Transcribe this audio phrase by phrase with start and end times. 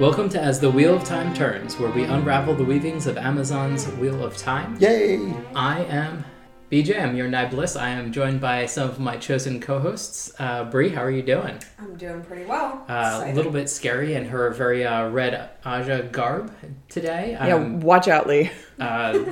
[0.00, 3.86] Welcome to As the Wheel of Time Turns, where we unravel the weavings of Amazon's
[3.86, 4.76] Wheel of Time.
[4.80, 5.32] Yay!
[5.54, 6.24] I am
[6.72, 6.98] BJ.
[7.02, 7.78] I'm your Nibliss.
[7.78, 10.32] I am joined by some of my chosen co-hosts.
[10.38, 11.58] Uh, Bre, how are you doing?
[11.78, 12.82] I'm doing pretty well.
[12.88, 16.50] Uh, a little bit scary in her very uh, red Ajah garb
[16.88, 17.32] today.
[17.32, 18.50] Yeah, Um, watch out, Lee.
[18.80, 19.22] uh,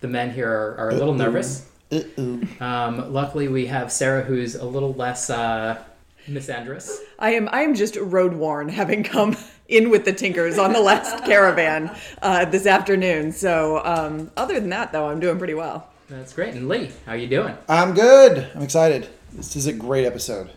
[0.00, 1.68] the men here are, are a little nervous.
[1.92, 2.42] Uh-oh.
[2.60, 5.80] Um, luckily, we have Sarah, who's a little less uh,
[6.26, 6.98] misandrous.
[7.20, 9.36] I am I am just road worn, having come
[9.68, 13.32] in with the Tinkers on the last caravan uh, this afternoon.
[13.32, 15.88] So um, other than that, though, I'm doing pretty well.
[16.08, 16.54] That's great.
[16.54, 17.56] And Lee, how you doing?
[17.68, 18.48] I'm good.
[18.54, 19.08] I'm excited.
[19.32, 20.50] This is a great episode.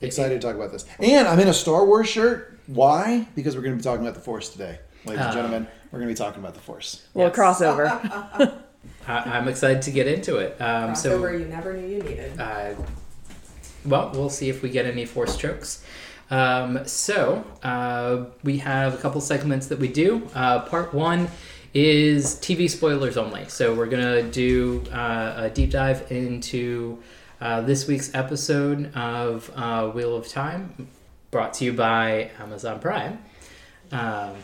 [0.00, 0.86] Excited to talk about this.
[1.00, 2.58] And I'm in a Star Wars shirt.
[2.66, 3.26] Why?
[3.34, 4.78] Because we're going to be talking about the Force today.
[5.04, 5.34] Ladies and Oh.
[5.34, 7.02] gentlemen, we're going to be talking about the Force.
[7.14, 7.38] Little Yes.
[7.60, 7.88] crossover.
[9.08, 10.58] I- I'm excited to get into it.
[10.60, 12.38] Um, so Crossover you never knew you needed.
[12.40, 12.74] Uh,
[13.84, 15.84] well, we'll see if we get any force chokes.
[16.30, 20.28] Um, so, uh, we have a couple segments that we do.
[20.34, 21.28] Uh, part one
[21.74, 23.48] is TV spoilers only.
[23.48, 27.02] So, we're to do uh, a deep dive into
[27.40, 30.88] uh, this week's episode of uh, Wheel of Time,
[31.30, 33.18] brought to you by Amazon Prime.
[33.90, 34.34] Um,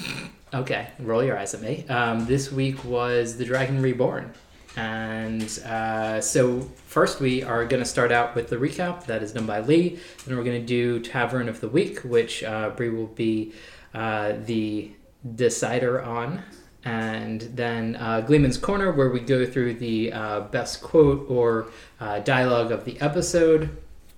[0.54, 1.86] okay, roll your eyes at me.
[1.88, 4.32] Um, this week was The Dragon Reborn.
[4.76, 9.32] And uh, so, first, we are going to start out with the recap that is
[9.32, 9.98] done by Lee.
[10.26, 13.54] Then, we're going to do Ta'veren of the Week, which uh, Bre will be
[13.94, 14.90] uh, the
[15.34, 16.42] decider on.
[16.84, 21.68] And then uh, Gleeman's Corner, where we go through the uh, best quote or
[21.98, 23.76] uh, dialogue of the episode.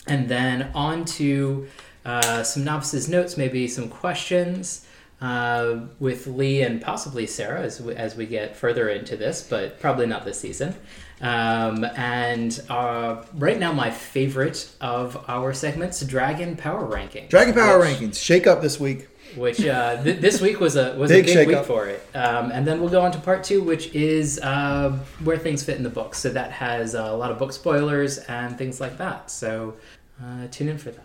[0.08, 1.68] And then on to
[2.04, 4.84] uh, some novices' notes, maybe some questions
[5.20, 9.80] uh, with Lee and possibly Sarah as we, as we get further into this, but
[9.80, 10.74] probably not this season.
[11.20, 17.26] Um, and uh, right now, my favorite of our segments, Dragon Power Ranking.
[17.28, 18.22] Dragon Power which, Rankings.
[18.22, 19.08] Shake up this week.
[19.36, 21.66] Which uh, th- this week was a was Big a big shake week up.
[21.66, 22.02] for it.
[22.14, 25.76] Um, and then we'll go on to part two, which is uh, where things fit
[25.76, 26.14] in the book.
[26.14, 29.30] So that has a lot of book spoilers and things like that.
[29.30, 29.74] So
[30.22, 31.04] uh, tune in for that.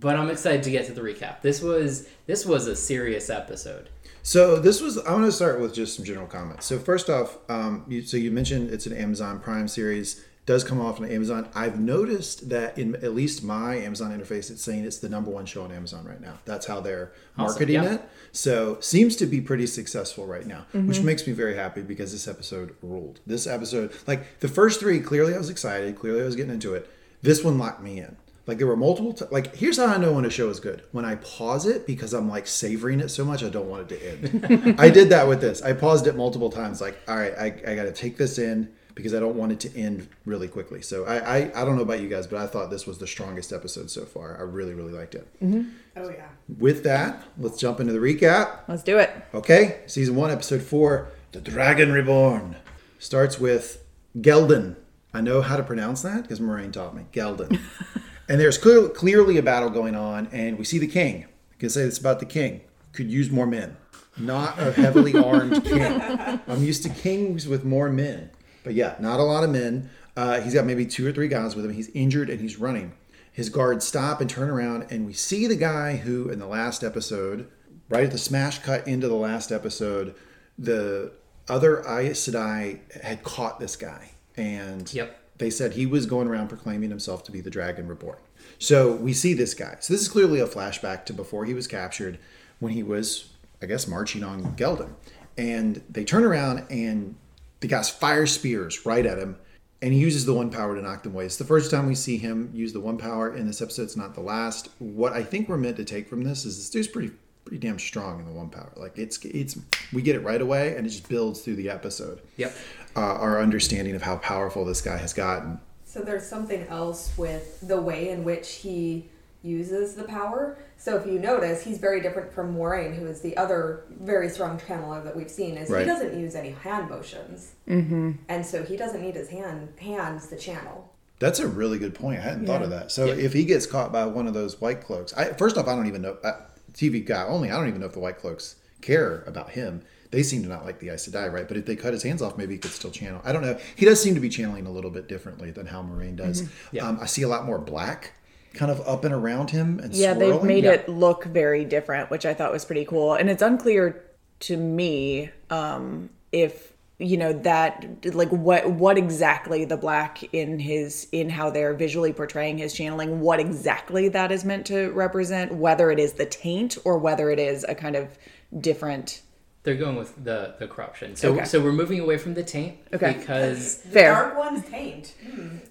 [0.00, 1.42] But I'm excited to get to the recap.
[1.42, 3.88] This was this was a serious episode.
[4.22, 4.96] So this was.
[4.98, 6.66] I'm going to start with just some general comments.
[6.66, 10.24] So first off, um, you, so you mentioned it's an Amazon Prime series.
[10.46, 11.48] Does come off on Amazon.
[11.56, 15.44] I've noticed that in at least my Amazon interface, it's saying it's the number one
[15.44, 16.38] show on Amazon right now.
[16.44, 17.94] That's how they're Awesome, marketing yeah.
[17.94, 18.02] it.
[18.30, 22.28] So seems to be pretty successful right now, which makes me very happy because this
[22.28, 23.18] episode ruled.
[23.26, 25.96] This episode, like the first three, clearly I was excited.
[25.96, 26.88] Clearly I was getting into it.
[27.22, 28.16] This one locked me in.
[28.46, 29.12] Like there were multiple.
[29.12, 30.82] T- like here's how I know when a show is good.
[30.92, 33.98] When I pause it because I'm like savoring it so much I don't want it
[33.98, 34.76] to end.
[34.80, 35.62] I did that with this.
[35.62, 36.80] I paused it multiple times.
[36.80, 39.60] Like all right, I, I got to take this in because I don't want it
[39.60, 40.80] to end really quickly.
[40.80, 43.06] So I, I I don't know about you guys, but I thought this was the
[43.06, 44.36] strongest episode so far.
[44.38, 45.26] I really really liked it.
[45.42, 45.68] Mm-hmm.
[45.96, 46.28] Oh yeah.
[46.58, 48.60] With that, let's jump into the recap.
[48.68, 49.10] Let's do it.
[49.34, 52.56] Okay, season one, episode four, The Dragon Reborn.
[52.98, 53.84] Starts with
[54.18, 54.76] Ghealdan.
[55.12, 57.06] I know how to pronounce that because Moiraine taught me.
[57.12, 57.60] Ghealdan.
[58.28, 61.24] and there's clear, clearly a battle going on, and we see the king.
[61.52, 62.62] I can say it's about the king.
[62.92, 63.76] Could use more men.
[64.18, 65.82] Not a heavily armed king.
[65.82, 68.30] I'm used to kings with more men.
[68.64, 69.90] But yeah, not a lot of men.
[70.16, 71.72] Uh, he's got maybe two or three guys with him.
[71.72, 72.94] He's injured and he's running.
[73.30, 76.82] His guards stop and turn around, and we see the guy who, in the last
[76.82, 77.48] episode,
[77.90, 80.14] right at the smash cut into the last episode,
[80.58, 81.12] the
[81.46, 85.20] other Aes Sedai had caught this guy, and Yep.
[85.38, 88.18] They said he was going around proclaiming himself to be the Dragon Reborn.
[88.58, 89.76] So we see this guy.
[89.80, 92.18] So this is clearly a flashback to before he was captured,
[92.58, 93.30] when he was,
[93.62, 94.92] I guess, marching on Ghealdan,
[95.36, 97.16] and they turn around and
[97.60, 99.36] the guys fire spears right at him
[99.82, 101.26] and he uses the one power to knock them away.
[101.26, 103.82] It's the first time we see him use the one power in this episode.
[103.82, 104.68] It's not the last.
[104.78, 107.12] What I think we're meant to take from this is this dude's pretty
[107.44, 108.72] pretty damn strong in the one power.
[108.76, 109.58] Like it's it's
[109.92, 112.20] we get it right away and it just builds through the episode.
[112.36, 112.56] Yep.
[112.96, 115.60] Uh, our understanding of how powerful this guy has gotten.
[115.84, 119.08] So there's something else with the way in which he
[119.42, 120.58] uses the power.
[120.78, 124.58] So if you notice, he's very different from Moiraine, who is the other very strong
[124.58, 125.56] channeler that we've seen.
[125.56, 125.80] Is Right.
[125.80, 128.12] he doesn't use any hand motions, mm-hmm.
[128.28, 130.92] and so he doesn't need his hand hands to channel.
[131.18, 132.18] That's a really good point.
[132.18, 132.90] I hadn't thought of that.
[132.92, 133.14] So Yeah.
[133.14, 135.86] if he gets caught by one of those white cloaks, I, first off, I don't
[135.86, 136.18] even know.
[136.22, 136.32] Uh,
[136.74, 137.50] TV guy only.
[137.50, 139.82] I don't even know if the white cloaks care about him.
[140.10, 141.46] They seem to not like the Aes Sedai, right?
[141.46, 143.20] But if they cut his hands off, maybe he could still channel.
[143.24, 143.58] I don't know.
[143.76, 146.48] He does seem to be channeling a little bit differently than how Moiraine does.
[146.72, 146.86] Yeah.
[146.88, 148.12] Um, I see a lot more black
[148.54, 150.72] kind of up and around him and Yeah, they've made Yeah.
[150.72, 153.14] it look very different, which I thought was pretty cool.
[153.14, 154.02] And it's unclear
[154.40, 161.06] to me um, if you know that like what what exactly the black in his
[161.12, 165.90] in how they're visually portraying his channeling what exactly that is meant to represent whether
[165.90, 168.16] it is the taint or whether it is a kind of
[168.60, 169.20] different
[169.66, 171.16] They're going with the the corruption.
[171.16, 171.44] So Okay.
[171.44, 173.14] so we're moving away from the taint Okay.
[173.18, 174.12] because The Fair.
[174.12, 175.12] dark one's taint.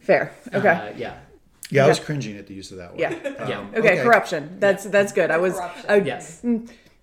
[0.02, 1.14] fair okay uh, yeah.
[1.72, 2.06] Yeah, I was Okay.
[2.08, 3.00] cringing at the use of that word.
[3.00, 3.16] Yeah.
[3.50, 3.60] Yeah.
[3.60, 5.86] Um, okay, corruption that's that's good i was Corruption.
[5.90, 6.44] I, Yes.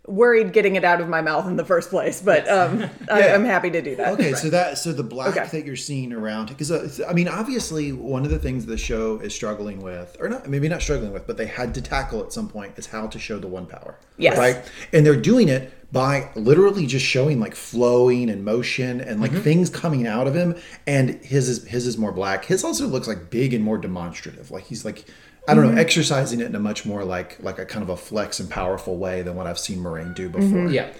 [0.08, 3.34] Worried getting it out of my mouth in the first place but um I, Yeah.
[3.36, 5.46] i'm happy to do that Okay, so that so the black Okay.
[5.46, 9.18] that you're seeing around because uh, I mean obviously one of the things the show
[9.20, 12.32] is struggling with or not maybe not struggling with but they had to tackle at
[12.32, 13.96] some point is how to show the one power.
[14.18, 14.36] Yes.
[14.36, 14.70] Right?
[14.92, 19.70] And they're doing it by literally just showing like flowing and motion and like things
[19.70, 20.56] coming out of him
[20.86, 22.44] and his is his is more black.
[22.46, 24.50] His also looks like big and more demonstrative.
[24.50, 25.04] Like he's like
[25.48, 27.96] I don't know, exercising it in a much more like like a kind of a
[27.96, 30.68] flex and powerful way than what I've seen Moiraine do before.
[30.68, 30.92] Yeah.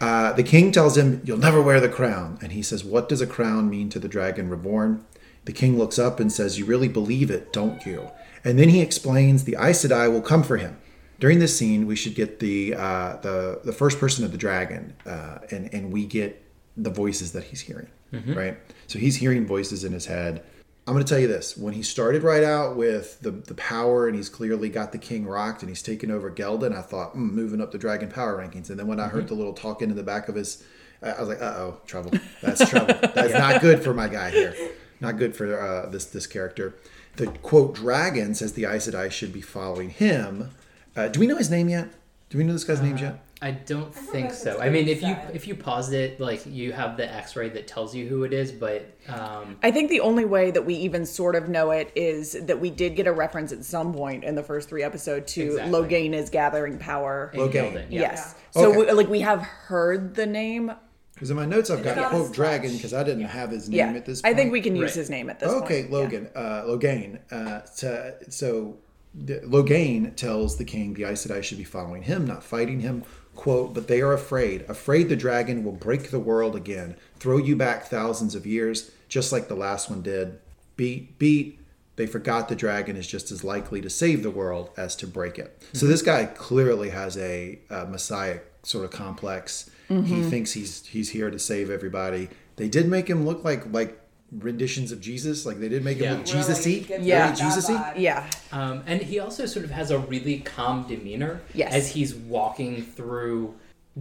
[0.00, 2.38] Uh, the king tells him, You'll never wear the crown.
[2.42, 5.04] And he says, What does a crown mean to the dragon reborn?
[5.44, 8.10] The king looks up and says, You really believe it, don't you?
[8.44, 10.76] And then he explains the Aes Sedai will come for him.
[11.20, 14.94] During this scene, we should get the uh, the the first person of the dragon,
[15.06, 16.44] uh, and and we get
[16.76, 17.88] the voices that he's hearing,
[18.34, 18.58] right?
[18.88, 20.42] So he's hearing voices in his head.
[20.86, 24.06] I'm going to tell you this: when he started right out with the the power,
[24.06, 27.30] and he's clearly got the king rocked, and he's taken over Ghealdan, I thought, mm,
[27.32, 28.68] moving up the dragon power rankings.
[28.68, 30.62] And then when I heard the little talking in the back of his,
[31.02, 32.12] I was like, uh oh, trouble.
[32.42, 32.94] That's trouble.
[33.14, 34.54] That's not good for my guy here.
[35.00, 36.74] Not good for uh, this this character.
[37.16, 40.50] The quote dragon says the Aes Sedai should be following him.
[40.96, 41.88] Uh, do we know his name yet?
[42.28, 43.24] Do we know this guy's names yet?
[43.42, 44.60] I don't think know if so.
[44.60, 47.66] I mean, been if you if you pause it, like you have the X-ray that
[47.66, 51.04] tells you who it is, but um, I think the only way that we even
[51.04, 54.34] sort of know it is that we did get a reference at some point in
[54.34, 55.72] the first three episodes to Exactly.
[55.72, 57.30] Logain is gathering power.
[57.34, 57.52] in Logain.
[57.74, 58.00] Ghealdan, yeah.
[58.00, 58.34] Yes.
[58.52, 58.78] So Okay.
[58.78, 60.72] we, like we have heard the name.
[61.14, 63.68] Because in my notes I've got not a quote dragon because I didn't have his
[63.68, 63.92] name Yeah.
[63.92, 64.34] at this point.
[64.34, 64.94] I think we can use Right.
[64.96, 65.64] his name at this point.
[65.64, 65.88] Okay, Yeah.
[65.96, 67.18] Logan, uh, Logain.
[67.30, 68.76] Uh, to, so
[69.14, 73.04] the- Logain tells the king the Aes Sedai should be following him, not fighting him.
[73.34, 74.64] Quote, but they are afraid.
[74.68, 79.32] Afraid the dragon will break the world again, throw you back thousands of years, just
[79.32, 80.38] like the last one did.
[80.76, 81.60] Beat, beat.
[81.96, 85.38] They forgot the dragon is just as likely to save the world as to break
[85.38, 85.62] it.
[85.72, 89.70] So this guy clearly has a, uh messiah sort of complex.
[89.88, 92.30] He thinks he's he's here to save everybody.
[92.56, 94.00] They did make him look like like
[94.38, 95.46] renditions of Jesus.
[95.46, 96.12] Like they did make him Yeah.
[96.14, 96.84] look Jesus-y.
[96.88, 97.28] Really Yeah.
[97.28, 97.94] gives that Jesus-y?
[97.96, 98.26] Yeah.
[98.52, 101.72] Um, and he also sort of has a really calm demeanor Yes.
[101.72, 103.54] as he's walking through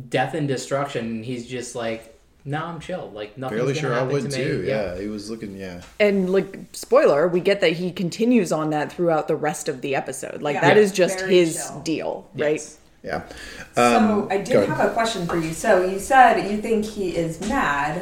[0.09, 1.05] death and destruction.
[1.05, 3.11] And he's just like, "No, I'm chill.
[3.13, 4.63] Like nothing's Fairly gonna sure I would to me." too.
[4.65, 4.99] Yeah.
[4.99, 5.55] he was looking.
[5.55, 9.81] Yeah, And like spoiler, we get that he continues on that throughout the rest of
[9.81, 10.41] the episode.
[10.41, 10.61] Like Yeah.
[10.61, 10.81] that Yeah.
[10.83, 11.79] is just Very his chill.
[11.81, 12.53] deal, right?
[12.55, 12.77] Yes.
[13.03, 13.21] yeah.
[13.75, 15.53] So Um, I go did have a question for you.
[15.53, 18.01] So you said you think he is mad,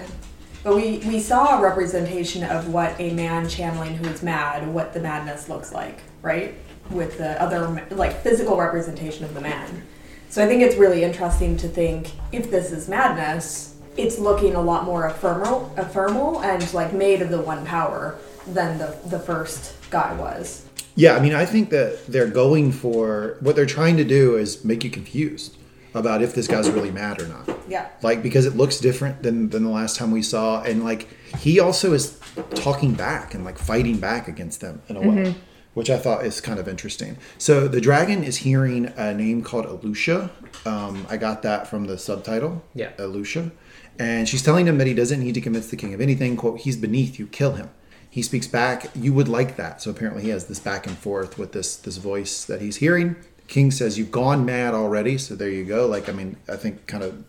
[0.63, 4.93] but we we saw a representation of what a man channeling who is mad, what
[4.93, 6.55] the madness looks like, right?
[6.89, 9.83] With the other like physical representation of the man.
[10.29, 14.61] So I think it's really interesting to think if this is madness, it's looking a
[14.61, 18.17] lot more ephemeral, ephemeral and like made of the one power
[18.47, 20.65] than the the first guy was.
[20.95, 24.63] Yeah, I mean, I think that they're going for what they're trying to do is
[24.63, 25.57] make you confused
[25.93, 27.49] about if this guy's really mad or not.
[27.67, 27.89] Yeah.
[28.01, 31.07] Like because it looks different than than the last time we saw, and like
[31.37, 32.19] he also is
[32.55, 35.35] talking back and like fighting back against them in a way,
[35.73, 37.17] which I thought is kind of interesting.
[37.37, 40.29] So the dragon is hearing a name called Alusha.
[40.65, 42.63] Um, I got that from the subtitle.
[42.73, 42.91] Yeah.
[42.97, 43.51] Alusha,
[43.99, 46.35] and she's telling him that he doesn't need to convince the king of anything.
[46.37, 47.27] "Quote: He's beneath you.
[47.27, 47.69] Kill him."
[48.09, 48.91] He speaks back.
[48.93, 49.81] You would like that.
[49.81, 53.15] So apparently he has this back and forth with this this voice that he's hearing.
[53.51, 55.85] King says, "You've gone mad already." So there you go.
[55.85, 57.23] Like I mean, I think kind of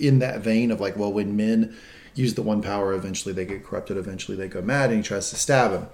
[0.00, 1.76] in that vein of like, well, when men
[2.14, 3.98] use the one power, eventually they get corrupted.
[3.98, 5.86] Eventually they go mad, and he tries to stab him.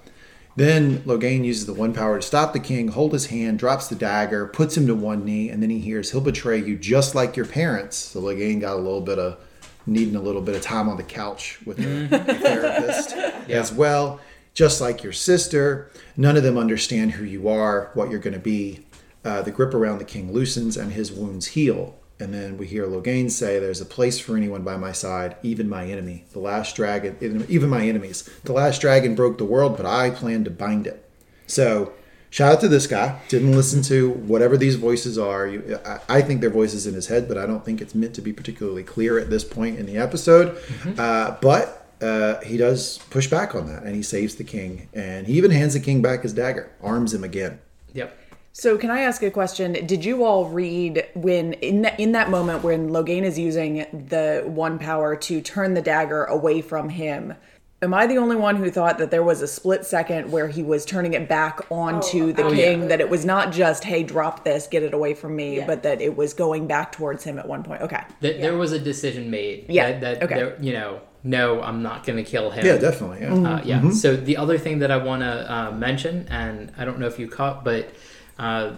[0.54, 3.96] Then Logain uses the one power to stop the king, hold his hand, drops the
[3.96, 7.36] dagger, puts him to one knee, and then he hears, "He'll betray you just like
[7.36, 9.38] your parents." So Logain got a little bit of
[9.86, 12.14] needing a little bit of time on the couch with mm-hmm.
[12.14, 13.12] a, a therapist
[13.50, 14.20] as well,
[14.54, 15.90] just like your sister.
[16.16, 18.84] None of them understand who you are, what you're going to be.
[19.24, 21.98] Uh, the grip around the king loosens, and his wounds heal.
[22.20, 25.68] And then we hear Logain say, There's a place for anyone by my side, even
[25.68, 26.24] my enemy.
[26.32, 27.16] The last dragon,
[27.48, 28.28] even my enemies.
[28.44, 31.08] The last dragon broke the world, but I plan to bind it.
[31.46, 31.92] So,
[32.30, 33.20] shout out to this guy.
[33.28, 35.46] Didn't listen to whatever these voices are.
[35.46, 38.14] You, I, I think they're voices in his head, but I don't think it's meant
[38.14, 40.58] to be particularly clear at this point in the episode.
[40.98, 44.88] Uh, but uh, he does push back on that, and he saves the king.
[44.92, 47.60] And he even hands the king back his dagger, arms him again.
[47.94, 48.16] Yep.
[48.58, 49.74] So can I ask a question?
[49.86, 54.42] Did you all read when in that in that moment when Logain is using the
[54.46, 57.34] one power to turn the dagger away from him?
[57.82, 60.64] Am I the only one who thought that there was a split second where he
[60.64, 62.80] was turning it back onto Oh, the oh, king?
[62.82, 62.86] yeah.
[62.88, 65.66] That it was not just "Hey, drop this, get it away from me," Yeah.
[65.68, 67.82] but that it was going back towards him at one point.
[67.82, 68.00] Okay.
[68.20, 69.66] Th- There was a decision made.
[69.68, 70.34] Yeah, That, that okay.
[70.34, 72.66] there- you know, no, I'm not going to kill him.
[72.66, 73.20] Yeah, definitely.
[73.20, 73.34] Yeah.
[73.54, 73.88] Uh, yeah.
[73.90, 77.20] So the other thing that I want to uh, mention, and I don't know if
[77.20, 77.90] you caught, but
[78.38, 78.72] uh,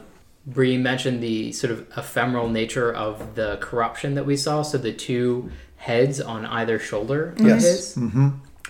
[0.47, 4.63] Bre mentioned the sort of ephemeral nature of the corruption that we saw.
[4.63, 7.95] So the two heads on either shoulder of Yes.
[7.95, 7.99] his,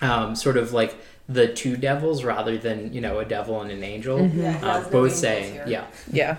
[0.01, 0.95] um, sort of like
[1.29, 4.27] the two devils rather than you know a devil and an angel.
[4.27, 5.65] Yeah, he Uh, both saying, here.
[5.67, 6.37] yeah, Yeah.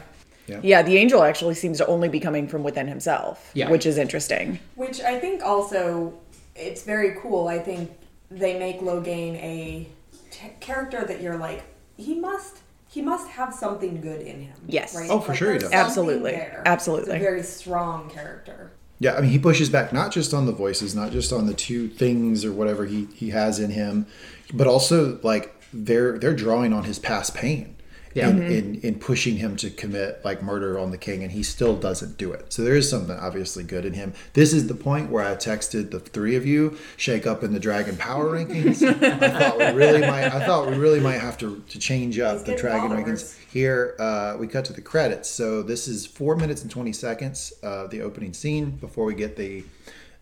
[0.49, 0.59] Yeah.
[0.63, 3.71] Yeah, the angel actually seems to only be coming from within himself, Yeah.
[3.71, 4.59] which is interesting.
[4.75, 6.15] Which I think also
[6.57, 7.47] it's very cool.
[7.49, 7.91] I think
[8.31, 9.87] they make Logain a
[10.31, 11.63] t- character that you're like
[11.97, 12.57] he must
[12.93, 14.55] he must have something good in him.
[14.67, 14.95] Yes.
[14.95, 15.09] Right?
[15.11, 15.73] Oh, for Like, sure he does.
[15.73, 16.33] Absolutely.
[16.33, 16.63] there.
[16.67, 17.13] Absolutely.
[17.15, 18.73] It's a very strong character.
[18.99, 21.55] Yeah, I mean, he pushes back not just on the voices, not just on the
[21.55, 24.07] two things or whatever he, he has in him,
[24.53, 27.75] but also like they're they're drawing on his past pain
[28.15, 28.29] Yeah.
[28.29, 31.77] in, in in pushing him to commit like murder on the king, and he still
[31.77, 32.53] doesn't do it.
[32.53, 34.13] So there is something obviously good in him.
[34.35, 37.61] This is the point where I texted the three of you, shake up in the
[37.61, 38.83] Dragon Power rankings.
[39.03, 40.25] I thought we really might.
[40.25, 43.23] I thought we really might have to to change up He's the Dragon followers.
[43.25, 43.39] rankings.
[43.53, 45.29] Here, uh, we cut to the credits.
[45.29, 49.37] So this is four minutes and twenty seconds of the opening scene before we get
[49.37, 49.65] the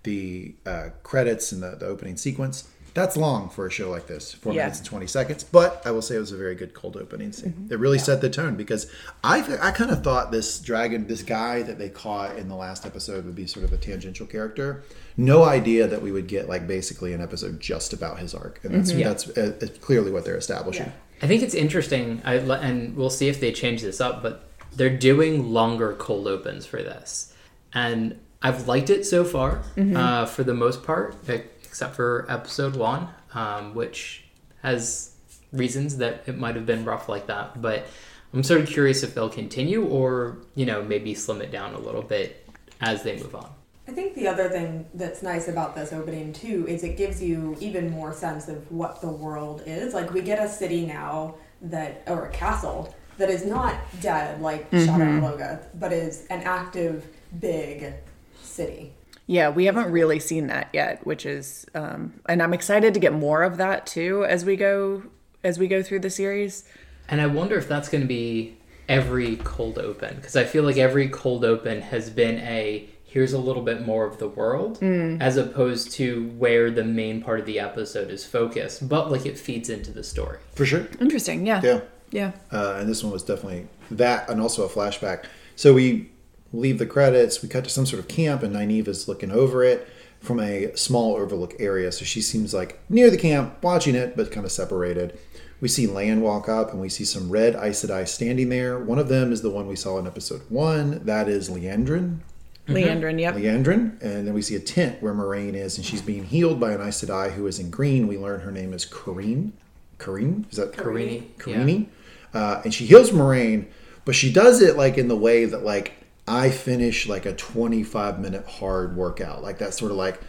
[0.03, 2.69] the uh, credits and the, the opening sequence.
[2.95, 4.63] That's long for a show like this, four Yeah.
[4.63, 5.45] minutes and twenty seconds.
[5.45, 7.69] But I will say it was a very good cold opening scene.
[7.71, 8.87] It really set the tone because
[9.23, 12.57] I th- I kind of thought this dragon, this guy that they caught in the
[12.57, 14.83] last episode would be sort of a tangential character.
[15.17, 18.75] No idea that we would get like basically an episode just about his arc, and
[18.75, 19.09] that's Yeah.
[19.09, 20.87] that's uh, clearly what they're establishing.
[20.87, 20.93] Yeah.
[21.23, 24.97] I think it's interesting, I, and we'll see if they change this up, but they're
[24.97, 27.33] doing longer cold opens for this.
[27.75, 32.75] And I've liked it so far, uh, for the most part, e- except for episode
[32.75, 34.25] one, um, which
[34.62, 35.15] has
[35.53, 37.62] reasons that it might have been rough like that.
[37.62, 37.87] But
[38.35, 41.79] I'm sort of curious if they'll continue or, you know, maybe slim it down a
[41.79, 42.45] little bit
[42.81, 43.49] as they move on.
[43.87, 47.57] I think the other thing that's nice about this opening too is it gives you
[47.61, 49.95] even more sense of what the world is.
[49.95, 54.69] Like we get a city now that or a castle that is not dead like
[54.73, 57.07] Shadar Logoth, but is an active
[57.39, 57.95] big
[58.43, 58.93] city.
[59.31, 63.13] Yeah, we haven't really seen that yet, which is, um, and I'm excited to get
[63.13, 65.05] more of that too as we go
[65.45, 66.65] as we go through the series.
[67.09, 68.57] And I wonder if that's going to be
[68.89, 73.39] every cold open because I feel like every cold open has been a here's a
[73.39, 77.61] little bit more of the world as opposed to where the main part of the
[77.61, 80.41] episode is focused, but like it feeds into the story.
[80.57, 80.89] For sure.
[81.01, 81.47] Interesting.
[81.47, 81.61] Yeah.
[81.63, 81.81] Yeah.
[82.11, 82.33] Yeah.
[82.51, 86.10] uh, and this one was definitely that and also a flashback so we
[86.52, 89.62] leave the credits we cut to some sort of camp and Nynaeve is looking over
[89.62, 89.88] it
[90.21, 94.33] from a small overlook area so she seems like near the camp watching it but
[94.33, 95.19] kind of separated
[95.61, 98.99] we see Lan walk up and we see some red Aes Sedai standing there one
[98.99, 102.21] of them is the one we saw in episode one that is Liandrin
[102.69, 103.21] Liandrin.
[103.21, 103.35] Yep.
[103.35, 106.73] Liandrin, and then we see a tent where Moiraine is, and she's being healed by
[106.73, 108.07] an Aes Sedai who is in green.
[108.07, 109.52] We learn her name is Kerene.
[109.99, 110.47] Kerene?
[110.50, 111.87] Is that Karini, Karini?
[112.33, 113.66] Uh, and she heals Moiraine,
[114.04, 115.92] but she does it like in the way that like
[116.31, 120.21] I finish like a 25 minute hard workout, like that sort of like,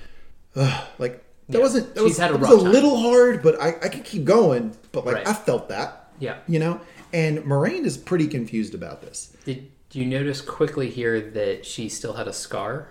[0.56, 1.64] ugh, like that Yeah.
[1.64, 1.94] wasn't.
[1.94, 4.26] That She's was, had a that was a little hard, but I I could keep
[4.26, 4.76] going.
[4.92, 5.28] But like Right.
[5.28, 6.38] I felt that, Yeah.
[6.48, 6.82] you know.
[7.14, 9.34] And Moiraine is pretty confused about this.
[9.46, 12.88] Did you notice quickly here that she still had a scar?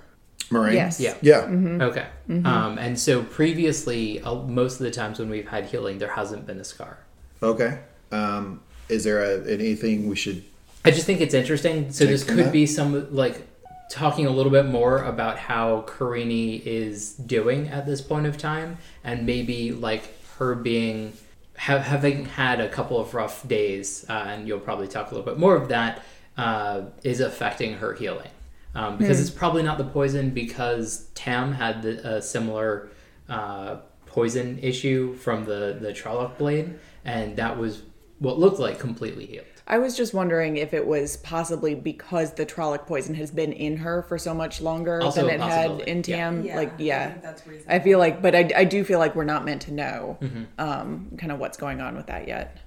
[0.50, 1.00] Moiraine, Yes.
[1.00, 1.14] Yeah.
[1.22, 1.48] yeah.
[1.88, 2.06] Okay.
[2.44, 6.46] Um, and so previously, uh, most of the times when we've had healing, there hasn't
[6.46, 6.98] been a scar.
[7.42, 7.78] Okay.
[8.12, 10.42] Um, is there a, anything we should?
[10.84, 11.92] I just think it's interesting.
[11.92, 12.52] So Take this could that?
[12.52, 13.46] be some like
[13.90, 18.78] talking a little bit more about how Karini is doing at this point of time,
[19.04, 21.12] and maybe like her being
[21.58, 25.26] ha- having had a couple of rough days, uh, and you'll probably talk a little
[25.30, 26.02] bit more of that
[26.38, 28.30] uh, is affecting her healing.
[28.74, 29.22] Um, because Hmm.
[29.22, 32.88] it's probably not the poison because Tam had the, a similar
[33.28, 37.82] uh, poison issue from the the Trolloc blade, and that was
[38.20, 39.46] what looked like completely healed.
[39.70, 43.76] I was just wondering if it was possibly because the Trolloc poison has been in
[43.78, 46.02] her for so much longer Also than it had in.
[46.02, 46.42] Tam.
[46.44, 47.10] Yeah, like, I yeah.
[47.12, 47.42] think that's.
[47.68, 50.42] I feel like, but I, I do feel like we're not meant to know Mm-hmm.
[50.58, 52.58] um, kind of what's going on with that yet.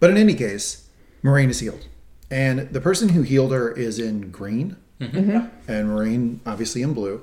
[0.00, 0.88] But in any case,
[1.22, 1.86] Moiraine is healed,
[2.30, 5.12] and the person who healed her is in green, and
[5.68, 7.20] Moiraine obviously in blue.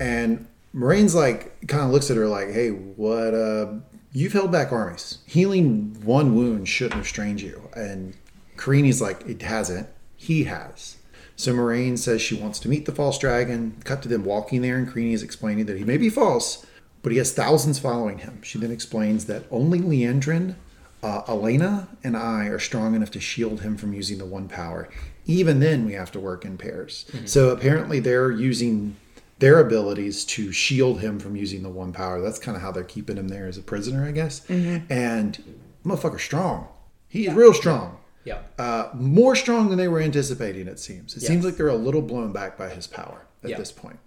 [0.00, 3.34] And Moiraine's like kind of looks at her like, "Hey, what?
[3.34, 3.74] Uh,
[4.12, 5.18] you've held back armies.
[5.26, 8.14] Healing one wound shouldn't have strained you." And
[8.58, 9.88] Karini's like, "It hasn't."
[10.18, 10.96] he has.
[11.36, 13.80] So Moiraine says she wants to meet the false dragon.
[13.84, 16.66] Cut to them walking there, and Creany is explaining that he may be false,
[17.02, 18.42] but he has thousands following him.
[18.42, 20.56] She then explains that only Liandrin,
[21.04, 24.88] uh, Elena, and I are strong enough to shield him from using the one power.
[25.26, 27.06] Even then, we have to work in pairs.
[27.26, 28.96] So apparently, they're using
[29.38, 32.20] their abilities to shield him from using the one power.
[32.20, 34.44] That's kind of how they're keeping him there as a prisoner, I guess.
[34.90, 35.38] And
[35.86, 36.66] motherfucker, strong.
[37.06, 37.98] He's real strong.
[38.24, 38.38] Yeah.
[38.58, 40.66] Uh, more strong than they were anticipating.
[40.68, 41.16] It seems.
[41.16, 41.28] It Yes.
[41.30, 43.56] seems like they're a little blown back by his power at Yeah.
[43.58, 43.98] this point.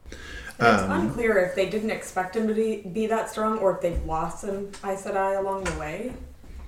[0.59, 3.75] And it's Um, unclear if they didn't expect him to be, be that strong or
[3.75, 6.13] if they've lost some Aes Sedai along the way.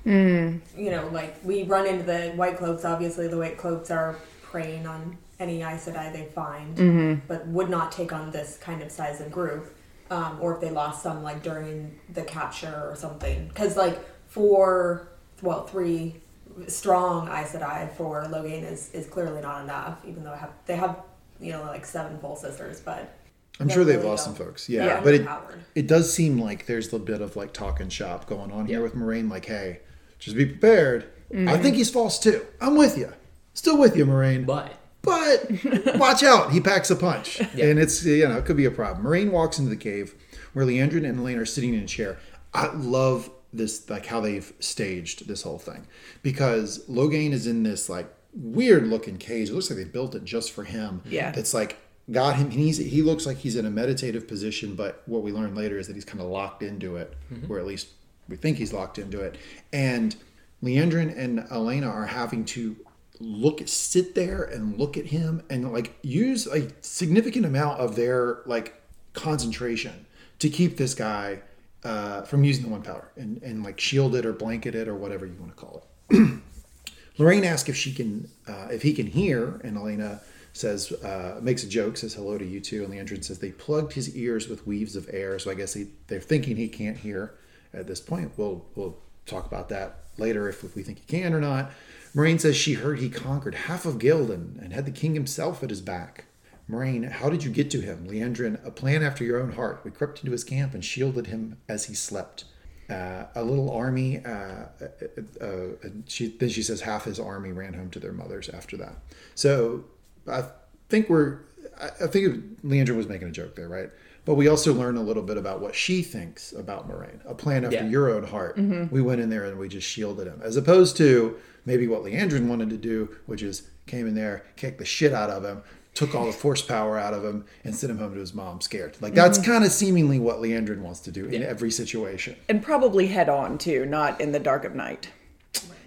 [0.04, 0.58] Hmm.
[0.76, 2.84] You know, like we run into the White Cloaks.
[2.86, 7.22] Obviously, the White Cloaks are preying on any Aes Sedai they find, Mm-hmm.
[7.28, 9.74] but would not take on this kind of size of group.
[10.12, 13.48] Um, or if they lost some like during the capture or something.
[13.48, 15.08] Because like four,
[15.42, 16.22] well, three
[16.68, 20.04] strong Aes Sedai for Logain is, is clearly not enough.
[20.08, 21.02] Even though I have they have
[21.40, 23.18] you know like seven full sisters, but
[23.60, 24.70] I'm sure they've really lost some folks.
[24.70, 25.28] Yeah, Yeah, but it
[25.76, 28.82] it does seem like there's a bit of like talk and shop going on here
[28.82, 29.30] with Moiraine.
[29.30, 29.82] Like, hey,
[30.20, 31.06] just be prepared.
[31.32, 31.50] Mm-hmm.
[31.50, 32.46] I think he's false too.
[32.62, 33.12] I'm with you.
[33.54, 34.46] Still with you, Moiraine.
[34.46, 35.52] But But
[35.98, 37.40] watch out, he packs a punch.
[37.40, 39.06] And it's, you know, it could be a problem.
[39.06, 40.16] Moiraine walks into the cave
[40.54, 42.18] where Liandrin and Elaine are sitting in a chair.
[42.54, 45.88] I love this, like how they've staged this whole thing.
[46.22, 49.50] Because Logain is in this, like, weird looking cage.
[49.50, 51.02] It looks like they built it just for him.
[51.06, 51.34] Yeah.
[51.36, 51.78] It's like,
[52.12, 55.56] got him, he's, he looks like he's in a meditative position, but what we learn
[55.56, 57.52] later is that he's kind of locked into it, mm-hmm.
[57.52, 57.90] or at least
[58.28, 59.38] we think he's locked into it.
[59.72, 60.16] And
[60.64, 62.76] Liandrin and Elena are having to
[63.20, 68.40] look sit there and look at him and like use a significant amount of their
[68.46, 68.82] like
[69.14, 70.06] concentration
[70.40, 71.42] to keep this guy
[71.84, 74.96] uh, from using the one power and, and like shield it or blanket it or
[74.96, 76.40] whatever you want to call it.
[77.18, 80.22] Moiraine asks if she can, uh, if he can hear, and Elena
[80.54, 83.94] says, uh, makes a joke, says hello to you two, and Liandrin says they plugged
[83.94, 87.36] his ears with weaves of air, so I guess he, they're thinking he can't hear
[87.74, 88.32] at this point.
[88.38, 91.72] We'll we'll talk about that later if, if we think he can or not.
[92.16, 95.70] Moiraine says she heard he conquered half of Ghealdan and had the king himself at
[95.70, 96.26] his back.
[96.70, 98.08] Moiraine, how did you get to him?
[98.08, 99.82] Liandrin, a plan after your own heart.
[99.84, 102.46] We crept into his camp and shielded him as he slept.
[102.90, 104.24] Uh, a little army.
[104.26, 105.68] Uh, uh, uh,
[106.06, 108.96] she then she says half his army ran home to their mothers after that.
[109.36, 109.86] So
[110.30, 110.44] I
[110.90, 111.40] think we're.
[111.82, 113.90] I think Liandrin was making a joke there, right?
[114.26, 117.20] But we also learn a little bit about what she thinks about Moiraine.
[117.26, 117.88] A plan after Yeah.
[117.88, 118.58] your own heart.
[118.92, 122.48] We went in there and we just shielded him, as opposed to maybe what Liandrin
[122.48, 125.64] wanted to do, which is came in there, kicked the shit out of him,
[125.94, 128.62] took all the force power out of him, and sent him home to his mom
[128.62, 128.98] scared.
[129.02, 132.36] Like that's kind of seemingly what Liandrin wants to do in every situation.
[132.50, 135.10] And probably head on too, not in the dark of night.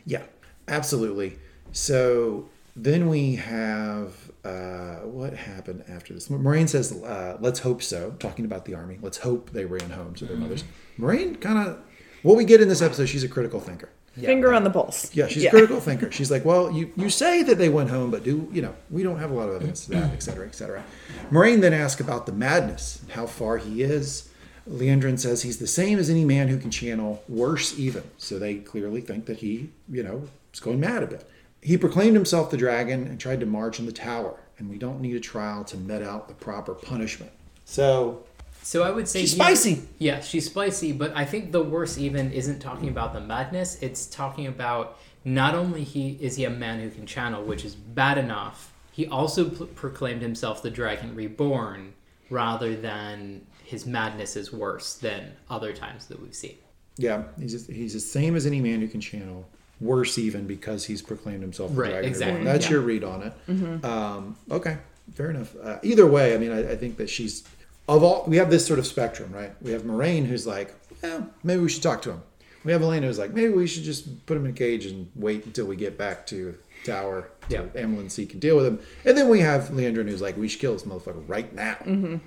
[0.05, 0.23] Yeah,
[0.69, 1.39] absolutely.
[1.73, 6.29] So then we have uh, what happened after this.
[6.29, 10.15] Moiraine says, uh, "Let's hope so." Talking about the army, let's hope they ran home
[10.15, 10.63] to their mothers.
[10.99, 11.79] Moiraine kind of
[12.23, 13.07] what we get in this episode.
[13.07, 13.89] She's a critical thinker.
[14.25, 15.15] Finger on the pulse.
[15.15, 16.11] Yeah, she's a critical thinker.
[16.11, 19.03] She's like, well, you, you say that they went home, but do you know we
[19.03, 20.83] don't have a lot of evidence to that, et cetera, et cetera.
[21.31, 24.31] Moiraine then asks about the madness, how far he is.
[24.69, 28.03] Liandrin says he's the same as any man who can channel, worse even.
[28.19, 31.29] So they clearly think that he, you know, is going mad a bit.
[31.63, 35.01] He proclaimed himself the dragon and tried to march in the tower, and we don't
[35.01, 37.33] need a trial to met out the proper punishment.
[37.65, 38.25] So
[38.67, 39.83] So I would say She's here- spicy.
[39.99, 43.79] Yeah, she's spicy, but I think the worst even isn't talking about the madness.
[43.81, 47.77] It's talking about not only he is he a man who can channel, which is
[47.77, 48.73] bad enough.
[48.91, 51.93] He also pl- proclaimed himself the dragon reborn,
[52.29, 56.57] rather than his madness is worse than other times that we've seen.
[56.97, 59.49] Yeah, he's just, he's the same as any man who can channel.
[59.81, 62.09] Worse even because he's proclaimed himself the Right, dragon.
[62.09, 62.53] exactly, Reborn.
[62.53, 62.71] That's yeah.
[62.73, 63.85] your read on it.
[63.85, 64.79] Um, okay,
[65.15, 65.55] fair enough.
[65.63, 67.45] Uh, either way, I mean, I, I think that she's
[67.89, 68.25] of all.
[68.27, 69.53] We have this sort of spectrum, right?
[69.63, 72.23] We have Moiraine, who's like, well, maybe we should talk to him.
[72.65, 75.09] We have Elena, who's like, maybe we should just put him in a cage and
[75.15, 77.31] wait until we get back to Tower.
[77.49, 77.67] Yeah.
[77.75, 78.81] So C can deal with him.
[79.05, 81.77] And then we have Liandrin, who's like, we should kill this motherfucker right now.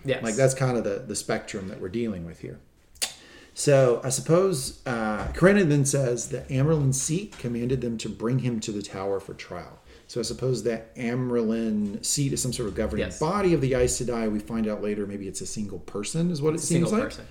[0.06, 2.60] Yeah, Like that's kind of the, the spectrum that we're dealing with here.
[3.54, 8.62] So I suppose uh, Karenin then says that Amyrlin seat commanded them to bring him
[8.62, 9.80] to the tower for trial.
[10.10, 13.19] So I suppose that Amyrlin seat is some sort of governing Yes.
[13.19, 14.30] body of the Aes Sedai.
[14.32, 17.04] We find out later maybe it's a single person, is what it seems single like.
[17.04, 17.26] person.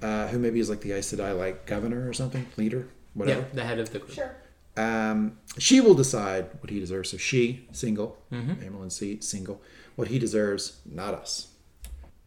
[0.00, 0.08] Yeah.
[0.08, 3.40] Uh, who maybe is like the Aes Sedai, like governor or something, leader, whatever.
[3.40, 4.12] Yeah, the head of the group.
[4.12, 4.36] Sure.
[4.76, 7.10] Um, she will decide what he deserves.
[7.10, 8.62] So she, single, Mm-hmm.
[8.76, 9.60] Amyrlin seat, single.
[9.96, 11.48] What he deserves, not us.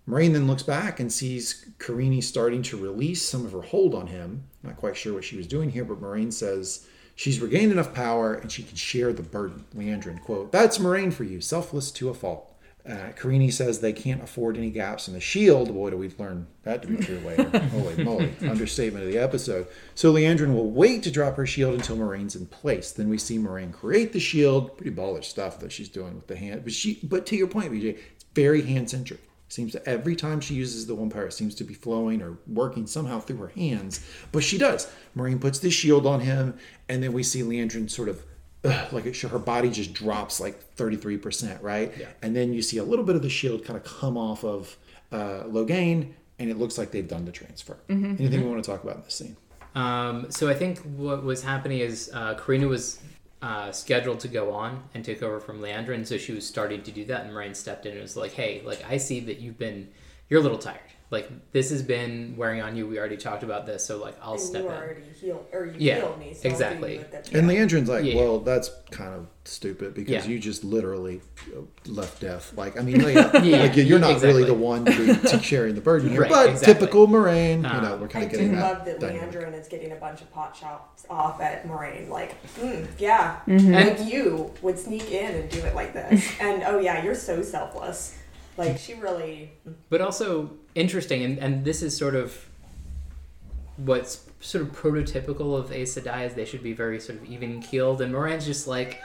[0.06, 4.08] Moiraine then looks back and sees Karini starting to release some of her hold on
[4.08, 4.44] him.
[4.64, 8.34] Not quite sure what she was doing here, but Moiraine says She's regained enough power
[8.34, 9.66] and she can share the burden.
[9.76, 12.50] Liandrin, quote, That's Moiraine for you, selfless to a fault.
[12.88, 15.74] Uh, Carini says they can't afford any gaps in the shield.
[15.74, 17.58] Boy, do we learn that to be true later.
[17.70, 18.34] Holy moly.
[18.42, 19.68] Understatement of the episode.
[19.96, 22.92] So Liandrin will wait to drop her shield until Moiraine's in place.
[22.92, 24.78] Then we see Moiraine create the shield.
[24.78, 26.66] Pretty baller stuff that she's doing with the hand.
[26.66, 29.22] But she but to your point, BJ, it's very hand centric.
[29.54, 32.40] Seems to every time she uses the one power, it seems to be flowing or
[32.48, 34.04] working somehow through her hands.
[34.32, 34.92] But she does.
[35.16, 36.58] Moiraine puts the shield on him,
[36.90, 38.24] and then we see Liandrin sort of
[38.64, 41.94] ugh, like it, her body just drops like 33%, right?
[41.96, 42.08] Yeah.
[42.24, 44.76] And then you see a little bit of the shield kind of come off of
[45.12, 47.78] uh, Logain, and it looks like they've done the transfer.
[47.90, 49.38] Anything we want to talk about in this scene?
[49.76, 53.00] Um, so I think what was happening is uh, Karina was
[53.44, 56.82] uh, scheduled to go on and take over from Leandra, and so she was starting
[56.82, 57.26] to do that.
[57.26, 59.90] And Moiraine stepped in and was like, "Hey, like I see that you've been,
[60.30, 60.80] you're a little tired.
[61.14, 62.88] Like this has been wearing on you.
[62.88, 65.66] We already talked about this, so like I'll And step you in." already healed, or
[65.68, 66.34] you Yeah, healed me.
[66.34, 66.96] So exactly.
[66.96, 67.06] You
[67.40, 67.56] And job.
[67.56, 68.16] Liandrin's like, Yeah.
[68.16, 70.26] well, that's kind of stupid because Yeah.
[70.26, 71.22] you just literally
[71.56, 72.52] uh, left death.
[72.58, 74.28] Like, I mean, like, Yeah, like, you're not exactly.
[74.30, 76.74] really the one to be to carrying the burden here, Right, but exactly.
[76.74, 77.62] typical Moiraine.
[77.62, 79.00] You Uh, know, we're kind I of do getting love that.
[79.00, 79.36] that dynamic.
[79.36, 82.10] Liandrin is getting a bunch of pot shots off at Moiraine.
[82.10, 83.74] Like, mm, yeah, Mm-hmm.
[83.74, 86.28] like you would sneak in and do it like this.
[86.40, 88.18] and oh yeah, you're so selfless.
[88.58, 89.52] Like she really.
[89.90, 92.48] but also interesting and, and this is sort of
[93.78, 97.62] what's sort of prototypical of Aes Sedai is they should be very sort of even
[97.62, 99.02] keeled and Moiraine's just like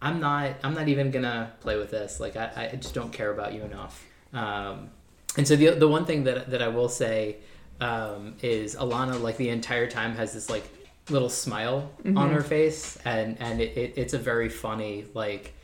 [0.00, 3.32] I'm not I'm not even gonna play with this like I, I just don't care
[3.32, 4.04] about you enough.
[4.32, 4.90] Um,
[5.36, 7.36] and so the, the one thing that, that I will say
[7.80, 10.64] um, is Alana like the entire time has this like
[11.10, 15.54] little smile on her face and and it, it, it's a very funny like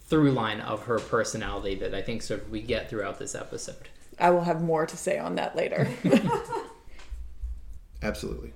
[0.00, 3.88] through line of her personality that I think sort of we get throughout this episode
[4.20, 5.88] I will have more to say on that later.
[8.02, 8.52] Absolutely.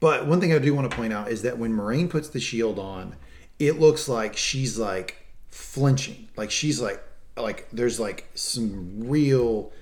[0.00, 2.40] But one thing I do want to point out is that when Moiraine puts the
[2.40, 3.16] shield on,
[3.58, 6.28] it looks like she's like flinching.
[6.36, 7.02] Like she's like
[7.36, 9.72] like there's like some real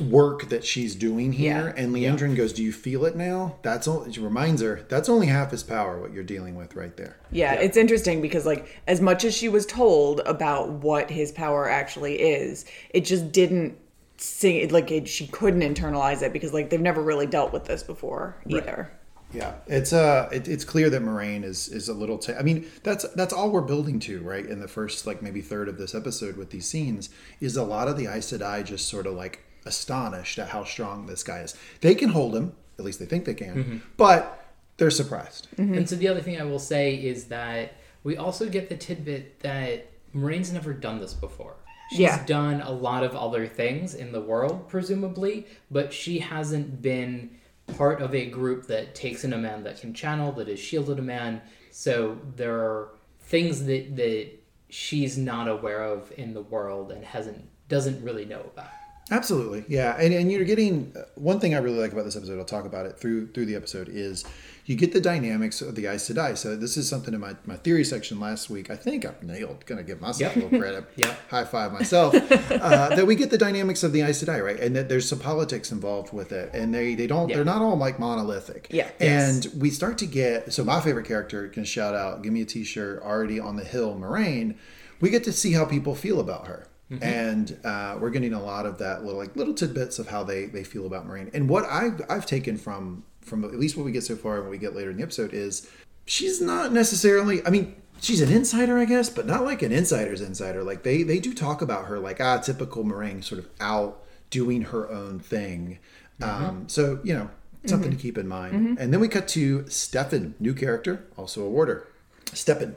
[0.00, 1.72] work that she's doing here.
[1.74, 1.82] Yeah.
[1.82, 4.04] And Liandrin goes, "Do you feel it now?" That's all.
[4.04, 6.00] It reminds her that's only half his power.
[6.00, 7.18] What you're dealing with right there.
[7.30, 11.68] Yeah, it's interesting because like as much as she was told about what his power
[11.68, 13.78] actually is, it just didn't
[14.22, 17.82] sing like it, she couldn't internalize it because like they've never really dealt with this
[17.82, 18.92] before either.
[19.32, 22.18] Yeah, it's uh, it, it's clear that Moiraine is is a little.
[22.18, 24.44] T- I mean, that's that's all we're building to, right?
[24.44, 27.08] In the first like maybe third of this episode with these scenes,
[27.40, 31.06] is a lot of the Aes Sedai just sort of like astonished at how strong
[31.06, 31.56] this guy is.
[31.80, 35.48] They can hold him, at least they think they can, but they're surprised.
[35.56, 39.40] And so the other thing I will say is that we also get the tidbit
[39.40, 41.54] that Moiraine's never done this before.
[41.92, 42.24] She's Yeah.
[42.26, 47.30] done a lot of other things in the world, presumably, but she hasn't been
[47.78, 50.98] part of a group that takes in a man that can channel, that is shielded
[50.98, 51.40] a man.
[51.70, 52.88] So there are
[53.20, 54.28] things that that
[54.68, 58.68] she's not aware of in the world and hasn't doesn't really know about.
[59.10, 62.38] Absolutely, yeah, and and you're getting uh, one thing I really like about this episode.
[62.38, 64.24] I'll talk about it through through the episode is
[64.64, 66.38] you get the dynamics of the Aes Sedai.
[66.38, 68.70] So this is something in my, my theory section last week.
[68.70, 69.66] I think I've nailed.
[69.66, 70.84] Gonna give myself a little credit.
[70.96, 71.18] Yep.
[71.30, 72.14] High five myself.
[72.32, 75.18] uh, that we get the dynamics of the Aes Sedai right, and that there's some
[75.18, 77.36] politics involved with it, and they they don't Yeah.
[77.36, 78.68] they're not all like monolithic.
[78.70, 78.90] Yeah.
[79.00, 82.22] and we start to get so my favorite character can shout out.
[82.22, 84.56] Give me a T-shirt already on the hill, Moiraine.
[85.00, 86.66] We get to see how people feel about her
[87.00, 90.44] and uh, we're getting a lot of that little like little tidbits of how they
[90.44, 91.32] they feel about Moiraine.
[91.32, 94.44] And what I've I've taken from from at least what we get so far and
[94.44, 95.70] what we get later in the episode is
[96.06, 97.44] she's not necessarily.
[97.46, 97.76] I mean.
[98.00, 100.64] She's an insider, I guess, but not like an insider's insider.
[100.64, 104.62] Like they they do talk about her like ah typical Moiraine, sort of out doing
[104.62, 105.78] her own thing.
[106.20, 107.30] Um, so you know
[107.64, 108.76] something to keep in mind.
[108.80, 111.86] And then we cut to Stefan, new character, also a warder.
[112.32, 112.74] Stepin.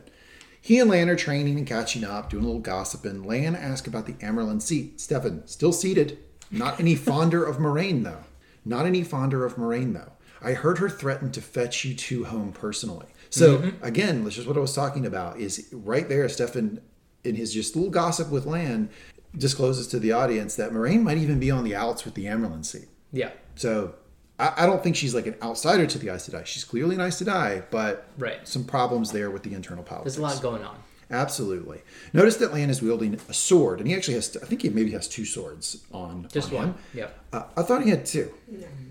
[0.62, 3.23] He and Lan are training and catching up, doing a little gossiping.
[3.23, 4.99] Lan asks about the Amyrlin seat.
[4.99, 6.17] Stefan, still seated.
[6.51, 8.23] Not any fonder of Moiraine, though.
[8.63, 10.12] Not any fonder of Moiraine, though.
[10.41, 13.08] I heard her threaten to fetch you two home personally.
[13.30, 16.80] So, again, that's just what I was talking about is right there, Stefan,
[17.24, 18.89] in his just little gossip with Lan,
[19.38, 22.63] discloses to the audience that Moiraine might even be on the outs with the Amyrlin
[22.63, 22.88] seat.
[23.12, 23.32] Yeah.
[23.56, 23.95] So
[24.39, 26.45] I, I don't think she's like an outsider to the Aes Sedai.
[26.45, 28.48] She's clearly an Aes Sedai, but Right.
[28.48, 30.15] some problems there with the internal politics.
[30.15, 30.78] There's a lot going on.
[31.12, 31.82] Absolutely.
[32.13, 34.36] Notice that Lan is wielding a sword, and he actually has.
[34.41, 36.28] I think he maybe has two swords on.
[36.32, 36.76] Just on one.
[36.95, 37.19] Yep.
[37.32, 38.34] Uh, I thought he had two.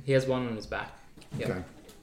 [0.04, 0.92] He has one on his back.
[1.40, 1.62] Okay.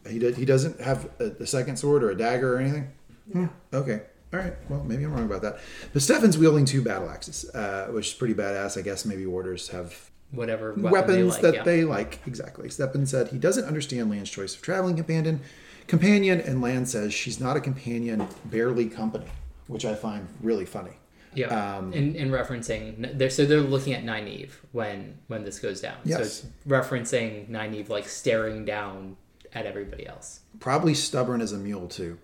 [0.09, 0.35] He did.
[0.35, 2.91] He doesn't have a, a second sword or a dagger or anything.
[3.31, 3.45] Hmm.
[3.73, 4.01] Okay.
[4.33, 4.53] All right.
[4.69, 5.59] Well, maybe I'm wrong about that.
[5.93, 8.77] But Stefan's wielding two battle axes, uh, which is pretty badass.
[8.77, 11.63] I guess maybe warders have Whatever weapon weapons they like, that yeah.
[11.63, 12.19] they like.
[12.25, 12.69] Exactly.
[12.69, 15.41] Stepin said he doesn't understand Lan's choice of traveling companion
[15.87, 19.25] companion, and Lan says she's not a companion, barely company,
[19.67, 20.93] which I find really funny.
[21.33, 25.79] Yeah, Um, in, in referencing, they're, so they're looking at Nynaeve when when this goes
[25.81, 25.95] down.
[26.03, 26.19] So Yes.
[26.19, 29.15] it's referencing Nynaeve like staring down
[29.53, 30.41] at everybody else.
[30.59, 32.17] Probably stubborn as a mule too.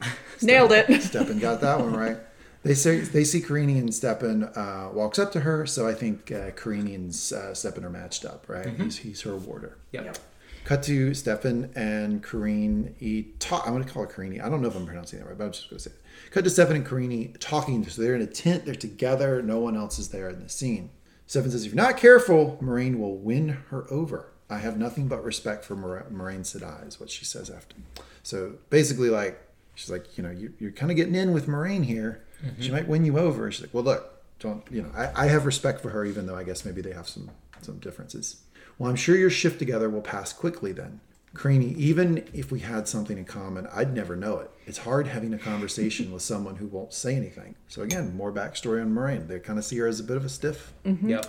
[0.42, 1.02] Nailed it.
[1.02, 2.18] Stepin got that one right.
[2.64, 6.30] They say they see Karini and Stepin uh, walks up to her, so I think
[6.30, 8.68] uh, Karini and uh, Stepin are matched up, right?
[8.68, 9.78] He's, he's her warder.
[9.90, 10.04] Yep.
[10.04, 10.18] Yep.
[10.64, 12.94] Cut to Steffen and Karine.
[13.00, 14.40] E talk, I'm going to call it Karini.
[14.40, 16.01] I don't know if I'm pronouncing that right, but I'm just going to say it.
[16.30, 17.86] Cut to Steffen and Karini talking.
[17.88, 18.64] So they're in a tent.
[18.64, 19.42] They're together.
[19.42, 20.90] No one else is there in the scene.
[21.28, 24.32] Steffen says, "If you're not careful, Moiraine will win her over.
[24.50, 27.76] I have nothing but respect for Mor- Moiraine Sedai," is what she says after.
[28.22, 29.40] So basically, like
[29.74, 32.22] she's like, you know, you, you're kind of getting in with Moiraine here.
[32.44, 32.62] Mm-hmm.
[32.62, 33.50] She might win you over.
[33.50, 34.90] She's like, well, look, don't you know?
[34.94, 37.30] I, I have respect for her, even though I guess maybe they have some
[37.60, 38.42] some differences.
[38.78, 41.00] Well, I'm sure your shift together will pass quickly then.
[41.34, 44.50] Craney, even if we had something in common, I'd never know it.
[44.66, 47.54] It's hard having a conversation with someone who won't say anything.
[47.68, 49.26] So again, more backstory on Moiraine.
[49.28, 50.72] They kind of see her as a bit of a stiff.
[50.84, 51.08] Mm-hmm.
[51.08, 51.26] Yep.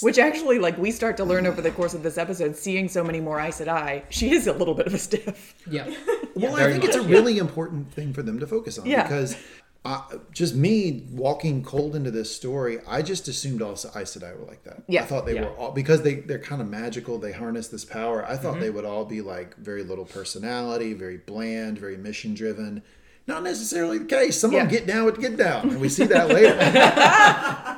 [0.00, 3.04] Which actually, like, we start to learn over the course of this episode, seeing so
[3.04, 5.54] many more eyes at eye, she is a little bit of a stiff.
[5.70, 5.92] Yep.
[6.36, 7.10] Well, I very think it's a much.
[7.10, 9.04] really important thing for them to focus on Yeah.
[9.04, 9.36] because
[9.84, 10.00] uh,
[10.32, 13.78] just me walking cold into this story, I just assumed all Aes
[14.16, 14.82] Sedai were like that.
[14.88, 15.02] Yeah.
[15.02, 15.42] I thought they Yeah.
[15.42, 17.18] were all because they they're kind of magical.
[17.18, 18.24] They harness this power.
[18.26, 18.60] I thought Mm-hmm.
[18.62, 22.82] they would all be like very little personality, very bland, very mission driven.
[23.26, 24.38] Not necessarily the case.
[24.38, 26.54] Some of them get down with get down, and we see that later.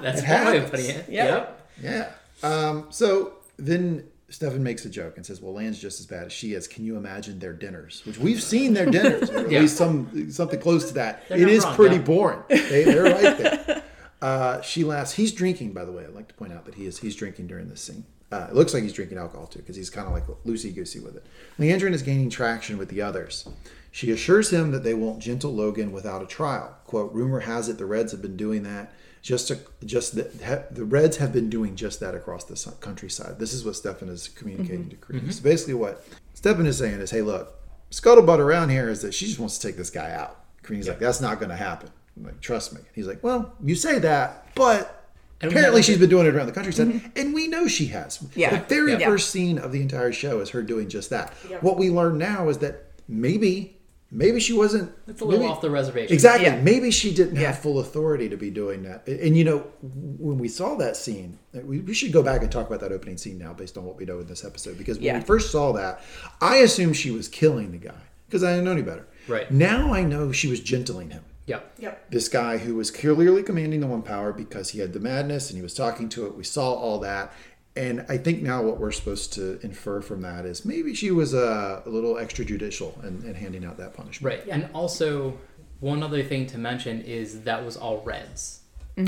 [0.03, 0.71] That's It one happens.
[0.71, 1.09] putting it.
[1.09, 1.71] Yep.
[1.83, 2.09] Yeah.
[2.43, 6.33] Um, so then Stefan makes a joke and says, "Well, Lan's just as bad as
[6.33, 6.67] she is.
[6.67, 8.03] Can you imagine their dinners?
[8.05, 9.61] Which we've seen their dinners, or at Yeah.
[9.61, 11.29] least some something close to that.
[11.29, 12.43] They're it is wrong, pretty boring.
[12.49, 13.83] They, they're right there."
[14.23, 15.13] Uh, she laughs.
[15.13, 16.03] He's drinking, by the way.
[16.03, 18.03] I'd like to point out that he is he's drinking during this scene.
[18.33, 21.01] Uh, it looks like he's drinking alcohol too, because he's kind of like loosey goosey
[21.01, 21.27] with it.
[21.61, 23.47] Liandrin is gaining traction with the others.
[23.93, 26.75] She assures him that they won't gentle Logan without a trial.
[26.87, 28.91] "Quote: Rumor has it the Reds have been doing that.
[29.27, 33.41] Just to, just the, the Reds have been doing just that across the countryside.
[33.41, 35.35] This is what Stefan is communicating to Creed.
[35.35, 37.59] So basically, what Stefan is saying is, "Hey, look,
[37.91, 41.01] scuttlebutt around here is that she just wants to take this guy out." Creed's like,
[41.01, 41.91] "That's not going to happen.
[42.23, 44.93] Like, trust me." He's like, "Well, you say that, but."
[45.41, 48.25] And Apparently, she's been doing it around the countryside, and we know she has.
[48.37, 48.61] Yeah.
[48.61, 49.07] The very Yeah.
[49.09, 51.33] first scene of the entire show is her doing just that.
[51.51, 51.65] Yep.
[51.65, 53.76] What we learn now is that maybe,
[54.11, 54.93] maybe she wasn't.
[55.09, 56.13] It's a little maybe- off the reservation.
[56.13, 56.47] Exactly.
[56.47, 56.61] Yeah.
[56.61, 57.49] Maybe she didn't Yeah.
[57.49, 59.07] have full authority to be doing that.
[59.07, 62.43] And, and, you know, when we saw that scene, uh, we, we should go back
[62.43, 64.79] and talk about that opening scene now, based on what we know in this episode.
[64.79, 65.19] Because when Yeah.
[65.19, 66.01] we first saw that,
[66.41, 67.95] I assumed she was killing the guy
[68.29, 69.07] because I didn't know any better.
[69.29, 69.51] Right.
[69.51, 71.73] Now I know she was gentling him Yep.
[71.79, 72.11] Yep.
[72.11, 75.57] this guy who was clearly commanding the one power because he had the madness and
[75.57, 76.37] he was talking to it.
[76.37, 77.33] We saw all that.
[77.77, 81.35] And I think now what we're supposed to infer from that is maybe she was
[81.35, 84.35] uh, a little extrajudicial in, in handing out that punishment.
[84.35, 84.49] Right.
[84.49, 85.39] And also,
[85.81, 88.61] one other thing to mention is that was all Reds.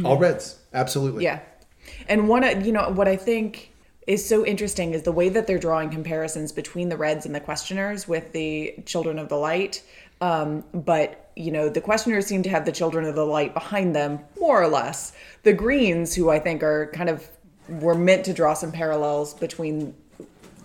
[0.05, 1.25] All Reds, absolutely.
[1.25, 1.41] Yeah.
[2.09, 3.73] And one, of- you know, what I think
[4.07, 7.41] is so interesting is the way that they're drawing comparisons between the Reds and the
[7.41, 9.83] Questioners with the Children of the Light.
[10.21, 13.95] Um, but, you know, the Questioners seem to have the Children of the Light behind
[13.95, 15.13] them, more or less.
[15.43, 17.29] The Greens, who I think are kind of,
[17.69, 19.95] were meant to draw some parallels between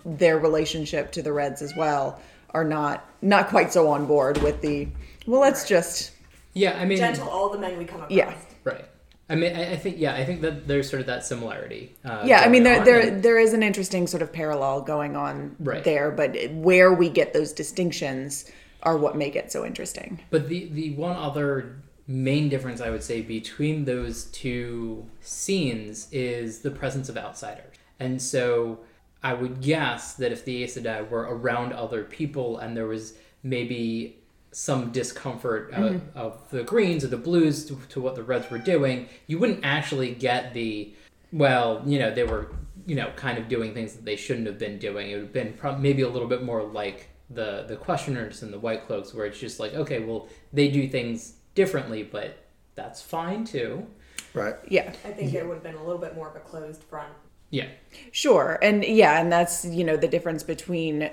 [0.04, 4.60] their relationship to the Reds as well, are not not quite so on board with
[4.60, 4.86] the,
[5.26, 5.68] well, let's Right.
[5.70, 6.10] just,
[6.52, 8.10] Yeah, I mean, Gentle all the men we come across.
[8.12, 8.34] Yeah.
[8.64, 8.84] right.
[9.30, 11.94] I mean, I, I think yeah, I think that there's sort of that similarity.
[12.04, 14.82] Uh, yeah i mean there on, there and- there is an interesting sort of parallel
[14.82, 15.82] going on Right.
[15.82, 18.44] there but where we get those distinctions
[18.82, 23.02] are what make it so interesting But the the one other main difference I would
[23.02, 27.76] say between those two scenes is the presence of outsiders.
[27.98, 28.80] And so
[29.22, 33.14] I would guess that if the Aes Sedai were around other people and there was
[33.42, 34.18] maybe
[34.52, 38.58] some discomfort of, of the greens or the blues to, to what the reds were
[38.58, 40.94] doing, you wouldn't actually get the
[41.32, 42.52] well, you know, they were
[42.86, 45.10] you know kind of doing things that they shouldn't have been doing.
[45.10, 48.52] It would have been prob- maybe a little bit more like the the questioners and
[48.52, 52.38] the white cloaks, where it's just like, okay, well, they do things differently, but
[52.74, 53.86] that's fine too.
[54.32, 54.54] Right.
[54.68, 57.12] yeah I think it would have been a little bit more of a closed front.
[57.50, 57.68] Yeah,
[58.10, 61.08] sure and yeah and that's you know the difference between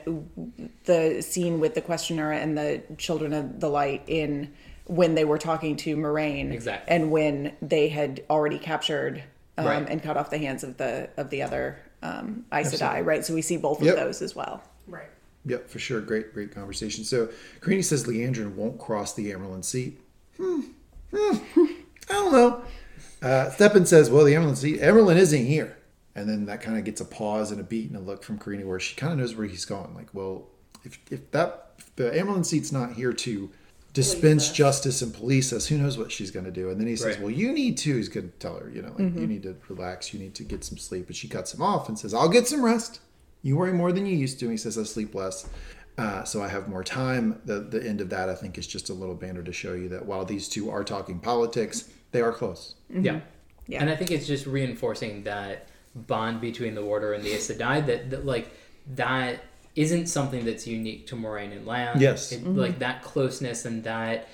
[0.86, 4.52] the scene with the questioner and the children of the light in
[4.86, 6.96] when they were talking to Moiraine Exactly.
[6.96, 9.24] and when they had already captured
[9.58, 9.88] um, Right.
[9.90, 13.36] and cut off the hands of the of the other um, Aes Sedai, right so
[13.36, 13.94] we see both Yep.
[13.94, 15.10] of those as well Right.
[15.46, 16.02] Yep, for sure.
[16.02, 17.04] Great, great conversation.
[17.04, 17.30] So,
[17.62, 20.00] Carini says Liandrin won't cross the Amyrlin seat.
[20.42, 20.62] Hmm.
[21.14, 21.66] Hmm.
[22.10, 22.64] I don't know.
[23.22, 25.78] Uh, Steppen says, well, the Amyrlin seat, Amyrlin isn't here.
[26.16, 28.38] And then that kind of gets a pause and a beat and a look from
[28.38, 29.94] Carini where she kind of knows where he's going.
[29.94, 30.48] Like, well,
[30.84, 33.50] if, if that if the ambulance seat's not here to
[33.94, 34.56] dispense us.
[34.56, 36.70] justice and police us, who knows what she's going to do?
[36.70, 37.22] And then he says, Right.
[37.22, 39.56] "Well, you need to." He's going to tell her, you know, like you need to
[39.70, 41.08] relax, you need to get some sleep.
[41.08, 43.00] But she cuts him off and says, "I'll get some rest.
[43.42, 45.48] You worry more than you used to." And he says, "I sleep less."
[45.98, 47.42] Uh, so I have more time.
[47.46, 49.90] The the end of that, I think, is just a little banner to show you
[49.90, 52.76] that while these two are talking politics, they are close.
[52.90, 53.22] Yeah.
[53.68, 53.82] Yeah.
[53.82, 57.86] And I think it's just reinforcing that bond between the Warder and the Aes Sedai
[57.86, 58.52] that, that like
[58.96, 59.44] that
[59.76, 62.00] isn't something that's unique to Moiraine and Lan.
[62.00, 62.32] Yes.
[62.32, 64.28] It, Like that closeness and that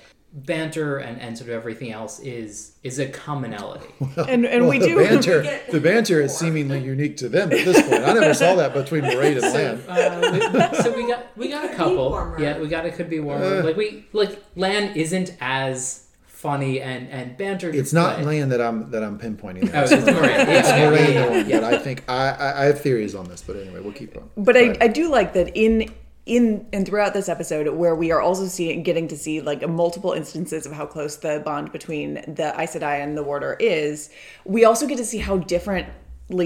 [0.46, 3.88] banter and, and sort of everything else is is a commonality.
[4.16, 5.42] and and Well, we the do banter.
[5.42, 8.04] get The banter is seemingly unique to them at this point.
[8.04, 9.82] I never saw that between Moiraine and Lan.
[9.88, 12.10] Uh, we- so we got we got a couple.
[12.10, 12.40] warmer.
[12.40, 13.44] Yeah, we got it could be warmer.
[13.60, 13.62] Uh.
[13.64, 17.70] like we like Lan isn't as funny and and banter.
[17.70, 19.70] It's not but- Lan that I'm that I'm pinpointing.
[19.74, 20.46] Oh, it's Moiraine.
[20.46, 21.66] Yeah, It's yeah, Moiraine yeah, yeah.
[21.68, 23.42] I think I, I I have theories on this.
[23.42, 24.30] But anyway, we'll keep going.
[24.36, 24.76] but Go I.
[24.82, 25.90] I do like that in
[26.28, 30.12] in and throughout this episode where we are also seeing getting to see like multiple
[30.12, 34.10] instances of how close the bond between the Aes Sedai and the Warder is
[34.44, 35.94] we also get to see how differently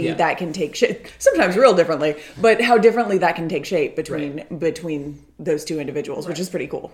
[0.07, 0.15] Yeah.
[0.15, 4.45] that can take shape sometimes real differently but how differently that can take shape between
[4.59, 6.93] between those two individuals which is pretty cool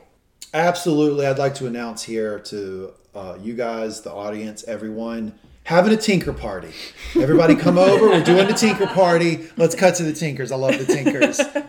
[0.55, 1.27] Absolutely.
[1.27, 6.33] I'd like to announce here to uh, you guys, the audience, everyone, having a tinker
[6.33, 6.73] party.
[7.15, 8.09] Everybody come over.
[8.09, 9.51] We're doing the tinker party.
[9.59, 10.51] Let's cut to the tinkers.
[10.51, 11.37] I love the tinkers.
[11.37, 11.61] They're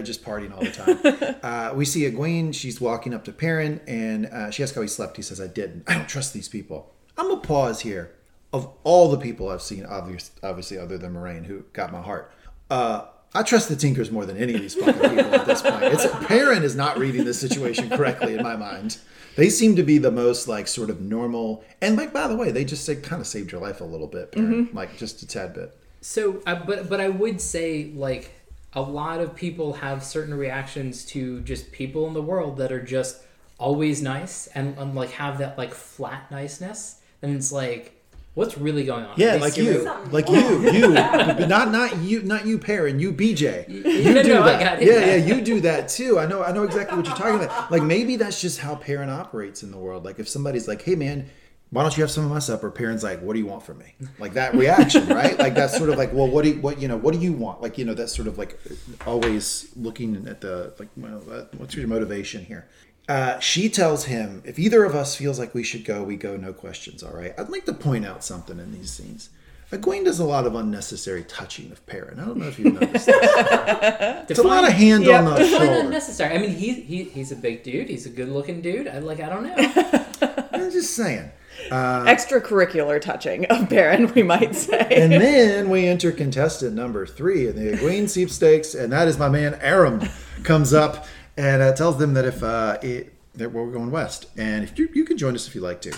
[0.00, 0.98] just partying all the time.
[1.42, 2.54] Uh, we see Egwene.
[2.54, 5.16] She's walking up to Perrin and uh, she asks how he slept.
[5.16, 5.84] He says, I didn't.
[5.86, 6.94] I don't trust these people.
[7.18, 8.14] I'm going to pause here.
[8.54, 12.32] Of all the people I've seen, obvious, obviously, other than Moiraine, who got my heart.
[12.70, 15.82] Uh, I trust the Tinkers more than any of these fucking people at this point.
[15.82, 18.96] It's Perrin is not reading this situation correctly in my mind.
[19.38, 22.50] They seem to be the most like sort of normal, and like by the way,
[22.50, 25.28] they just like, kind of saved your life a little bit, Perrin, like just a
[25.28, 25.78] tad bit.
[26.00, 28.32] So, uh, but but I would say like
[28.72, 32.82] a lot of people have certain reactions to just people in the world that are
[32.82, 33.22] just
[33.58, 37.00] always nice and, and like have that like flat niceness.
[37.22, 37.97] And it's like,
[38.38, 39.14] what's really going on?
[39.16, 43.68] Yeah, like you, like you, you, but not not you, not you, Perrin, you, BJ.
[43.68, 44.80] You no, do no, that.
[44.80, 46.20] Yeah, yeah, you do that too.
[46.20, 47.70] I know, I know exactly what you're talking about.
[47.72, 50.04] Like maybe that's just how Perrin operates in the world.
[50.04, 51.28] Like if somebody's like, "Hey, man."
[51.70, 52.70] Why don't you have some of my supper?
[52.70, 55.38] Perrin's like, "What do you want from me?" Like that reaction, right?
[55.38, 56.96] Like that's sort of like, "Well, what do you, what you know?
[56.96, 58.58] What do you want?" Like you know, that's sort of like
[59.06, 62.66] always looking at the like, well, uh, what's your motivation here?
[63.08, 66.36] Uh, she tells him, "If either of us feels like we should go, we go,
[66.36, 67.32] no questions." All right.
[67.38, 69.30] I'd like to point out something in these scenes.
[69.72, 72.18] Egwene does a lot of unnecessary touching of Perrin.
[72.20, 73.06] I don't know if you've noticed.
[73.06, 74.26] That.
[74.30, 75.18] It's a lot of hand Yeah.
[75.18, 75.80] on the Define shoulder.
[75.80, 76.34] unnecessary.
[76.34, 77.88] I mean, he, he he's a big dude.
[77.88, 78.88] He's a good looking dude.
[78.88, 79.20] I like.
[79.20, 80.46] I don't know.
[80.52, 81.30] I'm just saying.
[81.72, 87.48] Uh, extracurricular touching of Baron we might say And then we enter contestant number three
[87.48, 90.08] in the Egwene sweepstakes, and that is my man Aram
[90.44, 91.04] comes up
[91.38, 94.88] and uh, tells them that if uh, it, that we're going west, and if you,
[94.92, 95.96] you can join us if you like to,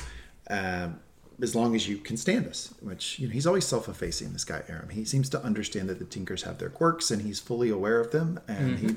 [0.50, 1.00] um,
[1.42, 2.74] as long as you can stand us.
[2.80, 4.32] Which you know he's always self-effacing.
[4.34, 7.40] This guy Aram, he seems to understand that the Tinkers have their quirks, and he's
[7.40, 8.96] fully aware of them, and he's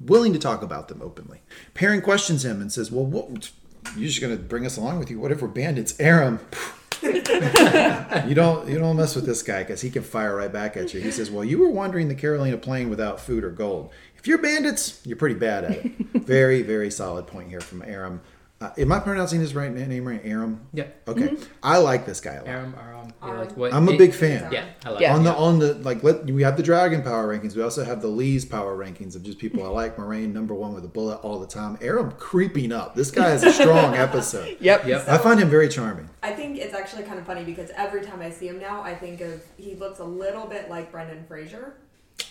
[0.00, 1.40] willing to talk about them openly.
[1.72, 3.50] Perrin questions him and says, "Well, what?"
[3.96, 5.20] You're just gonna bring us along with you?
[5.20, 6.00] What if we're bandits?
[6.00, 6.40] Aram,
[7.02, 10.92] you don't you don't mess with this guy because he can fire right back at
[10.94, 11.00] you.
[11.00, 13.92] He says, "Well, you were wandering the Caralain plain without food or gold.
[14.24, 18.22] If you're bandits, you're pretty bad at it." very very solid point here from Aram.
[18.58, 20.22] Uh, am I pronouncing his right name right?
[20.24, 20.66] Aram.
[20.72, 20.86] Yeah.
[21.06, 22.48] Okay, I like this guy a lot.
[22.48, 23.12] Aram, Aram.
[23.22, 23.38] yeah, Aram.
[23.40, 24.50] like what- I'm a it- big fan.
[24.50, 25.00] Yeah, I like.
[25.02, 25.14] Yeah.
[25.14, 27.54] On the on the like let we have the dragon power rankings.
[27.54, 29.98] We also have the Lee's power rankings of just people I like.
[29.98, 31.76] Moiraine number one with a bullet all the time.
[31.82, 32.94] Aram creeping up.
[32.94, 34.56] This guy has a strong episode.
[34.58, 35.06] yep Yep.
[35.06, 36.08] I find him very charming.
[36.22, 38.94] I think it's actually kind of funny because every time I see him now, I
[38.94, 41.74] think of he looks a little bit like Brendan Fraser.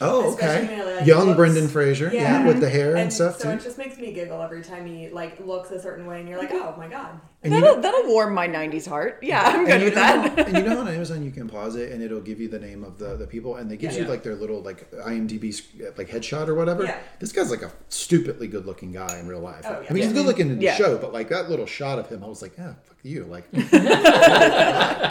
[0.02, 0.78] Oh, Especially okay.
[0.86, 2.46] when like, Young looks- Brendan Fraser, yeah.
[2.46, 3.58] with the hair and, stuff so too.
[3.58, 6.38] it just makes me giggle every time he like looks a certain way, and you're
[6.40, 7.20] like, oh my god.
[7.44, 10.02] And that'll, know- that'll warm my 90s heart yeah i'm good and you with know,
[10.36, 12.58] that and you know on Amazon you can pause it and it'll give you the
[12.60, 14.08] name of the, the people and they give you Yeah.
[14.08, 15.54] like their little like IMDb
[15.98, 16.86] like headshot or whatever.
[16.86, 16.98] Yeah.
[17.20, 19.66] This guy's like a stupidly good looking guy in real life.
[19.68, 19.88] Oh, yeah.
[19.90, 20.76] I mean, he's good looking in the Yeah.
[20.76, 23.26] show, but like that little shot of him, I was like, ah, fuck you.
[23.26, 23.52] Like,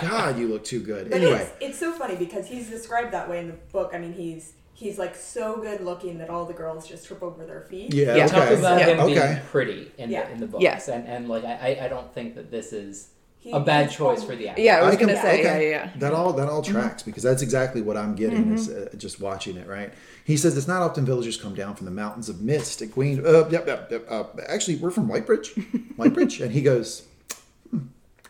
[0.00, 1.10] God, you look too good.
[1.10, 3.92] But Anyway, it's, it's so funny because he's described that way in the book.
[3.94, 7.44] I mean, he's he's like so good looking that all the girls just trip over
[7.46, 7.94] their feet.
[7.94, 8.24] yeah, Yeah.
[8.26, 8.34] okay.
[8.34, 8.86] Talk about Yeah.
[8.86, 9.14] him okay.
[9.34, 10.26] being pretty in, Yeah.
[10.26, 10.88] the, in the books, Yes.
[10.88, 14.20] and and like I, I- I don't think that this is He- a bad choice
[14.20, 14.62] all- for the actor.
[14.62, 15.70] yeah i was I can- gonna say okay.
[15.70, 18.88] yeah yeah That all that all tracks because that's exactly what I'm getting is uh,
[18.96, 19.68] just watching it.
[19.68, 19.92] Right?
[20.24, 22.82] He says it's not often villagers come down from the mountains of mist.
[22.82, 24.06] at Queen, uh, yep, yep, yep.
[24.10, 25.48] Uh, actually, we're from Whitebridge,
[25.98, 27.02] Whitebridge, and he goes,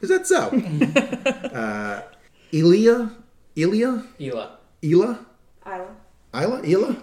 [0.02, 0.50] "Is that so?"
[1.54, 2.02] uh,
[2.52, 3.10] Elia,
[3.56, 5.18] Elia, Ela, Ela,
[5.64, 5.88] Isla.
[6.34, 6.96] Isla, Ela.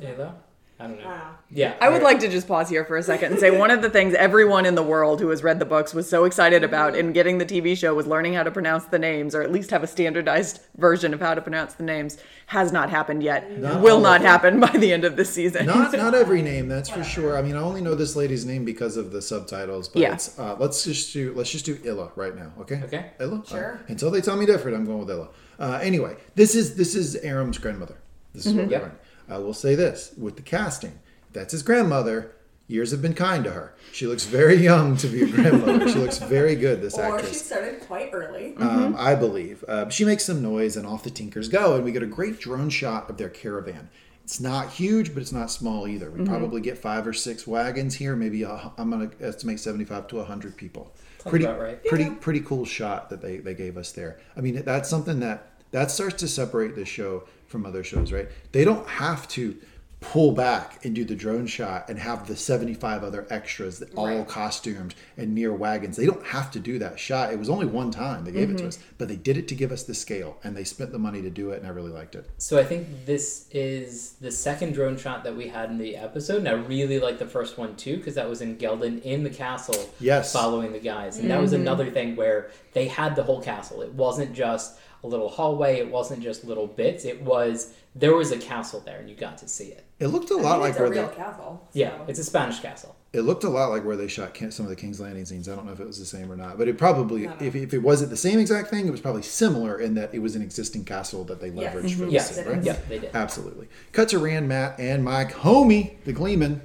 [0.00, 0.45] Ela.
[0.78, 1.06] I don't know.
[1.06, 1.30] Wow.
[1.50, 3.80] Yeah, I would like to just pause here for a second and say one of
[3.80, 6.94] the things everyone in the world who has read the books was so excited about
[6.94, 9.70] in getting the TV show was learning how to pronounce the names or at least
[9.70, 12.18] have a standardized version of how to pronounce the names
[12.48, 13.50] has not happened yet.
[13.58, 14.30] Not Will not of them.
[14.30, 15.64] happen by the end of this season.
[15.64, 17.38] Not not every name, that's for sure.
[17.38, 19.88] I mean, I only know this lady's name because of the subtitles.
[19.88, 20.12] But Yeah.
[20.12, 22.82] it's, uh, let's just do let's just do Illa right now, okay?
[22.84, 23.12] Okay.
[23.18, 23.42] Illa.
[23.46, 23.80] Sure.
[23.82, 25.28] Uh, until they tell me different, I'm going with Illa.
[25.58, 27.96] Uh, anyway, this is this is Aram's grandmother.
[28.34, 29.02] This is what we're Yep.
[29.28, 29.40] Doing.
[29.40, 30.98] I will say this with the casting.
[31.32, 32.32] That's his grandmother.
[32.68, 33.74] Years have been kind to her.
[33.92, 35.88] She looks very young to be a grandmother.
[35.88, 36.82] she looks very good.
[36.82, 37.28] This Or actress.
[37.28, 38.56] she started quite early.
[38.56, 39.62] um, I believe.
[39.68, 42.40] Uh, she makes some noise, and off the Tinkers go, and we get a great
[42.40, 43.88] drone shot of their caravan.
[44.24, 46.10] It's not huge, but it's not small either.
[46.10, 48.16] We probably get five or six wagons here.
[48.16, 50.92] Maybe i I'm going to estimate 75 to 100 people.
[51.24, 51.84] pretty, about right.
[51.84, 54.18] pretty, pretty cool shot that they, they gave us there.
[54.36, 58.28] I mean, that's something that that starts to separate the show from other shows, right?
[58.52, 59.56] They don't have to
[59.98, 64.06] pull back and do the drone shot and have the 75 other extras that all
[64.06, 64.28] Right.
[64.28, 65.96] costumed and near wagons.
[65.96, 67.32] They don't have to do that shot.
[67.32, 68.56] It was only one time they gave it Mm-hmm.
[68.58, 70.98] to us, but they did it to give us the scale and they spent the
[70.98, 72.28] money to do it and I really liked it.
[72.36, 76.38] So I think this is the second drone shot that we had in the episode,
[76.38, 79.30] and I really like the first one too because that was in Ghealdan in the
[79.30, 80.30] castle, Yes.
[80.30, 83.80] following the guys, and that was another thing where they had the whole castle.
[83.80, 85.78] It wasn't just a little hallway.
[85.78, 87.04] It wasn't just little bits.
[87.04, 89.84] It was there was a castle there, and you got to see it.
[89.98, 91.68] It looked a I lot think like it's a where real they castle.
[91.72, 92.94] Yeah, it's a Spanish castle.
[93.14, 95.48] it looked a lot like where they shot some of the King's Landing scenes.
[95.48, 97.46] I don't know if it was the same or not, but it probably No, no.
[97.46, 100.18] if, if it wasn't the same exact thing, it was probably similar in that it
[100.18, 101.74] was an existing castle that they Yes.
[101.74, 102.62] leveraged for the Yes, scene, right?
[102.62, 103.10] yeah, they did.
[103.14, 103.68] Absolutely.
[103.92, 106.60] Cut to Rand, Matt, and my homie, the Gleeman,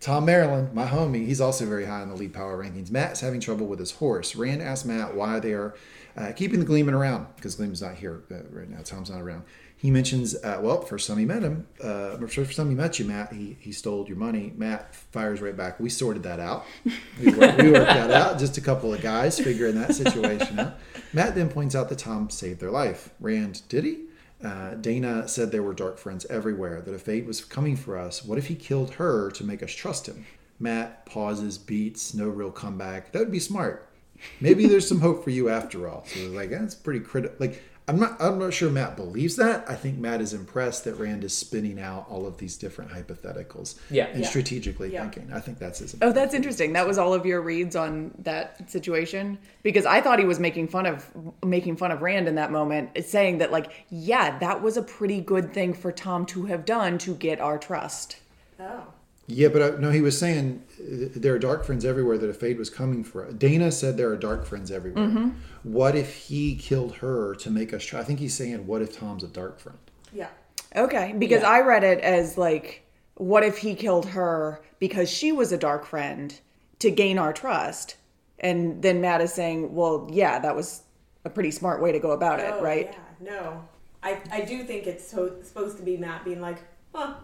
[0.00, 1.26] Tom Merrilin, my homie.
[1.26, 2.90] He's also very high in the lead power rankings.
[2.90, 4.36] Matt's having trouble with his horse.
[4.36, 5.74] Rand asks Matt why they are
[6.18, 8.80] uh, keeping the Gleeman around because Gleeman's not here uh, right now.
[8.82, 9.44] Tom's not around.
[9.76, 13.04] He mentions, uh, well, first time he met him, uh, first time he met you,
[13.04, 14.52] Matt, he, he stole your money.
[14.56, 15.78] Matt fires right back.
[15.78, 16.64] We sorted that out.
[17.20, 18.40] We worked, we worked that out.
[18.40, 20.74] Just a couple of guys figuring that situation out.
[21.12, 23.10] Matt then points out that Tom saved their life.
[23.20, 24.00] Rand, did he?
[24.42, 28.24] Uh, Dana said there were dark friends everywhere, that if fate was coming for us,
[28.24, 30.26] what if he killed her to make us trust him?
[30.58, 33.12] Matt pauses, beats, no real comeback.
[33.12, 33.87] That would be smart.
[34.40, 36.04] Maybe there's some hope for you after all.
[36.06, 37.36] So like that's pretty critical.
[37.38, 39.64] Like I'm not I'm not sure Matt believes that.
[39.66, 43.78] I think Matt is impressed that Rand is spinning out all of these different hypotheticals.
[43.90, 44.06] Yeah.
[44.08, 44.28] And Yeah.
[44.28, 45.08] strategically Yeah.
[45.08, 45.32] thinking.
[45.32, 46.74] I think that's his Oh, that's interesting.
[46.74, 50.68] That was all of your reads on that situation because I thought he was making
[50.68, 51.06] fun of
[51.42, 55.22] making fun of Rand in that moment, saying that like, yeah, that was a pretty
[55.22, 58.16] good thing for Tom to have done to get our trust.
[58.60, 58.82] Oh.
[59.30, 62.34] Yeah, but uh, no, he was saying uh, there are dark friends everywhere that a
[62.34, 63.30] fade was coming for.
[63.30, 65.06] Dana said there are dark friends everywhere.
[65.06, 65.28] Mm-hmm.
[65.64, 68.00] What if he killed her to make us try?
[68.00, 69.78] I think he's saying, what if Tom's a dark friend?
[70.14, 70.28] Yeah.
[70.74, 71.50] Okay, because Yeah.
[71.50, 75.84] I read it as like, what if he killed her because she was a dark
[75.84, 76.38] friend
[76.78, 77.96] to gain our trust?
[78.38, 80.84] And then Matt is saying, well, yeah, that was
[81.26, 82.96] a pretty smart way to go about it, Oh, right?
[83.20, 83.30] Yeah.
[83.30, 83.68] No.
[84.02, 86.58] I, I do think it's so, supposed to be Matt being like,
[86.94, 87.14] huh.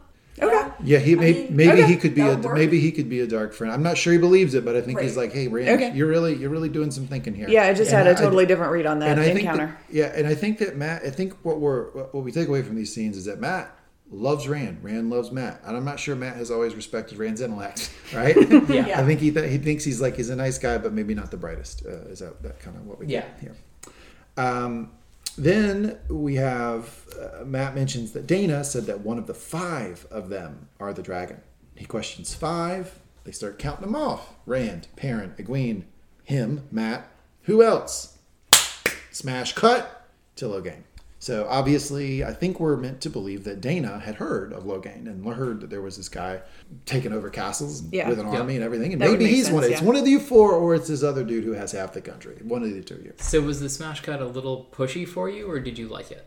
[0.42, 0.52] Okay.
[0.52, 0.72] Yeah.
[0.82, 2.54] Yeah, he I may, mean, maybe okay, he could be that a work.
[2.56, 3.72] maybe he could be a dark friend.
[3.72, 5.92] I'm not sure he believes it, but I think he's like, hey, Rand, Okay.
[5.96, 7.48] you're really you're really doing some thinking here.
[7.48, 9.40] Yeah, I just And had a I- totally different read on that and I think
[9.40, 9.66] encounter.
[9.88, 11.02] that, yeah, and I think that Matt.
[11.04, 13.70] I think what we're what we take away from these scenes is that Matt
[14.10, 14.78] loves Rand.
[14.82, 17.92] Rand loves Matt, and I'm not sure Matt has always respected Rand's intellect.
[18.14, 18.36] Right?
[18.68, 18.86] Yeah.
[18.86, 19.00] Yeah.
[19.00, 21.30] I think he th- he thinks he's like he's a nice guy, but maybe not
[21.30, 21.86] the brightest.
[21.86, 23.20] Uh, is that that kind of what we Yeah.
[23.22, 23.56] get here?
[24.36, 24.90] Um,
[25.36, 30.28] then we have uh, Matt mentions that Dana said that one of the five of
[30.28, 31.40] them are the dragon.
[31.74, 32.98] He questions five.
[33.24, 35.84] They start counting them off: Rand, Perrin, Egwene,
[36.22, 37.08] him, Matt.
[37.42, 38.18] Who else?
[39.10, 40.82] Smash cut to Logain.
[41.24, 45.26] So obviously, I think we're meant to believe that Dana had heard of Logain and
[45.26, 46.42] heard that there was this guy
[46.84, 48.10] taking over castles Yeah.
[48.10, 48.40] with an Yeah.
[48.40, 48.92] army and everything.
[48.92, 49.62] And That maybe make he's one.
[49.62, 52.02] sense, It's one of you four, or it's this other dude who has half the
[52.02, 52.36] country.
[52.42, 53.14] One of the two of you.
[53.16, 56.26] So was the smash cut a little pushy for you, or did you like it?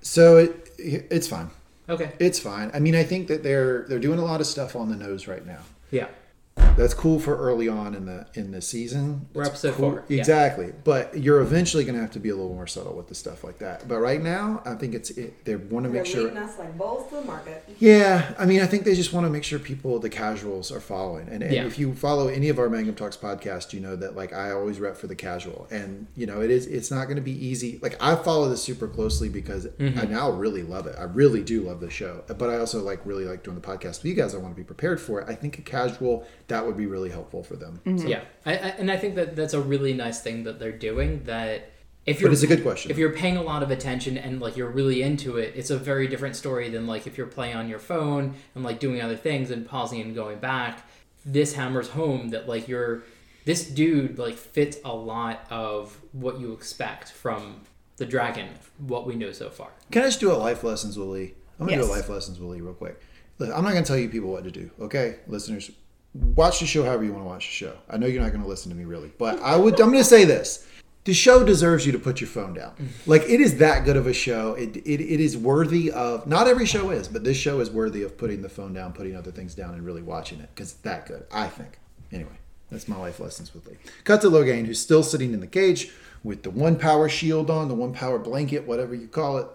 [0.00, 1.50] So it, it's fine.
[1.88, 2.14] Okay.
[2.18, 2.72] It's fine.
[2.74, 5.28] I mean, I think that they're they're doing a lot of stuff on the nose
[5.28, 5.60] right now.
[5.92, 6.08] Yeah.
[6.56, 9.26] That's cool for early on in the in the season.
[9.34, 9.90] We're It's episode cool.
[9.90, 10.18] four, yeah.
[10.20, 10.72] Exactly.
[10.84, 13.44] But you're eventually going to have to be a little more subtle with the stuff
[13.44, 13.86] like that.
[13.88, 16.22] But right now, I think it's it, they want to They're make sure.
[16.24, 17.68] leading us like bulls to the market.
[17.78, 20.80] Yeah, I mean, I think they just want to make sure people, the casuals, are
[20.80, 21.28] following.
[21.28, 21.66] And, and Yeah.
[21.66, 24.80] if you follow any of our Mangum Talks podcast, you know that like I always
[24.80, 26.66] rep for the casual, and you know it is.
[26.66, 27.80] It's not going to be easy.
[27.82, 29.98] Like I follow this super closely because Mm-hmm.
[29.98, 30.96] I now really love it.
[30.98, 33.98] I really do love the show, but I also like really like doing the podcast
[34.02, 34.34] with you guys.
[34.34, 35.28] I want to be prepared for it.
[35.28, 37.80] I think a casual that would be really helpful for them.
[37.84, 37.98] Mm-hmm.
[37.98, 40.72] So- Yeah, I, I, and I think that that's a really nice thing that they're
[40.72, 41.24] doing.
[41.24, 41.70] That
[42.06, 42.90] if you're it's a good question.
[42.90, 45.78] If you're paying a lot of attention and like you're really into it, it's a
[45.78, 49.16] very different story than like if you're playing on your phone and like doing other
[49.16, 50.86] things and pausing and going back.
[51.24, 53.04] This hammers home that like you're
[53.44, 57.60] this dude like fits a lot of what you expect from
[57.98, 58.48] the dragon,
[58.78, 59.70] what we know so far.
[59.92, 61.34] Can I just do a life lessons, Willie?
[61.60, 63.00] I'm gonna do a life lessons, Willie, real quick.
[63.40, 65.70] I'm not gonna tell you people what to do, okay, listeners.
[66.14, 67.76] Watch the show however you want to watch the show.
[67.88, 69.80] I know you're not gonna listen to me really, but I would.
[69.80, 70.66] I'm gonna say this:
[71.04, 72.74] the show deserves you to put your phone down.
[73.06, 74.54] Like it is that good of a show.
[74.54, 76.26] It, it it is worthy of.
[76.26, 79.16] Not every show is, but this show is worthy of putting the phone down, putting
[79.16, 81.24] other things down, and really watching it because it's that good.
[81.32, 81.78] I think.
[82.12, 82.38] Anyway,
[82.70, 83.78] that's my life lessons with Lee.
[84.04, 85.90] Cut to Logain, who's still sitting in the cage
[86.22, 89.46] with the one power shield on, the one power blanket, whatever you call it.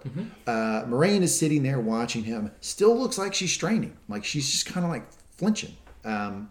[0.47, 2.51] Uh, Moiraine is sitting there watching him.
[2.61, 5.75] Still looks like she's straining, like she's just kind of like flinching.
[6.07, 6.49] Um,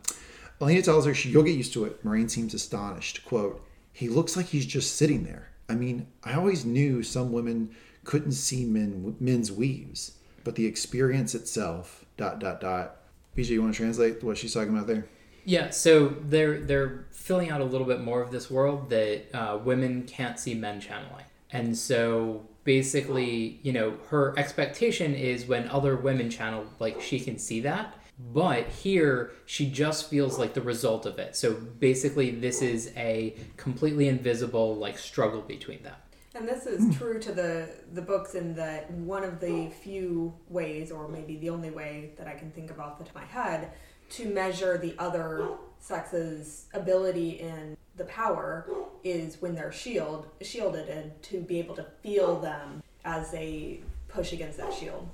[0.60, 2.04] Elena tells her she, you'll get used to it.
[2.04, 3.24] Moiraine seems astonished.
[3.24, 5.48] Quote, he looks like he's just sitting there.
[5.68, 11.34] I mean, I always knew some women couldn't see men men's weaves, but the experience
[11.34, 12.98] itself, dot, dot, dot.
[13.36, 15.06] BJ, you want to translate what she's talking about there?
[15.44, 19.58] Yeah, so they're they're filling out a little bit more of this world that uh,
[19.58, 25.96] women can't see men channeling, and so basically, you know, her expectation is when other
[25.96, 31.06] women channel, like she can see that, but here she just feels like the result
[31.06, 31.36] of it.
[31.36, 35.96] So basically, this is a completely invisible like struggle between them.
[36.34, 40.90] And this is true to the the books in that one of the few ways,
[40.90, 43.26] or maybe the only way that I can think of off the top of my
[43.26, 43.72] head,
[44.10, 45.48] to measure the other
[45.78, 48.68] sex's ability in the power
[49.02, 54.32] is when they're shield shielded and to be able to feel them as they push
[54.32, 55.08] against that shield.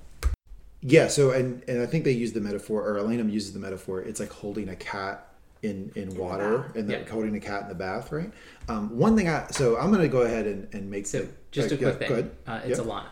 [0.83, 1.09] Yeah.
[1.09, 4.01] So, and and I think they use the metaphor, or Elena uses the metaphor.
[4.03, 5.29] It's like holding a cat
[5.63, 7.11] in in water, and then Yeah.
[7.11, 8.33] holding a cat in the bath, right?
[8.69, 11.73] Um, one thing I so I'm to go ahead and, and make So the just
[11.73, 12.87] uh, a quick yeah, thing, uh, it's Yep.
[12.89, 13.07] Alanna.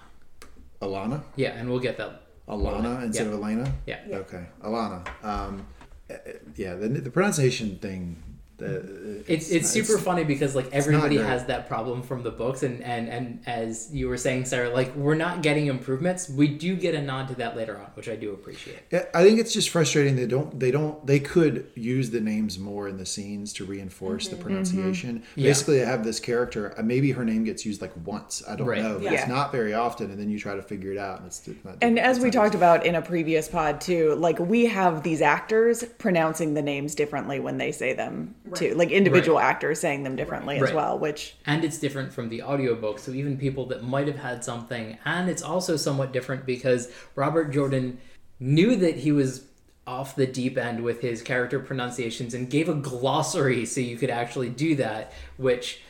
[0.83, 2.23] Alanna, Yeah, and we'll get that.
[2.49, 3.33] Alanna instead Yeah.
[3.35, 3.73] of Elena.
[3.87, 4.01] Yeah.
[4.13, 5.07] Okay, Alanna.
[5.25, 5.67] Um,
[6.11, 6.15] uh,
[6.57, 8.17] yeah, the, the pronunciation thing.
[8.63, 12.23] Uh, uh, the, It's it's not- super funny because like everybody has that problem from
[12.23, 16.29] the books and and and as you were saying Sarah like we're not getting improvements
[16.29, 18.81] we do get a nod to that later on which I do appreciate
[19.15, 20.17] I think it's just frustrating.
[20.17, 20.59] They don't.
[20.59, 21.05] They don't.
[21.07, 24.45] They could use the names more in the scenes to reinforce the mm-hmm.
[24.45, 25.19] pronunciation.
[25.21, 25.41] Mm-hmm.
[25.41, 25.49] Yeah.
[25.51, 26.75] Basically, I have this character.
[26.79, 28.43] uh, Maybe her name gets used like once.
[28.49, 28.83] I don't Right.
[28.83, 28.95] know.
[28.95, 29.13] But Yeah.
[29.15, 31.79] It's not very often, and then you try to figure it out, and it's not.
[31.83, 32.59] And as it's we not talked easy.
[32.59, 37.41] about in a previous pod too, like we have these actors pronouncing the names differently
[37.41, 38.75] when they say them too.
[38.75, 40.75] Like individual actors saying them differently as Right.
[40.75, 44.45] well, which and it's different from the audiobook so even people that might have had
[44.45, 47.99] something and it's also somewhat different because Robert Jordan
[48.39, 49.45] knew that he was
[49.87, 54.11] off the deep end with his character pronunciations and gave a glossary so you could
[54.11, 55.81] actually do that which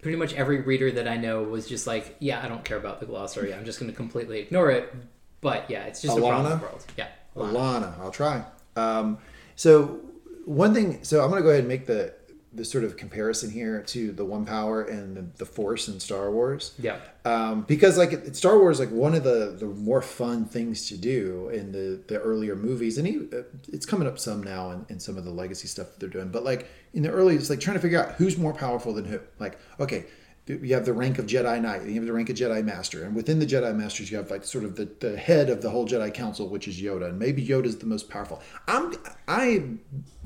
[0.00, 3.00] pretty much every reader that I know was just like yeah I don't care about
[3.00, 4.94] the glossary I'm just going to completely ignore it
[5.40, 7.98] but yeah it's just a problem world yeah Alanna.
[8.00, 8.42] I'll try.
[8.76, 9.18] Um,
[9.56, 10.00] so
[10.46, 11.02] one thing.
[11.02, 12.14] So I'm going to go ahead and make the
[12.54, 16.30] the sort of comparison here to the One Power and the, the Force in Star
[16.30, 16.72] Wars.
[16.78, 20.96] yeah um, because like Star Wars, like one of the the more fun things to
[20.96, 23.42] do in the the earlier movies, and he, uh,
[23.72, 26.30] it's coming up some now in, in some of the legacy stuff that they're doing.
[26.30, 29.04] But like in the early, it's like trying to figure out who's more powerful than
[29.04, 29.20] who.
[29.38, 30.06] Like okay.
[30.46, 33.16] You have the rank of Jedi Knight, you have the rank of Jedi Master, and
[33.16, 35.88] within the Jedi Masters, you have like sort of the, the head of the whole
[35.88, 38.40] Jedi Council, which is Yoda, and maybe Yoda is the most powerful.
[38.68, 38.94] I'm
[39.26, 39.64] I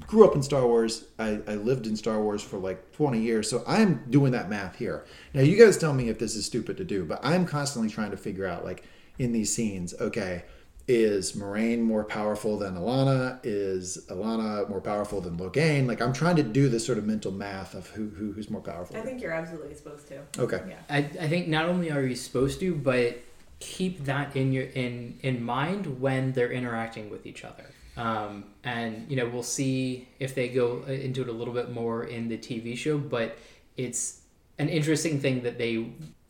[0.07, 1.05] grew up in Star Wars.
[1.19, 4.77] I, I lived in Star Wars for like 20 years, so I'm doing that math
[4.77, 5.07] here.
[5.33, 8.11] Now, you guys tell me if this is stupid to do, but I'm constantly trying
[8.11, 8.85] to figure out, like,
[9.19, 10.45] in these scenes, okay,
[10.91, 13.39] is Moiraine more powerful than Alanna?
[13.45, 15.87] Is Alanna more powerful than Logain?
[15.87, 18.61] Like, I'm trying to do this sort of mental math of who, who who's more
[18.61, 18.97] powerful.
[18.97, 20.23] I think you're absolutely supposed to.
[20.39, 20.63] okay.
[20.69, 20.79] Yeah.
[20.91, 23.21] I, I think not only are you supposed to, but
[23.61, 27.67] keep that in your in in mind when they're interacting with each other.
[27.97, 32.05] Um, and you know we'll see if they go into it a little bit more
[32.05, 33.39] in the TV show, but
[33.77, 34.23] it's
[34.59, 35.87] an interesting thing that they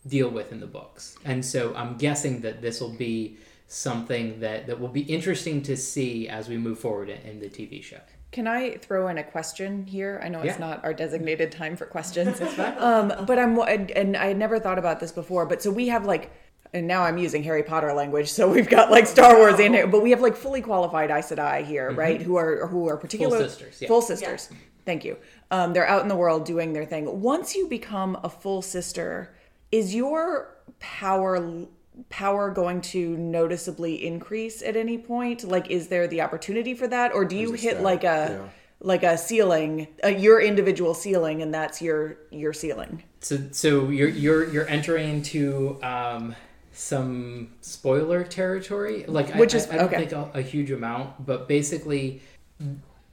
[0.06, 3.38] deal with in the books, and so I'm guessing that this will be
[3.72, 7.82] something that that will be interesting to see as we move forward in, the TV
[7.82, 8.00] show.
[8.32, 10.20] Can I throw in a question here?
[10.22, 10.50] I know Yeah.
[10.50, 12.40] it's not our designated time for questions,
[12.78, 15.46] um, but I'm and I had never thought about this before.
[15.46, 16.32] But so we have like,
[16.74, 18.28] and now I'm using Harry Potter language.
[18.32, 21.30] So we've got like Star Wars in here, but we have like fully qualified Aes
[21.30, 22.20] Sedai here, right?
[22.20, 23.88] Who are who are particular full sisters, yeah.
[23.88, 24.50] full sisters.
[24.84, 25.16] Thank you.
[25.52, 27.20] Um, they're out in the world doing their thing.
[27.20, 29.32] Once you become a full sister,
[29.70, 31.66] is your power
[32.08, 35.44] power going to noticeably increase at any point?
[35.44, 38.50] Like, is there the opportunity for that, or do you hit stat, like a
[38.82, 43.02] like a ceiling, uh, your individual ceiling, and that's your your ceiling.
[43.20, 46.34] So so you're you're you're entering into um,
[46.72, 49.04] some spoiler territory.
[49.06, 50.06] Like Which I, is- I, I don't okay.
[50.06, 52.22] think a, a huge amount, but basically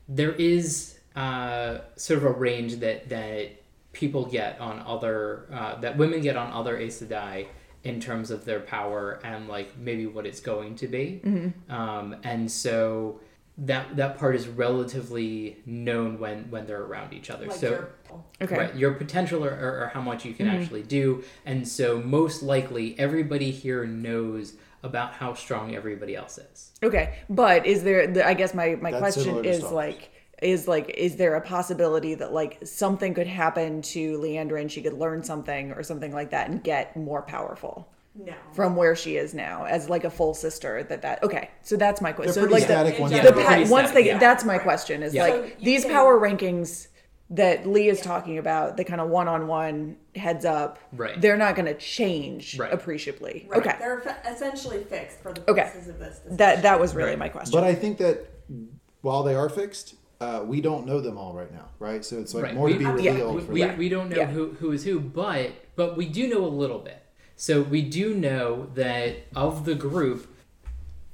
[0.07, 3.51] there is uh, sort of a range that that
[3.91, 7.47] people get on other uh, that women get on other Aes Sedai
[7.84, 11.21] in terms of their power and like maybe what it's going to be.
[11.23, 11.71] Mm-hmm.
[11.71, 13.19] Um, and so
[13.59, 17.47] that that part is relatively known when when they're around each other.
[17.47, 17.89] Like so your-
[18.41, 18.55] Okay.
[18.55, 18.55] Mm-hmm.
[18.55, 21.23] Right, your potential or, or, or how much you can actually do.
[21.45, 24.53] And so, most likely, everybody here knows
[24.84, 26.71] about how strong everybody else is.
[26.84, 28.07] Okay, but is there?
[28.07, 30.11] the- I guess my my That's question is like
[30.41, 34.81] is like is there a possibility that like something could happen to Liandrin and she
[34.81, 38.33] could learn something or something like that and get more powerful No.
[38.53, 42.01] from where she is now as like a full sister that that okay so that's
[42.01, 44.05] my question They're so pretty like the, static once Yeah, the pa- pretty once they
[44.05, 44.19] yeah.
[44.19, 45.23] that's my question is Yeah.
[45.23, 46.88] Like you these can- power rankings
[47.31, 51.19] that Lee is talking about the kind of one-on-one heads up Right.
[51.19, 52.71] they're not going to change Right.
[52.71, 53.59] appreciably Right.
[53.59, 55.63] okay They're fa- essentially fixed for the Okay.
[55.63, 56.19] of this.
[56.19, 56.38] Discussion.
[56.38, 57.19] that that was really Right.
[57.19, 58.27] my question But I think that
[59.01, 62.03] while they are fixed, uh, we don't know them all right now, right?
[62.03, 62.55] So it's like Right.
[62.55, 63.78] more to We- be yeah, revealed we, for we, that.
[63.78, 64.28] we don't know Yeah.
[64.28, 67.03] who, who is who, but but we do know a little bit.
[67.36, 70.28] So we do know that of the group,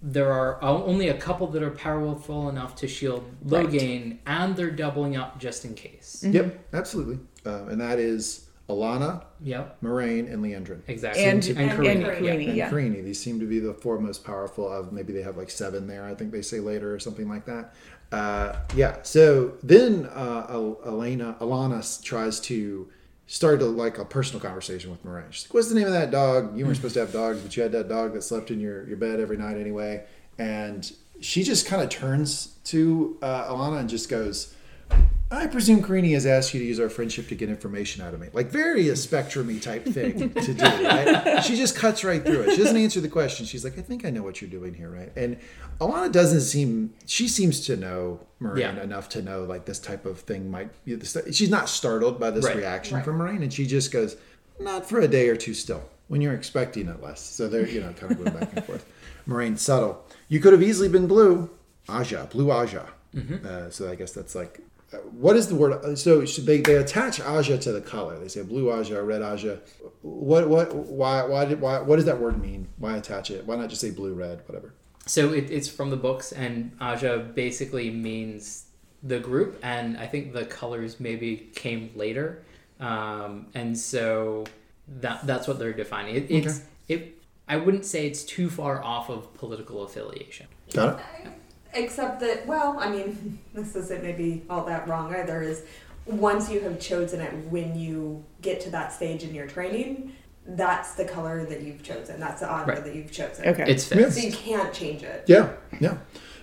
[0.01, 3.65] there are only a couple that are powerful enough to shield Right.
[3.67, 6.23] Logain, and they're doubling up just in case.
[6.27, 7.19] Yep, absolutely.
[7.45, 10.79] Um, and that is Alanna, Yep, Moiraine, and Liandrin.
[10.87, 11.23] exactly.
[11.25, 12.31] and and and, Karina, and yeah.
[12.35, 12.69] Kerene, and yeah.
[12.69, 13.03] Kerene.
[13.03, 16.05] These seem to be the four most powerful of maybe they have like seven there.
[16.05, 17.73] I think they say later or something like that.
[18.13, 18.97] Uh, yeah.
[19.01, 20.45] So then uh,
[20.85, 22.87] Elena Alanna tries to
[23.25, 25.31] start a, like a personal conversation with Moiraine.
[25.31, 26.55] She's like, "What's the name of that dog?
[26.55, 28.87] You weren't supposed to have dogs, but you had that dog that slept in your
[28.87, 30.05] your bed every night anyway."
[30.37, 30.91] And
[31.21, 34.53] she just kind of turns to uh, Alanna and just goes.
[35.33, 38.19] I presume Kerene has asked you to use our friendship to get information out of
[38.19, 38.27] me.
[38.33, 41.43] Like very a spectrumy type thing to do, right?
[41.43, 42.51] She just cuts right through it.
[42.51, 43.45] She doesn't answer the question.
[43.45, 45.11] She's like, I think I know what you're doing here, right?
[45.15, 45.37] And
[45.81, 48.81] Alanna doesn't seem she seems to know Moiraine Yeah.
[48.83, 52.29] enough to know like this type of thing might be the she's not startled by
[52.29, 52.57] this Right.
[52.57, 53.05] reaction Right.
[53.05, 54.15] from Moiraine and she just goes,
[54.59, 57.21] Not for a day or two still, when you're expecting it less.
[57.21, 58.85] So they're, you know, kind of going back and forth.
[59.27, 60.05] Moiraine subtle.
[60.27, 61.49] You could have easily been blue.
[61.89, 62.87] Ajah, blue Ajah.
[63.45, 64.59] Uh, so I guess that's like,
[65.11, 65.73] what is the word?
[65.73, 68.17] uh, So they they attach Ajah to the color.
[68.19, 69.59] They say blue Ajah, red Ajah.
[70.01, 72.67] What what why why did why what does that word mean?
[72.77, 73.45] Why attach it?
[73.45, 74.73] Why not just say blue red whatever?
[75.05, 78.65] So it, it's from the books, and Ajah basically means
[79.01, 82.43] the group, and I think the colors maybe came later,
[82.79, 84.45] um, and so
[85.01, 86.15] that that's what they're defining.
[86.15, 87.21] It, it's it.
[87.47, 90.47] I wouldn't say it's too far off of political affiliation.
[90.73, 91.31] Got it.
[91.75, 95.41] Except that, well, I mean, this isn't maybe all that wrong either.
[95.41, 95.63] Is
[96.05, 100.13] once you have chosen it, when you get to that stage in your training,
[100.45, 102.19] that's the color that you've chosen.
[102.19, 102.83] That's the honor Right.
[102.83, 103.47] that you've chosen.
[103.47, 103.63] Okay.
[103.67, 103.97] It's Yeah.
[103.97, 104.17] fixed.
[104.19, 105.23] So you can't change it.
[105.27, 105.97] Yeah, yeah.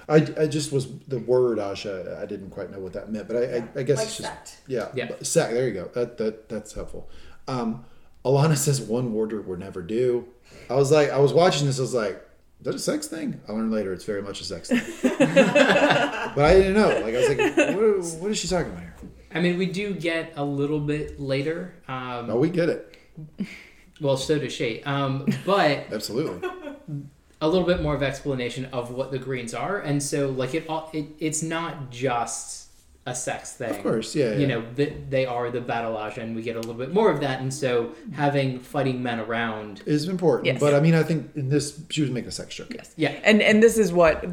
[0.08, 2.18] I, I just was the word Ajah.
[2.20, 4.28] I didn't quite know what that meant, but I, I, I guess like it's just
[4.28, 4.56] sect.
[4.66, 4.88] yeah.
[4.94, 5.06] Yeah.
[5.06, 5.52] but Sack.
[5.52, 5.84] There you go.
[5.94, 7.08] That that that's helpful.
[7.46, 7.84] Um,
[8.24, 10.26] Alanna says one word would never do.
[10.68, 11.78] I was like, I was watching this.
[11.78, 12.20] I was like,
[12.60, 13.40] is that a sex thing?
[13.48, 14.80] I learned later it's very much a sex thing.
[15.02, 16.88] but I didn't know.
[17.00, 18.94] Like I was like, what, what is she talking about here?
[19.34, 21.74] I mean, we do get a little bit later.
[21.88, 22.98] Um, No, we get it.
[24.00, 24.82] Well, so does she.
[24.82, 26.48] Um, but Absolutely.
[27.40, 30.68] a little bit more of explanation of what the greens are, and so like it,
[30.68, 32.59] all it it's not just
[33.10, 33.70] a sex thing.
[33.70, 34.46] Of course, yeah, You yeah.
[34.46, 37.20] know, th- they are the battle Ajah, and we get a little bit more of
[37.20, 39.82] that, and so having fighting men around.
[39.86, 40.46] Is important.
[40.46, 40.60] Yes.
[40.60, 42.72] But I mean, I think in this, she was making a sex joke.
[42.74, 42.92] Yes.
[42.96, 43.18] Yeah.
[43.22, 44.24] And and this is what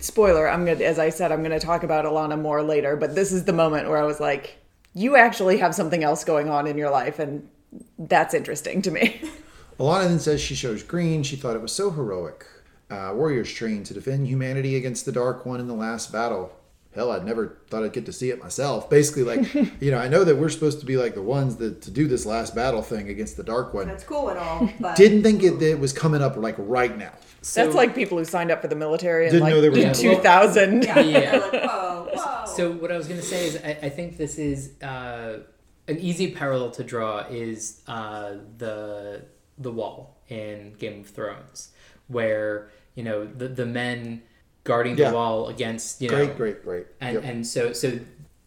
[0.00, 3.32] spoiler, I'm gonna as I said, I'm gonna talk about Alanna more later, but this
[3.32, 4.58] is the moment where I was like,
[4.94, 7.48] you actually have something else going on in your life and
[7.98, 9.20] that's interesting to me.
[9.78, 11.22] Alanna then says she shows green.
[11.22, 12.46] She thought it was so heroic.
[12.90, 16.52] Uh, warriors trained to defend humanity against the Dark One in the last battle.
[16.94, 18.88] Hell, I'd never thought I'd get to see it myself.
[18.88, 21.82] Basically, like, you know, I know that we're supposed to be like the ones that
[21.82, 23.88] to do this last battle thing against the Dark One.
[23.88, 27.12] That's cool and all, but Didn't think it, it was coming up like right now.
[27.42, 29.68] So, that's like people who signed up for the military in Didn't like know they
[29.70, 30.84] were gonna- 2000.
[30.84, 31.32] yeah, Yeah.
[31.52, 32.44] like, whoa, whoa.
[32.46, 35.40] So what I was gonna say is, I, I think this is uh,
[35.88, 39.24] an easy parallel to draw is uh, the
[39.58, 41.72] the wall in Game of Thrones,
[42.08, 44.22] where you know the the men
[44.64, 45.10] guarding Yeah.
[45.10, 46.86] the wall against you know Great, great, great.
[47.00, 47.24] and Yep.
[47.24, 47.98] and so so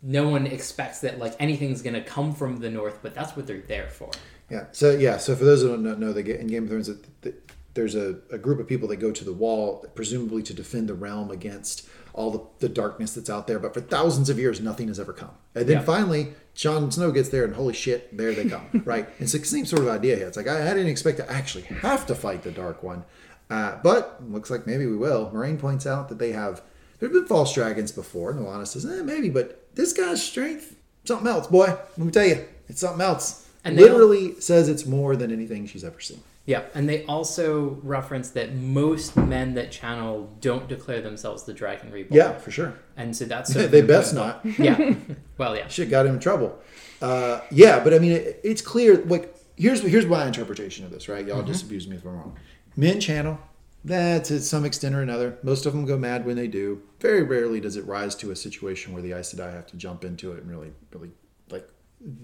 [0.04, 3.62] no one expects that like anything's gonna come from the north, but that's what they're
[3.68, 4.12] there for.
[4.50, 4.66] Yeah.
[4.72, 5.18] So yeah.
[5.18, 7.34] So for those who don't know, they get in Game of Thrones, the, the,
[7.74, 10.94] there's a, a group of people that go to the wall, presumably to defend the
[10.94, 13.60] realm against all the, the darkness that's out there.
[13.60, 15.30] But for thousands of years, nothing has ever come.
[15.54, 15.84] And then Yeah.
[15.84, 18.82] finally, Jon Snow gets there, and holy shit, there they come.
[18.86, 19.08] right?
[19.20, 20.28] It's the same sort of idea here.
[20.28, 23.04] It's like I, I didn't expect to actually have to fight the Dark One,
[23.50, 25.30] uh, but looks like maybe we will.
[25.34, 26.62] Moiraine points out that they have
[27.00, 30.76] there have been false dragons before, and Alanna says, eh, maybe, but this guy's strength,
[31.06, 31.68] something else, boy.
[31.68, 33.48] Let me tell you, it's something else.
[33.64, 36.22] And Literally says it's more than anything she's ever seen.
[36.46, 41.92] Yeah, and they also reference that most men that channel don't declare themselves the Dragon
[41.92, 42.18] Reborn.
[42.18, 42.74] Yeah, for sure.
[42.96, 44.40] and so that's sort of they best not.
[44.58, 44.96] Yeah,
[45.38, 46.58] well, yeah, Shit got him in trouble.
[47.02, 48.96] Uh, yeah, but I mean, it, it's clear.
[49.04, 51.10] Like, here's here's my interpretation of this.
[51.10, 51.48] Right, y'all Mm-hmm.
[51.52, 52.38] disabuse me if I'm wrong.
[52.78, 53.40] Men channel.
[53.84, 55.38] That to some extent or another.
[55.44, 56.82] Most of them go mad when they do.
[57.00, 60.04] Very rarely does it rise to a situation where the Aes Sedai have to jump
[60.04, 61.12] into it and really, really
[61.50, 61.68] like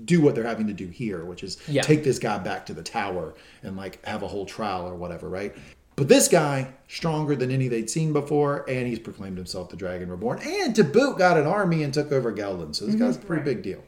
[0.06, 1.82] do what they're having to do here, which is Yeah.
[1.82, 3.34] take this guy back to the tower
[3.64, 5.56] and like have a whole trial or whatever, right?
[5.95, 10.10] But this guy, stronger than any they'd seen before, and he's proclaimed himself the Dragon
[10.10, 12.76] Reborn, and to boot got an army and took over Ghealdan.
[12.76, 13.06] So this mm-hmm.
[13.06, 13.84] guy's a pretty big deal.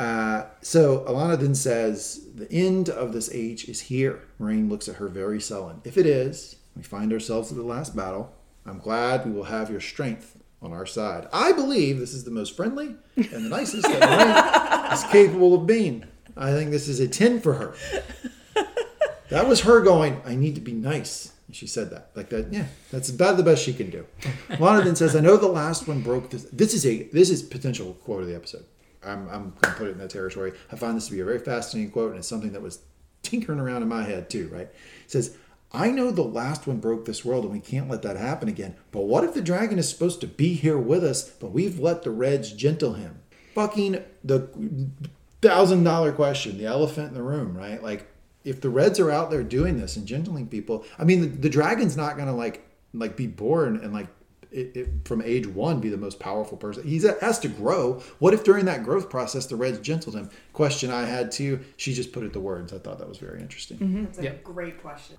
[0.00, 4.22] Uh, so Alanna then says, The end of this age is here.
[4.40, 5.82] Moiraine looks at her very sullen.
[5.84, 8.34] If it is, we find ourselves at the last battle.
[8.64, 11.28] I'm glad we will have your strength on our side.
[11.34, 15.66] I believe this is the most friendly and the nicest that Moiraine is capable of
[15.66, 16.04] being.
[16.34, 17.74] I think this is a 10 for her.
[19.28, 21.32] That was her going, I need to be nice.
[21.52, 22.10] She said that.
[22.14, 24.06] Like that, yeah, that's about the best she can do.
[24.58, 26.44] Lana then says, I know the last one broke this.
[26.44, 28.64] This is a this is potential quote of the episode.
[29.04, 30.52] I'm, I'm gonna put it in that territory.
[30.70, 32.80] I find this to be a very fascinating quote, and it's something that was
[33.22, 34.68] tinkering around in my head too, right?
[34.68, 35.36] It says,
[35.72, 38.74] I know the last one broke this world and we can't let that happen again.
[38.90, 42.02] But what if the dragon is supposed to be here with us, but we've let
[42.02, 43.20] the Reds gentle him?
[43.54, 44.48] Fucking the
[45.40, 47.82] thousand dollar question, the elephant in the room, right?
[47.82, 48.06] Like,
[48.44, 51.50] if the Reds are out there doing this and gentling people, I mean, the, the
[51.50, 54.08] dragon's not gonna like like be born and like
[54.52, 56.82] it, it, from age one be the most powerful person.
[56.86, 58.00] He has to grow.
[58.18, 60.30] What if during that growth process the Reds gentled him?
[60.52, 61.60] Question I had too.
[61.76, 62.72] She just put it the words.
[62.72, 64.04] I thought that was very interesting.
[64.04, 64.44] That's a Yep.
[64.44, 65.16] great question.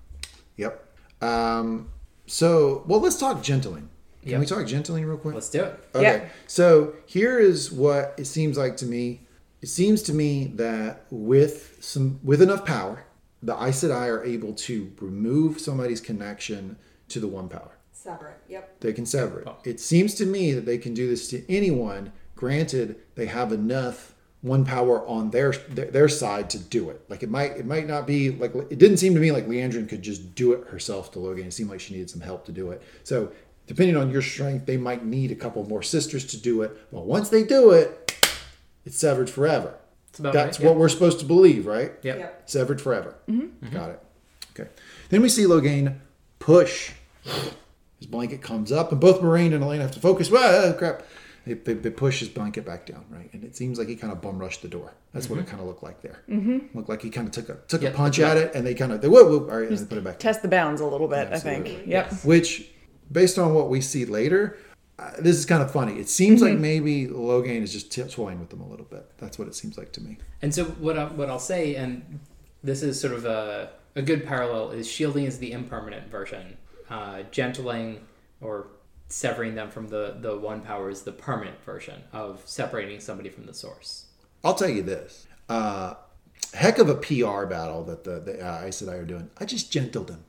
[0.56, 0.86] Yep.
[1.22, 1.90] Um,
[2.26, 3.88] so, well, let's talk gentling.
[4.22, 4.40] Can Yep.
[4.40, 5.34] we talk gentling real quick?
[5.34, 5.84] let's do it.
[5.94, 6.02] Okay.
[6.02, 6.28] Yeah.
[6.46, 9.26] So here is what it seems like to me.
[9.60, 13.04] It seems to me that with some with enough power,
[13.42, 16.76] the Aes Sedai are able to remove somebody's connection
[17.08, 17.72] to the one power.
[18.02, 18.38] Separate.
[18.48, 18.80] Yep.
[18.80, 19.46] They can sever it.
[19.46, 19.58] Oh.
[19.64, 22.12] It seems to me that they can do this to anyone.
[22.34, 27.00] Granted, they have enough one power on their their, their side to do it.
[27.08, 29.88] Like it might it might not be like it didn't seem to me like Liandrin
[29.88, 31.46] could just do it herself to Logain.
[31.46, 32.82] It seemed like she needed some help to do it.
[33.04, 33.30] So
[33.68, 36.76] depending on your strength, they might need a couple more sisters to do it.
[36.92, 38.16] But once they do it,
[38.84, 39.78] it's severed forever.
[40.08, 40.78] It's about That's right, what yeah.
[40.78, 41.92] we're supposed to believe, right?
[42.02, 42.18] Yep.
[42.18, 42.50] Yep.
[42.50, 43.14] Severed forever.
[43.30, 43.72] Mm-hmm.
[43.72, 43.90] Got mm-hmm.
[43.92, 44.00] it.
[44.60, 44.70] Okay.
[45.08, 45.98] Then we see Logain
[46.40, 46.90] push.
[48.02, 50.28] His blanket comes up, and both Moiraine and Elena have to focus.
[50.34, 51.04] Ah, crap.
[51.46, 53.32] They, they, they push his blanket back down, right?
[53.32, 54.92] And it seems like he kind of bum rushed the door.
[55.12, 56.20] That's what it kind of looked like there.
[56.28, 56.76] Mm-hmm.
[56.76, 58.74] Looked like he kind of took a took Yeah, a punch at it, and they
[58.74, 60.18] kind of they whoa, whoa, all right, and they put it back.
[60.18, 61.86] Test the bounds a little bit, I think.
[61.86, 62.12] Yep.
[62.24, 62.68] Which,
[63.12, 64.58] based on what we see later,
[64.98, 66.00] uh, this is kind of funny.
[66.00, 66.50] It seems Mm-hmm.
[66.54, 69.08] like maybe Logain is just t- toying with them a little bit.
[69.18, 70.18] That's what it seems like to me.
[70.42, 72.18] And so what I, what I'll say, and
[72.64, 76.56] this is sort of a, a good parallel, is shielding is the impermanent version.
[76.92, 78.00] Uh, gentling
[78.40, 78.66] or
[79.08, 83.46] severing them from the, the one power is the permanent version of separating somebody from
[83.46, 84.06] the source.
[84.44, 85.26] I'll tell you this.
[85.48, 85.94] Uh,
[86.54, 89.30] heck of a PR battle that the, the uh, Aes Sedai are doing.
[89.38, 90.24] I just gentled him.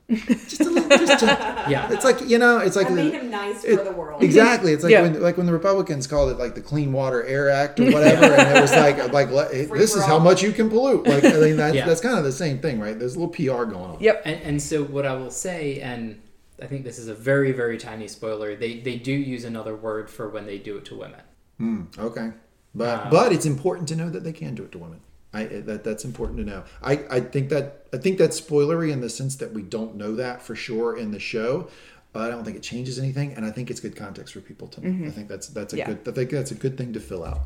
[0.48, 1.38] Just a little, just gent-
[1.68, 1.92] Yeah.
[1.92, 4.22] It's like, you know, it's like I the- him nice it- for the world.
[4.22, 4.72] Exactly.
[4.72, 5.02] It's like Yeah.
[5.02, 8.24] when like when the Republicans called it like the Clean Water Air Act or whatever,
[8.26, 11.06] and it was like like let- Free this for is how much you can pollute.
[11.06, 11.86] Like I mean that's Yeah.
[11.86, 12.98] that's kind of the same thing, right?
[12.98, 13.96] There's a little PR going on.
[14.00, 14.22] Yep.
[14.24, 16.20] And, and so what I will say, and
[16.64, 20.08] I think this is a very, very tiny spoiler, they, they do use another word
[20.08, 21.20] for when they do it to women.
[21.58, 22.32] Hmm, okay,
[22.74, 25.00] but Um, but it's important to know that they can do it to women.
[25.34, 26.64] I that that's important to know.
[26.82, 30.14] I I think that I think that's spoilery in the sense that we don't know
[30.16, 31.68] that for sure in the show.
[32.12, 34.68] But I don't think it changes anything, and I think it's good context for people
[34.68, 35.06] to know.
[35.06, 35.86] I think that's that's a Yeah.
[35.88, 36.08] good.
[36.08, 37.40] I think that's a good thing to fill out.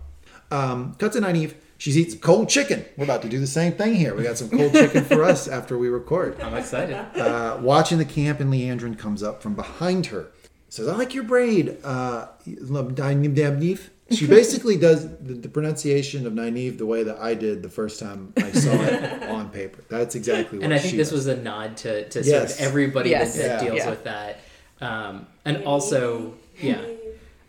[0.50, 1.54] Um, cut to Nynaeve.
[1.78, 2.84] She's eating cold chicken.
[2.96, 4.14] We're about to do the same thing here.
[4.14, 6.40] We got some cold chicken for us after we record.
[6.40, 6.96] I'm excited.
[7.16, 10.26] Uh, watching the camp, and Liandrin comes up from behind her.
[10.68, 16.78] Says, "I like your braid, uh, Nynaeve." She basically does the, the pronunciation of Nynaeve
[16.78, 19.84] the way that I did the first time I saw it on paper.
[19.88, 20.64] That's exactly what.
[20.64, 21.26] and I think she this does.
[21.26, 23.36] was a nod to, to sort of everybody Yes.
[23.36, 23.70] that, that Yeah.
[23.70, 23.90] deals Yeah.
[23.90, 24.40] with that.
[24.80, 26.82] Um, and also, yeah,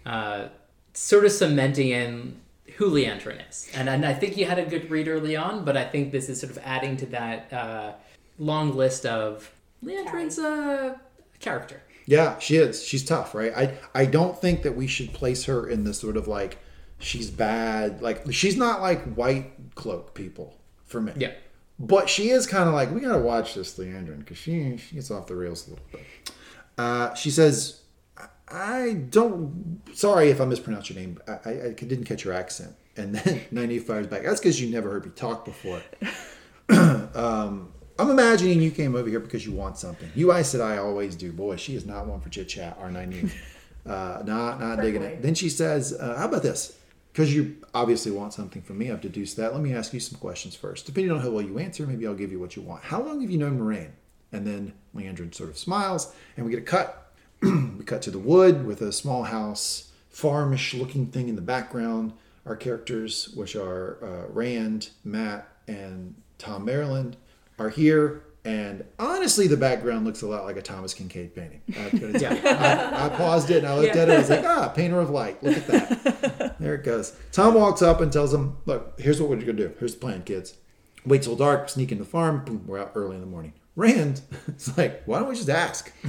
[0.06, 0.48] uh,
[0.94, 2.40] sort of cementing in
[2.80, 3.70] who Liandrin is.
[3.74, 6.30] And, and I think you had a good read early on, but I think this
[6.30, 7.92] is sort of adding to that uh,
[8.38, 9.52] long list of
[9.84, 10.98] Liandrin's a
[11.42, 11.82] character.
[12.06, 12.82] Yeah, she is.
[12.82, 13.52] She's tough, right?
[13.54, 16.58] I I don't think that we should place her in this sort of like
[17.00, 18.02] she's bad.
[18.02, 20.56] Like she's not like white cloak people
[20.86, 21.12] for me.
[21.18, 21.34] Yeah.
[21.78, 25.12] But she is kind of like we gotta watch this Liandrin because she she gets
[25.12, 26.02] off the rails a little bit.
[26.78, 27.79] Uh, she says,
[28.52, 29.82] "I don't.
[29.93, 31.20] Sorry if I mispronounced your name.
[31.28, 34.24] I, I, I didn't catch your accent." And then Nynaeve fires back.
[34.24, 35.82] That's because you never heard me talk before.
[36.70, 40.10] um, I'm imagining you came over here because you want something.
[40.16, 41.32] You I said I always do.
[41.32, 42.78] Boy, she is not one for chit chat.
[42.80, 43.32] Our Nynaeve,
[43.86, 45.22] uh, not not digging it.
[45.22, 46.78] Then she says, uh, "How about this?"
[47.12, 49.52] Because you obviously want something from me, I've deduced that.
[49.52, 50.86] Let me ask you some questions first.
[50.86, 52.84] Depending on how well you answer, maybe I'll give you what you want.
[52.84, 53.91] How long have you known Moiraine?
[54.32, 57.09] And then Liandrin sort of smiles, and we get a cut.
[57.78, 62.14] we cut to the wood with a small house, farmish looking thing in the background.
[62.46, 67.16] Our characters, which are uh, Rand, Matt, and Tom Merrilin,
[67.58, 68.24] are here.
[68.46, 71.62] And honestly, the background looks a lot like a Thomas Kinkade painting.
[71.68, 74.16] But I, I paused it and I looked at it.
[74.16, 75.44] I was like, ah, painter of light.
[75.44, 76.56] Look at that.
[76.60, 77.16] there it goes.
[77.32, 79.74] Tom walks up and tells them, look, here's what we're going to do.
[79.80, 80.56] Here's the plan, kids.
[81.06, 82.44] Wait till dark, sneak in the farm.
[82.46, 83.54] Boom, we're out early in the morning.
[83.76, 85.91] Rand, it's like, why don't we just ask?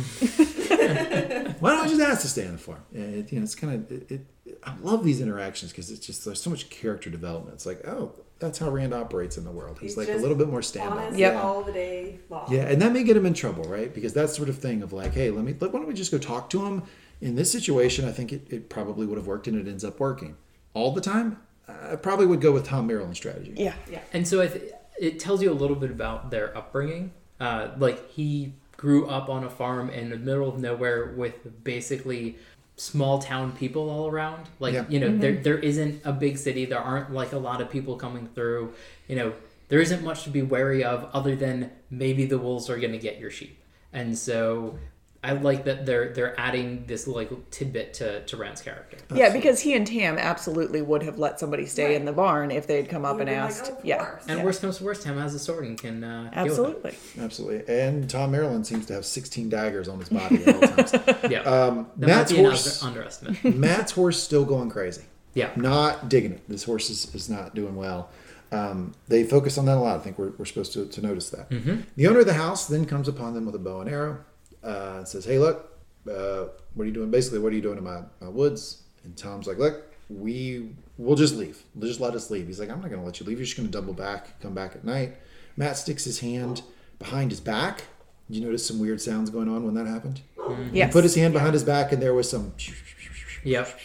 [1.61, 2.83] why don't we just ask to stay on the farm?
[2.93, 4.27] And it, you know, it's kind of, it, it,
[4.65, 7.55] I love these interactions because it's just, there's so much character development.
[7.55, 9.79] It's like, oh, that's how Rand operates in the world.
[9.79, 10.99] He's, He's like a little bit more stand up.
[10.99, 12.53] Honest all the day long.
[12.53, 13.93] Yeah, and that may get him in trouble, right?
[13.95, 16.11] Because that sort of thing of like, hey, let me, let, why don't we just
[16.11, 16.83] go talk to him?
[17.21, 20.01] In this situation, I think it, it probably would have worked and it ends up
[20.01, 20.37] working.
[20.73, 21.37] All the time,
[21.69, 23.53] I probably would go with Tom Merrilin's strategy.
[23.57, 23.75] Yeah.
[23.91, 24.01] Yeah.
[24.13, 27.13] And so I th- it tells you a little bit about their upbringing.
[27.41, 32.37] Uh, like he grew up on a farm in the middle of nowhere with basically
[32.77, 34.49] small town people all around.
[34.59, 34.85] Like Yeah.
[34.89, 36.65] you know, there there isn't a big city.
[36.65, 38.73] There aren't like a lot of people coming through.
[39.09, 39.33] You know,
[39.69, 42.99] there isn't much to be wary of other than maybe the wolves are going to
[42.99, 43.59] get your sheep.
[43.93, 44.79] And so
[45.23, 48.97] I like that they're they're adding this like tidbit to to Rand's character.
[49.15, 52.67] Yeah, because he and Tam absolutely would have let somebody stay in the barn if
[52.67, 53.71] they'd come up and be like, asked.
[53.75, 53.99] "Oh, yeah.
[53.99, 54.45] course." And Yeah.
[54.47, 56.95] worst comes to worst, Tam has a sword and can uh, deal with Absolutely.
[57.21, 57.75] Absolutely.
[57.81, 60.93] And Tom Merrilin seems to have 16 daggers on his body at all times.
[61.31, 63.45] Yeah, Um, Matt's might be horse, under- underestimate.
[63.57, 65.03] Matt's horse still going crazy.
[65.35, 65.51] Yeah.
[65.55, 66.49] Not digging it.
[66.49, 68.09] This horse is, is not doing well.
[68.53, 69.97] Um, they focus on that a lot.
[70.01, 71.51] I think we're, we're supposed to, to notice that.
[71.97, 74.25] The owner of the house then comes upon them with a bow and arrow
[74.65, 75.79] uh, and says, Hey, look,
[76.11, 77.11] uh, what are you doing?
[77.11, 78.83] Basically, what are you doing in my, my woods?
[79.05, 81.63] And Tom's like, Look, we we'll just leave.
[81.75, 82.47] They'll just let us leave.
[82.47, 83.39] He's like, I'm not going to let you leave.
[83.39, 85.17] You're just going to double back, come back at night.
[85.57, 86.63] Matt sticks his hand
[86.99, 87.85] behind his back.
[88.29, 90.21] Did you notice some weird sounds going on when that happened?
[90.73, 90.89] Yes.
[90.89, 92.53] He put his hand behind his back, and there was some.
[93.45, 93.81] Yep.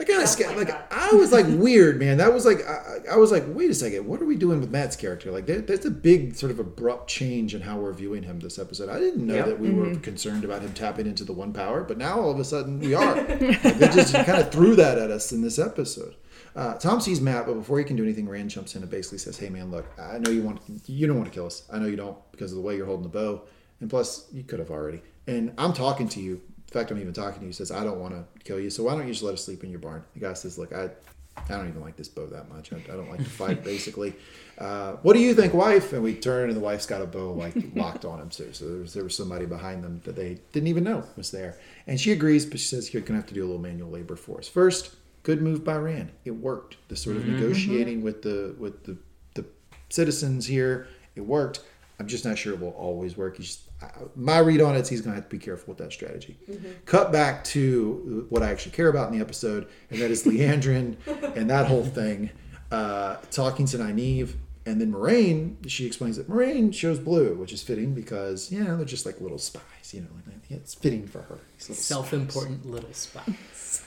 [0.00, 0.56] That kind of scared.
[0.56, 0.92] like Like.
[0.92, 2.16] I was like weird, man.
[2.16, 4.70] That was like I, I was like, wait a second, what are we doing with
[4.70, 5.30] Matt's character?
[5.30, 8.58] Like there, there's a big sort of abrupt change in how we're viewing him this
[8.58, 8.88] episode.
[8.88, 9.46] I didn't know Yep.
[9.46, 12.38] that we were concerned about him tapping into the one power, but now all of
[12.40, 13.14] a sudden we are.
[13.14, 16.16] Like, they just kind of threw that at us in this episode.
[16.56, 19.18] Uh, Tom sees Matt, but before he can do anything, Rand jumps in and basically
[19.18, 21.62] says, "Hey, man, look, I know you want you don't want to kill us.
[21.72, 23.42] I know you don't because of the way you're holding the bow,
[23.80, 25.00] and plus you could have already.
[25.28, 26.40] And I'm talking to you.
[26.70, 27.46] In fact, I'm even talking to you.
[27.48, 29.44] He says, I don't want to kill you, so why don't you just let us
[29.44, 30.04] sleep in your barn?
[30.14, 30.88] The guy says, Look, I,
[31.36, 32.72] I don't even like this bow that much.
[32.72, 34.14] I, I don't like to fight, basically.
[34.56, 35.92] Uh, what do you think, wife?
[35.92, 38.52] And we turn, and the wife's got a bow like locked on him too.
[38.52, 41.58] So there was, there was somebody behind them that they didn't even know was there.
[41.88, 43.90] And she agrees, but she says, You're going to have to do a little manual
[43.90, 44.46] labor for us.
[44.46, 44.94] First,
[45.24, 46.12] good move by Rand.
[46.24, 46.76] It worked.
[46.86, 48.96] The sort of negotiating with the with the,
[49.34, 49.44] the
[49.88, 51.64] citizens here, it worked.
[51.98, 53.36] I'm just not sure it will always work.
[53.38, 53.69] He's, I-
[54.14, 56.38] my read on it is he's going to have to be careful with that strategy.
[56.86, 60.96] Cut back to what I actually care about in the episode, and that is Liandrin
[61.36, 62.30] and that whole thing.
[62.70, 64.34] Uh, talking to Nynaeve,
[64.66, 68.76] and then Moiraine, she explains that Moiraine shows blue, which is fitting because, you know,
[68.76, 71.38] they're just like little spies, you know, like, it's fitting for her.
[71.56, 71.84] These little spies.
[71.84, 73.84] Self-important little spies.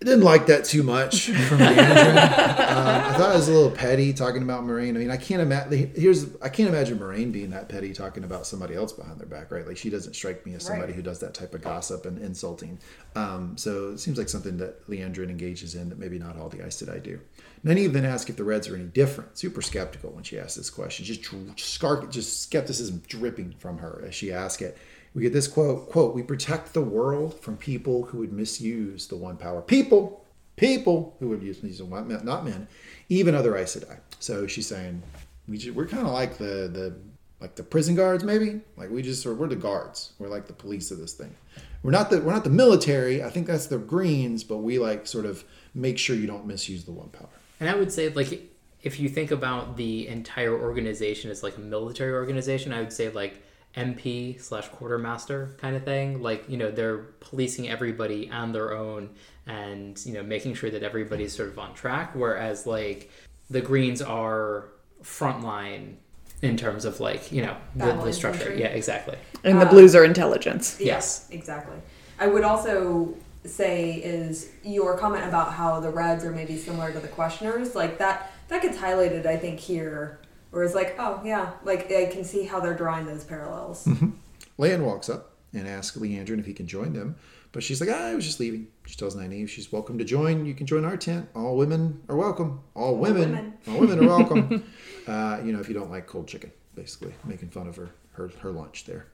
[0.00, 2.16] I didn't like that too much from Liandrin.
[2.16, 4.90] um, I thought it was a little petty talking about Moiraine.
[4.90, 5.92] I mean, I can't imagine.
[5.96, 9.50] Here's I can't imagine Moiraine being that petty talking about somebody else behind their back,
[9.50, 9.66] right?
[9.66, 10.96] Like she doesn't strike me as somebody Right.
[10.96, 12.78] who does that type of gossip and insulting.
[13.16, 16.64] Um, so it seems like something that Liandrin engages in that maybe not all the
[16.64, 17.18] ice Aes Sedai do.
[17.66, 19.36] Nynaeve then asks if the Reds are any different.
[19.36, 21.04] Super skeptical when she asks this question.
[21.06, 24.78] Just dr- scar- just skepticism dripping from her as she asks it.
[25.14, 29.16] We get this quote, quote, we protect the world from people who would misuse the
[29.16, 29.62] one power.
[29.62, 30.24] People,
[30.56, 32.68] people who would use these not men,
[33.08, 33.98] even other Aes Sedai.
[34.20, 35.02] So she's saying
[35.48, 36.96] we ju- we're kind of like the the
[37.40, 38.60] like the prison guards maybe.
[38.76, 40.12] Like we just we're the guards.
[40.18, 41.34] We're like the police of this thing.
[41.82, 43.22] We're not the we're not the military.
[43.22, 45.44] I think that's the Greens, but we like sort of
[45.74, 47.28] make sure you don't misuse the one power.
[47.60, 48.52] And I would say, like,
[48.82, 53.10] if you think about the entire organization as like a military organization, I would say
[53.10, 53.42] like
[53.78, 56.22] MP slash quartermaster kind of thing.
[56.22, 59.10] Like, you know, they're policing everybody on their own
[59.46, 62.14] and, you know, making sure that everybody's sort of on track.
[62.14, 63.10] Whereas, like,
[63.48, 64.68] the Greens are
[65.02, 65.94] frontline
[66.42, 68.40] in terms of, like, you know, the, the structure.
[68.40, 68.60] infantry.
[68.60, 69.16] Yeah, exactly.
[69.44, 70.78] And the Uh, blues are intelligence.
[70.80, 71.28] Yes.
[71.30, 71.76] exactly.
[72.18, 73.14] I would also
[73.44, 77.96] say is your comment about how the Reds are maybe similar to the questioners, like
[77.98, 80.18] that that gets highlighted I think here.
[80.50, 83.84] Where it's like, oh yeah, like I can see how they're drawing those parallels.
[83.84, 84.10] Mm-hmm.
[84.56, 87.16] Lan walks up and asks Liandrin if he can join them,
[87.52, 88.68] but she's like, ah, I was just leaving.
[88.86, 90.46] She tells Nynaeve she's welcome to join.
[90.46, 91.28] You can join our tent.
[91.34, 92.60] All women are welcome.
[92.74, 93.58] All women, women.
[93.68, 94.64] all women are welcome.
[95.06, 98.30] uh, you know, if you don't like cold chicken, basically making fun of her her,
[98.40, 99.06] her lunch there.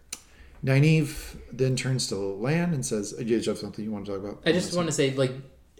[0.65, 4.21] Nynaeve then turns to Lan and says, "Do you have something you want to talk
[4.21, 5.33] about?" I just want to say, like,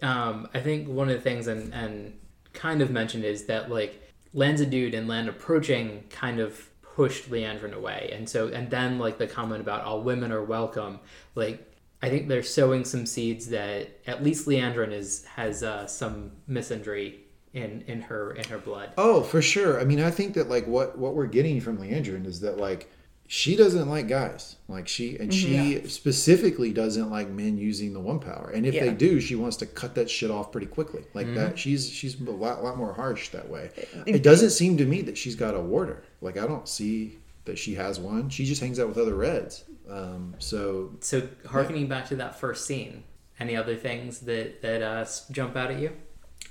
[0.03, 2.13] um, I think one of the things and and
[2.53, 4.01] kind of mentioned is that like
[4.35, 8.99] Lan's a dude and Lan approaching kind of pushed Liandrin away, and so and then
[8.99, 10.99] like the comment about all women are welcome,
[11.33, 11.71] like
[12.03, 17.15] I think they're sowing some seeds that at least Liandrin is has uh, some misandry
[17.53, 18.91] in in her in her blood.
[18.97, 19.79] Oh, for sure.
[19.79, 22.91] I mean, I think that like what what we're getting from Liandrin is that like
[23.27, 24.55] she doesn't like guys.
[24.67, 28.51] Like she and she specifically doesn't like men using the one power.
[28.53, 31.03] And if they do, she wants to cut that shit off pretty quickly.
[31.13, 33.71] Like that she's she's a lot lot more harsh that way.
[34.05, 36.03] It doesn't seem to me that she's got a warder.
[36.21, 38.29] Like I don't see that she has one.
[38.29, 39.63] She just hangs out with other reds.
[39.89, 43.03] Um, so So harkening back to that first scene,
[43.39, 45.91] any other things that that uh, jump out at you?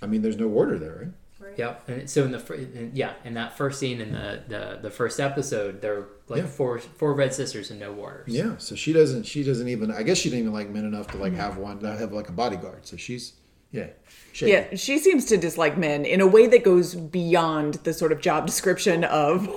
[0.02, 1.12] I mean, there's no warder there, right?
[1.56, 1.88] Yep.
[1.88, 4.90] And so in the fir- in, yeah, in that first scene in the the, the
[4.90, 6.46] first episode, there are like Yeah.
[6.46, 8.32] four four red sisters and no warders.
[8.32, 8.56] Yeah.
[8.58, 9.24] So she doesn't.
[9.24, 9.90] She doesn't even.
[9.90, 11.40] I guess she didn't even like men enough to like mm-hmm.
[11.40, 11.80] have one.
[11.82, 12.86] Have like a bodyguard.
[12.86, 13.34] So she's
[13.70, 13.88] yeah.
[14.32, 14.52] Shaky.
[14.52, 18.20] Yeah, she seems to dislike men in a way that goes beyond the sort of
[18.20, 19.48] job description of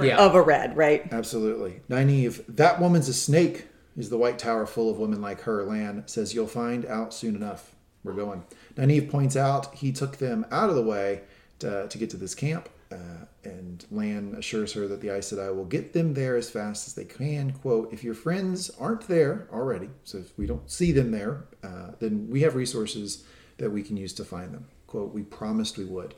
[0.00, 0.16] Yeah.
[0.16, 1.06] of a red, right?
[1.12, 1.80] Absolutely.
[1.88, 3.66] Nynaeve, that woman's a snake.
[3.96, 5.64] Is the White Tower full of women like her?
[5.64, 7.74] Lan says, You'll find out soon enough.
[8.02, 8.44] We're going.
[8.76, 11.22] Nynaeve points out he took them out of the way
[11.60, 12.68] to, to get to this camp.
[12.92, 16.86] Uh, and Lan assures her that the Aes Sedai will get them there as fast
[16.86, 17.50] as they can.
[17.50, 21.92] Quote, if your friends aren't there already, so if we don't see them there, uh,
[21.98, 23.24] then we have resources
[23.58, 24.66] that we can use to find them.
[24.86, 26.14] Quote, we promised we would.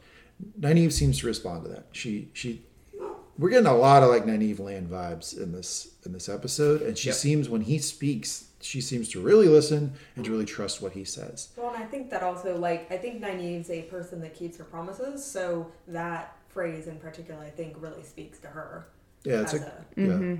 [0.60, 1.86] Nynaeve seems to respond to that.
[1.92, 2.62] She she
[3.38, 6.96] we're getting a lot of like Nynaeve Lan vibes in this in this episode, and
[6.98, 7.16] she Yep.
[7.16, 11.04] seems when he speaks, she seems to really listen and to really trust what he
[11.04, 11.48] says.
[11.56, 14.64] Well, and I think that also, like, I think Nynaeve's a person that keeps her
[14.64, 18.88] promises, so that phrase in particular, I think, really speaks to her.
[19.24, 20.36] Yeah, it's as like a, yeah,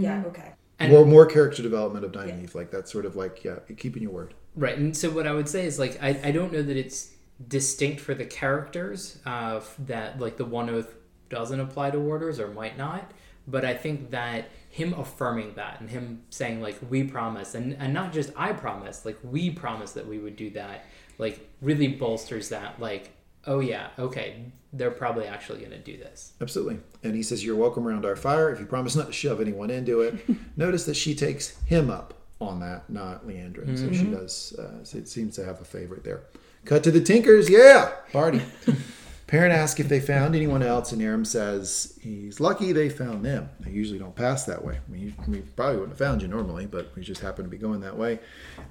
[0.00, 0.52] yeah, okay.
[0.78, 4.12] And- more more character development of Nynaeve, like that's sort of like yeah, keeping your
[4.12, 4.34] word.
[4.56, 4.76] Right.
[4.76, 7.12] And so what I would say is like I, I don't know that it's
[7.48, 10.94] distinct for the characters uh, that like the one oath
[11.28, 13.10] doesn't apply to warders or might not,
[13.46, 17.94] but I think that him affirming that and him saying like we promise and and
[17.94, 20.84] not just I promise like we promise that we would do that
[21.16, 23.12] like really bolsters that like
[23.46, 26.32] oh yeah okay they're probably actually going to do this.
[26.40, 26.80] Absolutely.
[27.04, 29.70] And he says, You're welcome around our fire if you promise not to shove anyone
[29.70, 30.18] into it.
[30.56, 33.78] Notice that she takes him up on that, not Liandrin.
[33.78, 36.24] So she does, uh, so it seems to have a favorite there.
[36.64, 37.48] Cut to the Tinkers.
[37.48, 38.42] Yeah, party.
[39.34, 43.48] Perrin asks if they found anyone else, and Aram says he's lucky they found them.
[43.58, 44.78] They usually don't pass that way.
[44.86, 47.80] Mean, we probably wouldn't have found you normally, but we just happen to be going
[47.80, 48.20] that way.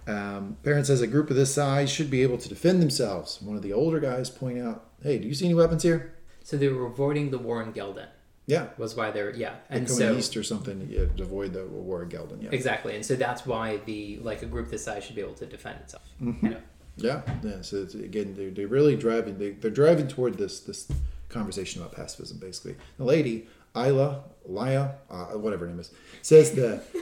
[0.08, 3.42] Um, Perrin says a group of this size should be able to defend themselves.
[3.42, 6.56] One of the older guys point out, "Hey, do you see any weapons here?" So
[6.56, 8.08] they were avoiding the war in Ghealdan
[8.46, 11.66] Yeah, was why they're yeah and coming so east or something yeah, to avoid the
[11.66, 12.42] war in Ghealdan.
[12.42, 15.36] Yeah, Exactly, and so that's why the like a group this size should be able
[15.36, 16.08] to defend itself.
[16.22, 16.62] You know?
[16.96, 17.62] Yeah, yeah.
[17.62, 19.38] So it's, again, they're, they're really driving.
[19.38, 20.88] They, they're driving toward this this
[21.30, 22.38] conversation about pacifism.
[22.38, 25.92] Basically, the lady Isla, Laya, uh, whatever her name is,
[26.22, 26.84] says the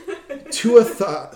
[0.48, 1.34] tuatha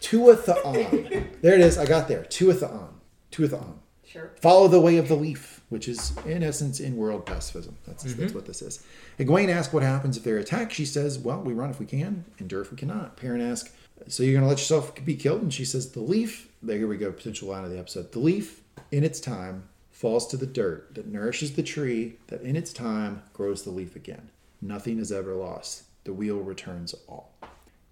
[0.00, 1.40] Tuatha'an.
[1.42, 1.78] There it is.
[1.78, 2.22] I got there.
[2.22, 2.90] Tuatha'an.
[3.32, 3.74] Tuatha'an.
[4.04, 4.32] Sure.
[4.40, 7.76] Follow the way of the leaf, which is in essence in world pacifism.
[7.86, 8.84] That's that's what this is.
[9.20, 10.72] Egwene asks what happens if they're attacked.
[10.72, 13.70] She says, "Well, we run if we can, endure if we cannot." Perrin asks,
[14.08, 16.86] "So you're going to let yourself be killed?" And she says, "The leaf." There, here
[16.86, 17.10] we go.
[17.12, 18.12] Potential line of the episode.
[18.12, 22.18] The leaf, in its time, falls to the dirt that nourishes the tree.
[22.28, 24.30] That in its time grows the leaf again.
[24.60, 25.84] Nothing is ever lost.
[26.04, 27.32] The wheel returns all.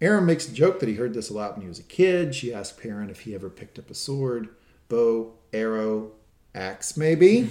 [0.00, 2.34] Aram makes a joke that he heard this a lot when he was a kid.
[2.34, 4.48] She asked Perrin if he ever picked up a sword,
[4.88, 6.12] bow, arrow,
[6.54, 7.50] axe, maybe.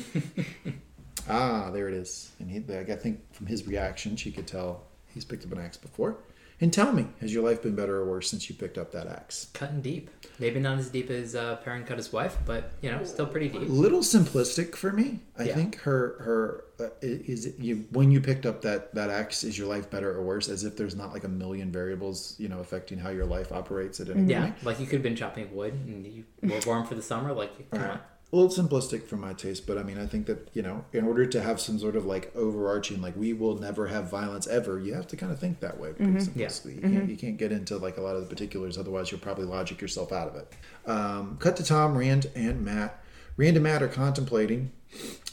[1.30, 2.32] ah, there it is.
[2.40, 4.84] And he, I think from his reaction, she could tell
[5.14, 6.18] he's picked up an axe before.
[6.60, 9.06] And tell me, has your life been better or worse since you picked up that
[9.06, 9.48] axe?
[9.54, 10.10] Cutting deep.
[10.40, 13.48] Maybe not as deep as uh, Perrin cut his wife, but you know, still pretty
[13.50, 13.70] deep.
[13.70, 15.20] little simplistic for me.
[15.38, 15.56] I Yeah.
[15.56, 19.56] think her her uh, is it you when you picked up that that axe is
[19.58, 22.60] your life better or worse as if there's not like a million variables you know
[22.60, 24.64] affecting how your life operates at any Yeah, point.
[24.64, 27.34] like you could have been chopping wood and you were warm for the summer.
[27.34, 28.00] Like, come on.
[28.34, 31.06] A little simplistic for my taste, but I mean, I think that you know, in
[31.06, 34.80] order to have some sort of like overarching, like we will never have violence ever,
[34.80, 35.94] you have to kind of think that way.
[35.94, 36.12] Pretty
[36.74, 36.90] Yeah.
[36.90, 39.46] You, can't, you can't get into like a lot of the particulars, otherwise you'll probably
[39.46, 40.54] logic yourself out of it.
[40.86, 43.02] Um, cut to Tom, Rand, and Matt.
[43.38, 44.72] Rand and Matt are contemplating.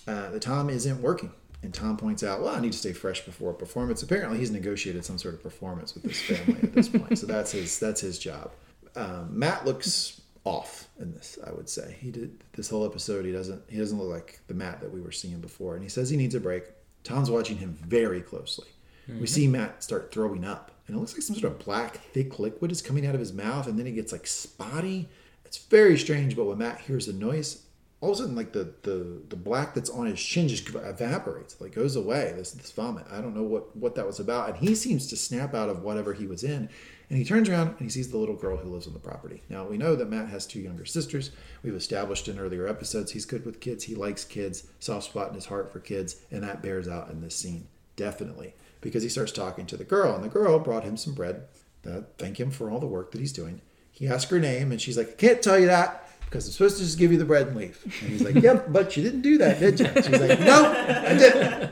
[0.06, 1.32] Uh, the Tom isn't working,
[1.62, 4.50] and Tom points out, "Well, I need to stay fresh before a performance." Apparently, he's
[4.52, 8.02] negotiated some sort of performance with this family at this point, so that's his that's
[8.02, 8.52] his job.
[8.94, 11.38] Um, Matt looks off in this.
[11.46, 13.24] I would say he did this whole episode.
[13.24, 15.88] He doesn't he doesn't look like the Matt that we were seeing before, and he
[15.88, 16.64] says he needs a break.
[17.02, 18.68] Tom's watching him very closely.
[19.06, 19.24] We mm-hmm.
[19.26, 22.72] see Matt start throwing up, and it looks like some sort of black, thick liquid
[22.72, 25.08] is coming out of his mouth, and then he gets like spotty.
[25.44, 27.64] It's very strange, but when Matt hears the noise,
[28.00, 31.60] all of a sudden, like the the the black that's on his chin just evaporates,
[31.60, 32.32] like goes away.
[32.36, 33.06] This this vomit.
[33.10, 35.82] I don't know what what that was about, and he seems to snap out of
[35.82, 36.68] whatever he was in,
[37.08, 39.42] and he turns around and he sees the little girl who lives on the property.
[39.48, 41.30] Now we know that Matt has two younger sisters.
[41.62, 43.84] We've established in earlier episodes he's good with kids.
[43.84, 44.64] He likes kids.
[44.80, 48.54] Soft spot in his heart for kids, and that bears out in this scene definitely
[48.80, 51.44] because he starts talking to the girl, and the girl brought him some bread.
[51.88, 53.60] Uh, thank him for all the work that he's doing.
[53.92, 56.78] He asks her name, and she's like, "I can't tell you that because I'm supposed
[56.78, 59.22] to just give you the bread and leave." And he's like, "Yep, but you didn't
[59.22, 61.70] do that, did you?" She's like, "No, I didn't."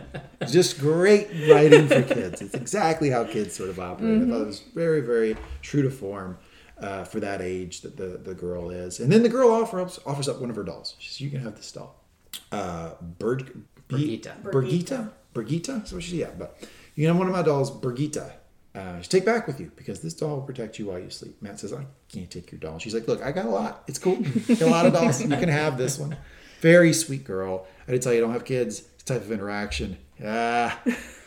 [0.48, 2.42] Just great writing for kids.
[2.42, 4.22] It's exactly how kids sort of operate.
[4.22, 6.38] I thought it was very, very true to form
[6.80, 8.98] uh, for that age that the, the girl is.
[9.00, 10.96] And then the girl offers offers up one of her dolls.
[10.98, 12.02] She says, "You can have this doll."
[12.50, 14.42] Uh, Bird, Brigitte.
[14.42, 15.06] Brigitte.
[15.32, 15.84] Brigitte.
[15.84, 16.30] Is what she yeah.
[16.36, 16.56] But
[16.94, 18.32] you can have one of my dolls, Brigitte.
[18.74, 21.36] Uh, just take back with you because this doll will protect you while you sleep.
[21.42, 22.78] Matt says, I can't take your doll.
[22.78, 23.84] She's like, Look, I got a lot.
[23.86, 24.18] It's cool.
[24.48, 25.20] A lot of dolls.
[25.20, 26.16] You can have this one.
[26.60, 27.66] Very sweet girl.
[27.86, 28.80] I did tell you, I don't have kids.
[28.80, 29.98] This type of interaction.
[30.24, 30.80] Ah,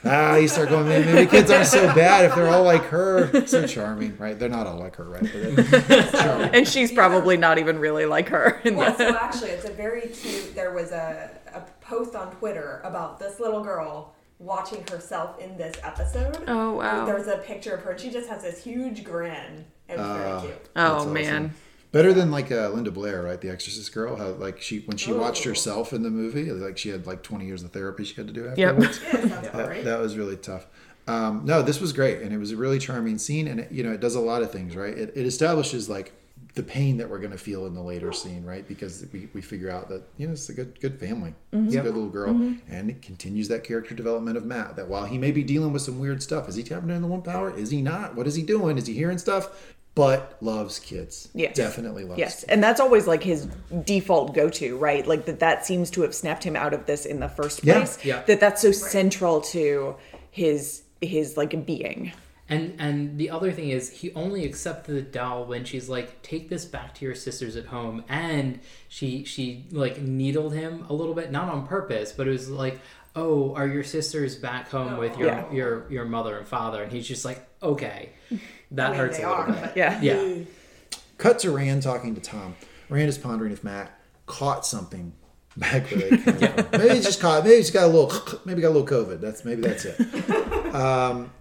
[0.06, 3.46] ah, you start going, man, maybe kids aren't so bad if they're all like her.
[3.46, 4.40] So charming, right?
[4.40, 5.22] They're not all like her, right?
[5.56, 6.56] But they're charming.
[6.56, 8.62] And she's probably not even really like her.
[8.64, 10.56] In Well, the, so actually, it's a very cute.
[10.56, 15.76] There was a, a post on Twitter about this little girl watching herself in this
[15.84, 16.38] episode.
[16.48, 17.06] Oh, wow.
[17.06, 19.66] There was a picture of her, and she just has this huge grin.
[19.88, 20.70] It was very cute.
[20.76, 21.46] oh That's man.
[21.46, 21.54] awesome.
[21.92, 23.40] Better than like uh, Linda Blair, right?
[23.40, 24.18] The Exorcist girl.
[24.18, 25.50] How like she when she watched Oh.
[25.52, 28.34] herself in the movie, like she had like twenty years of therapy she had to
[28.34, 28.76] do Yep.
[28.78, 29.00] afterwards.
[29.04, 29.84] Yeah, that that, right.
[29.86, 30.66] that was really tough.
[31.08, 33.82] Um, no, this was great, and it was a really charming scene, and it, you
[33.84, 34.98] know it does a lot of things, right?
[34.98, 36.12] It, it establishes like
[36.56, 38.66] the pain that we're going to feel in the later scene, right?
[38.66, 41.78] Because we, we figure out that you know it's a good good family, it's a
[41.78, 41.86] mm-hmm.
[41.86, 42.74] good little girl, mm-hmm.
[42.74, 44.78] and it continues that character development of Matt.
[44.78, 47.08] That while he may be dealing with some weird stuff, is he tapping into the
[47.08, 47.56] one power?
[47.56, 48.16] Is he not?
[48.16, 48.78] What is he doing?
[48.78, 49.74] Is he hearing stuff?
[49.96, 51.30] But loves kids.
[51.34, 51.56] Yes.
[51.56, 52.20] definitely loves.
[52.20, 53.48] Yes, and that's always like his
[53.86, 55.06] default go-to, right?
[55.06, 57.76] Like that that seems to have snapped him out of this in the first Yeah.
[57.76, 58.04] place.
[58.04, 58.22] Yeah.
[58.24, 59.96] That that's so central to
[60.32, 62.14] his his like being.
[62.48, 66.48] And and the other thing is he only accepted the doll when she's like, take
[66.48, 71.16] this back to your sisters at home and she she like needled him a little
[71.16, 72.80] bit, not on purpose, but it was like,
[73.16, 75.52] Oh, are your sisters back home with your Yeah.
[75.52, 76.84] your your mother and father?
[76.84, 78.10] And he's just like, Okay.
[78.72, 79.72] That I mean, hurts a little are, bit.
[79.78, 80.02] Yeah.
[80.02, 80.44] Yeah.
[81.18, 82.56] Cut to Rand talking to Tom.
[82.90, 85.14] Rand is pondering if Matt caught something
[85.56, 86.34] back where they came
[86.66, 86.68] from.
[86.80, 87.44] Maybe he's just caught.
[87.44, 88.12] Maybe he's got a little.
[88.46, 89.22] Maybe got a little COVID.
[89.22, 90.76] That's maybe that's it.
[90.76, 91.32] Um,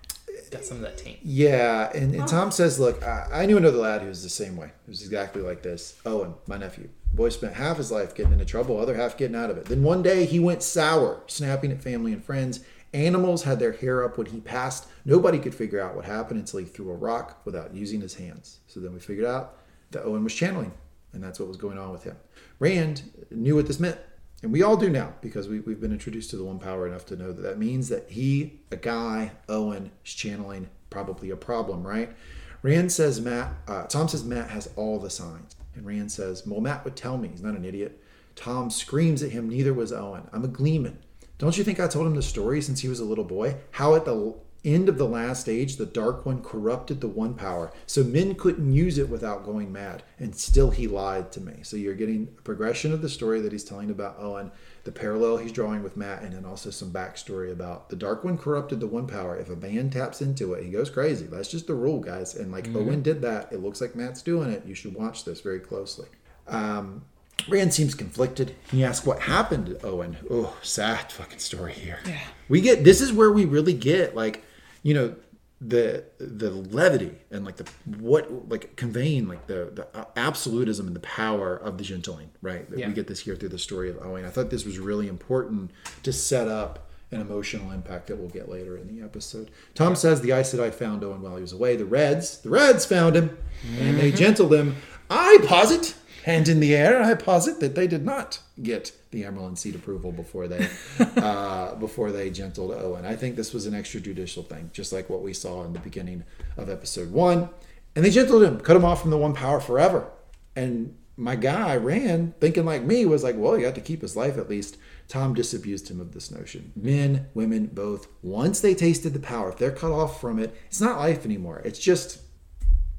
[0.55, 1.19] Got some of that taint.
[1.25, 4.57] Yeah, and, and Tom says, "Look, I, I knew another lad who was the same
[4.57, 4.67] way.
[4.67, 6.01] It was exactly like this.
[6.07, 6.91] Owen, my nephew.
[7.13, 9.65] Boy spent half his life getting into trouble, other half getting out of it.
[9.65, 12.61] Then one day he went sour, snapping at family and friends.
[12.93, 14.87] Animals had their hair up when he passed.
[15.05, 18.61] Nobody could figure out what happened until he threw a rock without using his hands.
[18.69, 19.59] So then we figured out
[19.91, 20.73] that Owen was channeling,
[21.13, 22.17] and that's what was going on with him.
[22.61, 23.03] Rand
[23.33, 23.99] knew what this meant,
[24.45, 27.07] and we all do now because we, we've been introduced to the one power enough
[27.07, 31.83] to know that that means that he, a guy, Owen, is channeling probably a problem,
[31.83, 32.15] right?
[32.61, 35.57] Rand says Matt, uh, Tom says Matt has all the signs.
[35.75, 37.29] And Rand says, well, Matt would tell me.
[37.29, 37.99] He's not an idiot.
[38.37, 40.29] Tom screams at him, neither was Owen.
[40.31, 40.99] I'm a gleeman.
[41.39, 43.57] Don't you think I told him the story since he was a little boy?
[43.71, 44.35] How at the
[44.65, 48.73] end of the last age, the Dark One corrupted the One Power, so men couldn't
[48.73, 51.61] use it without going mad, and still he lied to me.
[51.63, 54.51] So you're getting a progression of the story that he's telling about Owen,
[54.85, 58.39] the parallel he's drawing with Matt, and then also some backstory about the Dark One
[58.39, 59.37] corrupted the One Power.
[59.37, 61.27] If a man taps into it, he goes crazy.
[61.27, 62.35] That's just the rule, guys.
[62.35, 63.53] And like Owen did that.
[63.53, 64.65] It looks like Matt's doing it.
[64.67, 66.09] You should watch this very closely.
[66.47, 67.05] Um,
[67.49, 68.55] Rand seems conflicted.
[68.71, 70.17] He asks what happened to Owen.
[70.31, 71.99] Oh, sad fucking story here.
[72.07, 72.21] Yeah.
[72.49, 74.43] We get this is where we really get like,
[74.85, 75.17] you know,
[75.61, 81.01] the the levity and like the what like conveying like the the absolutism and the
[81.01, 82.89] power of the gentling right Yeah.
[82.89, 84.25] we get this here through the story of Owen.
[84.25, 85.71] I thought this was really important
[86.03, 89.51] to set up an emotional impact that we'll get later in the episode.
[89.75, 91.77] Tom says the Aes Sedai found Owen while he was away.
[91.77, 93.39] The Reds, the Reds found him,
[93.79, 94.17] and they mm-hmm.
[94.17, 94.77] gentled him.
[95.09, 95.95] I posit,
[96.25, 100.11] hand in the air, I posit that they did not get the Amyrlin Seat approval
[100.11, 100.69] before they
[101.17, 103.05] uh, before they gentled Owen.
[103.05, 106.25] I think this was an extrajudicial thing, just like what we saw in the beginning
[106.57, 107.51] of episode one.
[107.95, 110.11] And they gentled him, cut him off from the one power forever.
[110.57, 114.17] And my guy Rand thinking like me was like, well, you got to keep his
[114.17, 114.79] life at least.
[115.07, 116.73] Tom disabused him of this notion.
[116.75, 118.09] Men, women, both.
[118.23, 121.61] Once they tasted the power, if they're cut off from it, it's not life anymore.
[121.67, 122.23] It's just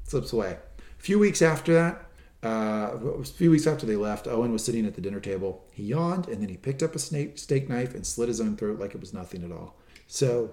[0.04, 0.58] slips away.
[0.98, 2.05] A few weeks after that,
[2.44, 5.64] uh, a few weeks after they left, Owen was sitting at the dinner table.
[5.72, 8.56] He yawned and then he picked up a snake, steak knife and slit his own
[8.56, 9.76] throat like it was nothing at all.
[10.06, 10.52] So,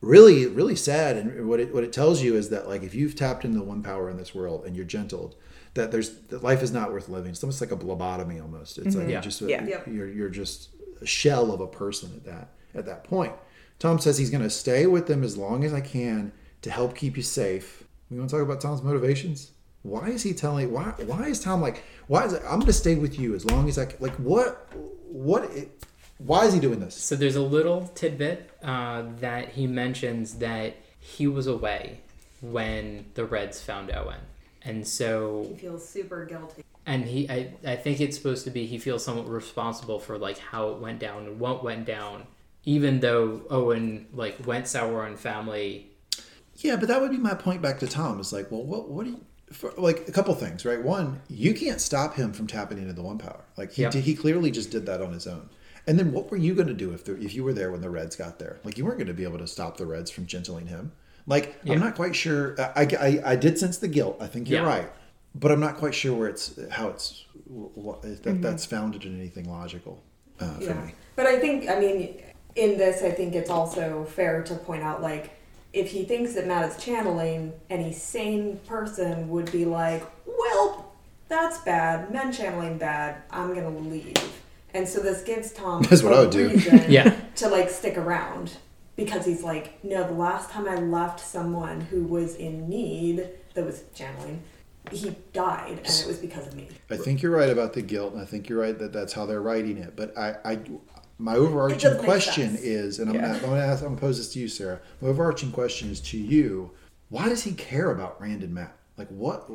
[0.00, 1.16] really, really sad.
[1.16, 3.64] And what it what it tells you is that like if you've tapped into the
[3.64, 5.36] one power in this world and you're gentled,
[5.74, 7.30] that there's that life is not worth living.
[7.30, 8.40] It's almost like a lobotomy.
[8.42, 8.78] Almost.
[8.78, 9.12] It's like Yeah.
[9.12, 9.64] you're just Yeah.
[9.86, 10.70] You're you're just
[11.00, 13.32] a shell of a person at that at that point.
[13.78, 16.32] Tom says he's going to stay with them as long as I can
[16.62, 17.84] to help keep you safe.
[18.10, 19.50] We want to talk about Tom's motivations.
[19.84, 20.72] Why is he telling?
[20.72, 20.94] Why?
[21.06, 21.84] Why is Tom like?
[22.08, 22.42] Why is it?
[22.44, 23.98] I'm going to stay with you as long as I can.
[24.00, 24.66] Like what?
[25.08, 25.44] What?
[25.52, 25.84] It,
[26.18, 26.94] why is he doing this?
[26.94, 32.00] So there's a little tidbit uh, that he mentions that he was away
[32.40, 34.20] when the Reds found Owen,
[34.62, 36.64] and so He feels super guilty.
[36.86, 40.38] and he I, I think it's supposed to be he feels somewhat responsible for like
[40.38, 42.26] how it went down and what went down,
[42.64, 45.90] even though Owen like went sour on family.
[46.56, 48.18] Yeah, but that would be my point back to Tom.
[48.20, 48.88] Is like, well, what?
[48.88, 49.20] What do you?
[49.54, 50.82] For, like a couple things, right?
[50.82, 53.44] One, you can't stop him from tapping into the one power.
[53.56, 53.90] Like he Yeah.
[53.90, 55.48] did, he clearly just did that on his own.
[55.86, 57.80] And then what were you going to do if the, if you were there when
[57.80, 58.58] the Reds got there?
[58.64, 60.92] Like you weren't going to be able to stop the Reds from gentling him.
[61.26, 61.74] Like Yeah.
[61.74, 62.56] I'm not quite sure.
[62.60, 64.16] I, I I did sense the guilt.
[64.20, 64.66] I think you're Yeah.
[64.66, 64.92] right,
[65.34, 69.48] but I'm not quite sure where it's how it's what, that that's founded in anything
[69.48, 70.02] logical
[70.40, 70.84] uh, for Yeah.
[70.84, 70.94] me.
[71.16, 72.22] But I think, I mean,
[72.56, 75.30] in this, I think it's also fair to point out, like,
[75.74, 80.92] if he thinks that Matt is channeling, any sane person would be like, well,
[81.28, 82.12] that's bad.
[82.12, 83.22] Men channeling bad.
[83.30, 84.14] I'm going to leave.
[84.72, 86.50] And so this gives Tom That's what I would do.
[86.88, 87.20] yeah.
[87.36, 88.56] to like, stick around.
[88.94, 93.64] Because he's like, no, the last time I left someone who was in need that
[93.64, 94.40] was channeling,
[94.92, 96.68] he died, and it was because of me.
[96.90, 99.26] I think you're right about the guilt, and I think you're right that that's how
[99.26, 99.96] they're writing it.
[99.96, 100.58] But I, I
[101.18, 103.22] my overarching question is, and I'm, Yeah.
[103.22, 104.80] gonna, I'm gonna ask, I'm gonna pose this to you, Sarah.
[105.00, 106.70] My overarching question is to you:
[107.08, 108.76] Why does he care about Rand and Matt?
[108.96, 109.50] Like, what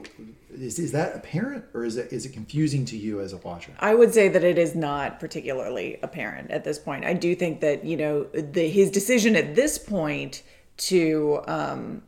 [0.53, 3.71] is is that apparent, or is it is it confusing to you as a watcher?
[3.79, 7.05] I would say that it is not particularly apparent at this point.
[7.05, 10.43] I do think that you know the, his decision at this point
[10.77, 12.03] to um,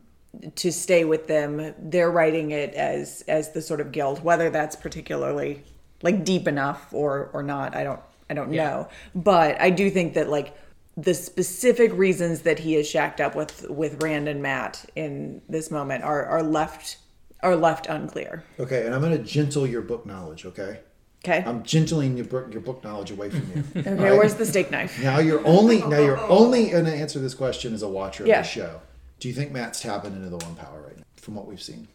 [0.56, 4.76] to stay with them, they're writing it as as the sort of guilt, whether that's
[4.76, 5.62] particularly
[6.02, 7.74] like deep enough or or not.
[7.74, 8.00] I don't
[8.32, 10.56] I don't know, but I do think that like
[10.96, 15.70] the specific reasons that he is shacked up with with Rand and Matt in this
[15.70, 16.96] moment are are left
[17.42, 18.42] are left unclear.
[18.58, 20.46] Okay, and I'm gonna gentle your book knowledge.
[20.46, 20.80] Okay,
[21.24, 21.44] Okay.
[21.46, 23.64] I'm gentling your book your book knowledge away from you.
[23.82, 23.94] okay.
[23.94, 24.12] right?
[24.12, 24.98] Where's the steak knife?
[25.02, 28.28] Now you're only now you're only going to answer this question as a watcher of
[28.28, 28.80] the show.
[29.20, 31.86] Do you think Matt's tapping into the one power right now, from what we've seen?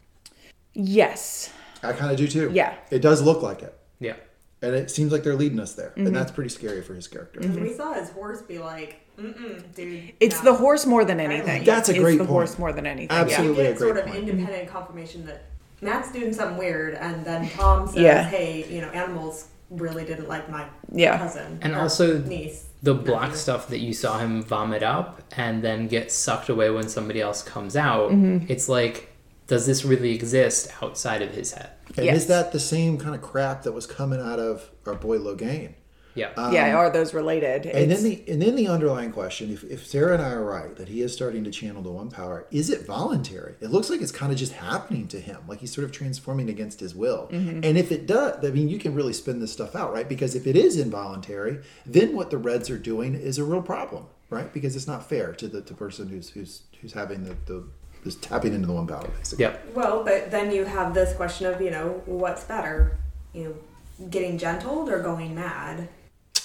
[0.76, 1.51] Yes.
[1.81, 2.51] I kind of do too.
[2.53, 2.76] Yeah.
[2.91, 3.77] It does look like it.
[3.99, 4.15] Yeah.
[4.61, 5.89] And it seems like they're leading us there.
[5.89, 6.07] Mm-hmm.
[6.07, 7.39] And that's pretty scary for his character.
[7.41, 10.13] We saw his horse be like, mm-mm, dude.
[10.19, 10.51] It's no.
[10.51, 11.63] the horse more than anything.
[11.63, 12.29] That's a It's great the point.
[12.31, 13.11] horse more than anything.
[13.15, 13.63] Absolutely.
[13.65, 14.29] You a get great sort of point.
[14.29, 15.43] independent confirmation that
[15.81, 18.23] Matt's doing something weird, and then Tom says, Yeah.
[18.23, 21.19] "Hey, you know, animals really didn't like my Yeah.
[21.19, 25.63] cousin And also niece." The nephew." black stuff that you saw him vomit up and
[25.63, 28.45] then get sucked away when somebody else comes out, Mm-hmm.
[28.51, 29.13] it's like,
[29.47, 31.71] does this really exist outside of his head?
[31.95, 32.17] And Yes.
[32.17, 35.73] is that the same kind of crap that was coming out of our boy Logain?
[36.15, 36.31] Yeah.
[36.51, 37.67] yeah, are those related?
[37.67, 40.31] Um, And It's- then the and then the underlying question, if, if Sarah and I
[40.31, 43.53] are right, that he is starting to channel the one power, is it voluntary?
[43.61, 46.49] It looks like it's kind of just happening to him, like he's sort of transforming
[46.49, 47.29] against his will.
[47.31, 47.59] Mm-hmm.
[47.63, 50.09] And if it does, I mean, you can really spin this stuff out, right?
[50.09, 54.05] Because if it is involuntary, then what the Reds are doing is a real problem,
[54.31, 54.51] right?
[54.51, 57.63] Because it's not fair to the, the person who's who's who's having the, the
[58.07, 59.43] who's tapping into the one power, basically.
[59.43, 59.73] Yep.
[59.75, 62.97] Well, but then you have this question of, you know, what's better,
[63.34, 65.89] you know, getting gentled or going mad?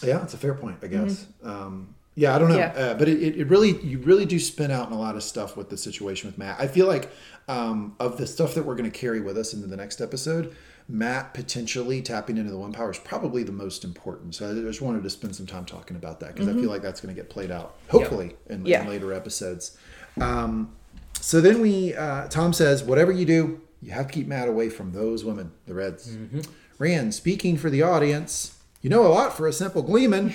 [0.03, 1.27] Yeah, it's a fair point, I guess.
[1.45, 2.73] Um, yeah, I don't know, Yeah.
[2.73, 5.23] uh, but it, it, it really you really do spin out in a lot of
[5.23, 6.57] stuff with the situation with Matt.
[6.59, 7.11] I feel like
[7.49, 10.55] um, of the stuff that we're going to carry with us into the next episode,
[10.89, 14.35] Matt potentially tapping into the one power is probably the most important.
[14.35, 16.83] So I just wanted to spend some time talking about that because I feel like
[16.83, 18.83] that's going to get played out hopefully in, Yeah.
[18.83, 19.77] in later episodes.
[20.21, 20.73] Um,
[21.23, 24.69] So then we, uh, Tom says, whatever you do, you have to keep Matt away
[24.69, 26.17] from those women, the Reds.
[26.17, 26.41] Mm-hmm.
[26.79, 30.35] Rand, speaking for the audience, you know a lot for a simple gleeman.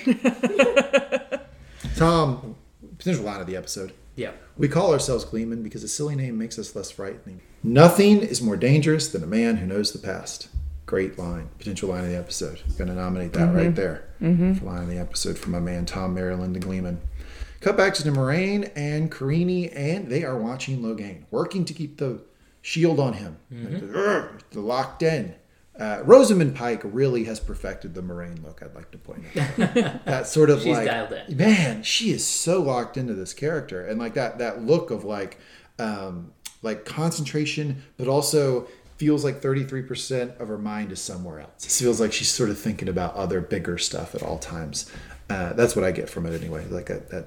[1.96, 2.56] Tom,
[2.96, 3.92] potential line of the episode.
[4.16, 4.32] Yeah.
[4.56, 7.42] We call ourselves Gleeman because a silly name makes us less frightening.
[7.62, 10.48] Nothing is more dangerous than a man who knows the past.
[10.86, 12.62] Great line, potential line of the episode.
[12.78, 13.56] Going to nominate that mm-hmm.
[13.56, 16.98] right there for line of the episode from my man Tom Merrilin the Gleeman.
[17.60, 22.20] Cut back to Moiraine and Kerene, and they are watching Logain, working to keep the
[22.62, 23.36] shield on him.
[23.52, 25.34] "Ugh," they're locked in.
[25.78, 28.62] Uh, Rosamund Pike really has perfected the Moiraine look.
[28.62, 29.56] I'd like to point out
[30.06, 31.36] that sort of She's like dialed in.
[31.36, 35.38] man she is so locked into this character and like that that look of like
[35.78, 36.32] um
[36.62, 38.66] like concentration but also
[38.96, 42.58] feels like 33% of her mind is somewhere else it feels like she's sort of
[42.58, 44.90] thinking about other bigger stuff at all times
[45.30, 47.26] uh, that's what i get from it anyway like a, that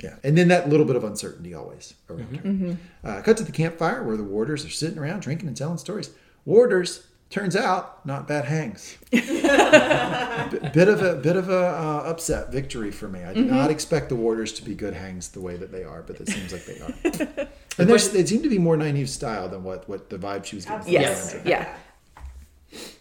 [0.00, 2.76] yeah and then that little bit of uncertainty always around her
[3.08, 6.10] uh, cut to the campfire where the warders are sitting around drinking and telling stories
[6.44, 9.20] warders turns out not bad hangs B-
[10.72, 13.22] bit of a bit of a uh, upset victory for me.
[13.22, 16.02] I did not expect the Warders to be good hangs the way that they are,
[16.02, 17.48] but it seems like they are.
[17.78, 20.56] and there's- they seem to be more naive style than what what the vibe she
[20.56, 20.92] was getting.
[20.92, 21.36] Yes.
[21.44, 21.68] Yeah.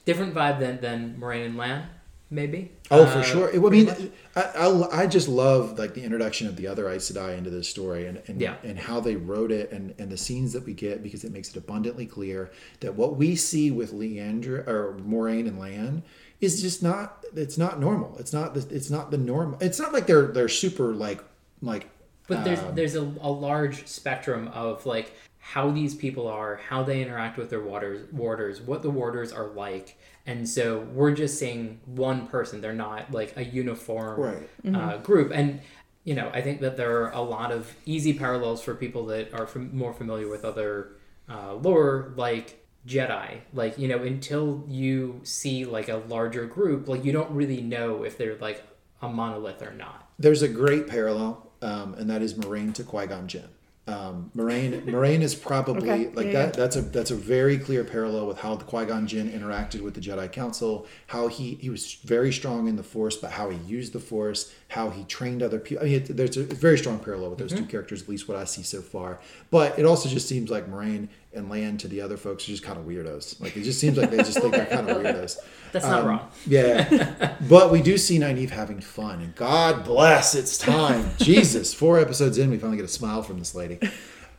[0.06, 1.88] Different vibe than than Moiraine and Lan,
[2.30, 2.72] maybe.
[2.92, 3.50] Oh, Uh, for sure.
[3.56, 3.90] I mean,
[4.36, 7.70] I, I, I just love like the introduction of the other Aes Sedai into this
[7.70, 8.56] story and and, Yeah.
[8.64, 11.50] and how they wrote it and, and the scenes that we get because it makes
[11.50, 12.52] it abundantly clear
[12.82, 16.04] that what we see with Leandra or Moiraine and Lan
[16.42, 18.16] is just not it's not normal.
[18.20, 19.58] It's not the, it's not the norm.
[19.60, 21.24] It's not like they're they're super like
[21.62, 21.90] like
[22.28, 25.14] But there's um, there's a, a large spectrum of like
[25.54, 29.48] how these people are, how they interact with their warders, warders, what the warders are
[29.48, 32.60] like, and so we're just seeing one person.
[32.60, 34.76] They're not like a uniform Right.
[34.76, 35.62] uh, group, and
[36.04, 39.34] you know I think that there are a lot of easy parallels for people that
[39.34, 40.90] are fam- more familiar with other
[41.30, 43.40] uh, lore, like Jedi.
[43.54, 48.04] Like you know, until you see like a larger group, like you don't really know
[48.04, 48.64] if they're like
[49.02, 50.10] a monolith or not.
[50.20, 53.48] There's a great parallel, um, and that is Moiraine to Qui Gon Jinn.
[53.88, 56.46] Um, Moiraine, Moiraine is probably Okay, like yeah, that.
[56.58, 56.62] yeah.
[56.62, 59.94] That's a that's a very clear parallel with how the Qui Gon Jinn interacted with
[59.94, 60.86] the Jedi Council.
[61.08, 64.54] How he he was very strong in the Force, but how he used the Force,
[64.68, 65.86] how he trained other people.
[65.86, 68.36] I mean, it, there's a very strong parallel with those two characters, at least what
[68.36, 69.20] I see so far.
[69.52, 71.08] But it also just seems like Moiraine
[71.38, 73.40] and Lan to the other folks are just kind of weirdos.
[73.40, 75.38] Like it just seems like they just think they're kind of weirdos.
[75.72, 76.28] That's not Um, wrong.
[76.46, 77.36] Yeah.
[77.48, 79.22] but we do see Nynaeve having fun.
[79.22, 81.12] And God bless, it's time.
[81.20, 81.74] Jesus.
[81.74, 83.80] Four episodes in, we finally get a smile from this lady.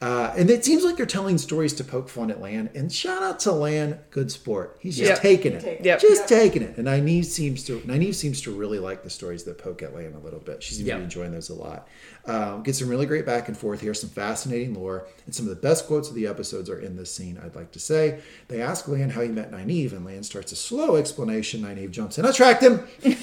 [0.01, 2.71] Uh, and it seems like they're telling stories to poke fun at Lan.
[2.73, 4.77] And shout out to Lan, good sport.
[4.81, 5.21] He's just Yep.
[5.21, 5.85] taking it.
[5.85, 6.01] Yep.
[6.01, 6.77] Just taking it.
[6.79, 10.15] And Nynaeve seems to Nynaeve seems to really like the stories that poke at Lan
[10.15, 10.63] a little bit.
[10.63, 10.99] She seems to Yep.
[10.99, 11.89] be enjoying those a lot.
[12.27, 15.51] Um, get some really great back and forth here, some fascinating lore, and some of
[15.51, 18.21] the best quotes of the episodes are in this scene, I'd like to say.
[18.47, 21.63] They ask Lan how he met Nynaeve, and Lan starts a slow explanation.
[21.63, 22.83] Nynaeve jumps in, I tracked him!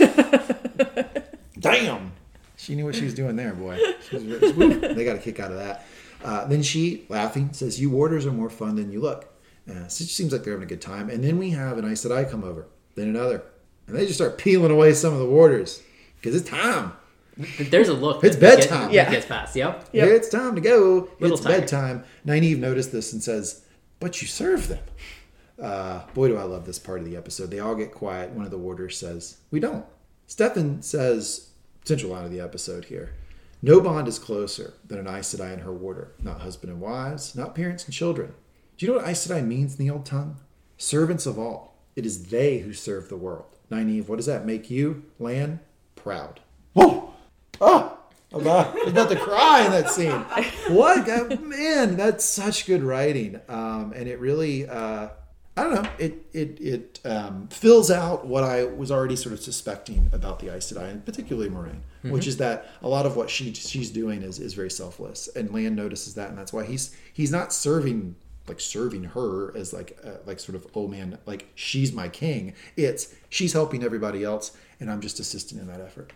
[1.59, 2.11] Damn!
[2.57, 3.77] She knew what she was doing there, boy.
[4.09, 5.85] She was, woo, they got a kick out of that.
[6.23, 9.27] Uh, then she, laughing, says, You warders are more fun than you look.
[9.69, 11.09] Uh, so it seems like they're having a good time.
[11.09, 13.43] And then we have an Aes Sedai come over, then another.
[13.87, 15.81] And they just start peeling away some of the warders
[16.15, 16.93] because it's time.
[17.59, 18.23] There's a look.
[18.23, 18.87] It's that gets- bedtime.
[18.87, 19.11] that Yeah.
[19.11, 19.55] gets past.
[19.55, 19.89] Yep.
[19.91, 20.07] Yep.
[20.07, 21.09] It's time to go.
[21.19, 21.61] Little it's tired.
[21.61, 22.03] bedtime.
[22.25, 23.61] Nynaeve noticed this and says,
[23.99, 24.79] But you serve them.
[25.61, 27.49] Uh, boy, do I love this part of the episode.
[27.51, 28.31] They all get quiet.
[28.31, 29.85] One of the warders says, We don't.
[30.27, 31.49] Stepin says,
[31.81, 33.13] potential line of the episode here.
[33.61, 36.13] No bond is closer than an Aes Sedai and her warder.
[36.21, 38.33] Not husband and wives, not parents and children.
[38.77, 40.37] Do you know what Aes Sedai means in the old tongue?
[40.77, 41.75] Servants of all.
[41.95, 43.55] It is they who serve the world.
[43.71, 45.61] Nynaeve, what does that make you, Lan?
[45.95, 46.41] Proud.
[46.73, 47.13] Whoa!
[47.61, 47.97] Oh!
[48.33, 50.11] I'm about, I'm about to cry in that scene.
[50.75, 51.41] What?
[51.41, 53.39] Man, that's such good writing.
[53.47, 55.09] Um, and it really, uh,
[55.57, 59.39] I don't know, it it it um, fills out what I was already sort of
[59.39, 61.79] suspecting about the Aes Sedai, and particularly Moiraine,
[62.11, 65.29] which is that a lot of what she she's doing is, is very selfless.
[65.35, 68.15] And Lan notices that, and that's why he's he's not serving
[68.47, 72.53] like serving her as like uh, like sort of oh man like she's my king.
[72.75, 76.11] It's she's helping everybody else, and I'm just assisting in that effort.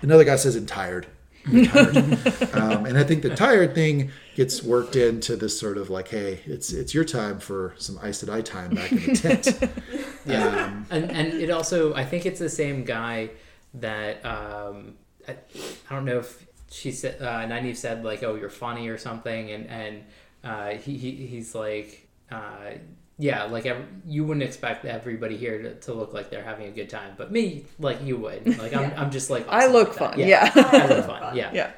[0.00, 1.08] Another guy says, "I'm tired."
[1.46, 1.96] Tired.
[2.54, 6.40] um, and I think the tired thing gets worked into this sort of like, "Hey,
[6.46, 9.72] it's it's your time for some Aes Sedai time back in the tent."
[10.26, 10.64] Yeah.
[10.64, 13.30] Um, and and it also I think it's the same guy
[13.74, 14.94] that um
[15.28, 15.36] I,
[15.88, 19.52] I don't know if she said uh, Nynaeve said like oh you're funny or something
[19.52, 20.04] and and
[20.42, 22.72] uh, he, he he's like uh,
[23.18, 26.70] yeah like ev- you wouldn't expect everybody here to, to look like they're having a
[26.70, 30.10] good time but me like you would like I'm, I'm just like I look like
[30.16, 30.18] fun.
[30.20, 30.50] Yeah.
[30.54, 31.70] I look fun yeah yeah.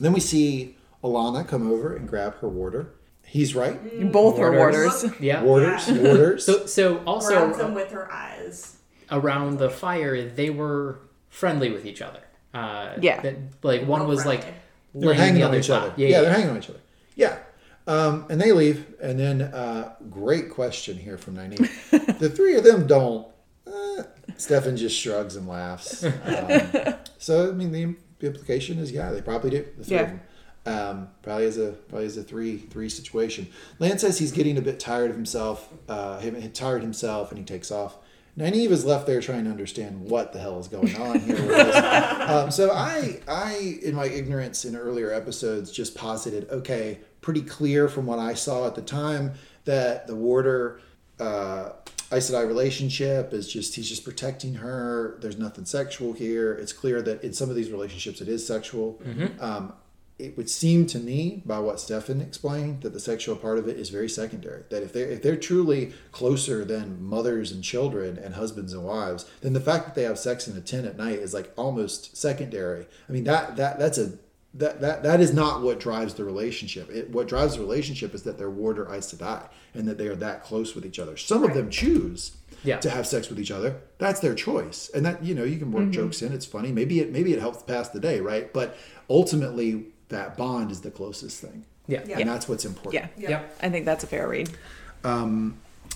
[0.00, 2.90] Then we see Alanna come over and grab her warder.
[3.24, 3.76] He's right.
[4.12, 5.02] Both are Warders.
[5.02, 5.20] warders.
[5.20, 5.42] Yeah.
[5.50, 6.44] Warders, warders.
[6.44, 8.76] So, so also Grabs them with her eyes.
[9.10, 10.98] around the fire, they were
[11.28, 12.20] friendly with each other.
[12.54, 13.20] Uh, Yeah.
[13.22, 14.60] that, like one Real was like friendly.
[14.94, 15.88] they're hanging the on other's each other.
[15.88, 15.98] lap.
[15.98, 16.80] Yeah, Yeah, they're hanging on each other.
[17.16, 17.38] Yeah.
[17.86, 18.94] Um, and they leave.
[19.00, 22.18] And then, uh, great question here from Nynaeve.
[22.18, 23.28] the three of them don't.
[23.66, 24.02] Uh,
[24.36, 26.04] Stepin just shrugs and laughs.
[26.04, 29.66] Um, so, I mean, the implication is, yeah, they probably do.
[29.78, 30.20] The three of them.
[30.66, 33.46] Um, probably is a probably is a three three situation.
[33.78, 35.72] Lance says he's getting a bit tired of himself.
[35.88, 37.98] Uh, him tired himself, and he takes off.
[38.38, 41.36] Nynaeve is left there trying to understand what the hell is going on here.
[42.28, 47.88] um, so I, I, in my ignorance in earlier episodes, just posited, okay, pretty clear
[47.88, 49.32] from what I saw at the time
[49.64, 50.80] that the warder,
[51.18, 51.70] uh,
[52.12, 55.18] Aes Sedai relationship is just he's just protecting her.
[55.20, 56.52] There's nothing sexual here.
[56.52, 59.02] It's clear that in some of these relationships it is sexual.
[59.40, 59.72] Um,
[60.20, 63.76] it would seem to me, by what Stepin explained, that the sexual part of it
[63.76, 64.62] is very secondary.
[64.70, 69.26] That if they're if they're truly closer than mothers and children and husbands and wives,
[69.40, 72.16] then the fact that they have sex in a tent at night is like almost
[72.16, 72.86] secondary.
[73.08, 74.12] I mean that that that's a
[74.58, 76.90] that that, that is not what drives the relationship.
[76.90, 80.08] It, what drives the relationship is that they're ward warder Aes Sedai and that they
[80.08, 81.16] are that close with each other.
[81.16, 82.32] Some of them choose
[82.64, 82.78] Yeah.
[82.78, 83.76] to have sex with each other.
[83.98, 86.32] That's their choice, and that you know you can work jokes in.
[86.32, 86.72] It's funny.
[86.72, 88.52] Maybe it maybe it helps pass the day, right?
[88.52, 88.76] But
[89.10, 92.02] ultimately, that bond is the closest thing, Yeah.
[92.06, 92.18] Yeah.
[92.20, 92.94] and that's what's important.
[92.94, 93.08] Yeah.
[93.22, 93.30] Yeah.
[93.30, 93.58] Yep.
[93.62, 94.50] I think that's a fair read.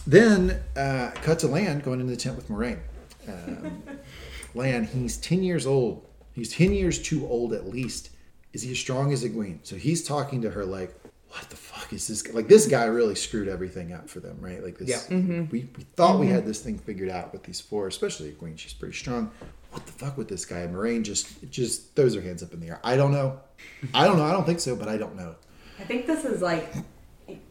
[0.07, 2.79] Then uh, cut to Lan going into the tent with Moiraine.
[3.29, 3.83] Um,
[4.55, 6.07] Lan, he's ten years old.
[6.33, 8.10] He's ten years too old at least.
[8.53, 9.59] Is he as strong as Egwene?
[9.63, 10.95] So he's talking to her like,
[11.29, 12.33] "What the fuck is this?
[12.33, 14.63] Like this guy really screwed everything up for them, right?
[14.63, 14.89] Like this.
[14.89, 15.17] Yeah.
[15.17, 15.51] Mm-hmm.
[15.51, 16.35] We, we thought we mm-hmm.
[16.35, 18.59] had this thing figured out with these four, especially Egwene.
[18.59, 19.31] She's pretty strong.
[19.71, 20.61] What the fuck with this guy?
[20.61, 22.81] And Moiraine just just throws her hands up in the air.
[22.83, 23.41] I don't know.
[23.95, 24.25] I don't know.
[24.25, 25.37] I don't think so, but I don't know.
[25.79, 26.75] I think this is like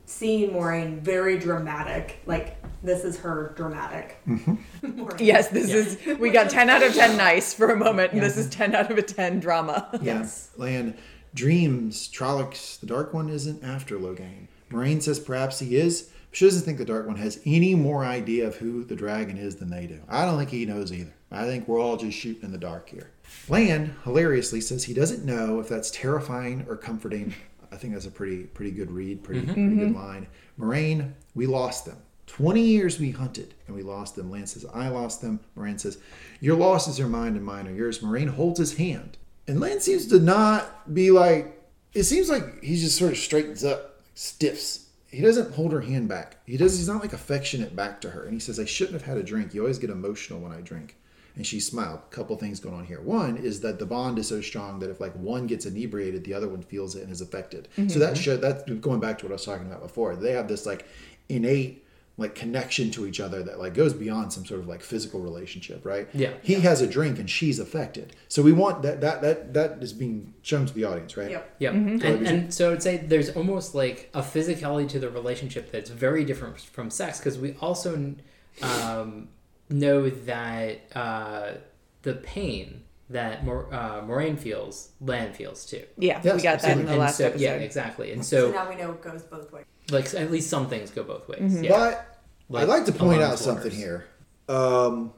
[0.10, 2.20] seeing Moiraine very dramatic.
[2.26, 4.18] Like this is her dramatic.
[4.30, 5.16] Mm-hmm.
[5.20, 6.18] Yes, this is.
[6.20, 8.90] We got 10 out of 10 nice for a moment, and this is 10 out
[8.90, 9.90] of a 10 drama.
[10.02, 10.52] Yes.
[10.58, 10.96] Lan
[11.36, 14.48] dreams Trollocs, the Dark One, isn't after Logain.
[14.72, 16.04] Moiraine says perhaps he is.
[16.30, 19.38] but She doesn't think the Dark One has any more idea of who the dragon
[19.38, 20.00] is than they do.
[20.08, 21.14] I don't think he knows either.
[21.32, 23.12] I think we're all just shooting in the dark here.
[23.50, 27.34] Lan hilariously says he doesn't know if that's terrifying or comforting.
[27.72, 29.54] I think that's a pretty pretty good read, pretty mm-hmm.
[29.54, 29.98] pretty good mm-hmm.
[29.98, 30.28] line.
[30.60, 31.98] Moiraine, we lost them.
[32.30, 34.30] 20 years we hunted and we lost them.
[34.30, 35.40] Lance says, I lost them.
[35.58, 35.98] Moiraine says,
[36.40, 38.00] Your losses are mine and mine are yours.
[38.00, 39.18] Moiraine holds his hand.
[39.48, 41.60] And Lance seems to not be like,
[41.94, 44.90] it seems like he just sort of straightens up, stiffs.
[45.08, 46.38] He doesn't hold her hand back.
[46.46, 46.78] He does.
[46.78, 48.26] He's not like affectionate back to her.
[48.26, 49.56] And he says, "I shouldn't have had a drink.
[49.56, 50.98] You always get emotional when I drink."
[51.40, 52.02] And she smiled.
[52.12, 53.00] A couple things going on here.
[53.00, 56.34] One is that the bond is so strong that if like one gets inebriated, the
[56.34, 57.70] other one feels it and is affected.
[57.88, 60.18] So that should that's going back to what I was talking about before.
[60.18, 60.86] They have this like
[61.30, 61.86] innate
[62.18, 65.86] like connection to each other that like goes beyond some sort of like physical relationship,
[65.86, 66.10] right?
[66.14, 66.34] Yeah.
[66.42, 68.18] He has a drink and she's affected.
[68.28, 71.32] So we want that that that that is being shown to the audience, right?
[71.32, 71.56] Yep.
[71.60, 71.74] Yep.
[71.74, 76.26] And, and so I'd say there's almost like a physicality to the relationship that's very
[76.26, 78.16] different from sex because we also
[78.62, 79.30] um,
[79.70, 81.52] know that uh,
[82.02, 85.84] the pain that Mor- uh, Moiraine feels, Lan feels too.
[85.98, 87.42] Yeah, Yes, we got that in the last so, episode.
[87.42, 88.12] Yeah, exactly.
[88.12, 89.66] And So so, now we know it goes both ways.
[89.90, 91.42] like, at least some things go both ways.
[91.42, 91.64] Mm-hmm.
[91.64, 91.72] Yeah.
[91.72, 92.20] But
[92.50, 94.06] Like I'd like to point out something here.
[94.48, 95.14] Um,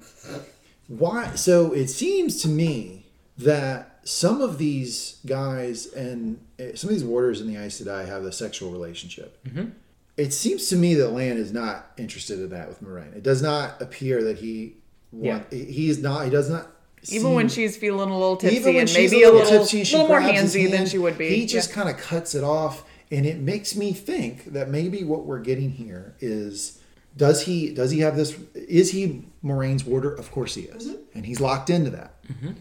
[0.88, 1.36] why?
[1.36, 3.08] So it seems to me
[3.38, 8.08] that some of these guys and uh, some of these warders in the Aes Sedai
[8.08, 9.44] have a sexual relationship.
[9.46, 9.70] Mm-hmm.
[10.18, 13.16] It seems to me that Lan is not interested in that with Moiraine.
[13.16, 14.76] It does not appear that he.
[15.12, 16.26] Want, he he is not.
[16.26, 16.68] He does not.
[17.10, 19.84] Even when she's feeling a little tipsy even when and she's maybe a little, tipsy,
[19.84, 21.30] she little more grabs his handsy than she would be.
[21.30, 21.76] He just Yeah.
[21.76, 25.72] kind of cuts it off, and it makes me think that maybe what we're getting
[25.72, 26.80] here is
[27.18, 28.38] does he does he have this?
[28.54, 30.14] Is he Moiraine's warder?
[30.14, 31.02] Of course he is, mm-hmm.
[31.16, 32.24] and he's locked into that.
[32.28, 32.52] Mm-hmm.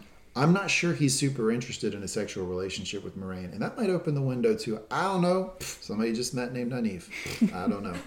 [0.40, 3.90] I'm not sure he's super interested in a sexual relationship with Moiraine, and that might
[3.90, 7.04] open the window to I don't know somebody just met named Nynaeve.
[7.54, 7.94] I don't know.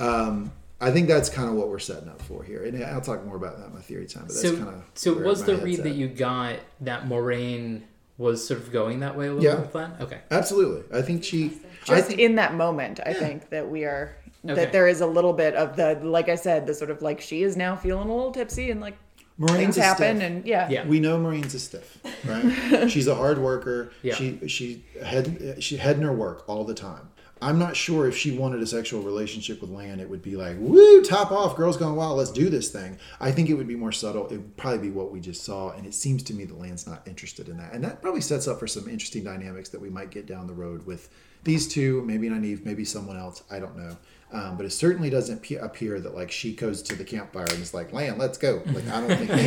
[0.00, 3.24] Um, I think that's kind of what we're setting up for here, and I'll talk
[3.26, 4.24] more about that in my theory time.
[4.28, 5.84] But that's So, kind of so where was my the read at.
[5.86, 7.82] that you got that Moiraine
[8.16, 9.56] was sort of going that way a little Yeah.
[9.56, 9.92] bit with Lan?
[10.00, 10.18] Okay.
[10.30, 10.96] Absolutely.
[10.96, 11.58] I think she.
[11.88, 13.14] I just think, in that moment, I Yeah.
[13.18, 14.14] think that we are
[14.44, 14.54] Okay.
[14.54, 17.20] that there is a little bit of the like I said, the sort of like
[17.20, 18.96] she is now feeling a little tipsy and like
[19.38, 20.30] Moiraine's things happen stiff.
[20.30, 20.68] and yeah.
[20.68, 20.86] Yeah.
[20.86, 22.88] We know Moiraine's a stiff, right?
[22.90, 23.92] She's a hard worker.
[24.02, 24.14] Yeah.
[24.14, 27.10] She she head she head in her work all the time.
[27.40, 30.56] I'm not sure if she wanted a sexual relationship with Lan, it would be like,
[30.58, 32.98] woo, top off, girls gone wild, let's do this thing.
[33.20, 34.26] I think it would be more subtle.
[34.26, 35.70] It would probably be what we just saw.
[35.70, 37.72] And it seems to me that Lan's not interested in that.
[37.72, 40.52] And that probably sets up for some interesting dynamics that we might get down the
[40.52, 41.10] road with
[41.44, 43.44] these two, maybe Nynaeve, maybe someone else.
[43.48, 43.96] I don't know.
[44.30, 47.62] Um, but it certainly doesn't pe- appear that like she goes to the campfire and
[47.62, 48.62] is like, "Lan, let's go.
[48.66, 49.30] Like, I don't think,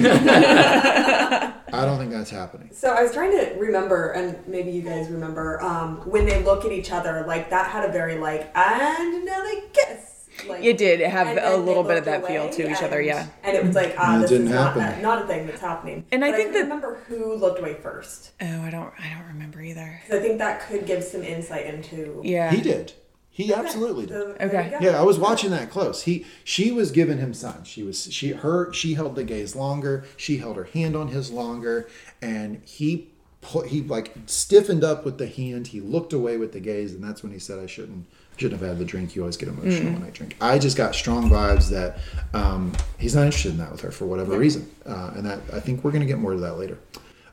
[1.74, 2.70] I don't think that's happening.
[2.74, 6.66] So I was trying to remember, and maybe you guys remember, um, when they look
[6.66, 10.08] at each other, like that had a very like, and now they kiss.
[10.48, 13.28] Like, It did have a little bit of that feel away, to each other, yeah.
[13.44, 15.00] And it was like, ah, It this didn't is not, happen.
[15.00, 16.06] a, not a thing that's happening.
[16.12, 18.32] And I But think can that- remember who looked away first.
[18.42, 20.02] Oh, I don't I don't remember either.
[20.08, 22.22] I think that could give some insight into.
[22.24, 22.50] Yeah.
[22.52, 22.94] He did.
[23.34, 24.14] He absolutely did.
[24.14, 24.78] So, Okay.
[24.82, 26.04] Yeah, I was watching that close.
[26.04, 27.68] He she was giving him signs.
[27.68, 30.04] She was she her she held the gaze longer.
[30.18, 31.88] She held her hand on his longer,
[32.22, 33.08] and he
[33.40, 35.68] put he like stiffened up with the hand.
[35.68, 38.06] He looked away with the gaze, and that's when he said, "I shouldn't
[38.36, 39.16] shouldn't have had the drink.
[39.16, 42.00] You always get emotional when I drink." I just got strong vibes that
[42.34, 45.62] um, he's not interested in that with her for whatever reason, uh, and that I
[45.62, 46.78] think we're gonna get more to that later.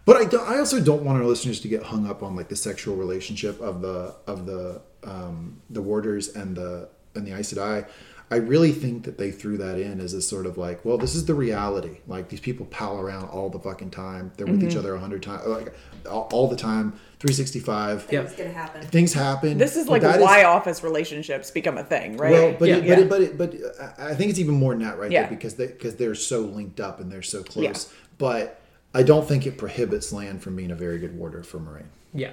[0.05, 2.49] But I, don't, I also don't want our listeners to get hung up on like
[2.49, 7.53] the sexual relationship of the of the um, the warders and the and the Aes
[7.53, 7.87] Sedai.
[8.31, 11.15] I really think that they threw that in as a sort of like, well, this
[11.15, 12.01] is the reality.
[12.07, 14.33] Like these people pal around all the fucking time.
[14.37, 18.07] They're with each other a hundred times, like all, all the time, three sixty five.
[18.11, 18.83] It was gonna happen.
[18.87, 19.57] Things happen.
[19.57, 22.31] This is like that why office relationships become a thing, right?
[22.33, 22.77] well, but Yeah.
[22.77, 23.05] it, Yeah.
[23.07, 25.23] but it, but it, but I I think it's even more than that right Yeah.
[25.23, 27.65] there because they because they're so linked up and they're so close.
[27.65, 27.99] Yeah.
[28.19, 28.61] But
[28.93, 31.87] I don't think it prohibits Lan from being a very good warder for Moiraine.
[32.13, 32.33] Yeah.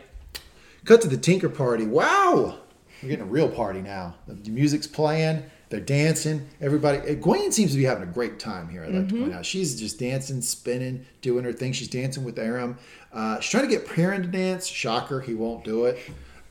[0.86, 1.86] Cut to the Tinker Party.
[1.86, 2.60] Wow,
[3.02, 4.16] we're getting a real party now.
[4.28, 5.44] The music's playing.
[5.70, 6.48] They're dancing.
[6.62, 7.16] Everybody.
[7.16, 8.84] Gwen seems to be having a great time here.
[8.84, 9.46] I'd like to point out.
[9.46, 11.74] She's just dancing, spinning, doing her thing.
[11.74, 12.78] She's dancing with Aram.
[13.12, 14.68] Uh, she's trying to get Perrin to dance.
[14.68, 15.98] Shocker, he won't do it.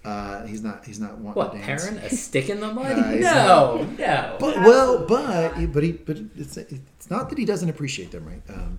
[0.05, 0.85] Uh, he's not.
[0.85, 1.85] He's not wanting What, to dance.
[1.85, 1.99] Perrin?
[1.99, 2.97] A stick in the mud?
[2.97, 4.37] Nah, he's no, no.
[4.41, 8.43] But well, but but he but it's it's not that he doesn't appreciate them, right?
[8.49, 8.79] Um,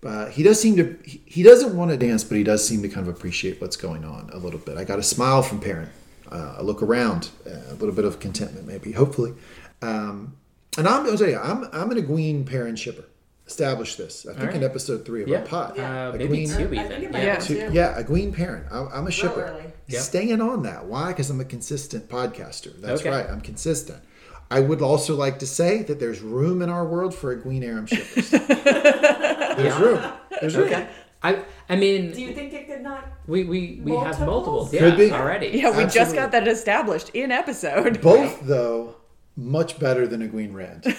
[0.00, 2.82] but he does seem to he, he doesn't want to dance, but he does seem
[2.82, 4.76] to kind of appreciate what's going on a little bit.
[4.78, 5.90] I got a smile from Perrin,
[6.30, 9.34] Uh, I look around, uh, a little bit of contentment, maybe, hopefully.
[9.82, 10.34] Um,
[10.76, 13.04] and I'm I'll tell you, I'm I'm an Egwene Perrin shipper.
[13.46, 14.26] Establish this.
[14.26, 14.56] I think right.
[14.56, 15.38] in episode three of yeah.
[15.38, 15.78] our pod.
[15.78, 16.88] Uh, Egwene- maybe two even.
[16.88, 17.38] think it Yeah.
[17.38, 17.74] be to- too.
[17.74, 18.64] yeah, Egwene Perrin.
[18.70, 19.40] I'm, I'm a shipper.
[19.42, 19.64] early.
[19.86, 20.02] Yep.
[20.02, 20.84] Staying on that.
[20.84, 21.08] Why?
[21.08, 22.78] Because I'm a consistent podcaster.
[22.78, 23.08] That's Okay.
[23.08, 23.24] right.
[23.26, 24.02] I'm consistent.
[24.50, 27.64] I would also like to say that there's room in our world for a Egwene
[27.64, 28.30] Aram shippers.
[29.58, 30.12] there's room.
[30.40, 30.68] There's room.
[30.68, 30.88] Okay.
[31.22, 33.04] I I mean, Do you think it could not?
[33.26, 34.26] we we, we have Multiples?
[34.26, 34.72] multiples.
[34.72, 35.12] Yeah, Could be.
[35.12, 35.48] already.
[35.48, 38.00] Yeah, we just got that established in episode.
[38.00, 38.96] Both, though,
[39.36, 40.84] much better than Egwene Rand.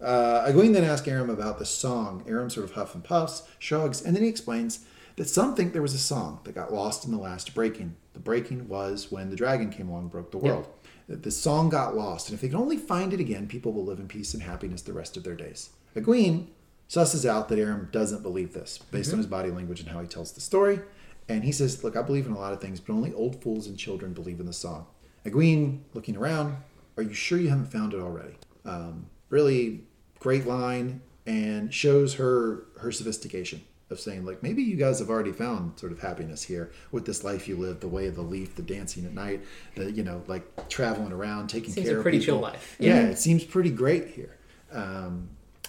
[0.00, 2.24] uh, Egwene then asks Aram about the song.
[2.28, 4.84] Aram sort of huff and puffs, shrugs, and then he explains
[5.16, 7.96] that some think there was a song that got lost in the last breaking.
[8.14, 10.64] The breaking was when the dragon came along and broke the world.
[10.64, 13.84] That the song got lost, and if they can only find it again, people will
[13.84, 15.70] live in peace and happiness the rest of their days.
[15.94, 16.46] Egwene
[16.88, 20.06] susses out that Aram doesn't believe this, based on his body language and how he
[20.06, 20.80] tells the story.
[21.28, 23.66] And he says, Look, I believe in a lot of things, but only old fools
[23.66, 24.86] and children believe in the song.
[25.24, 26.56] Egwene, looking around,
[26.96, 28.34] are you sure you haven't found it already?
[28.64, 29.84] Um, really
[30.18, 33.62] great line and shows her her sophistication
[33.92, 37.22] of saying like maybe you guys have already found sort of happiness here with this
[37.22, 39.44] life you live the way of the leaf the dancing at night
[39.76, 42.34] the you know like traveling around taking Seems care a of pretty people.
[42.34, 42.76] chill life.
[42.80, 44.36] yeah it seems pretty great here
[44.72, 45.28] um,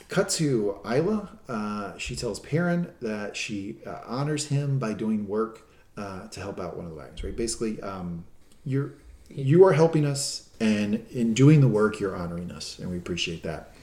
[0.09, 1.37] cut to Isla.
[1.49, 5.67] Uh, she tells Perrin that she uh, honors him by doing work
[5.97, 7.23] uh, to help out one of the wagons.
[7.23, 8.23] Right, basically, um,
[8.65, 8.93] you're
[9.29, 13.43] you are helping us, and in doing the work, you're honoring us, and we appreciate
[13.43, 13.73] that.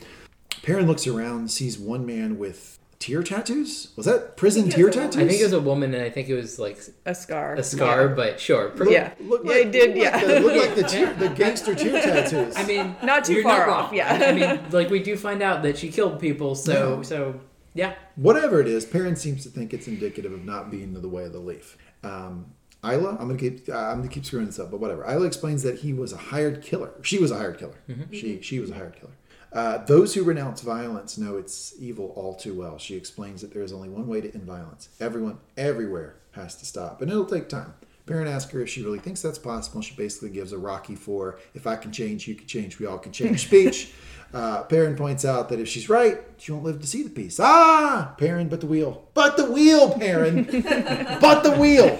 [0.63, 3.89] Perrin looks around, sees one man with tear tattoos.
[3.97, 5.17] Was that prison think tear a tattoos?
[5.23, 7.55] I think it was a woman, and I think it was like A scar.
[7.55, 8.69] a scar, but sure.
[8.69, 9.13] Pr- Yeah.
[9.21, 10.17] Looked Yeah, it did, looked yeah.
[10.17, 12.55] Like the, looked like the, tear, the gangster tear tattoos.
[12.57, 13.87] I mean, Not too you're far wrong.
[13.87, 14.13] off, yeah.
[14.13, 17.03] I mean, like we do find out that she killed people, so Yeah.
[17.03, 17.41] so
[17.75, 17.95] yeah.
[18.17, 21.33] whatever it is, Perrin seems to think it's indicative of not being the way of
[21.33, 21.77] the leaf.
[22.05, 22.53] Um,
[22.85, 25.05] Isla, I'm gonna keep I'm gonna keep screwing this up, but whatever.
[25.11, 26.91] Isla explains that he was a hired killer.
[27.03, 27.75] She was a hired killer.
[28.11, 29.13] She she was a hired killer.
[29.53, 32.79] Uh, those who renounce violence know its evil all too well.
[32.79, 34.89] She explains that there is only one way to end violence.
[35.01, 37.75] Everyone, everywhere, has to stop, and it'll take time.
[38.07, 39.83] Perrin asks her if she really thinks that's possible.
[39.83, 42.79] She basically gives a Rocky for "If I can change, you can change.
[42.79, 43.93] We all can change" speech.
[44.33, 47.41] Uh, Perrin points out that if she's right, she won't live to see the peace.
[47.41, 50.45] Ah, Perrin, but the wheel, but the wheel, Perrin,
[51.21, 51.99] but the wheel.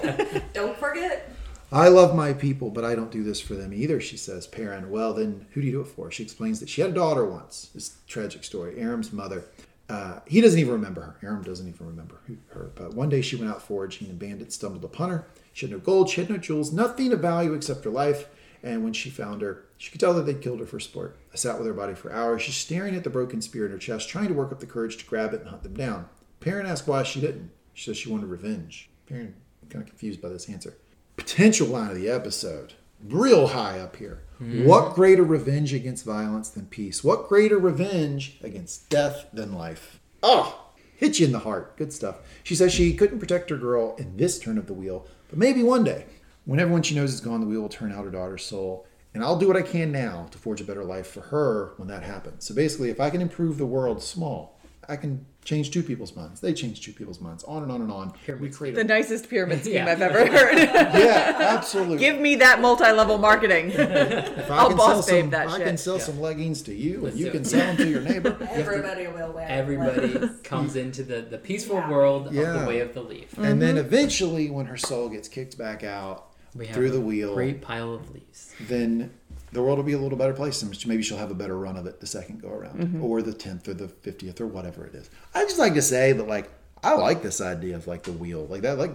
[0.53, 1.30] Don't forget.
[1.73, 4.45] I love my people, but I don't do this for them either, she says.
[4.45, 6.11] Perrin, well, then who do you do it for?
[6.11, 7.69] She explains that she had a daughter once.
[7.73, 8.77] This tragic story.
[8.77, 9.45] Aram's mother.
[9.87, 11.17] Uh, he doesn't even remember her.
[11.23, 12.19] Aram doesn't even remember
[12.49, 12.71] her.
[12.75, 15.27] But one day she went out foraging and bandits stumbled upon her.
[15.53, 18.27] She had no gold, she had no jewels, nothing of value except her life.
[18.63, 21.17] And when she found her, she could tell that they'd killed her for sport.
[21.33, 23.77] I sat with her body for hours, just staring at the broken spear in her
[23.77, 26.07] chest, trying to work up the courage to grab it and hunt them down.
[26.41, 27.51] Perrin asked why she didn't.
[27.73, 28.89] She says she wanted revenge.
[29.07, 29.33] Perrin
[29.69, 30.75] kind of confused by this answer.
[31.21, 32.73] Potential line of the episode.
[33.03, 34.23] Real high up here.
[34.39, 34.93] What hmm.
[34.95, 37.03] greater revenge against violence than peace?
[37.03, 39.99] What greater revenge against death than life?
[40.23, 41.77] Oh, hit you in the heart.
[41.77, 42.17] Good stuff.
[42.41, 45.61] She says she couldn't protect her girl in this turn of the wheel, but maybe
[45.61, 46.05] one day,
[46.45, 48.87] when everyone she knows is gone, the wheel will turn out her daughter's soul.
[49.13, 51.87] And I'll do what I can now to forge a better life for her when
[51.89, 52.45] that happens.
[52.47, 54.59] So basically, if I can improve the world small,
[54.89, 56.41] I can change two people's minds.
[56.41, 57.43] They change two people's minds.
[57.45, 58.13] On and on and on.
[58.39, 59.87] We create The a, nicest pyramid scheme Yeah.
[59.91, 60.57] I've ever heard.
[60.57, 61.97] yeah, absolutely.
[61.97, 63.71] Give me that multi-level marketing.
[63.71, 65.67] if I I'll can boss sell some, that I shit.
[65.67, 67.47] can sell some leggings to you, and Let's you can it.
[67.47, 68.35] sell them to your neighbor.
[68.51, 69.47] Everybody will wear.
[69.47, 71.89] Everybody comes into the, the peaceful Yeah.
[71.89, 72.53] world of Yeah.
[72.53, 73.37] the way of the leaf.
[73.37, 73.85] And then mm-hmm.
[73.85, 77.61] eventually, when her soul gets kicked back out We have through a the wheel, great
[77.61, 78.53] pile of leaves.
[78.61, 79.11] then
[79.51, 81.75] the world will be a little better place, and maybe she'll have a better run
[81.77, 83.03] of it the second go around, Mm-hmm.
[83.03, 85.09] or the tenth, or the fiftieth, or whatever it is.
[85.35, 86.49] I just like to say that, like,
[86.83, 88.91] I like this idea of like the wheel, like that, like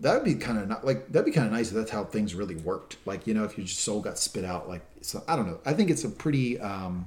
[0.00, 2.04] that would be kind of not like that'd be kind of nice if that's how
[2.04, 2.96] things really worked.
[3.06, 5.60] Like, you know, if your soul got spit out, like, so I don't know.
[5.64, 6.58] I think it's a pretty.
[6.60, 7.06] um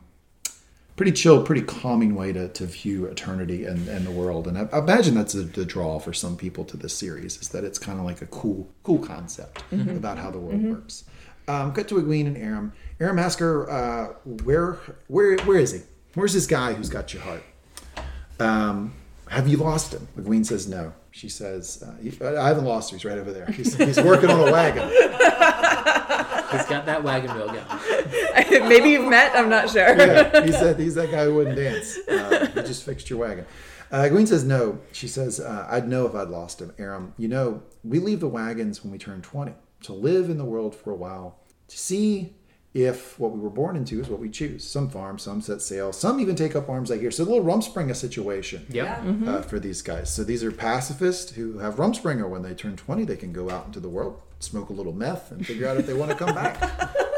[0.96, 4.48] pretty chill, pretty calming way to, to view eternity and, and the world.
[4.48, 7.50] And I, I imagine that's a, the draw for some people to this series is
[7.50, 11.04] that it's kind of like a cool, cool concept about how the world works.
[11.48, 12.74] Um, cut to Egwene and Aram.
[13.00, 14.14] Aram asks her, uh,
[14.44, 14.74] where,
[15.08, 15.82] where, where is he?
[16.14, 17.44] Where's this guy who's got your heart?
[18.40, 18.94] Um,
[19.30, 20.08] have you lost him?
[20.18, 20.94] Egwene says no.
[21.12, 22.98] She says, uh, he- I haven't lost him.
[22.98, 23.46] He's right over there.
[23.48, 24.90] He's, he's working on a wagon.
[26.52, 28.70] He's got that wagon wheel going.
[28.70, 29.34] Maybe you've met.
[29.36, 29.98] I'm not sure.
[29.98, 31.98] yeah, he's that he's that guy who wouldn't dance.
[32.08, 33.46] Uh, he just fixed your wagon.
[33.92, 34.80] Uh, Gwen says no.
[34.94, 36.74] She says uh, I'd know if I'd lost him.
[36.80, 40.46] Aram, you know we leave the wagons when we turn twenty to live in the
[40.46, 42.34] world for a while to see
[42.74, 44.64] if what we were born into is what we choose.
[44.64, 46.92] Some farm, some set sail, some even take up arms.
[46.92, 49.02] I hear so a little Rumspringa situation Yep.
[49.26, 50.14] uh, for these guys.
[50.14, 52.30] So these are pacifists who have Rumspringa.
[52.30, 55.32] When they turn 20, they can go out into the world, smoke a little meth,
[55.32, 56.60] and figure out if they want to come back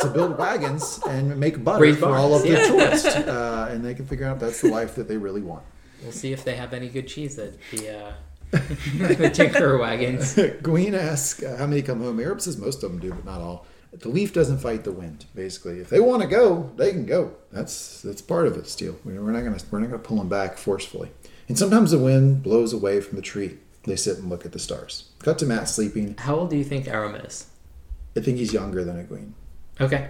[0.02, 2.68] to build wagons and make butter Raise for all of barns, the yeah.
[2.68, 3.08] tourists.
[3.08, 5.64] Uh, and they can figure out if that's the life that they really want.
[6.04, 8.29] We'll see if they have any good cheese at the uh, the
[9.34, 10.36] Tinker wagons.
[10.64, 12.20] Gween asks uh, how many come home.
[12.20, 13.66] Aram says most of them do, but not all.
[13.92, 15.26] The leaf doesn't fight the wind.
[15.34, 17.34] Basically, if they want to go, they can go.
[17.52, 18.68] That's that's part of it.
[18.68, 21.12] Still, we're not gonna we're not gonna pull them back forcefully.
[21.48, 23.58] And sometimes the wind blows away from the tree.
[23.84, 25.10] They sit and look at the stars.
[25.20, 26.16] Cut to Matt sleeping.
[26.20, 27.48] How old do you think Aram is?
[28.16, 29.32] I think he's younger than Egwene.
[29.82, 30.10] Okay.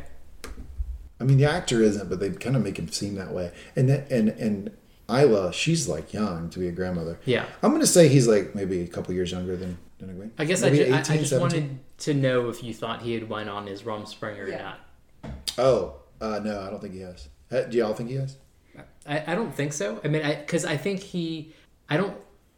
[1.20, 3.52] I mean, the actor isn't, but they kind of make him seem that way.
[3.76, 4.72] And then, and and
[5.10, 7.20] Ila, she's like young to be a grandmother.
[7.26, 7.46] Yeah.
[7.64, 10.32] I'm gonna say he's like maybe a couple years younger than than Egwene.
[10.38, 11.40] I guess I, Maybe ju- I, I just 17?
[11.42, 14.74] wanted to know if you thought he had went on his Rumspringa or Yeah.
[15.24, 15.32] not.
[15.58, 17.28] Oh, uh, no, I don't think he has.
[17.52, 18.38] Uh, Do y'all think he has?
[19.08, 20.00] I, I don't think so.
[20.04, 21.54] I mean, I because I think he,
[21.90, 22.16] I don't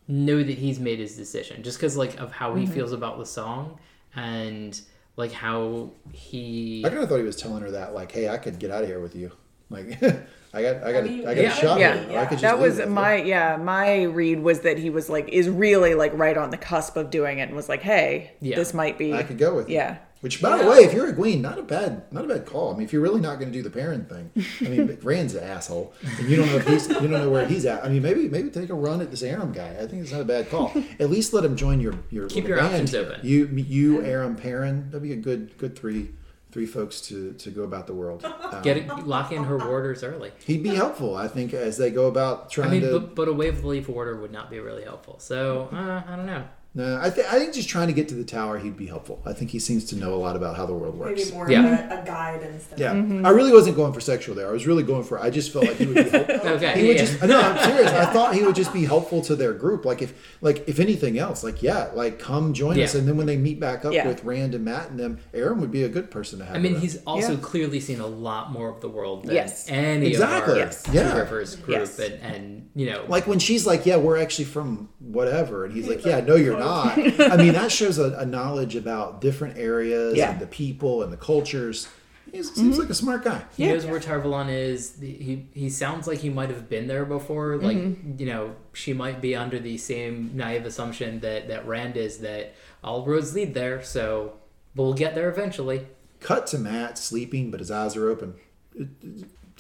[0.08, 2.74] know that he's made his decision just because like of how he Mm-hmm.
[2.74, 3.80] feels about the song
[4.16, 4.80] and
[5.16, 6.84] like how he.
[6.86, 8.84] I kind of thought he was telling her that, like, hey, I could get out
[8.84, 9.32] of here with you.
[9.70, 10.00] Like,
[10.54, 11.80] I got, I got, mean, I got yeah, a shot.
[11.80, 12.20] yeah, here.
[12.20, 12.94] I could just that was with you.
[12.94, 16.58] my yeah my read was that he was like is really like right on the
[16.58, 18.58] cusp of doing it and was like hey Yeah.
[18.58, 19.76] this might be I could go with you.
[19.76, 22.72] yeah Which, by the way, if you're Egwene, not a bad, not a bad call.
[22.72, 24.30] I mean, if you're really not going to do the parent thing,
[24.62, 27.48] I mean, Rand's an asshole, and you don't know if he's, you don't know where
[27.48, 27.84] he's at.
[27.84, 29.70] I mean, maybe, maybe take a run at this Aram guy.
[29.82, 30.72] I think it's not a bad call.
[31.00, 33.20] At least let him join your your Keep your band options open.
[33.24, 34.92] You, you, Aram, Perrin.
[34.92, 36.12] That'd be a good, good three,
[36.52, 38.26] three folks to to go about the world.
[38.52, 40.34] Um, Get it, lock in her warders early.
[40.46, 43.00] He'd be helpful, I think, as they go about trying I mean, to.
[43.00, 45.20] but, but a Way of the Leaf warder would not be really helpful.
[45.20, 46.44] So uh, I don't know.
[46.74, 49.22] No, I, th- I think just trying to get to the tower, he'd be helpful.
[49.26, 51.20] I think he seems to know a lot about how the world works.
[51.26, 51.66] Maybe more Yeah.
[51.86, 52.80] of a, a guide instead.
[52.80, 53.26] Yeah, Mm-hmm.
[53.26, 54.48] I really wasn't going for sexual there.
[54.48, 55.20] I was really going for.
[55.20, 56.36] I just felt like he would be helpful.
[56.52, 56.80] Okay.
[56.82, 57.06] He would yeah.
[57.06, 57.22] just.
[57.24, 57.92] No, I'm serious.
[57.92, 59.84] I thought he would just be helpful to their group.
[59.84, 63.26] Like if, like if anything else, like yeah, like come join us, and then when
[63.28, 64.08] they meet back up Yeah.
[64.08, 66.56] with Rand and Matt and them, Aram would be a good person to have.
[66.56, 66.82] I mean, around.
[66.84, 67.40] he's also Yeah.
[67.42, 69.66] clearly seen a lot more of the world than Yes.
[69.70, 70.54] any Exactly.
[70.54, 70.84] of our Yes.
[70.94, 71.18] Yeah.
[71.18, 72.00] Rivers group, Yes.
[72.00, 75.88] and, and you know, like when she's like, "Yeah, we're actually from whatever," and he's
[75.90, 76.98] like, "Yeah, no, you're not."
[77.34, 80.32] I mean, that shows a, a knowledge about different areas Yeah.
[80.32, 81.88] and the people and the cultures.
[82.32, 83.44] He seems like a smart guy.
[83.58, 83.74] he Yeah.
[83.74, 84.96] knows where Tar Valon is.
[85.02, 87.58] He he sounds like he might have been there before.
[87.58, 88.20] Like Mm-hmm.
[88.20, 92.54] you know, she might be under the same naive assumption that that Rand is that
[92.84, 93.84] all roads lead there.
[93.84, 94.34] So
[94.76, 95.88] we'll get there eventually.
[96.22, 98.36] Cut to Matt sleeping, but his eyes are open.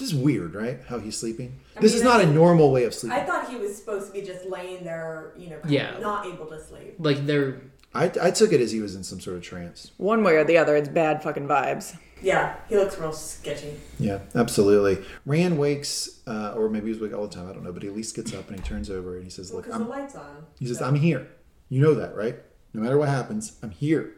[0.01, 0.79] Just weird, right?
[0.87, 1.59] How he's sleeping.
[1.77, 3.17] I this mean, is not I- a normal way of sleeping.
[3.19, 5.95] I thought he was supposed to be just laying there, you know, kind Yeah.
[5.95, 6.95] of not able to sleep.
[6.99, 7.61] Like they're
[7.93, 9.91] I, I took it as he was in some sort of trance.
[9.97, 11.97] One way or the other, it's bad fucking vibes.
[12.21, 13.73] Yeah, he looks real sketchy.
[13.99, 15.03] Yeah, absolutely.
[15.25, 17.49] Rand wakes, uh, or maybe he's awake all the time.
[17.49, 19.29] I don't know, but he at least gets up and he turns over and he
[19.29, 20.45] says, "Look, the I'm." light's on.
[20.59, 21.27] He says, "I'm here.
[21.67, 22.37] You know that, right?
[22.73, 24.13] No matter what happens, I'm here."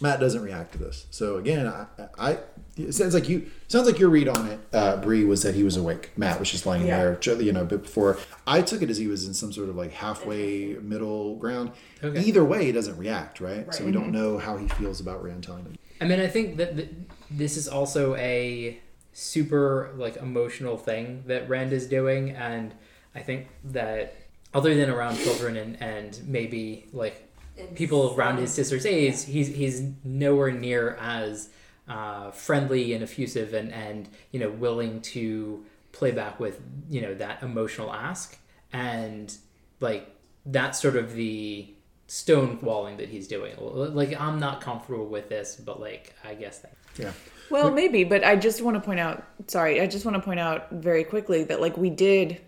[0.00, 1.06] Matt doesn't react to this.
[1.10, 1.86] So again, I,
[2.18, 2.38] I
[2.76, 5.62] it sounds like you sounds like your read on it, uh, Bre, was that he
[5.64, 6.10] was awake.
[6.16, 7.16] Matt was just laying Yeah.
[7.22, 8.18] there, you know, but before.
[8.46, 11.72] I took it as he was in some sort of like halfway middle ground.
[12.04, 12.20] Okay.
[12.20, 13.72] Either way, he doesn't react, right?
[13.72, 13.86] So Right.
[13.86, 15.78] we don't know how he feels about Rand telling him.
[16.00, 16.90] I mean, I think that th-
[17.30, 18.78] this is also a
[19.14, 22.74] super like emotional thing that Rand is doing, and
[23.14, 24.14] I think that
[24.52, 27.25] other than around children and and maybe like
[27.74, 31.48] people around his sister's age, he's he's nowhere near as
[31.88, 36.60] uh, friendly and effusive and and you know willing to play back with
[36.90, 38.38] you know that emotional ask
[38.72, 39.36] and
[39.80, 40.14] like
[40.44, 41.72] that's sort of the
[42.06, 46.76] stonewalling that he's doing like i'm not comfortable with this but like i guess that
[46.98, 47.12] Yeah.
[47.50, 49.24] Well, maybe, but I just want to point out.
[49.46, 52.40] Sorry, I just want to point out very quickly that like we did,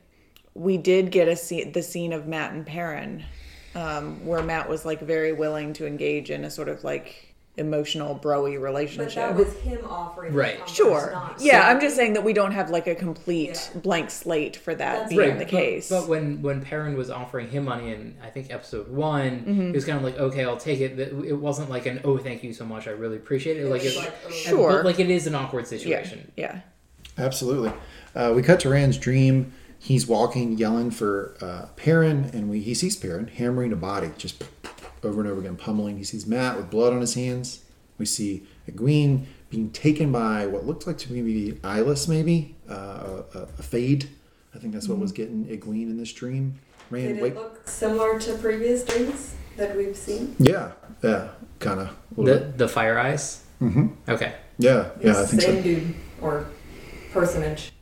[0.55, 3.25] we did get a scene, the scene of Matt and Perrin,
[3.75, 7.25] um, where Matt was like very willing to engage in a sort of like
[7.57, 9.15] emotional broy But relationship.
[9.17, 10.33] that was him offering.
[10.33, 10.59] Right.
[10.59, 11.11] comfort, Sure.
[11.13, 13.81] not- Yeah, I'm just saying that we don't have like a complete Yeah.
[13.81, 15.89] blank slate for that That's being right, the but- case.
[15.89, 19.67] But, when when Perrin was offering him money in I think episode one, Mm-hmm.
[19.67, 20.99] he was kind of like, okay, I'll take it.
[21.01, 23.67] It wasn't like an oh, thank you so much, I really appreciate it.
[23.67, 24.31] Like, was it, like, oh.
[24.31, 24.71] Sure.
[24.71, 26.31] but, like it is an awkward yeah, situation.
[26.37, 26.61] yeah.
[27.19, 27.73] Absolutely.
[28.15, 29.53] Uh, we cut to Rand's dream.
[29.89, 34.45] He's walking, yelling for uh, Perrin, and we he sees Perrin hammering a body, just
[35.03, 35.97] over and over again, pummeling.
[35.97, 37.65] He sees Matt with blood on his hands.
[37.97, 43.39] We see Egwene being taken by what looked like to me Eyeless, maybe uh, a,
[43.59, 44.11] a fade.
[44.55, 46.61] I think that's what was getting Egwene in this dream.
[46.91, 47.33] Rand, Did wake.
[47.33, 50.37] it look similar to previous dreams that we've seen?
[50.39, 51.97] Yeah, yeah, kind of.
[52.15, 53.43] The the fire eyes.
[53.63, 53.87] Mm-hmm.
[54.07, 54.35] Okay.
[54.59, 55.49] Yeah, yeah, I think so.
[55.49, 56.45] Same dude or
[57.11, 57.73] personage.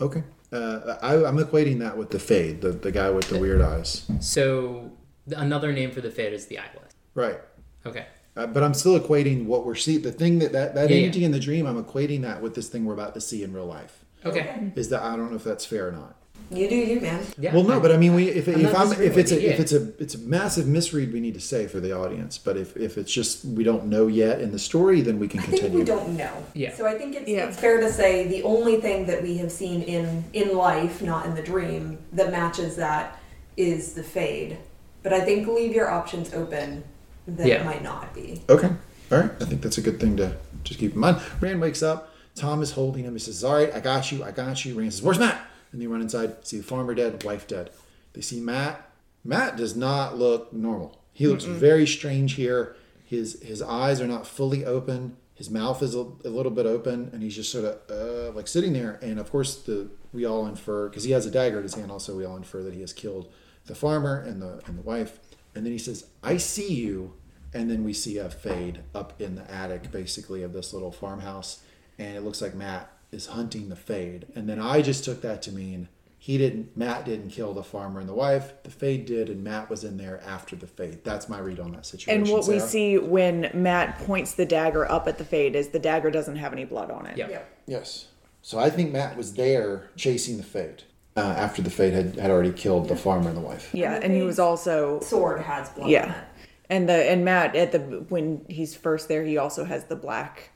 [0.00, 0.24] Okay.
[0.50, 4.10] Uh, I, I'm equating that with the fade, the, the guy with the weird eyes.
[4.20, 4.92] So
[5.36, 6.94] another name for the Fade is the eyeless.
[7.14, 7.38] Right.
[7.84, 8.06] Okay.
[8.36, 10.02] Uh, but I'm still equating what we're seeing.
[10.02, 11.26] The thing that that, that Yeah, yeah.
[11.26, 13.66] in the dream, I'm equating that with this thing we're about to see in real
[13.66, 14.04] life.
[14.24, 14.72] Okay.
[14.76, 16.16] Is that I don't know if that's fair or not.
[16.50, 17.22] You do you, man.
[17.38, 17.54] Yeah.
[17.54, 19.72] well, no, but I mean, we if, I'm if I'm if it's a, if it's
[19.72, 22.38] a it's a massive misread, we need to say for the audience.
[22.38, 25.40] But if if it's just we don't know yet in the story, then we can
[25.40, 25.78] I think continue.
[25.80, 26.32] we don't know.
[26.54, 26.74] Yeah.
[26.74, 27.48] So I think it's, Yeah.
[27.48, 31.26] it's fair to say the only thing that we have seen in in life, not
[31.26, 33.18] in the dream, that matches that
[33.58, 34.56] is the fade.
[35.02, 36.82] But I think leave your options open
[37.26, 37.62] that Yeah.
[37.62, 38.40] might not be.
[38.48, 38.70] Okay.
[39.12, 39.30] All right.
[39.40, 40.34] I think that's a good thing to
[40.64, 41.20] just keep in mind.
[41.40, 42.14] Rand wakes up.
[42.34, 43.12] Tom is holding him.
[43.12, 44.24] He says, All right, I got you.
[44.24, 44.78] I got you.
[44.78, 45.38] Rand says, Where's Matt?
[45.72, 47.70] And they run inside, see the farmer dead, wife dead.
[48.12, 48.90] They see Matt.
[49.24, 51.00] Matt does not look normal.
[51.12, 52.76] He looks very strange here.
[53.04, 55.16] His his eyes are not fully open.
[55.34, 58.48] His mouth is a, a little bit open, and he's just sort of uh, like
[58.48, 58.98] sitting there.
[59.02, 61.90] And of course, the we all infer because he has a dagger in his hand.
[61.90, 63.32] Also, we all infer that he has killed
[63.66, 65.18] the farmer and the and the wife.
[65.54, 67.14] And then he says, "I see you."
[67.54, 71.60] and then we see a fade up in the attic basically of this little farmhouse
[71.98, 75.42] and it looks like matt is hunting the fade and then i just took that
[75.42, 79.28] to mean he didn't matt didn't kill the farmer and the wife the fade did
[79.30, 82.30] and matt was in there after the fade that's my read on that situation And
[82.30, 86.10] what we see when Matt points the dagger up at the fade is the dagger
[86.10, 87.16] doesn't have any blood on it.
[87.16, 87.28] Yeah.
[87.28, 87.50] Yep.
[87.66, 88.06] yes
[88.42, 90.82] so i think matt was there chasing the fade
[91.16, 94.04] uh, after the fade had, had already killed the farmer and the wife Yeah, And
[94.04, 96.24] and he was also Sword has blood on yeah, it.
[96.70, 97.78] and the and Matt at the
[98.08, 100.50] when he's first there, he also has the black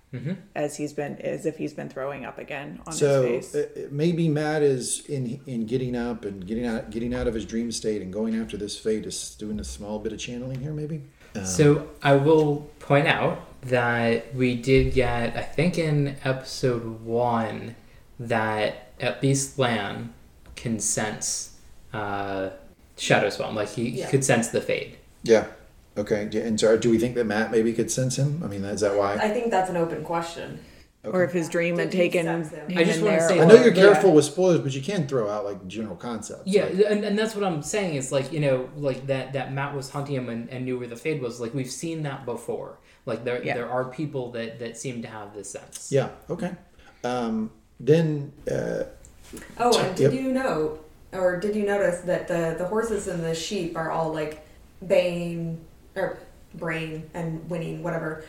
[0.54, 3.54] as he's been as if he's been throwing up again on So his face.
[3.76, 7.34] uh, uh, maybe Matt is in in getting up and getting out getting out of
[7.34, 10.60] his dream state and going after this fade is doing a small bit of channeling
[10.60, 11.02] here, maybe.
[11.34, 17.74] Um, So I will point out that we did get, I think in episode one,
[18.20, 20.12] that at least Lan
[20.56, 21.56] can sense
[21.94, 22.50] uh,
[22.98, 23.54] Shadow Spawn.
[23.54, 24.96] Like he, he could sense the fade.
[25.22, 25.46] yeah.
[25.96, 26.28] Okay.
[26.40, 28.40] And so, do we think that Matt maybe could sense him?
[28.44, 29.14] I mean, is that why?
[29.14, 30.60] I think that's an open question.
[31.04, 32.78] or if his dream had Did he taken sex him him?
[32.78, 33.28] I just in wanna there.
[33.28, 33.82] say, I know you're Yeah.
[33.92, 36.42] careful with spoilers, but you can throw out like general concepts.
[36.46, 39.52] Yeah, Like, and, and that's what I'm saying is like you know like that that
[39.52, 41.40] Matt was hunting him and, and knew where the fade was.
[41.40, 42.78] Like we've seen that before.
[43.04, 43.54] Like there Yeah.
[43.54, 45.90] there are people that that seem to have this sense.
[45.90, 46.10] yeah.
[46.30, 46.52] Okay.
[47.02, 47.50] Um,
[47.80, 48.84] then uh,
[49.58, 50.22] Oh, and did Yep.
[50.22, 50.78] you know,
[51.12, 54.46] or did you notice that the the horses and the sheep are all like
[54.86, 55.58] baying
[55.94, 56.18] or
[56.54, 58.24] brain and winning whatever,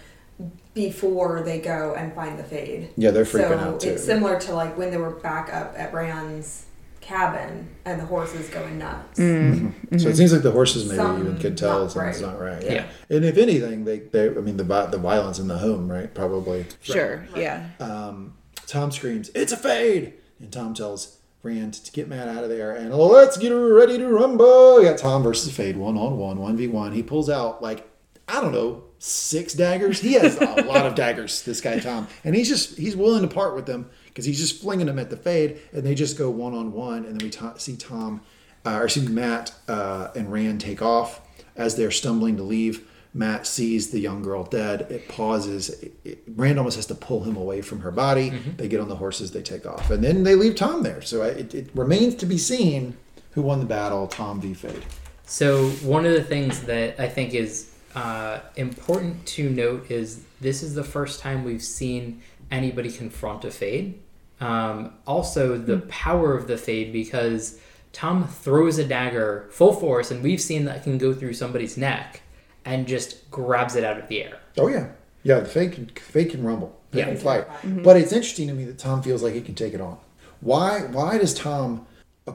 [0.74, 2.90] before they go and find the fade.
[2.98, 3.90] Yeah, they're freaking so out, too.
[3.90, 6.66] It's similar to like when they were back up at Rand's
[7.02, 9.20] cabin and the horses going nuts.
[9.20, 9.54] Mm-hmm.
[9.54, 9.68] Mm-hmm.
[9.68, 9.98] Mm-hmm.
[9.98, 12.32] So it seems like the horses maybe Something even could tell not something's right.
[12.32, 12.64] not right.
[12.64, 12.74] Yeah.
[12.74, 12.86] Yeah.
[13.10, 16.14] And if anything, they, they I mean the the violence in the home, right?
[16.14, 16.66] Probably.
[16.82, 17.28] Sure.
[17.36, 17.70] Yeah.
[17.80, 18.36] Um,
[18.66, 22.74] Tom screams, "It's a fade!" And Tom tells Rand to get Matt out of there
[22.74, 24.78] and let's get ready to rumble.
[24.78, 26.94] We got Tom versus Fade, one on one, one v one.
[26.94, 27.86] He pulls out like
[28.30, 30.00] I don't know six daggers.
[30.00, 31.44] He has a lot of daggers.
[31.44, 34.62] This guy Tom, and he's just he's willing to part with them because he's just
[34.62, 37.04] flinging them at the Fade, and they just go one on one.
[37.06, 38.22] And then we ta see Tom,
[38.66, 41.20] uh, or see Matt uh, and Rand take off
[41.58, 42.88] as they're stumbling to leave.
[43.14, 44.88] Matt sees the young girl dead.
[44.90, 45.70] It pauses.
[45.70, 48.30] It, it, Rand almost has to pull him away from her body.
[48.58, 49.32] They get on the horses.
[49.32, 51.02] They take off, and then they leave Tom there.
[51.02, 52.98] So it, it remains to be seen
[53.32, 54.54] who won the battle, Tom v.
[54.54, 54.84] Fade.
[55.26, 60.64] So one of the things that I think is uh, important to note is this
[60.64, 62.22] is the first time we've seen
[62.52, 64.00] anybody confront a fade.
[64.42, 67.60] Um, also, the power of the fade because
[67.94, 72.23] Tom throws a dagger full force, and we've seen that can go through somebody's neck
[72.66, 74.40] and just grabs it out of the air.
[74.58, 74.90] Oh yeah,
[75.24, 75.40] yeah.
[75.40, 76.80] The fade can, fade can rumble.
[76.92, 77.06] They Yeah.
[77.06, 77.48] can fight.
[77.84, 79.98] But it's interesting to me that Tom feels like he can take it on.
[80.42, 80.82] Why?
[80.82, 81.86] Why does Tom
[82.28, 82.34] uh,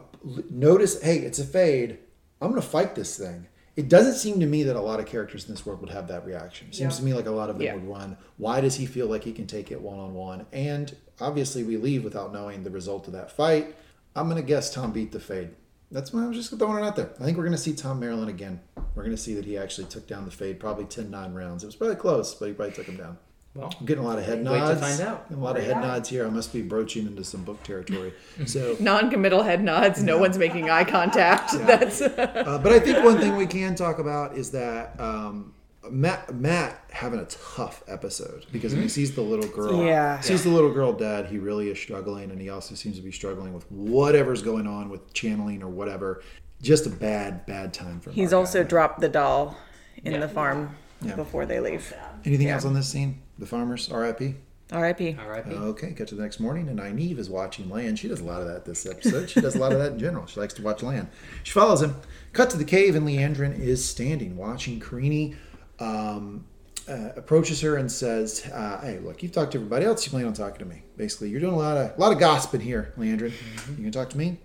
[0.51, 1.01] notice?
[1.03, 1.99] Hey, it's a fade.
[2.41, 3.47] I'm going to fight this thing.
[3.77, 6.09] It doesn't seem to me that a lot of characters in this world would have
[6.09, 6.69] that reaction.
[6.69, 6.99] It seems Yeah.
[7.01, 7.75] to me like a lot of them Yeah.
[7.75, 8.17] would run.
[8.37, 10.47] Why does he feel like he can take it one on one?
[10.53, 13.77] And obviously, we leave without knowing the result of that fight.
[14.17, 15.51] I'm going to guess Tom beat the fade.
[15.91, 17.11] That's why I'm just throwing it out there.
[17.19, 18.61] I think we're going to see Tom Merrilin again.
[18.95, 21.63] We're going to see that he actually took down the fade, probably 10 9 rounds.
[21.63, 23.19] It was probably close, but he probably took him down.
[23.55, 24.53] Well, I'm getting a lot of head nods.
[24.53, 24.99] Wait to nods.
[24.99, 25.27] find out.
[25.31, 25.81] A lot of head yeah.
[25.81, 26.27] nods here.
[26.27, 28.13] I must be broaching into some book territory.
[28.47, 30.03] So, Non-committal head nods.
[30.03, 31.53] No one's making eye contact.
[31.53, 35.55] That's uh, but I think one thing we can talk about is that um,
[35.91, 38.93] Matt, Matt having a tough episode because when he mm-hmm.
[38.93, 40.21] sees the little girl, Yeah.
[40.21, 43.13] sees the little girl dead, he really is struggling, and he also seems to be
[43.13, 46.23] struggling with whatever's going on with channeling or whatever.
[46.61, 48.11] Just a bad, bad time for.
[48.11, 48.17] Him.
[48.17, 48.69] He's Mark also Adler.
[48.69, 49.57] dropped the doll
[50.05, 50.21] in Yeah.
[50.21, 51.15] the farm Yeah.
[51.15, 51.95] before they leave.
[52.25, 52.55] Anything yeah.
[52.55, 53.23] else on this scene?
[53.39, 54.35] The farmers, R.I.P.
[54.71, 55.17] R.I.P.
[55.19, 55.51] R.I.P.
[55.51, 57.97] Okay, cut to the next morning, and Nynaeve is watching Lan.
[57.97, 59.31] She does a lot of that this episode.
[59.31, 60.27] She does a lot of that in general.
[60.27, 61.09] She likes to watch Lan.
[61.43, 61.97] She follows him.
[62.35, 65.39] Cut to the cave, and Liandrin is standing, watching Kerene.
[65.81, 66.45] Um,
[66.89, 70.07] uh, approaches her and says, uh, "Hey, look, you've talked to everybody else.
[70.07, 70.83] You plan on talking to me.
[70.97, 73.33] Basically, you're doing a lot of a lot of gossiping here, Liandrin.
[73.77, 74.39] You can talk to me."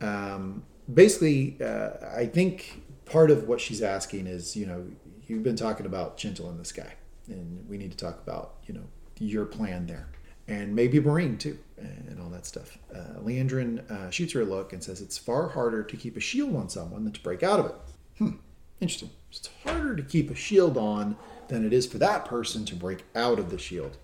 [0.00, 4.86] Um, basically, uh, I think part of what she's asking is, you know,
[5.26, 6.94] you've been talking about gentle and the sky,
[7.28, 8.84] and we need to talk about, you know,
[9.18, 10.08] your plan there,
[10.46, 12.78] and maybe Moiraine too, and all that stuff.
[12.94, 16.20] Uh, Liandrin uh, shoots her a look and says, "It's far harder to keep a
[16.20, 17.74] shield on someone than to break out of it."
[18.18, 18.36] Hmm,
[18.80, 19.10] interesting.
[19.30, 21.16] It's harder to keep a shield on
[21.48, 23.96] than it is for that person to break out of the shield.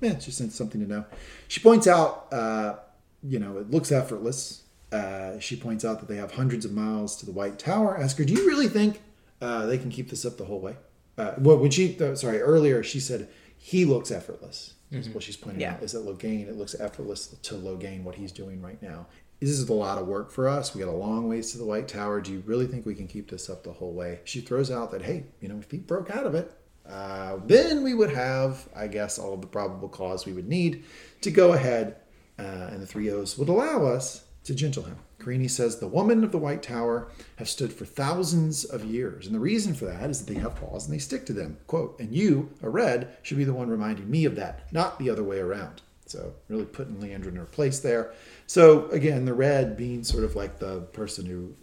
[0.00, 1.04] Yeah, it's just something to know.
[1.46, 2.76] She points out, uh,
[3.22, 4.62] you know, it looks effortless.
[4.90, 7.96] Uh, she points out that they have hundreds of miles to the White Tower.
[7.98, 9.00] Ask her, do you really think
[9.40, 10.76] uh, they can keep this up the whole way?
[11.16, 14.74] Uh, well, when she, uh, sorry, earlier she said he looks effortless.
[14.90, 15.74] Is what she's pointing Yeah.
[15.74, 19.06] out is that Logain, it looks effortless to Logain what he's doing right now.
[19.40, 20.74] This is a lot of work for us.
[20.74, 22.20] We got a long ways to the White Tower.
[22.20, 24.18] Do you really think we can keep this up the whole way?
[24.24, 26.52] She throws out that, hey, you know, if he broke out of it,
[26.88, 30.84] uh, then we would have, I guess, all of the probable cause we would need
[31.20, 31.96] to go ahead,
[32.38, 34.96] uh, and the Three Oaths would allow us to gentle him.
[35.20, 39.34] Kerene says the woman of the White Tower have stood for thousands of years, and
[39.34, 41.58] the reason for that is that they have laws and they stick to them.
[41.66, 45.10] Quote, and you, a red, should be the one reminding me of that, not the
[45.10, 45.82] other way around.
[46.06, 48.14] So really putting Liandrin in her place there.
[48.48, 51.54] So again, the red being sort of like the person who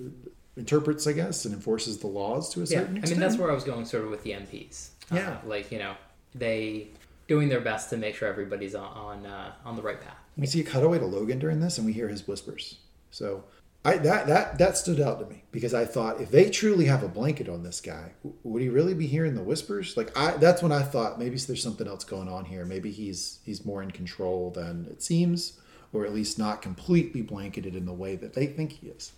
[0.55, 3.51] interprets, I guess, and enforces the laws to a Yeah, certain I mean that's where
[3.51, 4.89] I was going sort of with the MPs.
[5.11, 5.37] Uh, Yeah.
[5.45, 5.95] like you know
[6.33, 6.89] they
[7.27, 10.17] doing their best to make sure everybody's on on, uh, on the right path.
[10.37, 12.77] We see a cutaway to Logain during this, and we hear his whispers.
[13.09, 13.45] So
[13.83, 17.01] I, that that that stood out to me because I thought if they truly have
[17.01, 18.11] a blanket on this guy,
[18.43, 19.97] would he really be hearing the whispers?
[19.97, 22.63] Like I, that's when I thought maybe there's something else going on here.
[22.63, 25.59] Maybe he's he's more in control than it seems,
[25.95, 29.13] or at least not completely blanketed in the way that they think he is.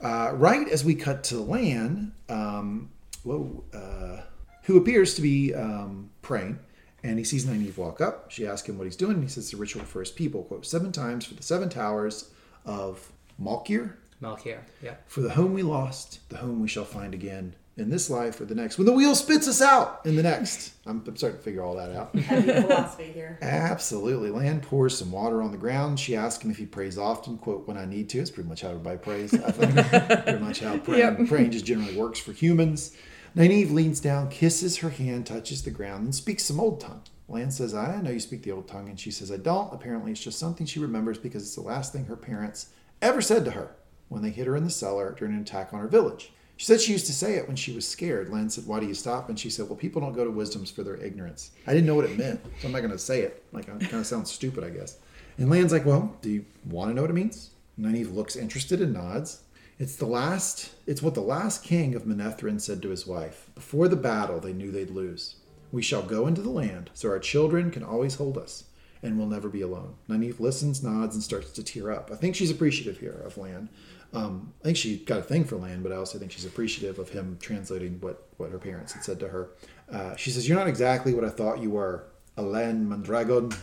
[0.00, 2.90] Uh, right as we cut to Lan, um,
[3.22, 4.22] whoa, uh,
[4.64, 6.58] who appears to be um, praying,
[7.02, 8.30] and he sees Nynaeve walk up.
[8.30, 10.66] She asks him what he's doing, and he says the ritual for his people, quote,
[10.66, 12.30] seven times for the seven towers
[12.64, 14.94] of Malkir, Malkier, yeah.
[15.06, 18.44] for the home we lost, the home we shall find again in this life or
[18.44, 18.78] the next.
[18.78, 20.72] When the wheel spits us out in the next.
[20.86, 22.14] I'm, I'm starting to figure all that out.
[22.18, 23.38] Heavy philosophy here.
[23.42, 24.30] Absolutely.
[24.30, 25.98] Lan pours some water on the ground.
[25.98, 27.38] She asks him if he prays often.
[27.38, 28.18] Quote, when I need to.
[28.18, 29.32] It's pretty much how everybody prays.
[29.34, 29.74] I think
[30.24, 31.28] pretty much how praying, Yep.
[31.28, 32.96] praying just generally works for humans.
[33.36, 37.02] Nynaeve leans down, kisses her hand, touches the ground, and speaks some old tongue.
[37.28, 39.72] Lan says, I know you speak the old tongue, and she says, I don't.
[39.72, 42.70] Apparently, it's just something she remembers because it's the last thing her parents
[43.00, 43.76] ever said to her
[44.08, 46.32] when they hid her in the cellar during an attack on her village.
[46.60, 48.28] She said she used to say it when she was scared.
[48.28, 49.30] Lan said, Why do you stop?
[49.30, 51.52] And she said, Well, people don't go to wisdoms for their ignorance.
[51.66, 53.42] I didn't know what it meant, so I'm not going to say it.
[53.50, 54.98] Like, it kind of sounds stupid, I guess.
[55.38, 57.52] And Lan's like, Well, do you want to know what it means?
[57.78, 59.40] Nynaeve looks interested and nods.
[59.78, 63.48] It's the last it's what the last king of Manetheren said to his wife.
[63.54, 65.36] Before the battle they knew they'd lose.
[65.72, 68.64] We shall go into the land, so our children can always hold us,
[69.02, 69.94] and we'll never be alone.
[70.10, 72.10] Nynaeve listens, nods, and starts to tear up.
[72.12, 73.70] I think she's appreciative here of Lan.
[74.12, 76.98] Um, I think she got a thing for Lan, but I also think she's appreciative
[76.98, 79.50] of him translating what, what her parents had said to her.
[79.90, 82.06] Uh, she says, You're not exactly what I thought you were.
[82.36, 83.56] al'Lan Mandragoran.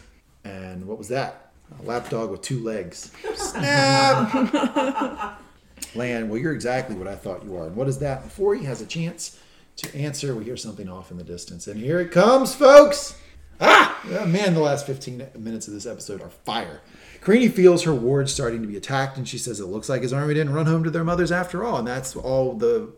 [0.46, 1.52] And what was that?
[1.80, 3.12] A lapdog with two legs.
[3.36, 4.34] Snap!
[5.96, 7.68] Lan, well, you're exactly what I thought you are.
[7.68, 8.24] And what is that?
[8.24, 9.38] Before he has a chance
[9.78, 11.68] to answer, we hear something off in the distance.
[11.68, 13.16] And here it comes, folks!
[13.60, 14.00] Ah!
[14.12, 16.82] Oh, man, the last 15 minutes of this episode are fire.
[17.28, 20.14] Kerene feels her ward starting to be attacked, and she says it looks like his
[20.14, 21.78] army didn't run home to their mothers after all.
[21.78, 22.90] And that's all the,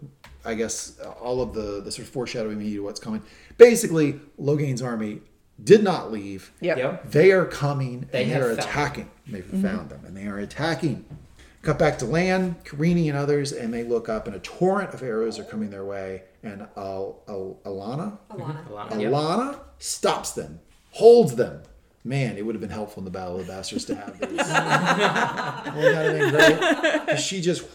[0.46, 3.24] I guess, all of the, the sort of foreshadowing we need to what's coming.
[3.58, 5.22] Basically, Logain's army
[5.64, 6.52] did not leave.
[6.62, 6.78] Yep.
[6.78, 7.12] Yep.
[7.12, 9.12] They are coming They and they are found attacking.
[9.26, 9.64] They've mm-hmm.
[9.64, 11.06] found them and they are attacking.
[11.64, 15.02] Cut back to Lan, Kerene and others, and they look up, and a torrent of
[15.02, 16.22] arrows are coming their way.
[16.44, 18.68] And Al- Al- Alanna, Alanna.
[18.68, 19.12] Alanna, yep.
[19.12, 20.60] Alanna stops them,
[20.92, 21.64] holds them.
[22.04, 24.30] Man, it would have been helpful in the Battle of the Bastards to have these.
[24.30, 27.08] Wouldn't that have been great?
[27.08, 27.66] 'Cause She just,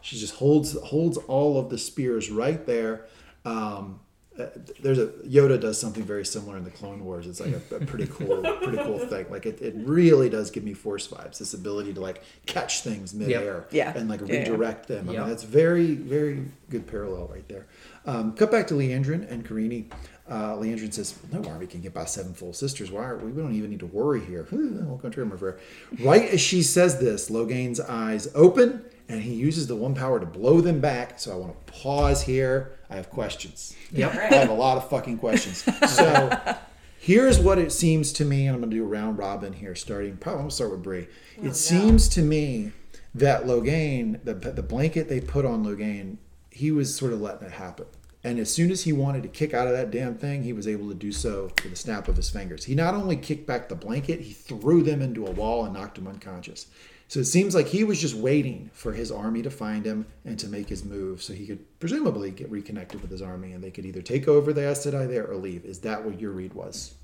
[0.00, 3.06] she just holds holds all of the spears right there.
[3.44, 4.00] Um,
[4.38, 4.46] uh,
[4.80, 7.26] there's a Yoda does something very similar in the Clone Wars.
[7.26, 9.26] It's like a, a pretty cool, pretty cool thing.
[9.30, 11.38] Like it, it really does give me Force vibes.
[11.38, 13.92] This ability to like catch things midair Yeah.
[13.94, 14.38] and like Yeah, yeah.
[14.40, 15.10] redirect them.
[15.10, 15.20] I Yep.
[15.20, 17.66] mean, that's very, very good parallel right there.
[18.06, 19.90] Um, cut back to Liandrin and Kerene.
[20.30, 22.90] Uh, Liandrin says, "No army can get by seven full sisters.
[22.90, 23.32] Why are we?
[23.32, 24.46] We don't even need to worry here.
[24.52, 25.58] We'll country river."
[26.00, 30.26] Right as she says this, Logain's eyes open, and he uses the one power to
[30.26, 31.18] blow them back.
[31.18, 32.78] So I want to pause here.
[32.88, 33.74] I have questions.
[33.92, 34.12] Yep.
[34.14, 35.64] I have a lot of fucking questions.
[35.88, 36.56] So
[36.98, 39.74] here's what it seems to me, and I'm going to do a round robin here,
[39.74, 40.16] starting.
[40.16, 41.00] Probably I'm going to start with Bre.
[41.42, 42.72] it seems to me
[43.14, 46.18] that Logain, the the blanket they put on Logain,
[46.50, 47.86] he was sort of letting it happen.
[48.22, 50.68] And as soon as he wanted to kick out of that damn thing, he was
[50.68, 52.64] able to do so with a snap of his fingers.
[52.64, 55.96] He not only kicked back the blanket, he threw them into a wall and knocked
[55.96, 56.66] him unconscious.
[57.08, 60.38] So it seems like he was just waiting for his army to find him and
[60.38, 63.72] to make his move so he could presumably get reconnected with his army and they
[63.72, 65.64] could either take over the Aes Sedai there or leave.
[65.64, 66.94] Is that what your read was?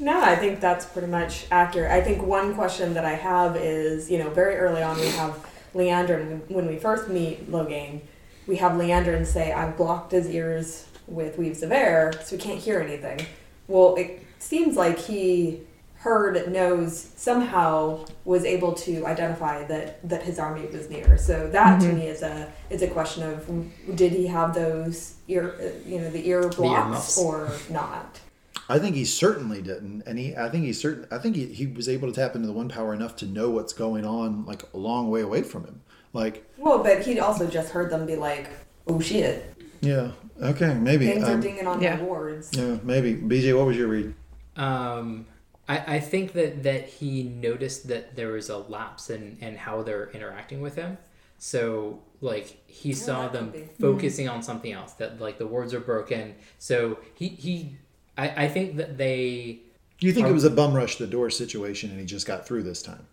[0.00, 1.92] No, I think that's pretty much accurate.
[1.92, 5.46] I think one question that I have is, you know, very early on we have
[5.74, 8.00] Liandrin when we first meet Logain,
[8.46, 12.58] we have Liandrin say, "I've blocked his ears with weaves of air, so he can't
[12.58, 13.26] hear anything."
[13.68, 15.60] Well, it seems like he
[16.02, 21.16] heard, knows, somehow was able to identify that that his army was near.
[21.16, 25.54] So that to me is a is a question of did he have those ear,
[25.86, 27.18] you know, the ear blocks earmuffs.
[27.18, 28.20] or not?
[28.68, 30.36] I think he certainly didn't, and he.
[30.36, 31.06] I think he certain.
[31.10, 33.50] I think he, he was able to tap into the one power enough to know
[33.50, 35.82] what's going on, like a long way away from him.
[36.12, 38.50] Like, Well, but he'd also just heard them be like,
[38.86, 40.12] "Oh shit, yeah,
[40.42, 41.06] okay, maybe.
[41.06, 41.96] things are Um, dinging on yeah.
[41.96, 43.14] my wards." yeah, maybe.
[43.14, 44.14] BJ, what was your read?
[44.56, 45.26] Um,
[45.68, 49.82] I, I think that, that he noticed that there was a lapse in, in how
[49.82, 50.98] they're interacting with him.
[51.38, 53.74] So, like, he saw them could be.
[53.80, 56.34] focusing on something else, that, like, the words are broken.
[56.58, 57.76] So, he, he
[58.18, 59.60] I, I think that they,
[60.00, 62.64] you think it was a bum rush the door situation, and he just got through
[62.64, 63.06] this time?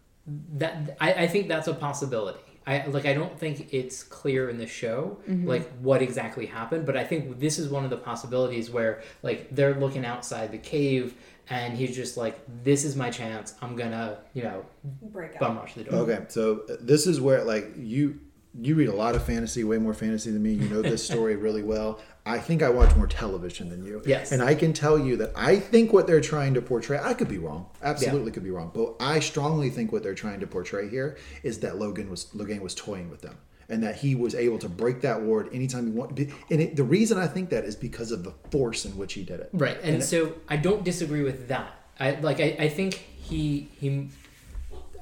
[0.57, 2.39] that I, I think that's a possibility.
[2.67, 6.95] I like I don't think it's clear in the show like what exactly happened, but
[6.95, 11.15] I think this is one of the possibilities where like they're looking outside the cave
[11.49, 13.55] and he's just like, This is my chance.
[13.61, 14.65] I'm gonna, you know,
[15.01, 15.39] Break out.
[15.39, 15.95] bum rush the door.
[16.01, 18.19] Okay, so uh, this is where like you
[18.59, 20.53] you read a lot of fantasy, way more fantasy than me.
[20.53, 21.99] You know this story really well.
[22.29, 24.03] I think I watch more television than you.
[24.05, 24.31] Yes.
[24.31, 27.27] And I can tell you that I think what they're trying to portray, I could
[27.27, 27.67] be wrong.
[27.81, 28.71] Absolutely could be wrong.
[28.73, 32.61] But I strongly think what they're trying to portray here is that Logain was Logain
[32.61, 33.37] was toying with them.
[33.67, 36.31] And that he was able to break that ward anytime he wanted.
[36.49, 39.23] And it, the reason I think that is because of the force in which he
[39.23, 39.49] did it.
[39.53, 41.75] Right, and, so I don't disagree with that.
[41.99, 44.09] I like I, I think he he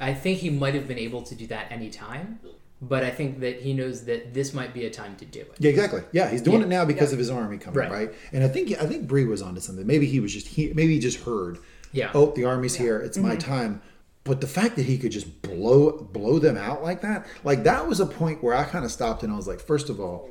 [0.02, 2.40] I think he might have been able to do that anytime,
[2.82, 5.54] but I think that he knows that this might be a time to do it.
[5.60, 6.04] Yeah, exactly.
[6.12, 6.66] Yeah, he's doing Yeah.
[6.66, 7.92] it now because of his army coming, Right.
[7.92, 8.14] right.
[8.32, 9.88] And I think I think Bre was onto something.
[9.88, 11.58] Maybe he was just he maybe he just heard.
[11.92, 12.12] Yeah.
[12.14, 13.00] Oh, the army's here.
[13.00, 13.40] It's my mm-hmm.
[13.40, 13.82] time.
[14.24, 17.88] But the fact that he could just blow blow them out like that, like that
[17.88, 20.30] was a point where I kind of stopped and I was like, first of all,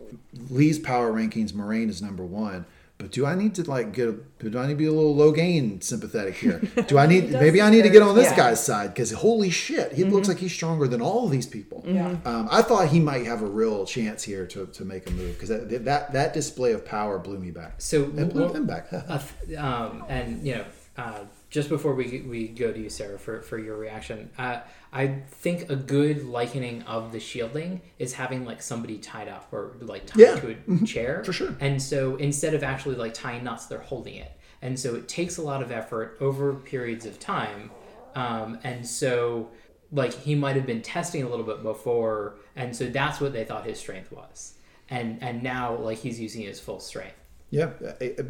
[0.51, 2.67] Lee's power rankings, Moiraine is number one.
[2.99, 4.09] But do I need to like get?
[4.09, 4.13] A,
[4.49, 6.61] do I need to be a little Logain sympathetic here?
[6.89, 7.31] Do I need?
[7.31, 8.37] maybe I need to get on this Yeah.
[8.37, 11.85] guy's side because holy shit, he looks like he's stronger than all of these people.
[11.87, 12.17] Yeah.
[12.25, 15.35] Um, I thought he might have a real chance here to, to make a move
[15.35, 17.75] because that, that that display of power blew me back.
[17.83, 18.87] So It blew well, them back.
[18.93, 19.21] Uh,
[19.59, 20.65] um, and you know,
[20.97, 21.21] uh,
[21.51, 24.61] just before we we go to you, Sarah, for for your reaction, uh,
[24.93, 29.77] I think a good likening of the shielding is having like somebody tied up or
[29.81, 30.41] like tied Yeah.
[30.41, 31.55] to a chair For sure.
[31.61, 34.33] And so instead of actually like tying knots, they're holding it,
[34.63, 37.71] and so it takes a lot of effort over periods of time,
[38.15, 39.51] um, and so.
[39.93, 43.45] Like he might have been testing a little bit before, and so that's what they
[43.45, 44.55] thought his strength was,
[44.91, 47.15] and and now like he's using his full strength.
[47.51, 47.71] Yeah,
[48.01, 48.25] I- I-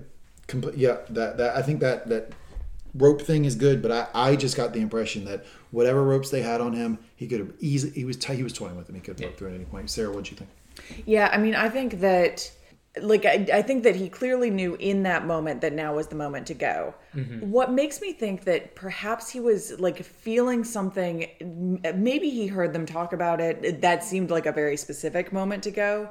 [0.48, 0.76] complete.
[0.76, 2.32] Yeah, that that I think that that
[2.96, 6.42] rope thing is good, but I, I just got the impression that whatever ropes they
[6.42, 8.94] had on him, he could have easily he was t- he was toying with them.
[8.94, 9.90] He could have broke through at any point.
[9.90, 10.50] Sarah, what'd you think?
[11.06, 12.50] Yeah, I mean, I think that,
[13.00, 16.16] like, I, I think that he clearly knew in that moment that now was the
[16.16, 16.94] moment to go.
[17.14, 17.50] Mm-hmm.
[17.50, 21.28] What makes me think that perhaps he was like feeling something,
[21.94, 23.80] maybe he heard them talk about it.
[23.80, 26.10] That seemed like a very specific moment to go.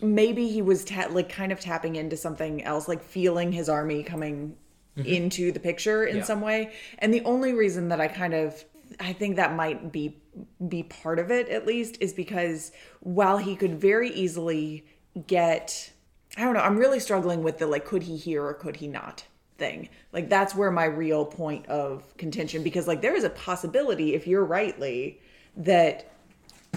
[0.00, 4.02] Maybe he was ta- like kind of tapping into something else, like feeling his army
[4.02, 4.56] coming
[4.96, 5.08] Mm-hmm.
[5.08, 6.22] into the picture in Yeah.
[6.22, 6.72] some way.
[7.00, 8.64] And the only reason that I kind of
[9.00, 10.22] I think that might be
[10.68, 14.84] be part of it at least is because while he could very easily
[15.26, 15.90] get
[16.36, 18.86] I don't know, I'm really struggling with the like could he hear or could he
[18.86, 19.24] not
[19.58, 19.88] thing.
[20.12, 24.28] Like that's where my real point of contention because like there is a possibility if
[24.28, 25.20] you're rightly
[25.56, 26.08] that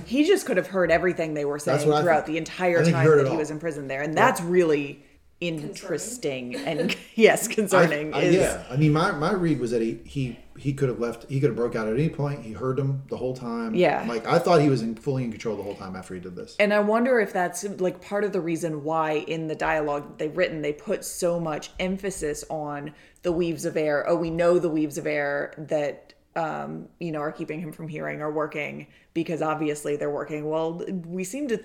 [0.05, 2.79] he just could have heard everything they were saying That's what I throughout the entire
[2.79, 4.01] I think he time that he was in prison there.
[4.01, 5.03] And that's really
[5.39, 8.13] interesting and yes, concerning.
[8.13, 10.89] I, I, is, yeah, I mean, my, my read was that he he he could
[10.89, 11.29] have left.
[11.29, 12.43] He could have broke out at any point.
[12.43, 13.75] He heard them the whole time.
[13.75, 14.05] Yeah.
[14.07, 16.35] like I thought he was in, fully in control the whole time after he did
[16.35, 16.55] this.
[16.59, 20.17] And I wonder if that's like part of the reason why in the dialogue that
[20.17, 24.07] they've written, they put so much emphasis on the weaves of air.
[24.09, 27.87] Oh, we know the weaves of air that, um, you know, are keeping him from
[27.87, 30.47] hearing or working because obviously they're working.
[30.47, 31.59] Well, we seem to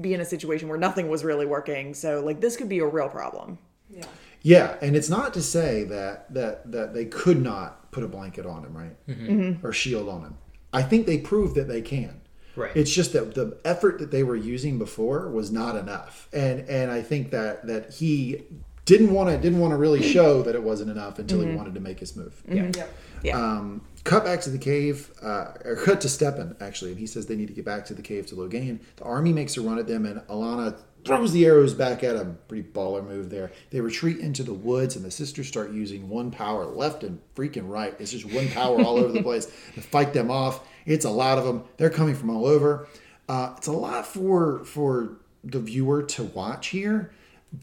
[0.00, 1.94] be in a situation where nothing was really working.
[1.94, 3.58] So, like, this could be a real problem.
[3.88, 4.04] Yeah.
[4.42, 8.46] Yeah, and it's not to say that that that they could not put a blanket
[8.46, 10.38] on him, right, or shield on him.
[10.72, 12.20] I think they proved that they can.
[12.54, 12.70] Right.
[12.76, 16.90] It's just that the effort that they were using before was not enough, and and
[16.90, 18.44] I think that that he
[18.88, 21.74] didn't want to didn't want to really show that it wasn't enough until he wanted
[21.74, 22.42] to make his move.
[22.48, 22.70] Yeah.
[22.74, 22.86] Yeah.
[23.22, 23.36] Yeah.
[23.36, 27.26] Um, cut back to the cave, uh, or cut to Stepin actually, and he says
[27.26, 28.80] they need to get back to the cave to Logain.
[28.96, 32.38] The army makes a run at them, and Alanna throws the arrows back at him.
[32.48, 33.52] Pretty baller move there.
[33.70, 37.68] They retreat into the woods, and the sisters start using one power left and freaking
[37.68, 37.94] right.
[37.98, 40.66] It's just one power all over the place to fight them off.
[40.86, 41.64] It's a lot of them.
[41.76, 42.88] They're coming from all over.
[43.28, 47.12] Uh, it's a lot for for the viewer to watch here.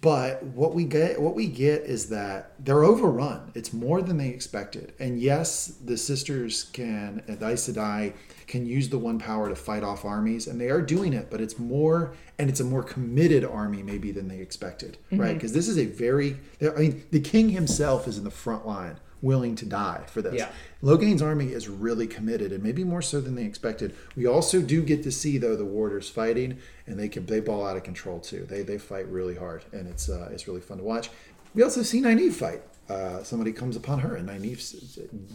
[0.01, 3.51] But what we get, what we get is that they're overrun.
[3.53, 4.93] It's more than they expected.
[4.99, 8.13] And yes, the sisters can, and the Aes Sedai
[8.47, 11.29] can use the one power to fight off armies, and they are doing it.
[11.29, 15.19] But it's more, and it's a more committed army maybe than they expected, right?
[15.19, 15.33] Mm-hmm.
[15.35, 18.97] Because this is a very, I mean, the king himself is in the front line,
[19.21, 20.35] willing to die for this.
[20.35, 20.49] Yeah.
[20.83, 23.95] Logain's army is really committed, and maybe more so than they expected.
[24.15, 27.65] We also do get to see though the warders fighting, and they can they ball
[27.65, 28.45] out of control too.
[28.49, 31.09] They they fight really hard, and it's uh, it's really fun to watch.
[31.53, 32.61] We also see Nynaeve fight.
[32.87, 34.59] Uh, somebody comes upon her, and Nynaeve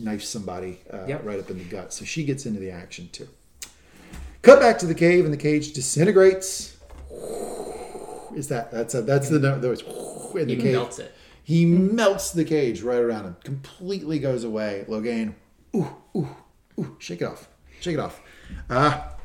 [0.00, 1.24] knifes somebody uh, Yep.
[1.24, 3.28] right up in the gut, so she gets into the action too.
[4.42, 6.76] Cut back to the cave, and the cage disintegrates.
[8.36, 9.60] Is that that's a, that's the note?
[9.60, 10.72] There was in the He cave.
[10.74, 11.12] melts it.
[11.50, 14.84] He melts the cage right around him, completely goes away.
[14.86, 15.34] Logain,
[15.74, 16.36] ooh, ooh,
[16.78, 17.48] ooh, shake it off,
[17.80, 18.22] shake it off.
[18.70, 19.16] Ah,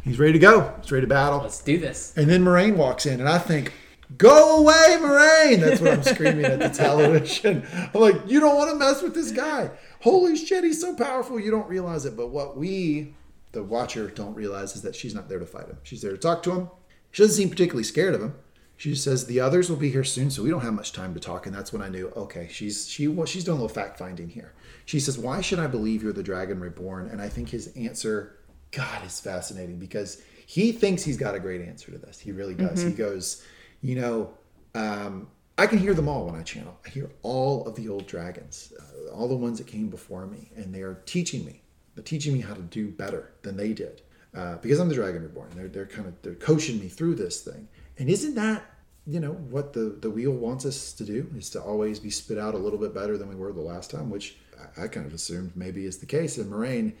[0.00, 0.74] he's ready to go.
[0.80, 1.40] He's ready to battle.
[1.40, 2.14] Let's do this.
[2.16, 3.74] And then Moiraine walks in, and I think,
[4.16, 5.60] go away, Moiraine!
[5.60, 7.66] That's what I'm screaming at the television.
[7.92, 9.68] I'm like, you don't want to mess with this guy.
[10.00, 12.16] Holy shit, he's so powerful, you don't realize it.
[12.16, 13.12] But what we,
[13.52, 15.76] the watcher, don't realize is that she's not there to fight him.
[15.82, 16.70] She's there to talk to him.
[17.10, 18.34] She doesn't seem particularly scared of him.
[18.76, 21.20] She says the others will be here soon, so we don't have much time to
[21.20, 21.46] talk.
[21.46, 24.28] And that's when I knew, okay, she's she well, she's doing a little fact finding
[24.28, 24.52] here.
[24.84, 28.36] She says, "Why should I believe you're the dragon reborn?" And I think his answer,
[28.72, 32.18] God, is fascinating because he thinks he's got a great answer to this.
[32.18, 32.82] He really does.
[32.82, 33.42] He goes,
[33.80, 34.34] you know,
[34.74, 35.28] um,
[35.58, 36.78] I can hear them all when I channel.
[36.84, 40.50] I hear all of the old dragons, uh, all the ones that came before me,
[40.54, 41.62] and they are teaching me.
[41.94, 44.02] They're teaching me how to do better than they did
[44.36, 45.50] uh, because I'm the dragon reborn.
[45.54, 47.68] They're they're kind of they're coaching me through this thing.
[47.98, 48.64] And isn't that
[49.06, 52.38] you know what the the wheel wants us to do is to always be spit
[52.38, 54.36] out a little bit better than we were the last time, which
[54.76, 56.38] I, kind of assumed maybe is the case.
[56.38, 56.92] And Moiraine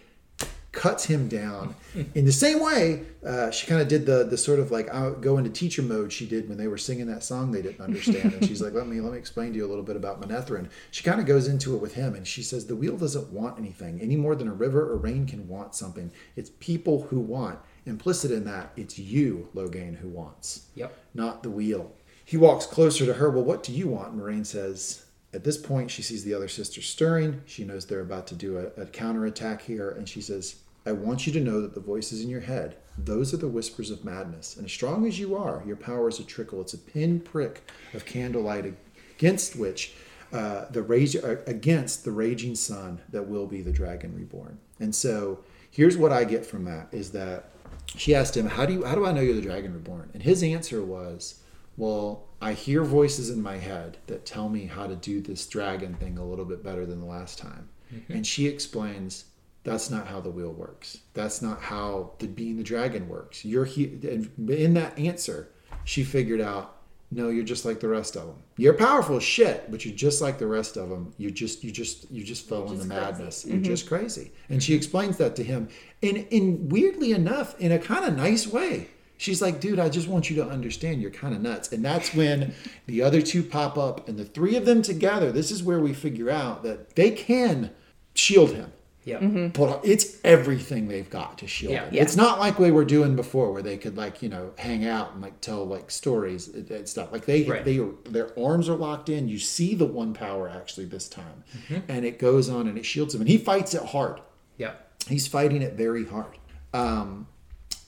[0.70, 1.74] cuts him down
[2.14, 5.08] in the same way uh, she kind of did the the sort of like uh,
[5.10, 8.34] go into teacher mode she did when they were singing that song they didn't understand.
[8.34, 10.68] And she's like let me let me explain to you a little bit about Manetheren
[10.90, 13.58] she kind of goes into it with him and she says the wheel doesn't want
[13.58, 16.12] anything any more than a river or rain can want something.
[16.36, 20.96] It's people who want implicit in that it's you Logain who wants Yep.
[21.14, 21.92] not the wheel.
[22.24, 23.30] He walks closer to her.
[23.30, 24.16] Well, what do you want?
[24.16, 25.02] Moiraine says.
[25.34, 27.42] At this point, she sees the other sisters stirring.
[27.46, 30.56] She knows they're about to do a, a counterattack here, and she says,
[30.86, 33.90] I want you to know that the voices in your head, those are the whispers
[33.90, 34.56] of madness.
[34.56, 36.60] And as strong as you are, your power is a trickle.
[36.62, 38.72] It's a pinprick of candlelight
[39.18, 39.94] against which
[40.32, 44.58] uh, the rage uh, against the raging sun that will be the dragon reborn.
[44.80, 45.40] And so
[45.70, 47.50] here's what I get from that is that
[47.94, 48.84] she asked him, "How do you?
[48.84, 51.42] How do I know you're the dragon reborn?" And his answer was,
[51.76, 55.94] "Well, I hear voices in my head that tell me how to do this dragon
[55.94, 58.12] thing a little bit better than the last time." Mm-hmm.
[58.12, 59.26] And she explains,
[59.64, 60.98] "That's not how the wheel works.
[61.14, 63.44] That's not how the being the dragon works.
[63.44, 65.48] You're he." And in that answer,
[65.84, 66.75] she figured out.
[67.10, 68.36] No, you're just like the rest of them.
[68.56, 71.14] You're powerful as shit, but you're just like the rest of them.
[71.18, 73.46] You just, you just, you just fell into madness.
[73.46, 74.32] You're just crazy.
[74.48, 75.68] And she explains that to him
[76.02, 78.88] and in weirdly enough, in a kind of nice way.
[79.18, 81.72] She's like, dude, I just want you to understand you're kind of nuts.
[81.72, 82.54] And that's when
[82.86, 85.94] the other two pop up and the three of them together, this is where we
[85.94, 87.70] figure out that they can
[88.14, 88.72] shield him.
[89.06, 89.52] Yep.
[89.54, 91.84] But it's everything they've got to shield Yeah.
[91.86, 91.94] him.
[91.94, 92.02] Yeah.
[92.02, 95.12] It's not like we were doing before where they could like, you know, hang out
[95.14, 97.12] and like tell like stories and and stuff.
[97.12, 97.64] Like they Right.
[97.64, 97.78] they
[98.10, 99.28] their arms are locked in.
[99.28, 101.44] You see the one power actually this time.
[101.88, 103.20] And it goes on and it shields him.
[103.22, 104.20] And he fights it hard
[104.58, 104.72] Yeah.
[105.08, 106.36] he's fighting it very hard
[106.74, 107.28] um,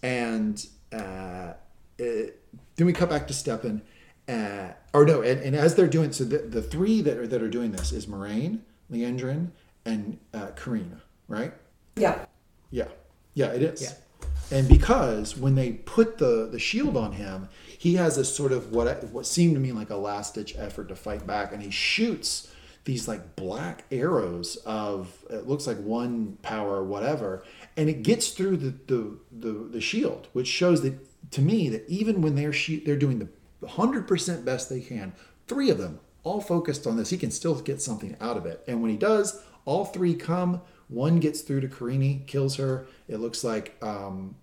[0.03, 1.55] and uh,
[1.99, 2.40] it,
[2.77, 3.82] then we cut back to Stepin
[4.28, 7.43] uh, or no and, and as they're doing so the, the three that are that
[7.43, 8.61] are doing this is Moiraine
[8.93, 9.49] Liandrin
[9.85, 11.53] and uh, Kerene right
[11.97, 12.25] Yeah.
[12.71, 12.89] yeah
[13.35, 14.59] yeah it is Yeah.
[14.59, 17.49] and because when they put the the shield on him
[17.79, 20.89] he has a sort of what what seemed to me like a last ditch effort
[20.89, 22.53] to fight back and he shoots
[22.85, 27.45] these like black arrows of it looks like one power or whatever
[27.77, 30.95] and it gets through the the the, the shield which shows that
[31.31, 33.29] to me that even when they're she, they're doing the
[33.67, 35.13] 100% best they can
[35.47, 38.63] three of them all focused on this he can still get something out of it
[38.67, 43.19] and when he does all three come one gets through to Kerene kills her it
[43.19, 44.35] looks like um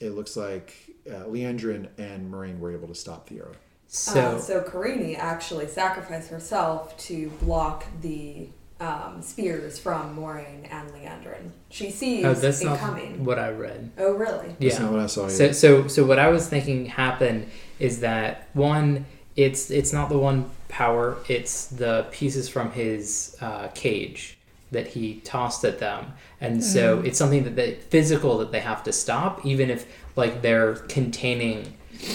[0.00, 0.74] it looks like
[1.08, 3.52] uh, Liandrin and Moiraine were able to stop the arrow
[3.88, 8.48] So, uh, so Kerene actually sacrificed herself to block the
[8.80, 11.50] um, spears from Moiraine and Liandrin.
[11.70, 13.24] She sees oh, that's it not coming.
[13.24, 13.92] what I read.
[13.98, 14.48] Oh, really?
[14.60, 14.82] That's Yeah.
[14.82, 17.48] not what I saw So, so, so what I was thinking happened
[17.78, 19.06] is that one,
[19.36, 24.38] it's it's not the one power; it's the pieces from his uh, cage
[24.74, 28.82] that he tossed at them, and so it's something that they physical that they have
[28.84, 31.74] to stop, even if like they're containing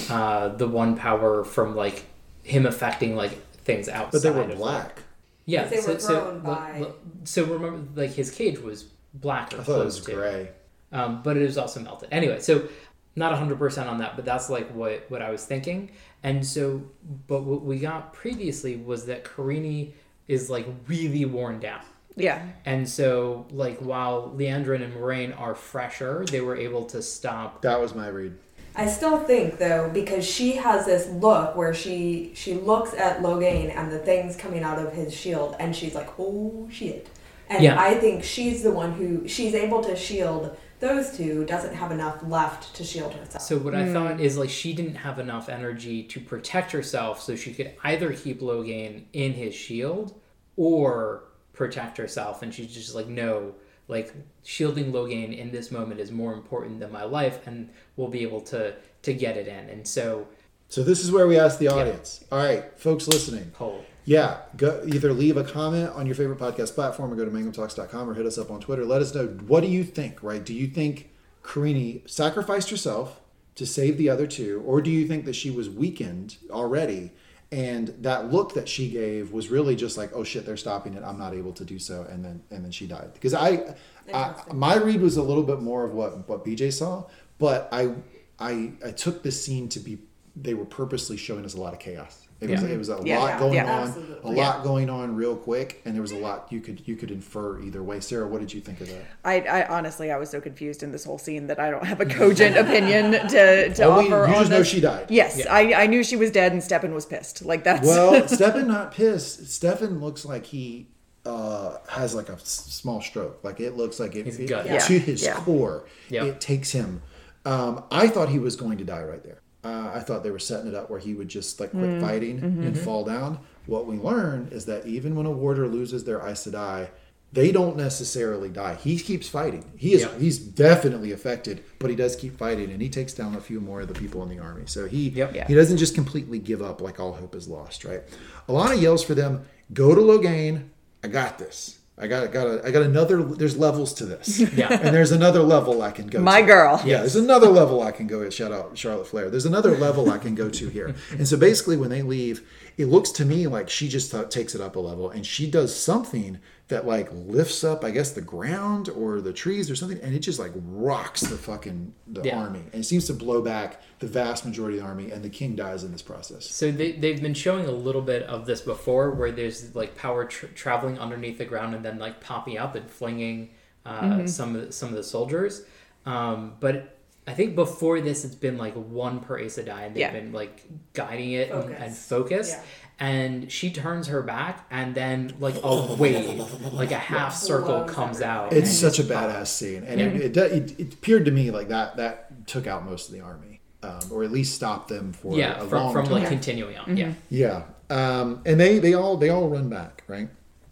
[0.09, 2.05] uh, the one power from like
[2.43, 3.31] him affecting like
[3.63, 4.11] things outside.
[4.11, 5.03] but they were of, like- black
[5.45, 6.91] yeah, Because they were so, grown so, by-
[7.23, 8.83] so remember, like his cage was
[9.15, 10.49] black or I thought it close was to gray
[10.91, 12.09] um, but it was also melted.
[12.11, 12.67] Anyway, so
[13.15, 15.91] not 100% on that, but that's like what, what I was thinking.
[16.23, 16.81] And so,
[17.27, 19.93] but what we got previously was that Kerene
[20.27, 21.81] is like really worn down.
[22.15, 22.45] Yeah.
[22.65, 27.61] And so, like, while Liandrin and Moiraine are fresher, they were able to stop.
[27.61, 28.37] that was my read
[28.75, 33.75] I still think though, because she has this look where she she looks at Logain
[33.75, 37.09] and the things coming out of his shield, and she's like, "Oh shit!"
[37.49, 37.79] And Yeah.
[37.79, 41.43] I think she's the one who she's able to shield those two.
[41.45, 43.43] Doesn't have enough left to shield herself.
[43.43, 43.93] So, what I hmm.
[43.93, 48.13] thought is like she didn't have enough energy to protect herself, so she could either
[48.13, 50.13] keep Logain in his shield
[50.55, 51.23] or
[51.59, 52.41] protect herself.
[52.41, 53.53] And she's just like, no,
[53.89, 54.13] like
[54.43, 58.41] shielding Logain in this moment is more important than my life, and we'll be able
[58.41, 59.69] to to get it in.
[59.69, 60.27] And so,
[60.69, 64.81] so this is where we ask the audience all right folks listening Cole, Yeah, go
[64.87, 68.25] either leave a comment on your favorite podcast platform or go to mangumtalks.com or hit
[68.25, 68.85] us up on Twitter.
[68.85, 70.43] Let us know what do you think, right?
[70.43, 71.09] Do you think
[71.43, 73.19] Kerene sacrificed herself
[73.55, 77.11] to save the other two, or do you think that she was weakened already
[77.51, 81.03] and that look that she gave was really just like, oh shit, they're stopping it.
[81.03, 83.11] I'm not able to do so, and then and then she died.
[83.13, 83.75] Because I,
[84.13, 87.05] I my read was a little bit more of what what BJ saw,
[87.39, 87.95] but I
[88.39, 89.97] I I took this scene to be
[90.35, 92.27] they were purposely showing us a lot of chaos.
[92.41, 93.19] It was it was a Yeah.
[93.19, 93.69] lot going Yeah.
[93.81, 94.31] on, Absolutely.
[94.31, 97.11] a lot going on real quick, and there was a lot you could you could
[97.11, 97.99] infer either way.
[97.99, 99.01] Sarah, what did you think of that?
[99.25, 101.99] I, I honestly, I was so confused in this whole scene that I don't have
[101.99, 105.07] a cogent opinion to, to Oh, we- offer you on just know she died.
[105.09, 105.53] Yes, Yeah.
[105.53, 107.43] I, I knew she was dead, and Stepin was pissed.
[107.43, 109.51] Like that's Well, Stefan not pissed.
[109.51, 110.87] Stefan looks like he
[111.25, 113.43] uh, has like a s- small stroke.
[113.43, 114.77] Like it looks like it, He's it- Yeah.
[114.79, 115.35] to his Yeah.
[115.35, 115.83] core.
[116.09, 116.23] Yeah.
[116.23, 117.01] It takes him.
[117.45, 119.41] Um, I thought he was going to die right there.
[119.63, 122.39] Uh, I thought they were setting it up where he would just like quit fighting
[122.41, 123.39] and fall down.
[123.65, 126.89] What we learn is that even when a warder loses their Aes Sedai,
[127.33, 128.75] they don't necessarily die.
[128.75, 129.65] He keeps fighting.
[129.75, 130.17] He is Yeah.
[130.17, 133.81] he's definitely affected, but he does keep fighting, and he takes down a few more
[133.81, 134.63] of the people in the army.
[134.65, 135.35] So he Yep.
[135.35, 135.45] Yeah.
[135.47, 138.01] he doesn't just completely give up like all hope is lost, right?
[138.47, 139.41] Alanna yells for them,
[139.73, 140.69] "Go to Logain.
[141.03, 141.78] I got this.
[142.01, 143.21] I got I got a, I got another.
[143.21, 144.71] There's levels to this, Yeah.
[144.71, 146.21] and there's another level I can go.
[146.21, 146.47] My to.
[146.47, 146.81] girl.
[146.85, 148.31] Yeah, there's another level I can go at.
[148.31, 149.29] Shout out Charlotte Flair.
[149.29, 150.95] There's another level I can go to here.
[151.11, 152.47] And so basically, when they leave,
[152.77, 155.49] it looks to me like she just th- takes it up a level, and she
[155.51, 156.39] does something
[156.69, 160.19] that like lifts up, I guess, the ground or the trees or something, and it
[160.19, 162.39] just like rocks the fucking the Yeah.
[162.39, 165.29] army, and it seems to blow back the vast majority of the army, and the
[165.29, 166.45] king dies in this process.
[166.45, 170.25] So they, they've been showing a little bit of this before, where there's like power
[170.25, 173.49] tr traveling underneath the ground and then like popping up and flinging
[173.85, 175.63] uh, some of the, some of the soldiers.
[176.05, 176.97] Um, but
[177.27, 180.11] I think before this, it's been like one per Aes Sedai, and they've Yeah.
[180.11, 180.63] been like
[180.93, 182.07] guiding it and, and Focus.
[182.07, 182.49] focus.
[182.51, 182.63] Yeah.
[183.01, 188.21] And she turns her back, and then like a wave, like a half circle comes
[188.21, 188.51] out.
[188.51, 191.49] It's and such a just- badass scene, and it, it, it, it appeared to me
[191.49, 195.13] like that that took out most of the army, um, or at least stopped them
[195.13, 196.13] for yeah, a from, long from time.
[196.15, 196.97] like continuing on.
[196.97, 197.13] Yeah.
[197.29, 200.27] Yeah, um, and they they all they all run back, right?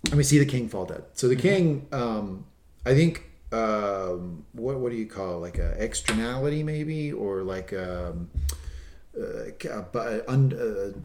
[0.07, 1.03] And we see the king fall dead.
[1.13, 1.41] So the Mm-hmm.
[1.41, 2.45] king, um,
[2.85, 3.23] I think,
[3.53, 5.47] um, what what do you call it?
[5.47, 8.29] like a externality maybe, or like um,
[9.19, 10.53] a, a, un,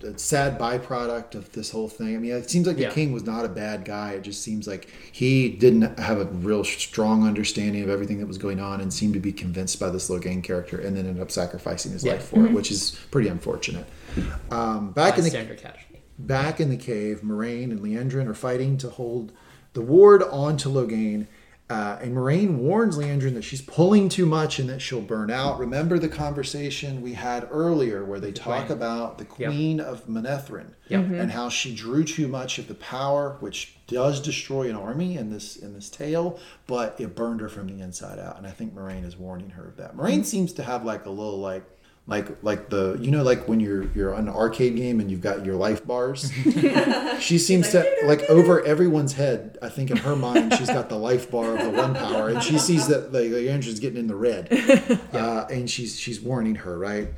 [0.03, 2.15] a, a sad byproduct of this whole thing.
[2.15, 2.91] I mean, it seems like the Yeah.
[2.91, 4.13] king was not a bad guy.
[4.13, 8.39] It just seems like he didn't have a real strong understanding of everything that was
[8.39, 11.31] going on and seemed to be convinced by this Logain character and then ended up
[11.31, 12.13] sacrificing his Yeah.
[12.13, 12.55] life for it, mm-hmm.
[12.55, 13.87] which is pretty unfortunate.
[14.51, 15.31] Um, back in the.
[16.19, 19.33] Back in the cave, Moiraine and Liandrin are fighting to hold
[19.73, 21.27] the ward onto Logain.
[21.71, 25.59] Uh, and Moiraine warns Liandrin that she's pulling too much and that she'll burn out.
[25.59, 28.77] Remember the conversation we had earlier where they talk Queen.
[28.77, 29.51] about the Yep.
[29.51, 31.01] Queen of Manetheren Yep.
[31.13, 35.31] and how she drew too much of the power, which does destroy an army in
[35.31, 38.37] this in this tale, but it burned her from the inside out.
[38.37, 39.97] And I think Moiraine is warning her of that.
[39.97, 41.65] Moiraine seems to have like a little like
[42.07, 45.21] like like the you know like when you're you're on an arcade game and you've
[45.21, 46.33] got your life bars?
[47.21, 50.97] She seems to like over everyone's head i think in her mind she's got the
[50.97, 54.17] life bar of the one power and she sees that the Liandrin's getting in the
[54.17, 54.49] red.
[55.13, 57.09] Uh, and she's she's warning her right?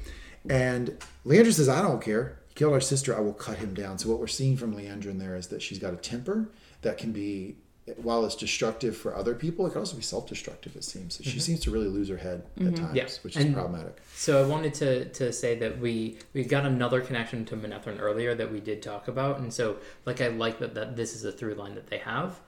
[0.48, 2.39] And Liandrin says i don't care.
[2.48, 3.16] He killed our sister.
[3.16, 3.98] I will cut him down.
[3.98, 6.51] So what we're seeing from Liandrin in there is that she's got a temper
[6.82, 7.56] that can be
[7.97, 11.61] while it's destructive for other people it can also be self-destructive it seems she seems
[11.61, 13.06] to really lose her head at times Yeah.
[13.23, 17.01] which is And- problematic So I wanted to to say that we we got another
[17.02, 20.74] connection to Manetheren earlier that we did talk about, and so like I like that
[20.74, 22.40] that this is a through line that they have,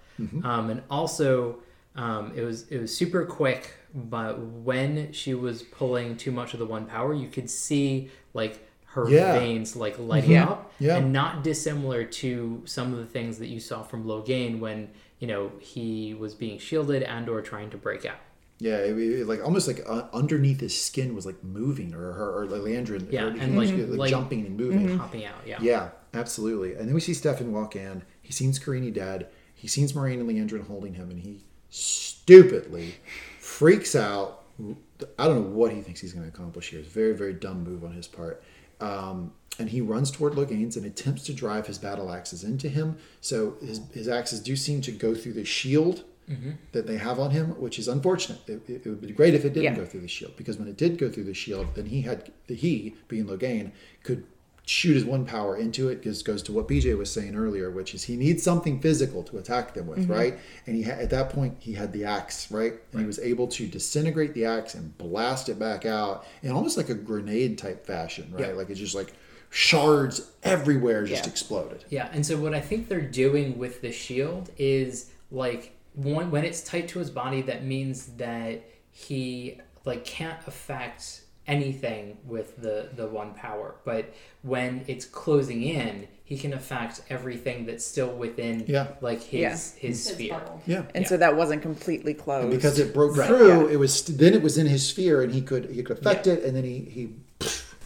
[0.45, 1.59] um, and also
[1.97, 6.61] um, it was it was super quick, but when she was pulling too much of
[6.61, 9.39] the one power, you could see like her Yeah.
[9.39, 10.45] veins like lighting Yeah.
[10.53, 10.97] up, Yeah.
[10.97, 15.26] and not dissimilar to some of the things that you saw from Logain when you
[15.26, 18.18] know he was being shielded and or trying to break out.
[18.59, 22.43] Yeah, it, it- like almost like uh, underneath his skin was like moving, or her
[22.43, 24.98] or Liandrin, Yeah, or, and, like- like, like- jumping and moving.
[24.98, 25.59] Popping out, yeah.
[25.60, 26.74] Yeah, absolutely.
[26.74, 28.02] And then we see Stepin walk in.
[28.22, 29.28] He sees Kerene dead.
[29.55, 32.94] He sees Moiraine and Liandrin holding him, and he stupidly
[33.40, 34.43] freaks out.
[35.18, 36.80] I don't know what he thinks he's going to accomplish here.
[36.80, 38.43] It's a very, very dumb move on his part.
[38.81, 42.98] Um, and he runs toward Logains and attempts to drive his battle axes into him.
[43.23, 46.05] So his, his axes do seem to go through the shield
[46.73, 48.40] that they have on him, which is unfortunate.
[48.48, 49.77] It, it, it would be great if it didn't Yeah.
[49.77, 52.32] go through the shield, because when it did go through the shield, then he had
[52.48, 53.70] the he, being Logain,
[54.03, 54.24] could
[54.66, 55.97] shoot his one power into it.
[55.97, 59.38] Because goes to what BJ was saying earlier, which is he needs something physical to
[59.38, 60.12] attack them with, mm-hmm.
[60.12, 60.38] right?
[60.66, 62.74] And he had, at that point he had the axe, right?
[62.93, 66.76] And he was able to disintegrate the axe and blast it back out in almost
[66.76, 68.48] like a grenade type fashion, right?
[68.48, 68.52] Yeah.
[68.52, 69.14] Like it's just like
[69.51, 71.30] shards everywhere just Yeah.
[71.30, 71.84] exploded.
[71.88, 76.44] Yeah, and so what I think they're doing with the shield is like one when
[76.44, 82.89] it's tight to his body, that means that he like can't affect anything with the
[82.97, 83.74] the one power.
[83.85, 84.12] But
[84.43, 88.89] when it's closing in, he can affect everything that's still within Yeah.
[89.01, 89.51] like his Yeah.
[89.51, 90.32] his His sphere.
[90.35, 90.60] bubble.
[90.66, 90.82] Yeah.
[90.94, 91.09] And Yeah.
[91.09, 92.44] so that wasn't completely closed.
[92.48, 93.28] And because it broke Right.
[93.28, 96.27] through, it was then it was in his sphere, and he could he could affect
[96.27, 97.09] it, and then he he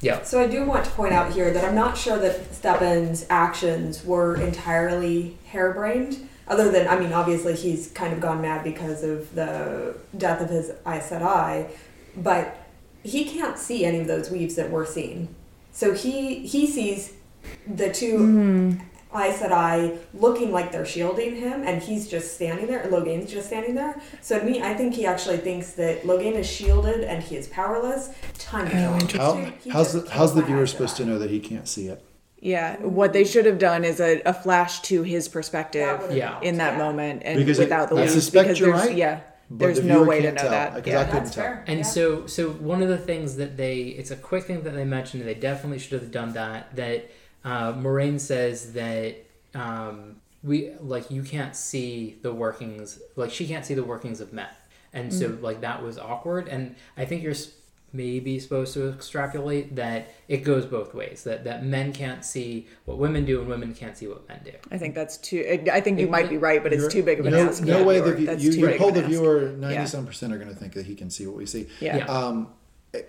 [0.02, 0.22] Yeah.
[0.22, 4.02] So I do want to point out here that I'm not sure that Stepin's actions
[4.04, 6.16] were entirely harebrained.
[6.48, 10.48] Other than, I mean, obviously he's kind of gone mad because of the death of
[10.48, 11.66] his Aes Sedai,
[12.16, 12.56] but
[13.02, 15.34] he can't see any of those weaves that we're seeing.
[15.72, 17.14] So he he sees
[17.66, 18.72] the 2 hmm.
[19.14, 22.84] Aes I looking like they're shielding him, and he's just standing there.
[22.84, 24.00] Logain's just standing there.
[24.20, 27.48] So to me, I think he actually thinks that Logain is shielded and he is
[27.48, 28.10] powerless.
[28.38, 29.20] Time to oh, kill.
[29.20, 31.88] How, He- he how's the how's the viewer supposed to know that he can't see
[31.88, 32.02] it?
[32.40, 36.40] Yeah, what they should have done is a, a flash to his perspective Yeah.
[36.40, 36.78] in that yeah.
[36.78, 39.78] moment and Because it- without the I leaves, suspect because you're right, yeah, but there's
[39.80, 40.74] the no way to know tell, that.
[40.74, 41.00] because Yeah.
[41.00, 41.44] I couldn't That's tell.
[41.44, 41.64] fair.
[41.66, 41.84] And yeah.
[41.84, 45.22] so, so one of the things that they, it's a quick thing that they mentioned,
[45.22, 46.74] and they definitely should have done that.
[46.76, 47.10] That
[47.44, 49.16] uh, Moiraine says that
[49.54, 54.32] um, we like you can't see the workings, like she can't see the workings of
[54.32, 54.48] men,
[54.92, 56.48] and so like that was awkward.
[56.48, 57.52] And I think you're s-
[57.92, 61.24] maybe supposed to extrapolate that it goes both ways.
[61.24, 64.52] That that men can't see what women do, and women can't see what men do.
[64.70, 65.62] I think that's too.
[65.72, 67.62] I think you might be right, but it's too big of an no, ask.
[67.62, 68.00] No way.
[68.00, 68.14] viewer.
[68.14, 69.50] The, you too you big poll the viewer.
[69.50, 69.84] Ninety Yeah.
[69.84, 71.68] some percent are going to think that he can see what we see.
[71.80, 71.98] Yeah.
[71.98, 72.04] Yeah.
[72.06, 72.48] Um,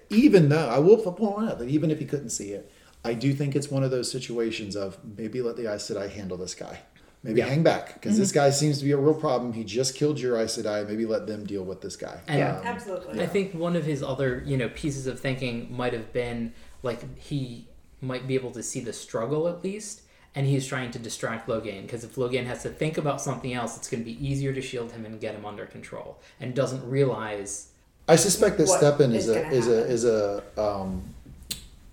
[0.09, 2.71] even though I will point out that even if he couldn't see it,
[3.03, 6.37] I do think it's one of those situations of maybe let the Aes Sedai handle
[6.37, 6.81] this guy.
[7.23, 7.47] Maybe Yeah.
[7.47, 8.21] hang back because Mm-hmm.
[8.21, 9.53] this guy seems to be a real problem.
[9.53, 10.87] He just killed your Aes Sedai.
[10.87, 12.19] Maybe let them deal with this guy.
[12.27, 12.61] And Yeah.
[12.63, 13.21] Absolutely.
[13.21, 16.53] I think one of his other, you know, pieces of thinking might have been
[16.83, 17.67] like he
[18.01, 20.01] might be able to see the struggle at least,
[20.33, 23.77] and he's trying to distract Logain because if Logain has to think about something else,
[23.77, 26.83] it's going to be easier to shield him and get him under control, and doesn't
[26.89, 27.67] realize.
[28.07, 31.03] I suspect that What Stepin is is a gonna is a is a um,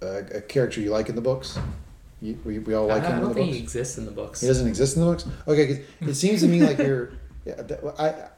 [0.00, 1.58] a, a character you like in the books.
[2.20, 3.56] You, we, we all like I him in don't the think books.
[3.58, 4.40] he exists in the books.
[4.40, 5.26] He doesn't exist in the books.
[5.46, 7.10] Okay, it seems to me like you're.
[7.46, 7.62] Yeah,
[7.98, 8.28] I, I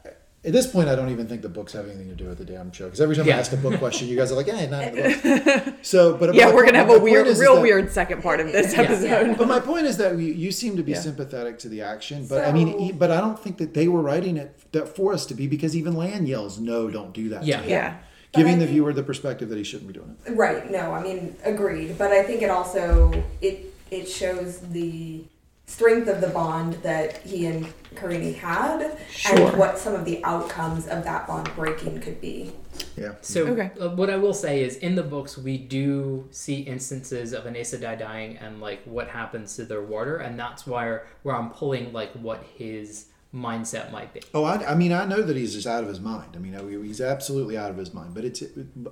[0.43, 2.45] at this point I don't even think the books have anything to do with the
[2.45, 3.37] damn show because every time Yeah.
[3.37, 6.17] I ask a book question, you guys are like, "Yeah, not in the books." So,
[6.17, 8.39] but Yeah, my we're point- gonna have a weird, is real that- weird second part
[8.41, 8.83] of this Yeah.
[8.83, 9.37] episode.
[9.37, 11.01] But my point is that you, you seem to be Yeah.
[11.01, 13.89] sympathetic to the action, but I mean, So- e- but I don't think that they
[13.89, 17.29] were writing it that for us to be because even Lan yells, "No, don't do
[17.31, 17.61] that." to Yeah.
[17.63, 17.95] him," Yeah.
[18.33, 20.33] giving I the think- viewer the perspective that he shouldn't be doing it.
[20.37, 20.71] Right.
[20.71, 21.99] No, I mean, agreed.
[21.99, 23.13] But I think it also
[23.43, 25.25] it it shows the
[25.67, 29.39] strength of the bond that he and Kerene had, Sure.
[29.49, 32.53] and what some of the outcomes of that bond breaking could be.
[32.97, 33.13] Yeah.
[33.21, 33.71] So Okay.
[33.81, 37.55] uh, what I will say is, in the books, we do see instances of an
[37.55, 41.51] Aes Sedai dying and like what happens to their warder, and that's where where I'm
[41.51, 44.21] pulling like what his mindset might be.
[44.35, 46.31] Oh, I, I mean, I know that he's just out of his mind.
[46.35, 46.53] I mean,
[46.83, 48.13] he's absolutely out of his mind.
[48.13, 48.43] But it's,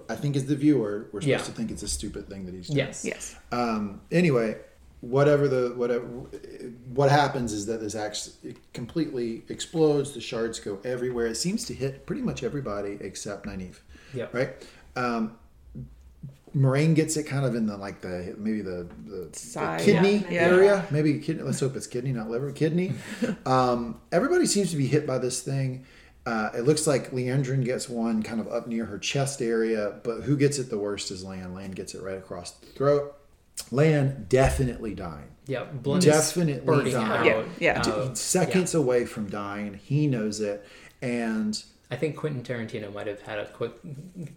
[0.09, 1.39] I think as the viewer, we're supposed Yeah.
[1.39, 2.79] to think it's a stupid thing that he's doing.
[2.79, 3.05] Yes.
[3.05, 3.35] Yes.
[3.51, 4.57] Um, anyway,
[5.01, 6.05] whatever the whatever,
[6.95, 10.13] what happens is that this actually completely explodes.
[10.13, 11.27] The shards go everywhere.
[11.27, 13.79] It seems to hit pretty much everybody except Nynaeve.
[14.15, 14.35] Yep.
[14.35, 14.51] Right.
[14.97, 15.37] Um,
[16.57, 20.47] Moiraine gets it kind of in the like the maybe the the, the kidney Yeah.
[20.47, 20.87] area.
[20.91, 21.43] Maybe kidney.
[21.43, 22.51] Let's hope it's kidney, not liver.
[22.53, 22.95] Kidney.
[23.47, 25.85] um, everybody seems to be hit by this thing.
[26.27, 30.23] Uh, it looks like Liandrin gets one kind of up near her chest area, but
[30.23, 31.55] who gets it the worst is Lan.
[31.55, 33.15] Lan gets it right across the throat.
[33.71, 35.25] Lan definitely dying.
[35.47, 37.11] Yeah, blood Definitely is dying.
[37.11, 37.25] out.
[37.25, 37.81] Yeah, yeah.
[37.81, 39.75] uh, Seconds away from dying.
[39.83, 40.67] He knows it.
[41.01, 43.73] And I think Quentin Tarantino might have had a quick,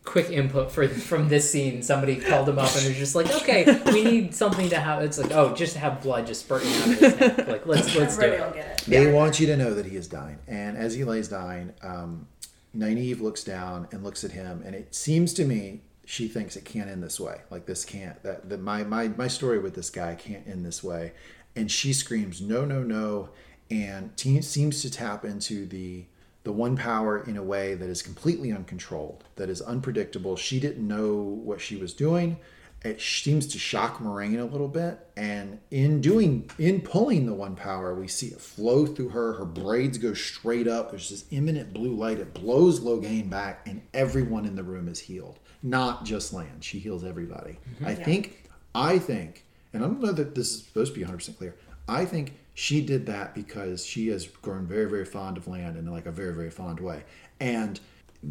[0.06, 1.84] quick input for from this scene.
[1.84, 5.18] Somebody called him up and was just like, "Okay, we need something to have." It's
[5.18, 8.24] like, "Oh, just have blood just spurting out of his neck." Like, let's let's do
[8.24, 8.46] Everybody it.
[8.48, 8.86] will get it.
[8.90, 10.38] They want you to know that he is dying.
[10.48, 12.28] And as he lays dying, um,
[12.74, 15.82] Nynaeve looks down and looks at him, and it seems to me
[16.12, 17.40] she thinks it can't end this way.
[17.50, 20.84] Like this can't that, that my, my my story with this guy can't end this
[20.84, 21.14] way.
[21.56, 23.30] And she screams, "No, no, no!"
[23.70, 26.04] And te- seems to tap into the
[26.44, 30.36] the one power in a way that is completely uncontrolled, that is unpredictable.
[30.36, 32.38] She didn't know what she was doing.
[32.84, 37.56] It seems to shock Moiraine a little bit, and in doing, in pulling the one
[37.56, 39.34] power, we see it flow through her.
[39.34, 40.90] Her braids go straight up.
[40.90, 42.20] There's this imminent blue light.
[42.20, 45.38] It blows Logain back, and everyone in the room is healed.
[45.64, 46.60] Not just Lan.
[46.62, 47.60] She heals everybody.
[47.76, 47.86] Mm-hmm.
[47.86, 51.18] I think, I think, and I don't know that this is supposed to be 100
[51.18, 51.56] percent clear.
[51.88, 55.86] I think she did that because she has grown very, very fond of Lan in
[55.92, 57.04] like a very, very fond way.
[57.40, 57.80] And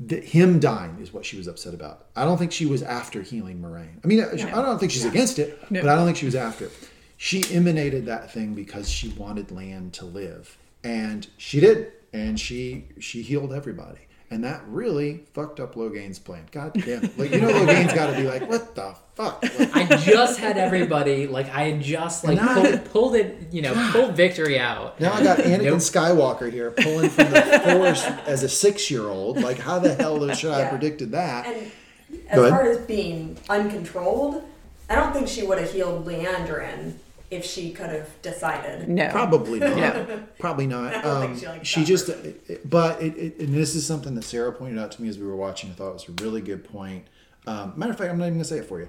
[0.09, 2.07] th- him dying is what she was upset about.
[2.17, 3.99] I don't think she was after healing Moiraine.
[4.05, 6.67] I mean, I don't think she's against it, but I don't think she was after
[6.67, 6.73] it.
[7.17, 12.87] She emanated that thing because she wanted Lan to live, and she did, and she
[12.99, 14.01] she healed everybody.
[14.33, 16.47] And that really fucked up Logain's plan.
[16.53, 17.19] God damn it!
[17.19, 20.57] Like you know, Logain's got to be like, "What the fuck?" Like, I just had
[20.57, 24.57] everybody like I had just like Now I- pulled, pulled it, you know, pulled victory
[24.57, 25.01] out.
[25.01, 25.79] Now I got Anakin Nope.
[25.81, 29.41] Skywalker here pulling from the force as a six-year-old.
[29.43, 31.47] Like, how the hell should I have predicted that?
[31.47, 31.73] And
[32.13, 32.51] Go as ahead.
[32.51, 34.45] far as being uncontrolled,
[34.89, 36.95] I don't think she would have healed Liandrin
[37.31, 38.89] if she could have decided.
[38.89, 39.09] No.
[39.11, 39.77] Probably not.
[39.77, 40.19] Yeah.
[40.39, 40.95] Probably not.
[40.97, 43.87] I don't think Um, she likes she that just, but it, it, and this is
[43.87, 45.71] something that Sarah pointed out to me as we were watching.
[45.71, 47.07] I thought it was a really good point.
[47.47, 48.89] Um, matter of fact, I'm not even gonna say it for you.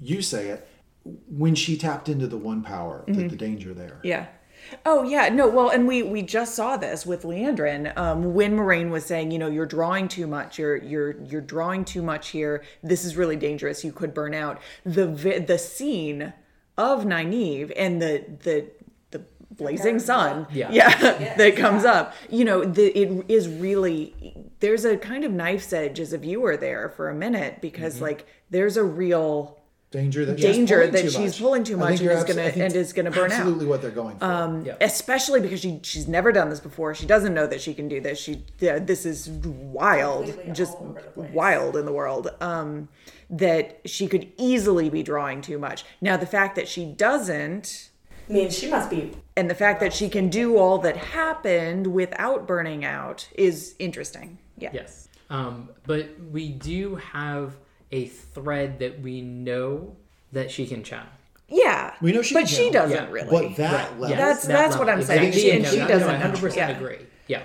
[0.00, 0.68] You say it.
[1.28, 3.98] When she tapped into the one power, the, the danger there.
[4.04, 4.26] Yeah.
[4.86, 5.48] Oh yeah, no.
[5.48, 9.38] Well, and we we just saw this with Liandrin um, when Moiraine was saying, you
[9.38, 10.58] know, you're drawing too much.
[10.60, 12.62] You're you're you're drawing too much here.
[12.84, 13.84] This is really dangerous.
[13.84, 14.60] You could burn out.
[14.84, 16.32] The vi- the scene
[16.82, 18.66] of Nynaeve and the the
[19.10, 19.20] the
[19.54, 20.70] blazing sun, Yeah.
[20.72, 22.14] yeah, that comes up.
[22.30, 26.56] You know, the, it is really there's a kind of knife's edge as a viewer
[26.56, 29.58] there for a minute because like there's a real
[29.90, 31.38] danger that she's Danger pulling that too she's much.
[31.38, 33.40] pulling too much and you're is gonna- abso- I think and is gonna burn out.
[33.40, 34.62] Absolutely, what they're going for.
[34.64, 34.76] Yeah.
[34.80, 36.94] especially because she she's never done this before.
[36.94, 38.18] She doesn't know that she can do this.
[38.18, 41.30] She yeah, this is wild, Completely just all over the place.
[41.32, 42.30] wild in the world.
[42.40, 42.88] Um,
[43.30, 45.84] that she could easily be drawing too much.
[46.00, 47.90] Now the fact that she doesn't,
[48.28, 49.12] I mean, she must be.
[49.36, 54.38] and the fact that she can do all that happened without burning out is interesting.
[54.58, 54.70] Yeah.
[54.72, 55.08] Yes.
[55.30, 57.56] Um, but we do have
[57.90, 59.96] a thread that we know
[60.32, 61.06] that she can channel.
[61.48, 61.94] Yeah.
[62.00, 63.10] We know she but can she doesn't Yeah.
[63.10, 63.28] really.
[63.48, 64.00] But that Right.
[64.00, 64.88] level, Yes, That's- that that's what.
[64.88, 65.24] I'm saying.
[65.28, 65.40] Exactly.
[65.42, 66.68] She- and she no, doesn't No, I 100% yeah.
[66.76, 66.98] agree.
[67.26, 67.42] Yeah.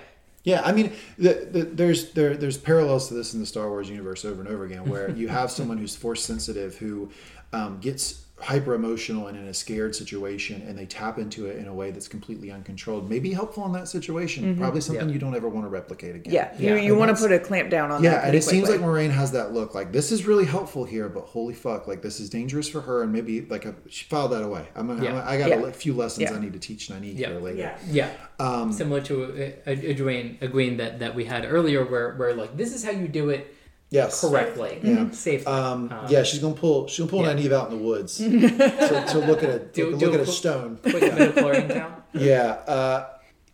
[0.47, 3.89] Yeah, I mean, the, the, there's there there's parallels to this in the Star Wars
[3.89, 7.11] universe over and over again, where you have someone who's force sensitive who
[7.51, 11.67] um, gets hyper emotional and in a scared situation, and they tap into it in
[11.67, 13.09] a way that's completely uncontrolled.
[13.09, 14.55] Maybe helpful in that situation.
[14.57, 15.13] Probably something Yeah.
[15.13, 16.31] you don't ever want to replicate again.
[16.33, 16.53] Yeah.
[16.59, 16.75] Yeah.
[16.75, 18.07] You, you want to put a clamp down on that.
[18.07, 18.79] Yeah, and pretty it seems like.
[18.79, 19.73] Moiraine has that look.
[19.73, 23.01] Like this is really helpful here, but holy fuck, like this is dangerous for her,
[23.01, 24.67] and maybe like a, she filed that away.
[24.75, 25.19] I'm, gonna, Yeah.
[25.21, 25.65] I'm I got Yeah.
[25.65, 26.37] a few lessons Yeah.
[26.37, 27.29] I need to teach Nynaeve Yeah.
[27.29, 27.57] here later.
[27.57, 27.77] Yeah.
[27.89, 28.11] Yeah.
[28.39, 32.13] Um, Similar to a, a, a, Dwayne, a Gwen that, that we had earlier, where,
[32.15, 33.51] where like this is how you do it
[33.89, 34.19] Yes.
[34.21, 35.09] correctly, Yeah.
[35.11, 35.47] safely.
[35.47, 36.87] Um, Um, yeah, she's gonna pull.
[36.87, 37.33] She's gonna pull yeah.
[37.33, 40.15] Nynaeve out in the woods to, to look at a Do- to do look a
[40.15, 40.79] at a quick- stone.
[40.81, 41.93] Quick midichlorian count.
[42.13, 43.05] Yeah, uh,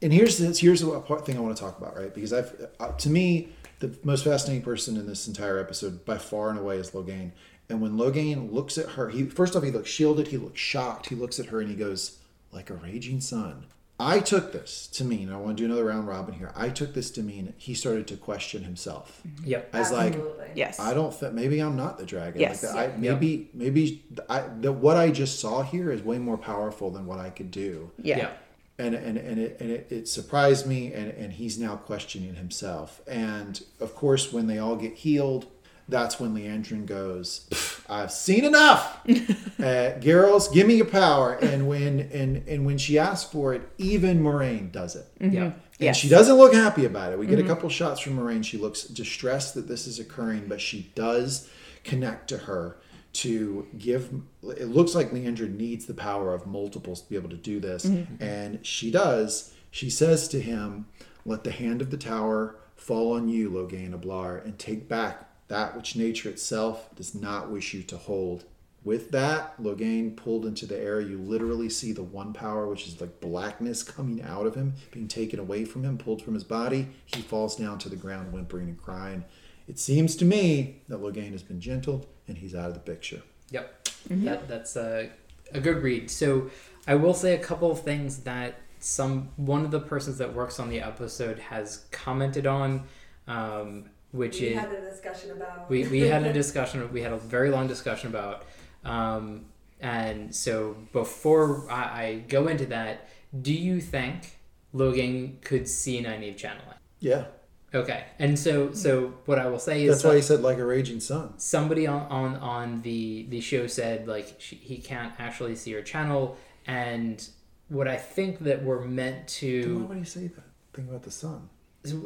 [0.02, 2.14] and here's this, here's a part thing I want to talk about, right?
[2.14, 3.50] Because I've uh, to me
[3.80, 7.32] the most fascinating person in this entire episode by far and away is Logain.
[7.70, 11.10] And when Logain looks at her, he first off he looks shielded, he looks shocked,
[11.10, 12.18] he looks at her and he goes
[12.52, 13.66] like a raging sun.
[14.00, 16.52] I took this to mean, I want to do another round robin here.
[16.56, 19.48] I took this to mean he started to question himself mm-hmm.
[19.48, 19.70] Yep.
[19.74, 20.48] as like Absolutely.
[20.56, 20.80] Yes.
[20.80, 22.42] I don't think maybe I'm not the dragon.
[22.42, 22.64] Yes.
[22.64, 26.38] Like that, I, maybe maybe I, the, what I just saw here is way more
[26.38, 27.92] powerful than what I could do.
[27.98, 28.18] yeah.
[28.18, 28.32] Yeah.
[28.80, 33.02] And and, and, it, and it, it surprised me, and, and he's now questioning himself.
[33.08, 35.46] And of course, when they all get healed,
[35.88, 37.48] that's when Liandrin goes,
[37.90, 39.02] "I've seen enough,
[39.60, 40.48] uh, girls.
[40.50, 44.72] Give me your power." And when and and when she asks for it, even Moiraine
[44.72, 45.08] does it.
[45.20, 45.36] Mm-hmm.
[45.36, 45.44] Yeah.
[45.44, 45.98] And Yes.
[45.98, 47.20] she doesn't look happy about it.
[47.20, 47.50] We get a mm-hmm.
[47.52, 48.46] couple shots from Moiraine.
[48.46, 51.50] She looks distressed that this is occurring, but she does
[51.84, 52.78] connect to her
[53.14, 54.10] to give.
[54.44, 57.86] It looks like Liandrin needs the power of multiples to be able to do this,
[57.86, 58.24] mm-hmm.
[58.24, 59.54] and she does.
[59.72, 60.88] She says to him,
[61.26, 65.76] "Let the hand of the tower fall on you, Logain Ablar, and take back that
[65.76, 68.46] which nature itself does not wish you to hold."
[68.84, 71.00] With that, Logain pulled into the air.
[71.00, 75.08] You literally see the one power, which is like blackness coming out of him, being
[75.08, 76.90] taken away from him, pulled from his body.
[77.06, 79.24] He falls down to the ground, whimpering and crying.
[79.70, 83.22] It seems to me that Logain has been gentled and he's out of the picture.
[83.52, 83.88] Yep.
[84.10, 85.10] That, that's a,
[85.54, 86.12] a good read.
[86.12, 86.50] So
[86.86, 90.60] I will say a couple of things that some one of the persons that works
[90.60, 92.84] on the episode has commented on,
[93.28, 95.70] um, which We is had a discussion about.
[95.70, 98.46] we, we had a discussion we had a very long discussion about
[98.86, 99.46] um,
[99.82, 103.10] and so before I, I go into that
[103.42, 104.38] do you think
[104.74, 107.26] Logain could see Nynaeve channeling Yeah,
[107.74, 110.66] okay and so so what I will say is that's why he said like a
[110.66, 111.34] raging sun.
[111.38, 115.82] somebody on, on on the the show said like she, he can't actually see her
[115.82, 116.38] channel
[116.68, 117.28] and
[117.70, 120.44] what I think that we're meant to Why would he say that?
[120.74, 121.50] Think about the sun.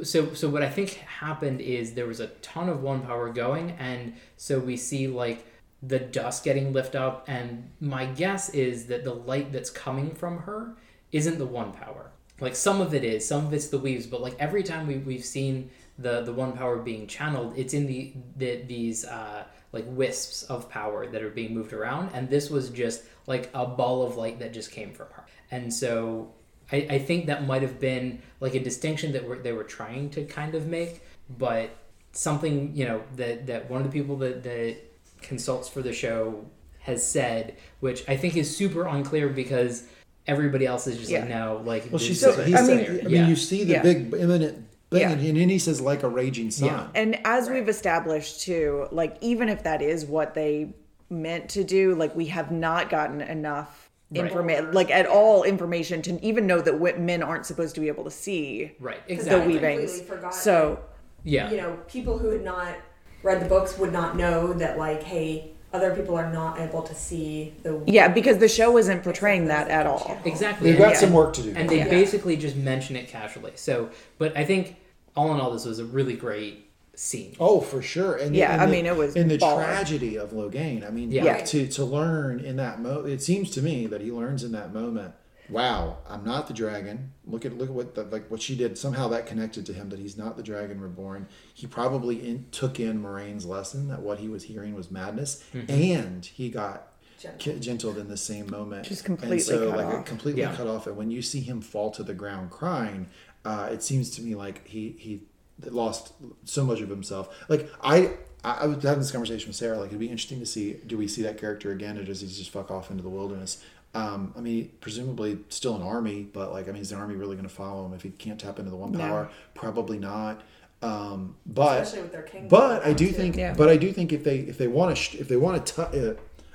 [0.04, 3.72] So so what I think happened is there was a ton of one power going,
[3.72, 5.45] and so we see like
[5.84, 10.40] the dust getting lifted up, and my guess is that the light that's coming from
[10.40, 10.76] her
[11.12, 12.12] isn't the one power.
[12.40, 14.98] Like some of it is, some of it's the weaves, but like every time we
[14.98, 19.44] we've seen the the one power being channeled, it's in the, the these uh,
[19.74, 23.66] like wisps of power that are being moved around, and this was just like a
[23.66, 26.34] ball of light that just came from her, and so
[26.72, 30.10] I, I think that might have been like a distinction that we're, they were trying
[30.11, 31.02] to kind of make,
[31.38, 31.69] but
[32.11, 34.77] something you know that that one of the people that that
[35.22, 36.45] consults for the show
[36.80, 39.84] has said, which I think is super unclear because
[40.26, 42.89] everybody else is just like no, like Well, she this said, is he right said.
[42.89, 43.27] I mean, Yeah.
[43.27, 43.81] you see the Yeah.
[43.84, 45.11] big imminent thing, Yeah.
[45.11, 46.68] and then he says like a raging sun.
[46.69, 46.88] Yeah.
[46.95, 50.73] And as we've established too, like even if that is what they
[51.10, 54.24] meant to do, like we have not gotten enough Right.
[54.24, 57.90] information, like at all information to even know that wi- men aren't supposed to be
[57.90, 60.02] able to see right the exactly weavings.
[60.32, 60.80] So
[61.24, 62.76] yeah you know, people who had not
[63.24, 66.96] read the books would not know that, like, hey, other people are not able to
[66.96, 70.18] see the Yeah, because the show isn't portraying that at all.
[70.24, 70.72] Exactly.
[70.72, 71.54] They've and- got some work to do.
[71.58, 71.90] and they Yeah.
[71.90, 73.52] basically just mention it casually.
[73.56, 74.78] So, but I think
[75.18, 76.66] all in all, this was a really great
[76.99, 77.36] scene.
[77.40, 78.15] Oh, for sure.
[78.15, 79.64] And Yeah, and I the- mean, it was in the baller.
[79.64, 80.86] tragedy of Logain.
[80.86, 81.24] I mean, Yeah.
[81.26, 83.10] like, to to learn in that moment.
[83.14, 85.14] It seems to me that he learns in that moment.
[85.49, 87.14] Wow, I'm not the dragon.
[87.26, 88.78] Look at look at what the, like what she did.
[88.78, 91.28] Somehow that connected to him that he's not the dragon reborn.
[91.53, 95.72] He probably in, took in Moiraine's lesson that what he was hearing was madness, Mm-hmm.
[95.72, 97.61] and he got Gentled.
[97.61, 98.86] gentled in the same moment.
[98.86, 100.06] Just completely and so, cut like, off.
[100.06, 100.53] completely Yeah.
[100.53, 100.86] cut off.
[100.86, 103.07] And when you see him fall to the ground crying,
[103.45, 105.22] uh, it seems to me like he he
[105.66, 106.14] lost
[106.46, 107.36] so much of himself.
[107.50, 108.12] Like I.
[108.44, 109.78] I I was having this conversation with Sarah.
[109.80, 112.28] Like, it'd be interesting to see: do we see that character again, or does he
[112.28, 113.64] just fuck off into the wilderness?
[113.96, 117.36] Um, I mean, presumably still an army, but like, I mean, is the army really
[117.36, 119.00] going to follow him if he can't tap into the one No.
[119.00, 119.30] power?
[119.56, 120.44] Probably not.
[120.84, 122.48] Um, but especially with their king.
[122.48, 123.14] but I do too.
[123.14, 123.56] think, Yeah.
[123.58, 125.74] but I do think if they if they want to sh- if they want to,
[125.92, 126.14] t- uh,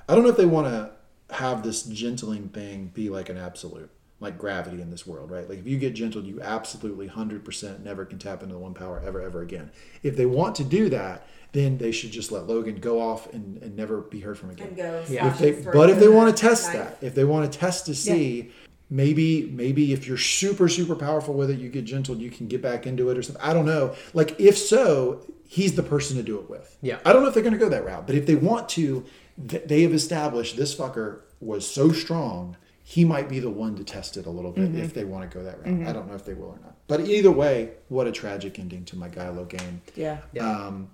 [0.09, 0.93] I don't know if they want to
[1.35, 3.91] have this gentling thing be like an absolute,
[4.23, 5.49] like gravity in this world, right?
[5.49, 8.75] Like if you get gentled, you absolutely hundred percent never can tap into the one
[8.75, 9.71] power ever ever again.
[10.03, 13.63] If they want to do that, then they should just let Logain go off and,
[13.63, 15.05] and never be heard from again and go.
[15.09, 15.29] Yeah.
[15.29, 16.99] if they but if they want to test knife.
[17.01, 18.51] that if they want to test to see
[18.89, 22.61] maybe maybe if you're super super powerful with it you get gentled you can get
[22.61, 26.23] back into it or something i don't know like if so he's the person to
[26.23, 26.99] do it with Yeah.
[27.07, 29.05] i don't know if they're going to go that route but if they want to
[29.49, 32.57] th- they have established this fucker was so strong
[32.93, 35.39] he might be the one to test it a little bit if they want to
[35.39, 38.07] go that route i don't know if they will or not but either way what
[38.07, 39.81] a tragic ending to my guy game.
[39.95, 40.19] Yeah.
[40.33, 40.51] Yeah.
[40.51, 40.91] Um,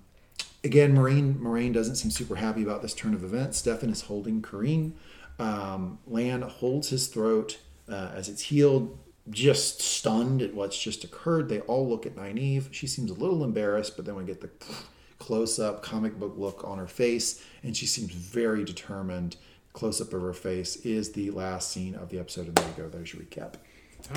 [0.63, 3.57] again, Moiraine Moiraine doesn't seem super happy about this turn of events.
[3.57, 4.93] Stepin is holding Kerene.
[5.39, 7.59] Um, Lan holds his throat
[7.89, 8.97] uh, as it's healed,
[9.29, 11.49] just stunned at what's just occurred.
[11.49, 12.73] They all look at Nynaeve.
[12.73, 14.49] She seems a little embarrassed, but then we get the
[15.19, 19.35] close up comic book look on her face, and she seems very determined.
[19.73, 22.83] Close up of her face is the last scene of the episode, and there you
[22.83, 22.89] go.
[22.89, 23.53] There's your recap.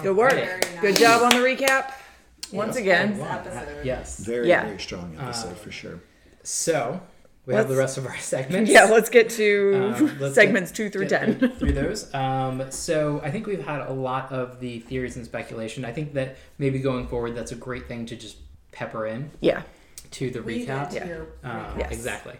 [0.02, 0.32] Good work.
[0.34, 0.60] Nice.
[0.80, 1.92] Good job on the recap.
[2.52, 2.82] Once Yeah.
[2.82, 3.20] again.
[3.20, 3.84] Episode.
[3.84, 4.18] Yes.
[4.24, 4.64] Very, Yeah.
[4.64, 6.00] very strong episode for sure.
[6.42, 7.00] So
[7.46, 8.70] we have the rest of our segments.
[8.70, 11.38] Yeah, let's get to Um, let's segments get- two through get ten.
[11.38, 12.12] through, through those.
[12.14, 15.84] Um, so I think we've had a lot of the theories and speculation.
[15.84, 18.36] I think that maybe going forward, that's a great thing to just
[18.72, 19.62] pepper in Yeah.
[20.12, 20.92] to the Weave recap.
[20.94, 21.06] Yeah.
[21.06, 21.78] your Um.
[21.78, 21.92] Yes.
[21.92, 22.34] Exactly.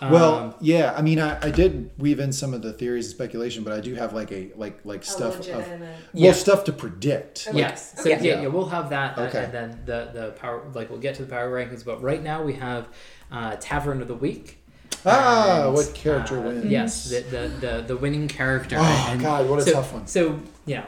[0.00, 3.14] Well, Um, yeah, I mean, I, I did weave in some of the theories and
[3.14, 6.32] speculation, but I do have like a like like A stuff of legitimate- well Yeah.
[6.32, 7.46] stuff to predict.
[7.48, 7.58] Okay.
[7.58, 7.94] Yes.
[8.02, 8.26] So Okay.
[8.26, 9.44] yeah, yeah, we'll have that, uh, Okay.
[9.44, 11.84] and then the the power like we'll get to the power rankings.
[11.84, 12.88] But right now we have
[13.30, 14.58] uh, Ta'veren of the Week.
[15.06, 16.64] Ah, And, what character uh, wins?
[16.66, 18.76] Yes, the, the the the winning character.
[18.78, 20.06] Oh, And God, what a so, tough one.
[20.06, 20.86] So yeah,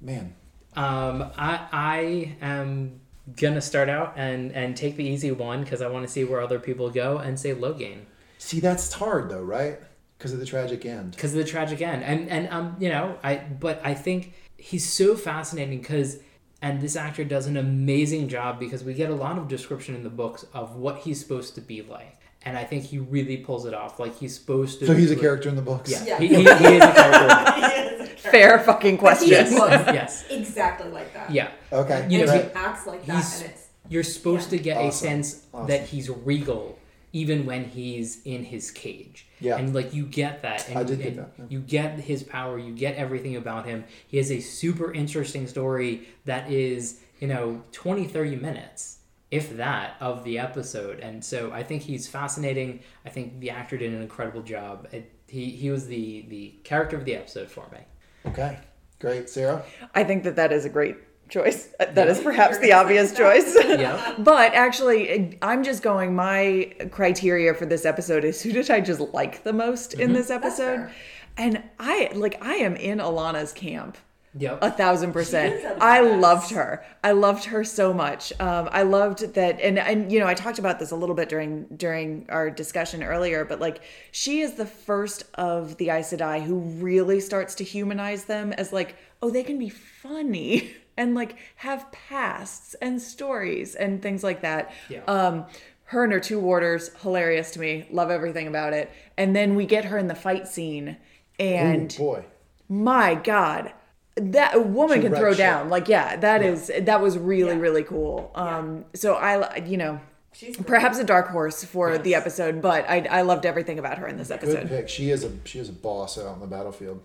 [0.00, 0.34] Man,
[0.74, 3.00] um, I I am
[3.34, 6.40] gonna start out and and take the easy one because I want to see where
[6.40, 8.02] other people go and say Logain
[8.38, 9.80] see that's hard though, right?
[10.18, 11.12] Because of the tragic end.
[11.12, 14.90] because of the tragic end and and um you know I but I think he's
[14.90, 16.18] so fascinating because
[16.62, 20.02] and this actor does an amazing job because we get a lot of description in
[20.02, 22.15] the books of what he's supposed to be like
[22.46, 25.14] and I think he really pulls it off like he's supposed to So he's a
[25.16, 25.90] be- character in the books.
[25.90, 26.18] yeah, Yeah.
[26.18, 28.30] He, he, he is a character He is a character.
[28.30, 29.58] Fair fucking But he question.
[29.58, 31.30] looks yes exactly like that.
[31.30, 32.06] yeah Okay.
[32.08, 32.44] You know, and right.
[32.44, 34.58] he acts like that, He's- and it's you're supposed Yeah.
[34.58, 34.88] to get Awesome.
[34.88, 35.66] a sense Awesome.
[35.68, 36.78] that he's regal
[37.12, 39.56] even when he's in his cage Yeah.
[39.56, 41.44] and like you get that and, I did get and that, yeah.
[41.48, 46.08] you get his power you get everything about him he has a super interesting story
[46.26, 48.95] that is you know 20 30 minutes
[49.30, 53.76] if that of the episode and so i think he's fascinating i think the actor
[53.76, 57.68] did an incredible job it, he, he was the the character of the episode for
[57.72, 57.78] me
[58.26, 58.58] Okay.
[58.98, 59.62] Great, Sarah.
[59.94, 60.96] I think that that is a great
[61.28, 61.68] choice.
[61.78, 62.24] That is Yeah.
[62.24, 63.56] perhaps the obvious choice.
[63.64, 66.14] yeah But actually, I'm just going.
[66.14, 70.14] My criteria for this episode is who did I just like the most in mm-hmm.
[70.14, 70.76] this episode?
[70.76, 70.92] fair.
[71.36, 73.98] And I like I am in Alanna's camp.
[74.38, 75.54] Yep A thousand percent.
[75.54, 76.20] She is a I badass.
[76.20, 76.84] loved her.
[77.02, 78.32] I loved her so much.
[78.40, 81.28] Um, I loved that, and and you know, I talked about this a little bit
[81.28, 83.44] during during our discussion earlier.
[83.44, 83.80] But like,
[84.12, 88.72] she is the first of the Aes Sedai who really starts to humanize them as
[88.72, 94.42] like, oh, they can be funny and like have pasts and stories and things like
[94.42, 94.72] that.
[94.88, 95.02] Yeah.
[95.06, 95.46] Um,
[95.84, 97.86] her and her two warders, hilarious to me.
[97.90, 98.90] Love everything about it.
[99.16, 100.96] And then we get her in the fight scene,
[101.38, 102.24] and Ooh, boy.
[102.68, 103.72] my god
[104.16, 105.38] that a woman She can throw shit.
[105.38, 107.60] down like yeah that is that was really Yeah.
[107.60, 110.00] really cool um so i you know
[110.32, 114.06] she's perhaps a dark horse for the episode but i i loved everything about her
[114.06, 114.88] in this Good episode pick.
[114.88, 117.02] She is a she is a boss out on the battlefield.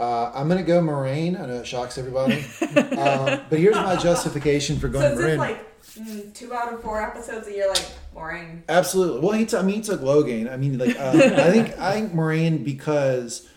[0.00, 1.40] Uh, I'm gonna go Moiraine.
[1.40, 2.44] I know it shocks everybody,
[2.98, 5.38] um, but here's my justification for So going is this Moiraine.
[5.38, 8.62] like Mm, two out of four episodes a year, like boring.
[8.68, 9.20] Absolutely.
[9.20, 10.50] Well, he t- I mean, he took Logain.
[10.50, 13.48] I mean, like, uh, I think I think Moiraine because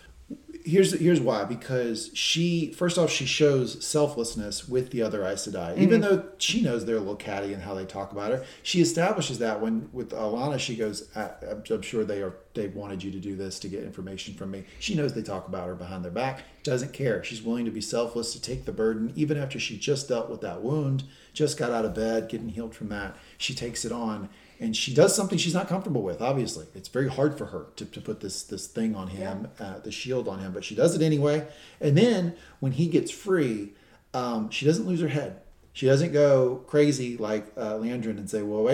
[0.65, 5.77] here's here's why because she first off she shows selflessness with the other Aes Sedai.
[5.77, 6.15] Even mm-hmm.
[6.15, 9.39] though she knows they're a little catty and how they talk about her she establishes
[9.39, 13.11] that when with Alanna she goes "I- I'm, I'm sure they are they wanted you
[13.11, 14.65] to do this to get information from me.
[14.79, 17.23] She knows they talk about her behind their back doesn't care.
[17.23, 20.41] She's willing to be selfless to take the burden even after she just dealt with
[20.41, 21.03] that wound
[21.33, 24.29] just got out of bed getting healed from that she takes it on
[24.59, 26.66] and she does something she's not comfortable with obviously.
[26.74, 29.92] It's very hard for her to, to put this this thing on him uh, the
[29.92, 31.48] shield on him but she does it anyway.
[31.82, 33.74] And then when he gets free
[34.14, 35.42] um, she doesn't lose her head.
[35.74, 38.66] She doesn't go crazy like uh, Liandrin and say well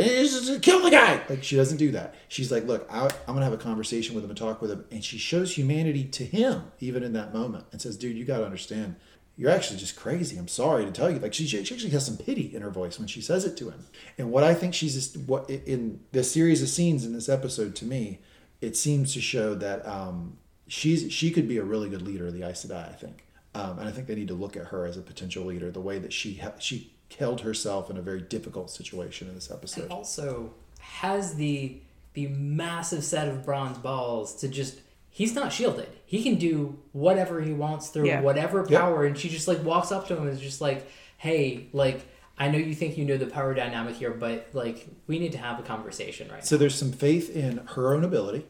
[0.62, 1.20] kill the guy.
[1.28, 2.14] Like she doesn't do that.
[2.28, 4.86] She's like look I, i'm gonna have a conversation with him and talk with him.
[4.92, 8.46] And she shows humanity to him even in that moment and says dude you gotta
[8.46, 8.98] understand
[9.42, 10.38] you're actually just crazy.
[10.38, 11.18] I'm sorry to tell you.
[11.18, 13.72] Like she, she actually has some pity in her voice when she says it to
[13.72, 13.88] him.
[14.20, 17.76] And what I think she's just what in this series of scenes in this episode
[17.78, 18.20] to me,
[18.62, 20.38] it seems to show that um,
[20.68, 22.88] she's she could be a really good leader of the Aes Sedai.
[22.88, 25.46] I think, um, and I think they need to look at her as a potential
[25.46, 25.72] leader.
[25.72, 29.50] The way that she ha- she held herself in a very difficult situation in this
[29.50, 29.86] episode.
[29.86, 31.80] And also has the
[32.14, 34.82] the massive set of bronze balls to just
[35.12, 35.90] he's not shielded.
[36.06, 38.22] He can do whatever he wants through Yeah.
[38.22, 38.80] whatever Yep.
[38.82, 42.02] power and she just like walks up to him and is just like, "Hey, like
[42.38, 45.38] I know you think you know the power dynamic here, but like we need to
[45.38, 48.46] have a conversation right So there's some faith in her own ability,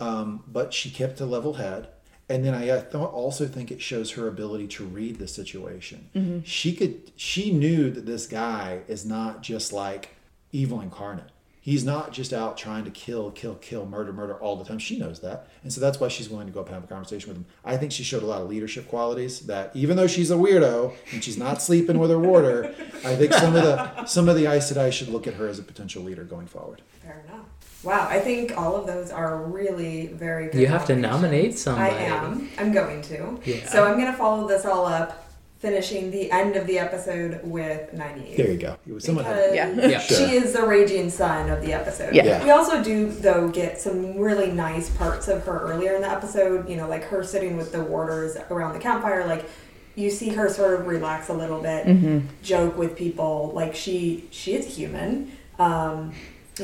[0.00, 1.88] um, but she kept a level head.
[2.28, 6.42] And then I, I thought also think it shows her ability to read the situation.
[6.44, 10.10] She could, she knew that this guy is not just like
[10.52, 11.30] evil incarnate.
[11.66, 14.78] He's not just out trying to kill, kill, kill, murder, murder all the time.
[14.78, 16.86] She knows that, and so that's why she's willing to go up and have a
[16.86, 17.46] conversation with him.
[17.64, 19.40] I think she showed a lot of leadership qualities.
[19.40, 22.72] That even though she's a weirdo and she's not sleeping with her warder,
[23.04, 25.58] I think some of the some of the Aes Sedai should look at her as
[25.58, 26.82] a potential leader going forward.
[27.02, 27.46] Fair enough.
[27.82, 30.60] Wow, I think all of those are really very good.
[30.60, 32.48] You have to nominate nominate I am.
[32.58, 33.40] I'm going to.
[33.44, 33.68] Yeah.
[33.68, 35.25] So I'm going to follow this all up,
[35.58, 38.36] finishing the end of the episode with Nynaeve.
[38.36, 38.76] There you go.
[38.86, 39.70] It was someone had Yeah.
[39.70, 39.98] Yeah.
[40.00, 40.28] she Sure.
[40.28, 42.14] is the raging sun of the episode.
[42.14, 42.24] Yeah.
[42.24, 42.44] Yeah.
[42.44, 46.68] We also do, though, get some really nice parts of her earlier in the episode.
[46.68, 49.26] You know, like her sitting with the warders around the campfire.
[49.26, 49.48] Like,
[49.94, 52.26] you see her sort of relax a little bit, Mm-hmm.
[52.42, 53.50] joke with people.
[53.54, 55.32] Like, she she is human.
[55.58, 56.12] Um,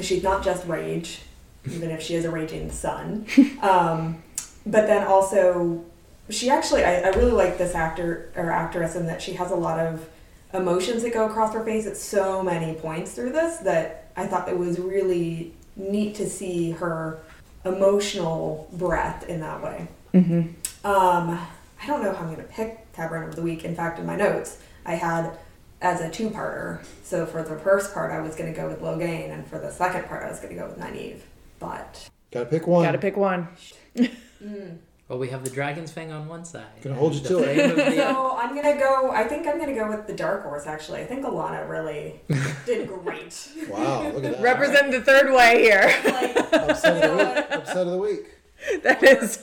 [0.03, 1.23] she's not just rage,
[1.71, 3.25] even if she is a raging sun.
[3.63, 4.23] Um,
[4.67, 5.83] but then also,
[6.31, 9.57] she actually, I, I really like this actor or actress in that she has a
[9.57, 10.09] lot of
[10.55, 14.49] emotions that go across her face at so many points through this that I thought
[14.49, 17.21] it was really neat to see her
[17.65, 19.89] emotional breath in that way.
[20.15, 20.87] Mm-hmm.
[20.87, 21.39] Um,
[21.83, 23.65] I don't know how I'm going to pick Ta'veren of the Week.
[23.65, 25.39] In fact, in my notes, I had
[25.81, 26.85] as a two-parter.
[27.03, 29.71] So for the first part, I was going to go with Logain, and for the
[29.71, 31.21] second part, I was going to go with Nynaeve.
[31.59, 32.85] But Gotta pick one.
[32.85, 33.49] Gotta pick one.
[35.13, 36.65] Well, we have the dragon's fang on one side.
[36.81, 37.75] Gonna hold you to it.
[37.75, 39.11] flame so I'm going to go.
[39.11, 40.67] I think I'm going to go with the Dark Horse.
[40.67, 42.23] Actually, I think Alanna really
[42.65, 43.47] did great.
[43.69, 44.41] Wow, look at that.
[44.41, 45.83] Represent the third way here.
[46.07, 47.27] like, Upset you of the week.
[47.27, 47.53] what?
[47.53, 48.83] Upset of the week.
[48.85, 49.43] that is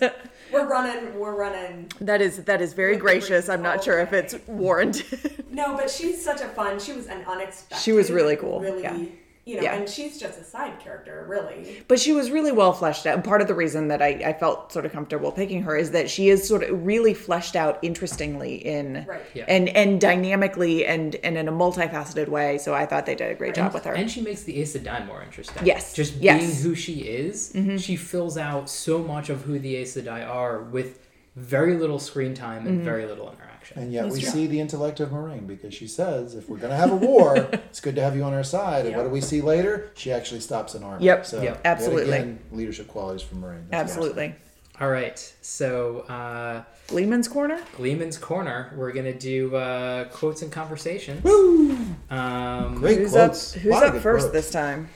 [0.51, 1.19] We're running.
[1.19, 1.91] We're running.
[2.01, 3.47] that is that is very gracious.
[3.47, 5.45] I'm not sure if it's warranted.
[5.51, 6.79] No, but she's such a fun.
[6.79, 7.77] She was an unexpected.
[7.83, 8.97] She was really cool, Really, yeah.
[9.45, 9.75] You know, Yeah.
[9.75, 11.83] and she's just a side character, really.
[11.87, 13.23] But she was really well fleshed out.
[13.23, 16.09] Part of the reason that I, I felt sort of comfortable picking her is that
[16.09, 19.21] she is sort of really fleshed out interestingly in Right.
[19.33, 19.45] Yeah.
[19.47, 22.57] and and dynamically and and in a multifaceted way.
[22.59, 23.93] So I thought they did a great job with her.
[23.93, 25.65] And she makes the Aes Sedai more interesting.
[25.65, 25.93] Yes.
[25.93, 26.41] Just Yes.
[26.41, 27.77] being who she is, mm-hmm.
[27.77, 30.99] she fills out so much of who the Aes Sedai are with
[31.35, 32.85] very little screen time and mm-hmm.
[32.85, 33.48] very little interaction.
[33.75, 34.29] And yet That's we true.
[34.31, 37.35] see the intellect of Moiraine because she says, if we're going to have a war,
[37.53, 38.85] it's good to have you on our side.
[38.85, 39.91] And what do we see later?
[39.95, 41.05] She actually stops an army.
[41.05, 41.25] Yep.
[41.25, 41.61] So, Yep.
[41.65, 42.13] Absolutely.
[42.13, 43.69] again, leadership qualities from Moiraine.
[43.69, 44.35] That's Absolutely.
[44.81, 45.19] All right.
[45.41, 47.59] So, uh, Gleeman's Corner?
[47.77, 51.21] Gleeman's Corner, we're going to do uh, quotes and conversations.
[51.23, 51.77] Woo!
[52.09, 53.55] Um, Great Who's quotes.
[53.55, 54.33] up who's up first quotes.
[54.33, 54.87] this time?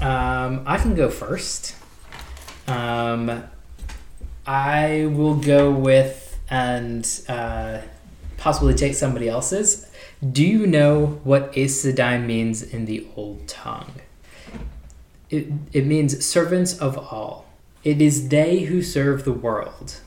[0.00, 1.76] Um, I can go first.
[2.66, 3.44] Um,
[4.46, 7.80] I will go with and uh,
[8.36, 9.90] possibly take somebody else's.
[10.32, 14.00] Do you know what Aes Sedai means in the Old Tongue?
[15.30, 17.46] It, it means servants of all.
[17.82, 20.00] It is they who serve the world.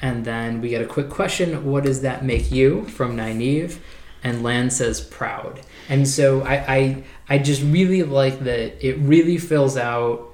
[0.00, 2.84] And then we get a quick question What does that make you?
[2.84, 3.78] from Nynaeve.
[4.22, 5.60] And Lan says proud.
[5.88, 10.30] And so I, I, I just really like that it really fills out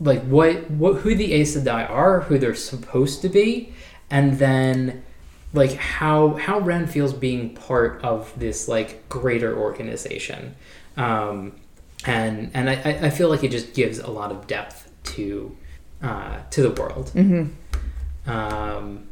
[0.00, 3.74] like what, what who the Aes Sedai are, who they're supposed to be,
[4.10, 5.02] and then
[5.52, 10.54] like how how Ren feels being part of this like greater organization,
[10.96, 11.52] um,
[12.06, 15.56] and and I, I I feel like it just gives a lot of depth to
[16.02, 17.12] uh, to the world.
[17.14, 18.30] Mm-hmm.
[18.30, 19.08] Um,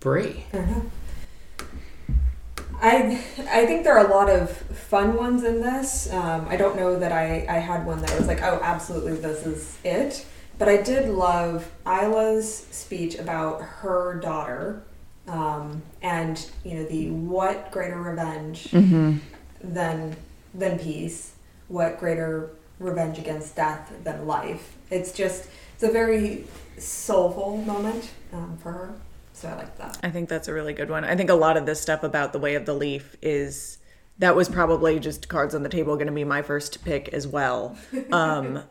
[0.00, 0.28] Bre.
[2.82, 6.10] I I think there are a lot of fun ones in this.
[6.12, 9.44] Um, I don't know that I, I had one that was like, oh, absolutely, this
[9.46, 10.24] is it.
[10.60, 14.82] But I did love Ila's speech about her daughter,
[15.26, 20.16] um, and you know the what greater revenge than
[20.52, 21.32] than peace?
[21.68, 24.76] What greater revenge against death than life?
[24.90, 26.44] It's just it's a very
[26.76, 28.94] soulful moment um, for her.
[29.32, 29.98] So I like that.
[30.02, 31.04] I think that's a really good one.
[31.04, 33.78] I think a lot of this stuff about the way of the leaf is
[34.18, 37.26] that was probably just cards on the table going to be my first pick as
[37.26, 37.78] well.
[38.12, 38.64] Um,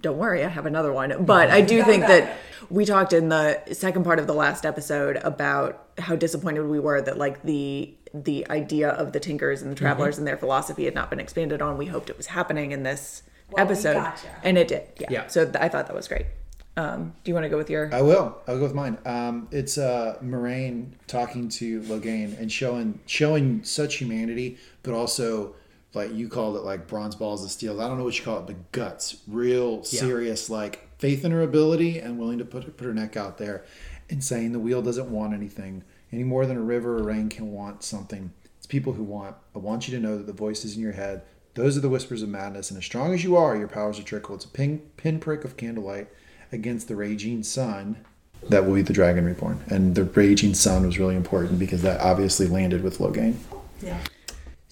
[0.00, 1.24] don't worry, I have another one.
[1.24, 2.36] But I do think that
[2.68, 7.00] we talked in the second part of the last episode about how disappointed we were
[7.02, 10.94] that like the the idea of the Tinkers and the Travelers and their philosophy had
[10.94, 11.76] not been expanded on.
[11.78, 14.26] We hoped it was happening in this Well, episode, gotcha.
[14.42, 14.82] and it did.
[14.98, 15.06] Yeah.
[15.10, 15.26] Yeah.
[15.28, 16.26] So th- I thought that was great.
[16.76, 17.92] Um, do you want to go with your?
[17.94, 18.38] I will.
[18.48, 18.96] I'll go with mine.
[19.04, 25.54] Um, it's uh, Moiraine talking to Logain and showing showing such humanity, but also
[25.94, 27.80] like you called it like bronze balls of steel.
[27.80, 31.42] I don't know what you call it, but guts, real serious, like faith in her
[31.42, 33.64] ability and willing to put put her neck out there,
[34.08, 37.52] and saying the wheel doesn't want anything any more than a river or rain can
[37.52, 38.32] want something.
[38.58, 39.36] It's people who want.
[39.54, 41.22] I want you to know that the voices in your head.
[41.54, 44.04] Those are the whispers of madness, and as strong as you are, your powers are
[44.04, 44.36] trickle.
[44.36, 46.08] It's a pin, pinprick of candlelight
[46.52, 48.04] against the raging sun
[48.48, 52.00] that will be the dragon reborn and the raging sun was really important because that
[52.00, 53.34] obviously landed with logain
[53.82, 53.98] Yeah.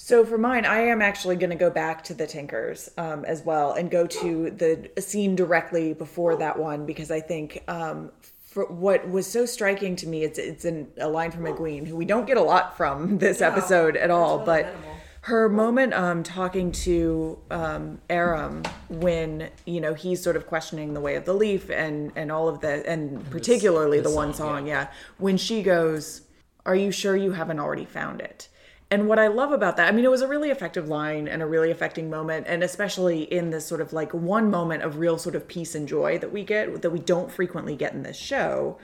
[0.08, 3.42] So for mine, I am actually going to go back to the Tinkers um, as
[3.42, 8.64] well and go to the scene directly before that one because I think um, for
[8.64, 12.06] what was so striking to me, it's it's an, a line from Egwene who we
[12.06, 14.76] don't get a lot from this episode at all, really but
[15.20, 21.02] her moment um, talking to um, Aram when you know he's sort of questioning the
[21.02, 24.60] way of the leaf and and all of the and particularly the the, one song,
[24.60, 24.88] song, yeah,
[25.18, 26.22] when she goes,
[26.64, 28.48] "Are you sure you haven't already found it?"
[28.90, 31.42] And what I love about that, I mean, it was a really effective line and
[31.42, 35.18] a really affecting moment, and especially in this sort of like one moment of real
[35.18, 38.16] sort of peace and joy that we get that we don't frequently get in this
[38.16, 38.78] show.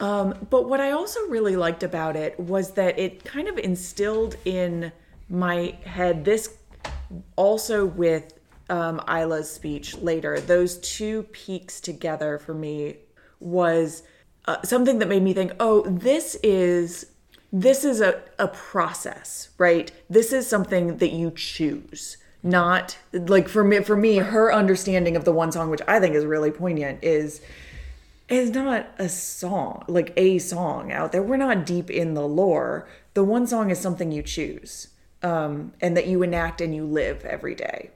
[0.00, 4.36] Um, but what I also really liked about it was that it kind of instilled
[4.44, 4.92] in
[5.30, 6.58] my head this
[7.36, 8.34] also with
[8.70, 12.96] um, Ila's speech later, those two peaks together for me
[13.40, 14.02] was
[14.46, 17.06] uh, something that made me think, oh, this is
[17.52, 19.90] this is a, a process, right?
[20.10, 22.18] This is something that you choose.
[22.42, 26.14] Not like for me for me, her understanding of the one song, which I think
[26.14, 27.40] is really poignant, is
[28.28, 31.22] is not a song, like a song out there.
[31.22, 32.86] We're not deep in the lore.
[33.14, 34.88] The one song is something you choose
[35.22, 37.90] um, and that you enact and you live every day.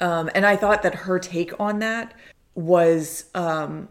[0.00, 2.14] Um, and I thought that her take on that
[2.54, 3.88] was um,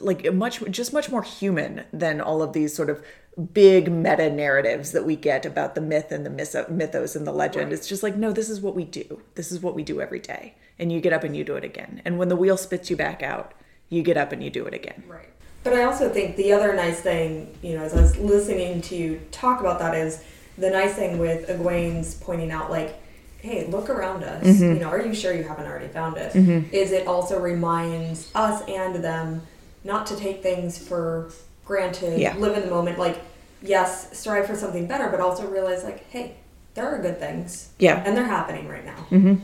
[0.00, 3.04] like much, just much more human than all of these sort of
[3.52, 7.72] big meta narratives that we get about the myth and the mythos and the legend.
[7.72, 9.22] It's just like, no, this is what we do.
[9.34, 10.54] This is what we do every day.
[10.78, 12.00] And you get up and you do it again.
[12.04, 13.52] And when the wheel spits you back out,
[13.88, 15.04] you get up and you do it again.
[15.06, 15.28] Right.
[15.64, 18.96] But I also think the other nice thing, you know, as I was listening to
[18.96, 20.22] you talk about that is
[20.56, 23.02] the nice thing with Egwene's pointing out, like,
[23.40, 24.44] hey, look around us.
[24.44, 24.74] Mm-hmm.
[24.74, 26.34] You know, are you sure you haven't already found it?
[26.72, 29.42] Is it also reminds us and them
[29.86, 31.30] not to take things for
[31.64, 32.36] granted, Yeah.
[32.36, 32.98] live in the moment.
[32.98, 33.20] Like,
[33.62, 36.34] yes, strive for something better, but also realize, like, hey,
[36.74, 37.70] there are good things.
[37.78, 38.02] Yeah.
[38.04, 39.38] And they're happening right now.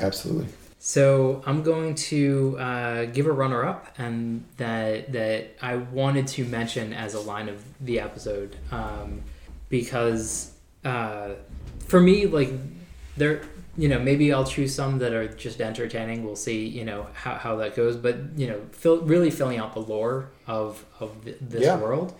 [0.00, 6.44] absolutely So I'm going to uh, give a runner-up, and that that I wanted to
[6.44, 9.22] mention as a line of the episode, um,
[9.68, 10.52] because
[10.84, 11.30] uh,
[11.86, 12.50] for me, like
[13.16, 13.42] there,
[13.76, 16.24] you know, maybe I'll choose some that are just entertaining.
[16.24, 17.96] We'll see, you know, how, how that goes.
[17.96, 21.78] But you know, fill, really filling out the lore of of th- this Yeah.
[21.78, 22.14] world.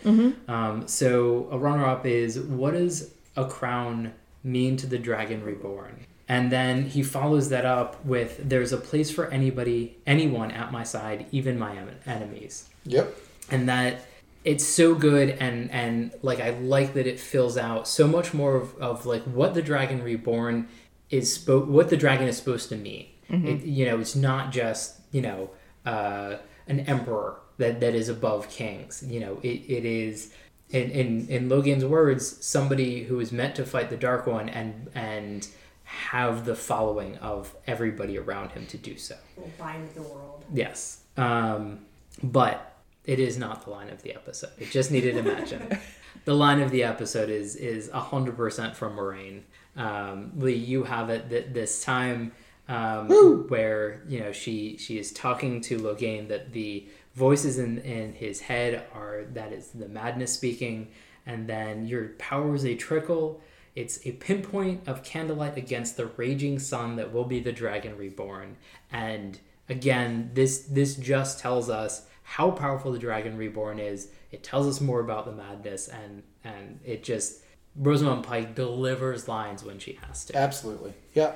[0.49, 4.13] Um, so a runner-up is what does a crown
[4.45, 6.01] mean to the dragon reborn?
[6.29, 10.85] And then he follows that up with there's a place for anybody, anyone at my
[10.85, 12.69] side, even my em- enemies.
[12.85, 13.15] yep
[13.51, 14.07] And that
[14.45, 18.57] it's so good and and like I like that it fills out so much more
[18.57, 20.67] of, of like what the dragon reborn
[21.13, 23.07] is spo- what the dragon is supposed to mean.
[23.31, 25.51] It, you know, it's not just, you know,
[25.87, 29.03] uh, an emperor that, that is above kings.
[29.07, 30.35] You know, it, it is
[30.71, 34.91] in, in in Logain's words, somebody who is meant to fight the Dark One and
[34.95, 35.49] and
[35.85, 39.17] have the following of everybody around him to do so.
[39.37, 40.45] We'll bind the world.
[40.53, 41.01] Yes.
[41.17, 41.81] Um,
[42.23, 42.75] but
[43.05, 44.51] It is not the line of the episode.
[44.59, 45.79] It just needed imagine.
[46.25, 49.45] the line of the episode is is hundred percent from Moraine.
[49.77, 52.33] Um, Lee, you have it that this time
[52.69, 53.09] um,
[53.49, 58.41] where you know she she is talking to Logain that the voices in in his
[58.41, 60.89] head are that is the madness speaking,
[61.27, 63.41] and then your power is a trickle.
[63.75, 68.57] It's a pinpoint of candlelight against the raging sun that will be the dragon reborn.
[68.91, 74.09] And again, this this just tells us how powerful the dragon reborn is.
[74.31, 77.42] It tells us more about the madness, and and it just
[77.77, 80.37] Rosamund Pike delivers lines when she has to.
[80.37, 80.93] Absolutely.
[81.15, 81.33] Yeah.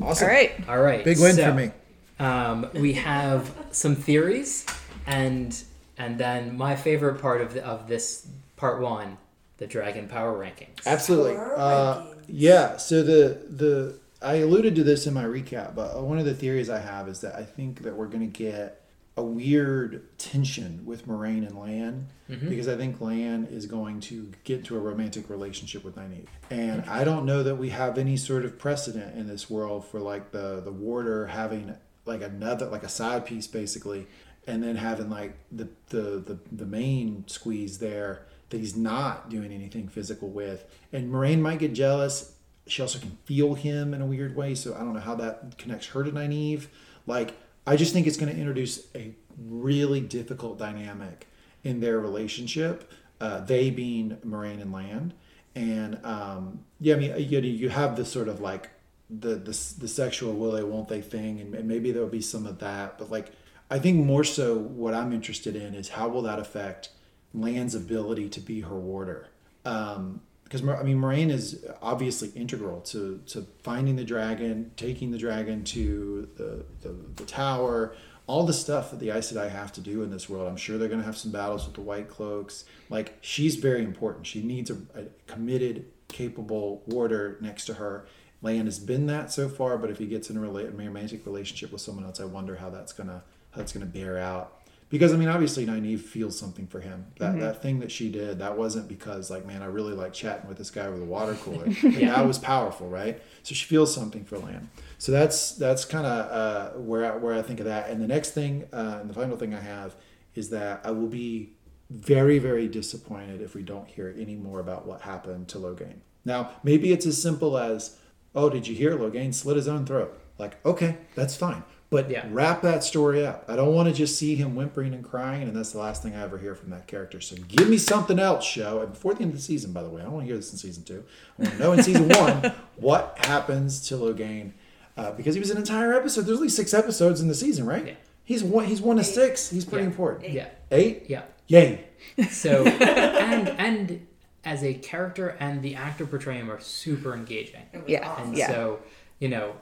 [0.00, 0.28] Awesome.
[0.28, 0.68] All right.
[0.68, 1.70] All right, Big win so, for me.
[2.18, 4.66] Um, we have some theories,
[5.06, 5.56] and
[5.98, 9.18] and then my favorite part of the, of this part one,
[9.58, 10.86] the dragon power rankings.
[10.86, 11.34] Absolutely.
[11.34, 12.14] Power Uh, rankings.
[12.28, 12.76] yeah.
[12.76, 16.68] So the the I alluded to this in my recap, but one of the theories
[16.70, 18.79] I have is that I think that we're going to get
[19.20, 22.48] a weird tension with Moiraine and Lan mm-hmm.
[22.48, 26.84] because I think Lan is going to get into a romantic relationship with Nynaeve, and
[26.86, 30.32] I don't know that we have any sort of precedent in this world for like
[30.32, 31.76] the the warder having
[32.06, 34.06] like another like a side piece basically
[34.46, 39.52] and then having like the the the, the main squeeze there that he's not doing
[39.52, 40.64] anything physical with.
[40.92, 42.34] And Moiraine might get jealous.
[42.66, 45.58] She also can feel him in a weird way so i don't know how that
[45.58, 46.66] connects her to Nynaeve.
[47.06, 47.34] Like
[47.66, 51.26] i just think it's going to introduce a really difficult dynamic
[51.62, 52.90] in their relationship
[53.20, 55.12] uh, they being Moiraine and Lan.
[55.54, 58.70] And um, yeah i mean you, you have this sort of like
[59.10, 62.60] the, the the sexual will they won't they thing and, maybe there'll be some of
[62.60, 63.32] that but like
[63.68, 66.90] i think more so what i'm interested in is how will that affect
[67.34, 69.28] Lan's ability to be her warder?
[69.64, 75.18] Um because i mean Moiraine is obviously integral to to finding the dragon taking the
[75.18, 77.94] dragon to the the, the tower
[78.30, 80.46] all the stuff that the Aes Sedai have to do in this world.
[80.46, 82.64] I'm sure they're going to have some battles with the White Cloaks.
[82.88, 84.24] Like she's very important.
[84.24, 88.06] She needs a, a committed, capable warder next to her.
[88.40, 91.80] Lan has been that so far, but if he gets in a, romantic relationship with
[91.80, 94.59] someone else, I wonder how that's gonna how that's gonna bear out.
[94.90, 97.06] Because I mean, obviously, Nynaeve feels something for him.
[97.18, 100.48] That that thing that she did, that wasn't because like, man, I really like chatting
[100.48, 101.68] with this guy over the water cooler.
[101.68, 102.16] yeah.
[102.16, 103.22] That was powerful, right?
[103.44, 104.68] So she feels something for Lan.
[104.98, 107.88] So that's that's kind of uh, where I, where I think of that.
[107.88, 109.94] And the next thing, uh, and the final thing I have
[110.34, 111.52] is that I will be
[111.88, 116.00] very very disappointed if we don't hear any more about what happened to Logain.
[116.24, 117.96] Now, maybe it's as simple as,
[118.34, 120.20] oh, did you hear Logain slit his own throat?
[120.38, 121.62] Like, okay, that's fine.
[121.90, 122.24] But Yeah.
[122.30, 123.44] wrap that story up.
[123.48, 126.14] I don't want to just see him whimpering and crying, and that's the last thing
[126.14, 127.20] I ever hear from that character.
[127.20, 128.80] So give me something else, show.
[128.80, 130.36] And before the end of the season, by the way, I don't want to hear
[130.36, 131.02] this in season two.
[131.38, 134.52] I want to know in season one what happens to Logain,
[134.96, 136.22] uh, because he was an entire episode.
[136.26, 137.84] There's only six episodes in the season, right?
[137.86, 137.94] Yeah.
[138.24, 138.66] He's one.
[138.66, 139.50] He's one of six.
[139.50, 139.90] He's pretty Yeah.
[139.90, 140.30] important.
[140.32, 140.46] Yeah.
[140.70, 141.06] Eight.
[141.08, 141.22] Yeah.
[141.48, 141.86] Yay.
[142.30, 144.06] So and and
[144.44, 147.62] as a character and the actor portraying him are super engaging.
[147.88, 148.08] Yeah.
[148.08, 148.28] awesome.
[148.28, 148.46] And Yeah.
[148.48, 148.78] so,
[149.18, 149.54] you know,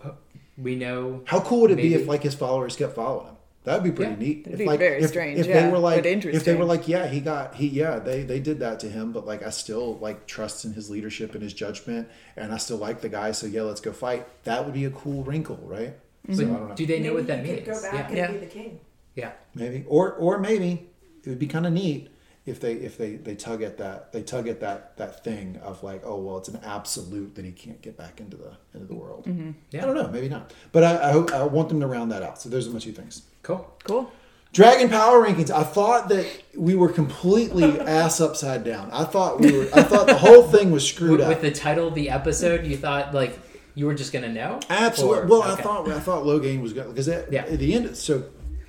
[0.60, 3.34] we know How cool would it be if like his followers kept following him?
[3.64, 4.18] That'd be pretty Yeah.
[4.18, 4.38] neat.
[4.46, 6.54] It'd if be like very if, strange, if yeah, they were like but if they
[6.54, 9.42] were like yeah he got he yeah they they did that to him but like
[9.42, 13.08] I still like trust in his leadership and his judgment and I still like the
[13.10, 14.26] guy so yeah let's go fight.
[14.44, 15.94] That would be a cool wrinkle, right?
[16.32, 16.74] So I don't know.
[16.74, 17.66] do they know Maybe what that means?
[17.66, 18.06] go back Yeah.
[18.08, 18.30] and Yeah.
[18.32, 18.80] be the king.
[19.14, 19.32] Yeah.
[19.54, 20.88] maybe or or maybe
[21.24, 22.08] it would be kind of neat
[22.48, 25.82] if they if they they tug at that they tug at that that thing of
[25.82, 28.94] like oh well it's an absolute that he can't get back into the into the
[28.94, 29.50] world mm-hmm.
[29.70, 29.82] Yeah.
[29.82, 32.22] i don't know maybe not but i i, hope, I want them to round that
[32.22, 33.72] out so those are my two things Cool.
[33.84, 34.10] Cool.
[34.52, 39.56] dragon power rankings i thought that we were completely ass upside down i thought we
[39.56, 42.10] were i thought the whole thing was screwed With, up with the title of the
[42.10, 43.38] episode, you thought like
[43.74, 44.58] you were just gonna know?
[44.68, 45.18] Absolutely.
[45.22, 47.42] Or- well, I thought I thought Logain was going because at, Yeah.
[47.44, 47.96] at the end.
[47.96, 48.24] So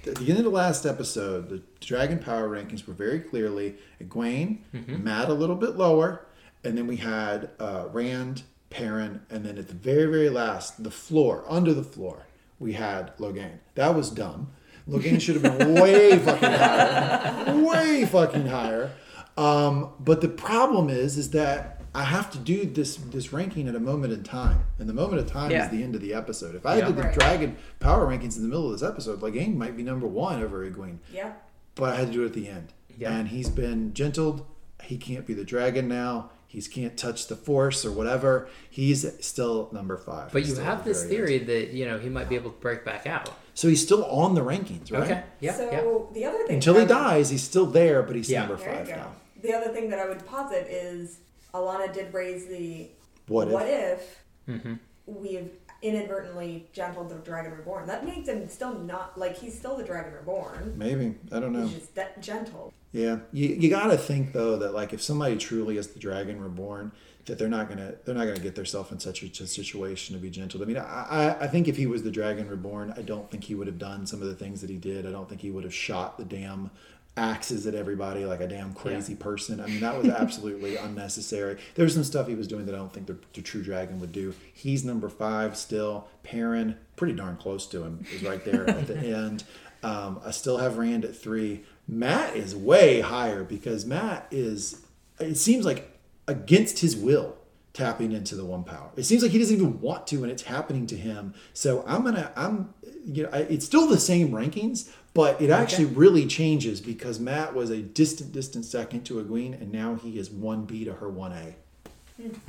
[0.10, 4.60] at the end of the last episode, the Dragon Power rankings were very clearly Egwene,
[4.74, 5.04] Mm-hmm.
[5.04, 6.26] Mat a little bit lower,
[6.64, 10.92] and then we had uh, Rand, Perrin, and then at the very very last, the
[10.92, 12.26] floor under the floor,
[12.60, 13.60] we had Logain.
[13.76, 14.52] That was dumb.
[14.88, 18.92] Logain should have been way fucking higher, way fucking higher.
[19.38, 23.76] Um, but the problem is, is that I have to do this this ranking at
[23.76, 25.66] a moment in time, and the moment of time Yeah.
[25.66, 26.56] is the end of the episode.
[26.56, 26.86] If I Yeah.
[26.88, 27.14] did the Right.
[27.14, 30.66] Dragon Power rankings in the middle of this episode, Logain might be number one over
[30.66, 31.34] Egwene, Yeah.
[31.76, 32.72] but I had to do it at the end.
[32.98, 33.12] Yeah.
[33.12, 34.46] And he's been gentled.
[34.84, 36.30] He can't be the dragon now.
[36.48, 38.48] He can't touch the force or whatever.
[38.70, 40.32] He's still number five.
[40.32, 41.48] But He's you have the this theory end.
[41.48, 43.30] that you know he might be able to break back out.
[43.54, 45.04] So he's still on the rankings, right?
[45.04, 45.24] Okay.
[45.42, 45.54] Yeah.
[45.58, 45.82] so yeah.
[46.14, 48.46] the other thing Until he dies, he's still there, but he's Yeah.
[48.46, 49.16] number There five now.
[49.42, 51.18] The other thing that I would posit is
[51.54, 52.90] Alanna did raise the
[53.28, 54.00] What if?
[54.02, 54.74] if Mm-hmm.
[55.06, 57.88] we've inadvertently gentled the Dragon Reborn.
[57.88, 60.74] That makes him still not like he's still the Dragon Reborn.
[60.78, 61.68] Maybe I don't know.
[61.68, 62.74] He's just that gentle.
[62.92, 66.42] Yeah, you, you got to think though that like if somebody truly is the dragon
[66.42, 66.92] reborn,
[67.26, 70.22] that they're not gonna they're not gonna get themselves in such a, a situation to
[70.22, 70.62] be gentle.
[70.64, 73.44] I mean, I, I I think if he was the dragon reborn, I don't think
[73.44, 75.06] he would have done some of the things that he did.
[75.06, 76.72] I don't think he would have shot the damn
[77.18, 79.60] axes at everybody like a damn crazy person.
[79.60, 81.58] I mean, that was absolutely unnecessary.
[81.76, 84.12] There's some stuff he was doing that I don't think the, the true dragon would
[84.12, 84.34] do.
[84.54, 86.08] He's number five still.
[86.24, 89.44] Perrin, pretty darn close to him, is right there at the end.
[89.84, 91.64] Um, I still have Rand at three.
[91.88, 94.86] Mat is way higher because Mat is,
[95.20, 95.98] it seems like
[96.28, 97.36] against his will
[97.74, 98.90] tapping into the one power.
[98.96, 101.34] It seems like he doesn't even want to, and it's happening to him.
[101.54, 102.74] So I'm gonna, I'm,
[103.06, 107.54] you know, I, it's still the same rankings, but it actually really changes because Mat
[107.56, 111.10] was a distant, distant second to Egwene, and now he is one B to her
[111.10, 111.56] one A.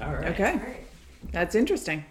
[0.05, 0.29] All right.
[0.33, 0.87] Okay, All right.
[1.33, 2.05] that's interesting.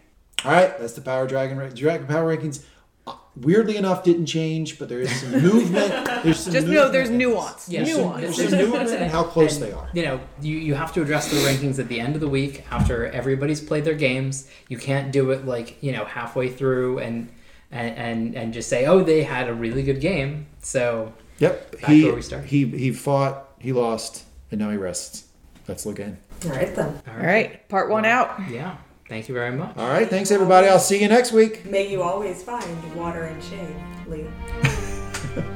[0.45, 2.63] All right, that's the Power Dragon ra- Dragon Power rankings.
[3.05, 5.89] Uh, Weirdly enough, didn't change, but there is some movement.
[6.23, 6.91] There's some Just know movement.
[6.93, 7.69] there's nuance.
[7.69, 8.37] Yeah, There's some, nuance.
[8.37, 9.89] there's some movement and how close they are.
[9.93, 12.65] You know, you, you have to address the rankings at the end of the week
[12.71, 14.49] after everybody's played their games.
[14.67, 17.29] You can't do it like, you know, halfway through and
[17.71, 21.81] and and, and just say, "Oh, they had a really good game." So, Yep.
[21.81, 22.47] Back he, where we started.
[22.49, 25.25] he he fought, he lost, and now he rests.
[25.65, 26.17] That's Logain.
[26.45, 27.01] All right then.
[27.07, 28.39] All right, part one out.
[28.49, 28.77] Yeah.
[29.07, 29.75] Thank you very much.
[29.75, 30.67] All right, thanks everybody.
[30.67, 31.65] I'll see you next week.
[31.65, 33.75] May you always find water and shade,
[34.07, 34.25] Lee.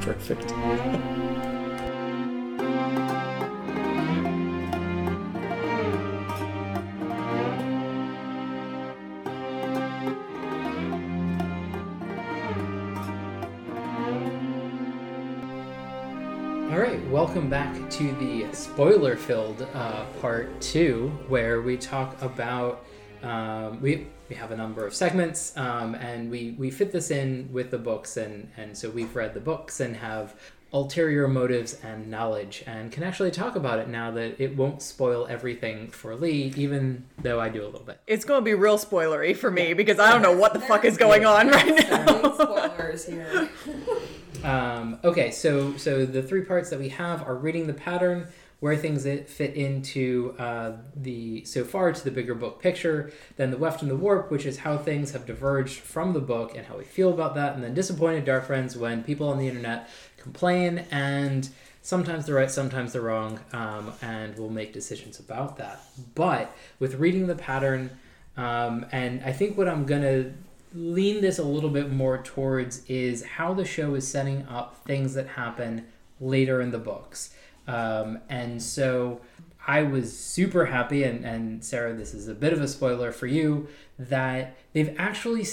[0.01, 0.51] Perfect.
[16.83, 22.83] right, welcome back to the spoiler-filled uh, part two, where we talk about
[23.21, 27.47] um, we we have a number of segments, um, and we we fit this in
[27.53, 30.35] with the books, and and so we've read the books and have
[30.73, 35.25] ulterior motives and knowledge, and can actually talk about it now that it won't spoil
[35.29, 38.01] everything for Lee, even though I do a little bit.
[38.07, 40.83] It's going to be real spoilery for me because I don't know what the fuck
[40.83, 42.33] is going on right now.
[42.33, 43.49] Spoilers here.
[44.43, 48.27] Um, okay, so so the three parts that we have are reading the pattern,
[48.59, 53.51] where things it fit into uh, the so far to the bigger book picture, then
[53.51, 56.65] the weft and the warp, which is how things have diverged from the book and
[56.67, 59.89] how we feel about that, and then disappointed dark friends when people on the internet
[60.17, 61.49] complain and
[61.81, 65.81] sometimes they're right, sometimes they're wrong, um, and we'll make decisions about that.
[66.15, 67.91] But with reading the pattern,
[68.37, 70.31] um, and I think what I'm gonna
[70.73, 75.13] lean this a little bit more towards is how the show is setting up things
[75.13, 75.85] that happen
[76.19, 77.33] later in the books.
[77.67, 79.21] Um, and so
[79.65, 83.27] I was super happy, and, and Sarah, this is a bit of a spoiler for
[83.27, 85.45] you, that they've actually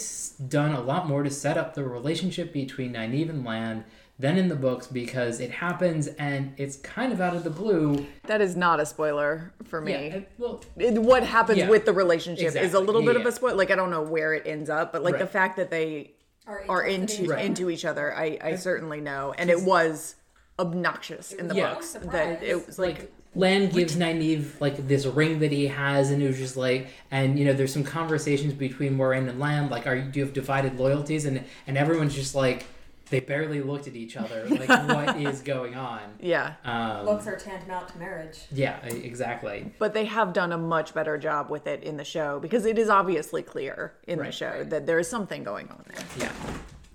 [0.49, 3.84] done a lot more to set up the relationship between Nynaeve and Lan
[4.20, 8.07] than in the books because it happens and it's kind of out of the blue.
[8.26, 9.92] That is not a spoiler for me.
[9.92, 11.68] Yeah, it- well, It- what happens Yeah.
[11.70, 12.86] with the relationship is a Exactly.
[12.86, 13.55] little bit Yeah, of a spoiler.
[13.57, 16.12] Like I don't know where it ends up, but like the fact that they
[16.47, 17.70] Are are into in each into other.
[17.70, 20.16] each other, I, I certainly know, and it was
[20.58, 21.74] obnoxious in the Yeah.
[21.74, 26.10] books that it was like like Lan gives Nynaeve like this ring that he has,
[26.10, 29.70] and it was just like, and you know, there's some conversations between Moiraine and Lan,
[29.70, 32.66] like, are you do you have divided loyalties, and and everyone's just like,
[33.11, 36.01] they barely looked at each other, like, what is going on?
[36.21, 36.55] yeah.
[36.65, 38.41] Um, Looks are tantamount to marriage.
[38.53, 39.73] yeah, exactly.
[39.79, 42.79] But they have done a much better job with it in the show because it
[42.79, 44.71] is obviously clear in the show right.
[44.71, 46.05] that there is something going on there.
[46.19, 46.33] Yeah.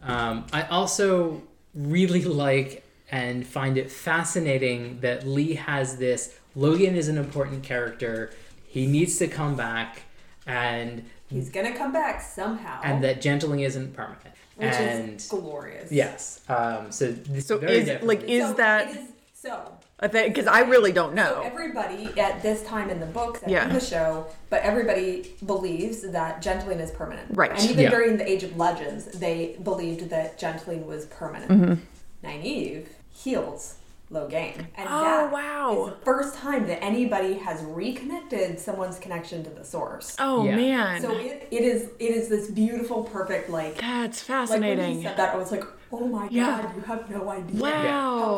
[0.03, 1.41] Um, I also
[1.73, 6.37] really like and find it fascinating that Lee has this.
[6.55, 8.31] Logain is an important character.
[8.67, 10.03] He needs to come back,
[10.47, 12.79] and He's gonna come back somehow.
[12.83, 14.34] and that gentling isn't permanent.
[14.55, 15.91] Which and is glorious.
[15.91, 18.97] yes, um, so this So very is definitely- like is So that
[19.33, 20.27] so a thing?
[20.29, 21.41] Because I really don't So know.
[21.43, 23.67] everybody at this time in the books and Yeah.
[23.67, 27.27] in the show, but everybody believes that gentling is permanent.
[27.31, 27.51] Right.
[27.51, 27.89] And even Yeah.
[27.91, 31.51] during the Age of Legends, they believed that gentling was permanent.
[31.51, 32.27] Mm-hmm.
[32.27, 33.75] Nynaeve heals
[34.11, 34.67] Logain.
[34.75, 35.85] And Oh, that wow.
[35.87, 40.15] is the first time that anybody has reconnected someone's connection to the source.
[40.19, 40.55] oh Yeah.
[40.55, 44.75] man, So it, it is it is this beautiful, perfect like that's like when he
[44.75, 45.03] fascinating.
[45.03, 46.61] said that, I was like, oh my Yeah.
[46.61, 47.69] god, you have no idea Wow.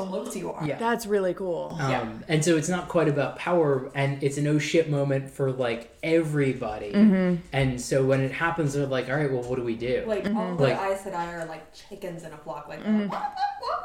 [0.03, 0.65] how close you are.
[0.65, 0.77] Yeah.
[0.77, 1.75] That's really cool.
[1.79, 5.51] Um, and so it's not quite about power, and it's an oh shit moment for
[5.51, 6.91] like everybody.
[6.91, 7.35] Mm-hmm.
[7.53, 10.03] And so when it happens, they're like, all right, well, what do we do?
[10.07, 10.37] Like Mm-hmm.
[10.37, 12.67] all the Like- Aes Sedai are like chickens in a flock.
[12.67, 12.79] Like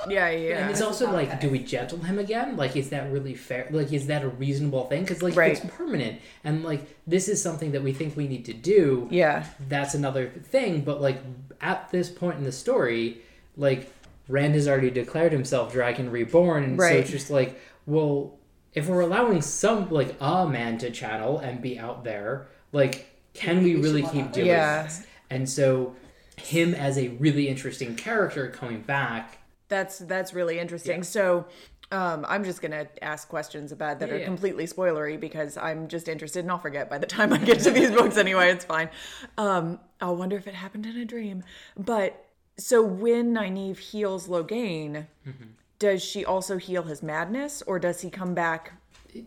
[0.08, 0.58] Yeah, yeah.
[0.58, 1.38] and it's also is like, okay.
[1.40, 2.56] do we gentle him again?
[2.56, 3.68] Like, is that really fair?
[3.70, 5.02] Like, is that a reasonable thing?
[5.02, 5.52] Because like Right.
[5.52, 9.08] it's permanent, and like this is something that we think we need to do.
[9.10, 9.44] yeah.
[9.68, 10.82] That's another thing.
[10.82, 11.18] But like
[11.60, 13.18] at this point in the story,
[13.56, 13.92] like
[14.28, 18.38] Rand has already declared himself Dragon Reborn, and so it's just like, well,
[18.74, 23.62] if we're allowing some like a man to channel and be out there, like, can
[23.62, 24.84] we we really keep doing Yeah.
[24.84, 25.04] this?
[25.30, 25.94] And so,
[26.36, 29.38] him as a really interesting character coming back.
[29.68, 31.02] That's that's really interesting.
[31.02, 31.46] So
[31.90, 34.24] um, I'm just gonna ask questions about that Yeah, are yeah.
[34.24, 37.70] completely spoilery because I'm just interested, and I'll forget by the time I get to
[37.70, 38.50] these books anyway.
[38.50, 38.88] It's fine.
[39.36, 41.42] Um, I'll wonder if it happened in a dream.
[41.76, 42.24] But
[42.62, 45.44] so when Nynaeve heals Logain, Mm-hmm.
[45.78, 48.72] does she also heal his madness, or does he come back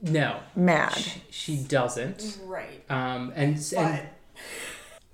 [0.01, 0.97] No, mad?
[1.29, 2.39] she doesn't.
[2.45, 2.83] right.
[2.89, 4.07] Um, and, But and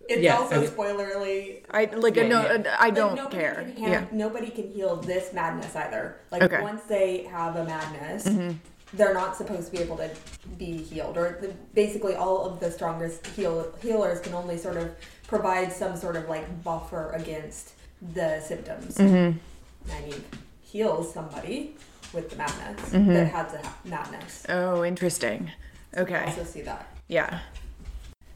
[0.09, 1.61] it's Yeah, also I mean- spoilerly.
[1.71, 2.75] I like Yeah, no, yeah.
[2.79, 3.71] I don't nobody care.
[3.75, 4.05] Can yeah.
[4.11, 6.17] Nobody can heal this madness either.
[6.31, 6.61] Like Okay.
[6.61, 8.57] once they have a madness, Mm-hmm.
[8.93, 10.09] they're not supposed to be able to
[10.57, 11.17] be healed.
[11.17, 14.87] Or the, basically, all of the strongest heal, healers can only sort of
[15.27, 17.73] provide some sort of like buffer against
[18.13, 18.97] the symptoms.
[18.97, 19.37] Mm-hmm.
[19.91, 20.21] Nynaeve
[20.61, 21.75] heals somebody
[22.13, 23.13] with the madness Mm-hmm.
[23.13, 24.45] that has a madness.
[24.49, 25.51] Oh, interesting.
[25.97, 26.15] Okay.
[26.15, 26.87] I also see that.
[27.07, 27.39] Yeah.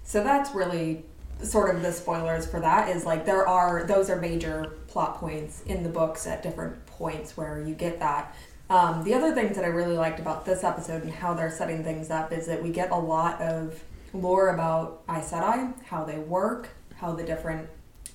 [0.03, 1.03] So that's really
[1.43, 5.61] sort of the spoilers for that is like there are those are major plot points
[5.63, 8.33] in the books at different points where you get that.
[8.69, 11.83] Um, the other things that I really liked about this episode and how they're setting
[11.83, 16.17] things up is that we get a lot of lore about Aes Sedai, how they
[16.17, 17.67] work, how the different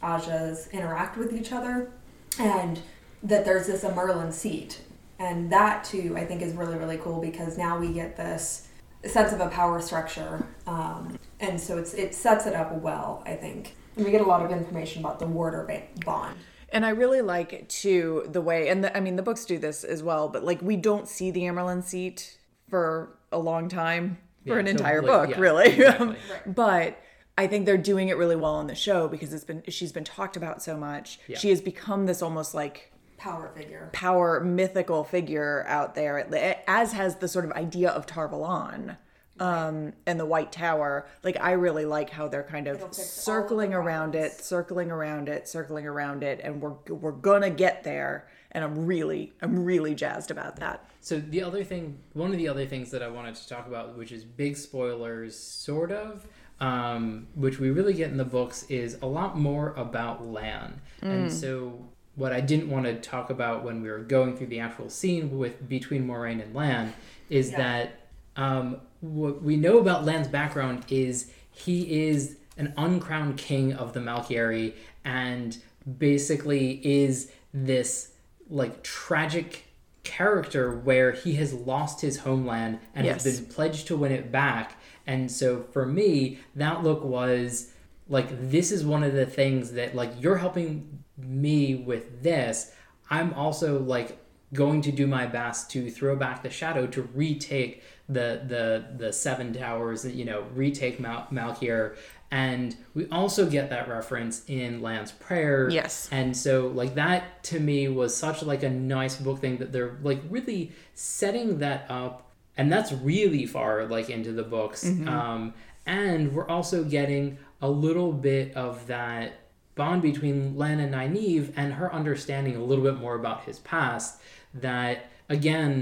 [0.03, 1.91] Ajahs interact with each other,
[2.39, 2.81] and
[3.23, 4.81] that there's this Amyrlin seat.
[5.19, 8.69] And that too, I think, is really, really cool because now we get this
[9.05, 13.23] sense of a power structure, um, and so it's it sets it up well.
[13.27, 16.37] I think, and we get a lot of information about the warder ba- bond.
[16.73, 19.85] And I really like too the way, and the, I mean the books do this
[19.85, 22.39] as well, but like we don't see the Amyrlin seat
[22.69, 25.69] for a long time for Yeah, an entire like, book, yeah, really.
[25.73, 26.17] exactly.
[26.47, 26.99] but
[27.39, 30.05] I think they're doing it really well on the show because it's been she's been
[30.05, 31.21] talked about so much.
[31.27, 31.39] Yeah.
[31.39, 33.91] She has become this almost like Power figure.
[33.93, 38.97] power mythical figure out there, as has the sort of idea of Tar Valon.
[39.39, 43.05] Um, and the White Tower, like I really like how they're kind of fix of
[43.05, 48.29] circling around it, circling around it, circling around it, and we're we're gonna get there.
[48.53, 50.85] And I'm really, I'm really jazzed about that.
[51.01, 53.97] So the other thing, one of the other things that I wanted to talk about,
[53.97, 56.27] which is big spoilers, sort of,
[56.61, 60.81] um, which we really get in the books, is a lot more about Lan.
[61.03, 64.61] And so what I didn't want to talk about when we were going through the
[64.61, 66.93] actual scene with between Moiraine and Lan
[67.31, 67.57] is Yeah.
[67.59, 68.01] that
[68.37, 74.01] um, what we know about Lan's background is he is an uncrowned king of the
[74.01, 74.75] Malkieri
[75.05, 75.57] and
[75.99, 78.13] basically is this
[78.51, 79.65] like tragic
[80.03, 83.25] character where he has lost his homeland and Yes.
[83.25, 84.75] has been pledged to win it back.
[85.07, 87.73] And so for me, that look was
[88.09, 92.73] like this is one of the things that like you're helping me with this.
[93.09, 94.19] I'm also like
[94.53, 99.13] going to do my best to throw back the shadow to retake the the the
[99.13, 101.97] seven towers you know retake Mal- Malkier
[102.33, 106.09] and we also get that reference in Lan's prayer Yes.
[106.11, 109.97] and so like that to me was such like a nice book thing that they're
[110.03, 112.30] like really setting that up
[112.61, 114.81] and that's really far like into the books.
[115.17, 115.43] Um
[115.87, 117.25] and we're also getting
[117.63, 119.29] a little bit of that
[119.75, 124.21] bond between Lan and Nynaeve and her understanding a little bit more about his past
[124.67, 124.97] that
[125.29, 125.75] again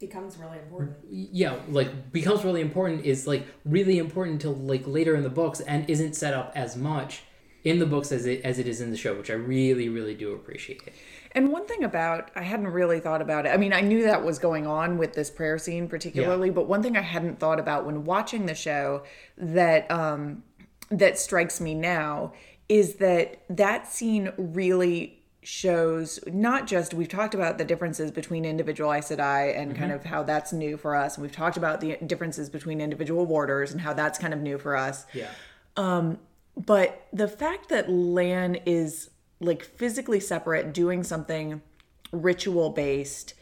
[0.00, 0.96] Becomes really important.
[1.10, 3.44] yeah like becomes really important is like
[3.76, 7.22] really important until like later in the books and isn't set up as much
[7.70, 10.14] in the books as it as it is in the show which i really really
[10.14, 10.82] do appreciate
[11.34, 13.48] And one thing about I hadn't really thought about it.
[13.50, 16.82] I mean, I knew that was going on with this prayer scene particularly, but one
[16.82, 19.02] thing I hadn't thought about when watching the show
[19.36, 20.44] that um
[20.90, 22.32] that strikes me now
[22.68, 28.92] is that that scene really shows not just we've talked about the differences between individual
[28.92, 31.96] Aes Sedai and kind of how that's new for us and we've talked about the
[32.06, 35.04] differences between individual warders and how that's kind of new for us.
[35.12, 35.28] Yeah.
[35.76, 36.18] Um,
[36.56, 39.10] but the fact that Lan is
[39.44, 41.62] like physically separate, doing something
[42.12, 43.34] ritual based,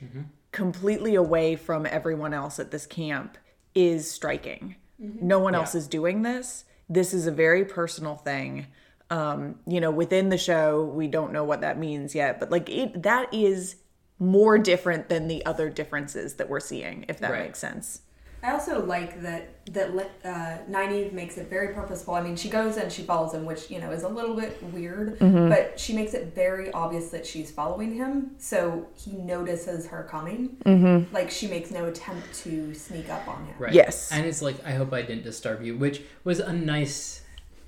[0.50, 3.38] completely away from everyone else at this camp
[3.74, 4.76] is striking.
[4.98, 6.64] No one else is doing this.
[6.88, 8.66] This is a very personal thing.
[9.10, 12.70] um, you know, within the show, we don't know what that means yet, but like
[12.70, 13.76] it that is
[14.18, 17.42] more different than the other differences that we're seeing, if that Right.
[17.44, 18.00] makes sense.
[18.44, 22.14] I also like that that li- uh, Nynaeve makes it very purposeful.
[22.14, 24.60] I mean, she goes and she follows him, which you know is a little bit
[24.72, 30.02] weird, but she makes it very obvious that she's following him, so he notices her
[30.10, 30.56] coming.
[30.64, 31.14] Mm-hmm.
[31.14, 33.54] Like she makes no attempt to sneak up on him.
[33.58, 33.72] Right.
[33.72, 34.10] Yes.
[34.10, 37.22] And it's like, I hope I didn't disturb you, which was a nice,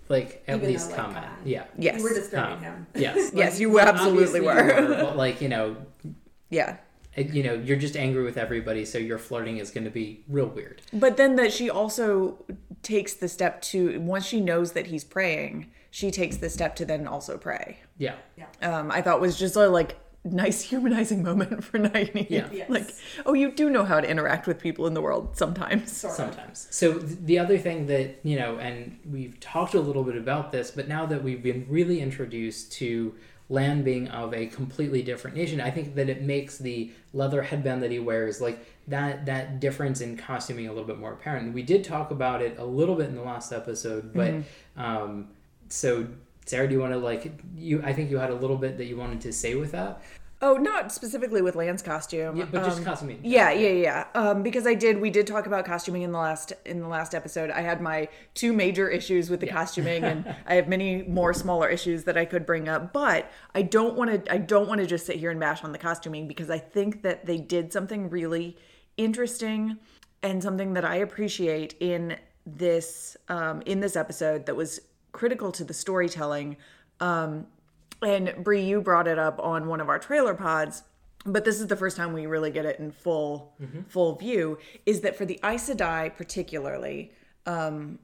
[0.09, 1.27] like, at Even least though, like, comment.
[1.27, 1.65] uh, Yeah.
[1.79, 1.99] Yes.
[1.99, 2.87] You were disturbing Um, him.
[2.97, 3.31] Yes.
[3.33, 5.05] Yes, you absolutely obviously you were.
[5.05, 5.77] But, like, you know,
[6.51, 6.79] Yeah.
[7.17, 10.25] It- you know, you're just angry with everybody, so your flirting is going to be
[10.29, 10.83] real weird.
[10.93, 12.45] But then that she also
[12.83, 16.85] takes the step to once she knows that he's praying, she takes the step to
[16.85, 17.79] then also pray.
[17.99, 18.17] Yeah.
[18.37, 18.47] Yeah.
[18.63, 22.29] Um, I thought was just a like nice humanizing moment for Nynaeve.
[22.31, 22.49] Yeah.
[22.51, 22.69] Yes.
[22.71, 22.89] Like,
[23.27, 25.93] oh, you do know how to interact with people in the world sometimes.
[25.97, 26.17] Sort of.
[26.17, 26.67] Sometimes.
[26.71, 30.51] So th- the other thing that, you know, and we've talked a little bit about
[30.51, 33.15] this, but now that we've been really introduced to
[33.51, 37.83] Lan being of a completely different nation, I think that it makes the leather headband
[37.83, 41.53] that he wears like that that difference in costuming a little bit more apparent.
[41.53, 44.35] We did talk about it a little bit in the last episode, but
[44.77, 45.29] um
[45.69, 46.07] so
[46.47, 48.87] Sarah, do you want to like you I think you had a little bit that
[48.87, 50.03] you wanted to say with that?
[50.43, 52.37] Oh, not specifically with Lan's costume.
[52.37, 53.21] Yeah, but just um, costuming.
[53.23, 54.07] Yeah, yeah, yeah.
[54.15, 57.15] Um, because I did, we did talk about costuming in the last in the last
[57.15, 57.51] episode.
[57.51, 61.69] I had my two major issues with the costuming, and I have many more smaller
[61.69, 62.93] issues that I could bring up.
[62.93, 64.33] But I don't want to.
[64.33, 67.03] I don't want to just sit here and bash on the costuming because I think
[67.03, 68.57] that they did something really
[68.97, 69.79] interesting
[70.23, 74.81] and something that I appreciate in this um, in this episode that was
[75.13, 76.57] critical to the storytelling.
[77.01, 77.47] Um,
[78.05, 80.83] and Bre, you brought it up on one of our trailer pods,
[81.27, 83.55] but this is the first time we really get it in full
[83.89, 84.59] full view.
[84.87, 87.13] Is that for the Aes Sedai particularly,
[87.47, 87.99] um,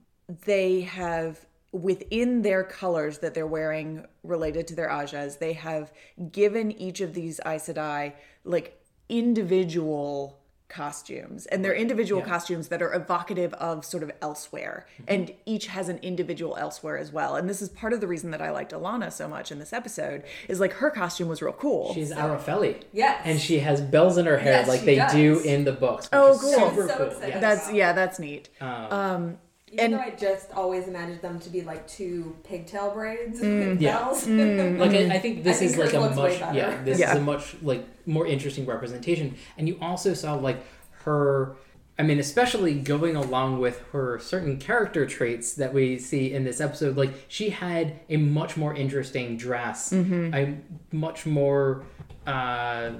[0.44, 5.92] they have within their colors that they're wearing related to their Ajahs, they have
[6.32, 8.14] given each of these Aes Sedai
[8.44, 10.39] like individual
[10.70, 15.88] costumes and they're individual costumes that are evocative of sort of elsewhere and each has
[15.88, 18.72] an individual elsewhere as well and this is part of the reason that i liked
[18.72, 22.82] Alanna so much in this episode is like her costume was real cool She's Arafeli.
[22.92, 23.20] Yes.
[23.24, 25.12] And she has bells in her hair Yes, like they does.
[25.12, 26.08] do in the books.
[26.12, 26.52] Oh, cool.
[26.70, 27.06] Super so cool.
[27.06, 27.28] excited.
[27.30, 27.38] Yeah.
[27.40, 29.38] that's yeah that's neat Um,
[29.72, 33.68] Even And- though I just always imagined them to be like two pigtail braids Mm.
[33.70, 33.98] with Yeah.
[33.98, 34.26] bells.
[34.26, 37.12] like I, I think this I think is like a much yeah this Yeah.
[37.12, 40.64] is a much like more interesting representation and you also saw like
[41.04, 41.54] her
[41.98, 46.60] i mean especially going along with her certain character traits that we see in this
[46.60, 50.34] episode like she had a much more interesting dress Mm-hmm.
[50.34, 50.56] a
[50.96, 51.84] much more
[52.26, 52.90] uh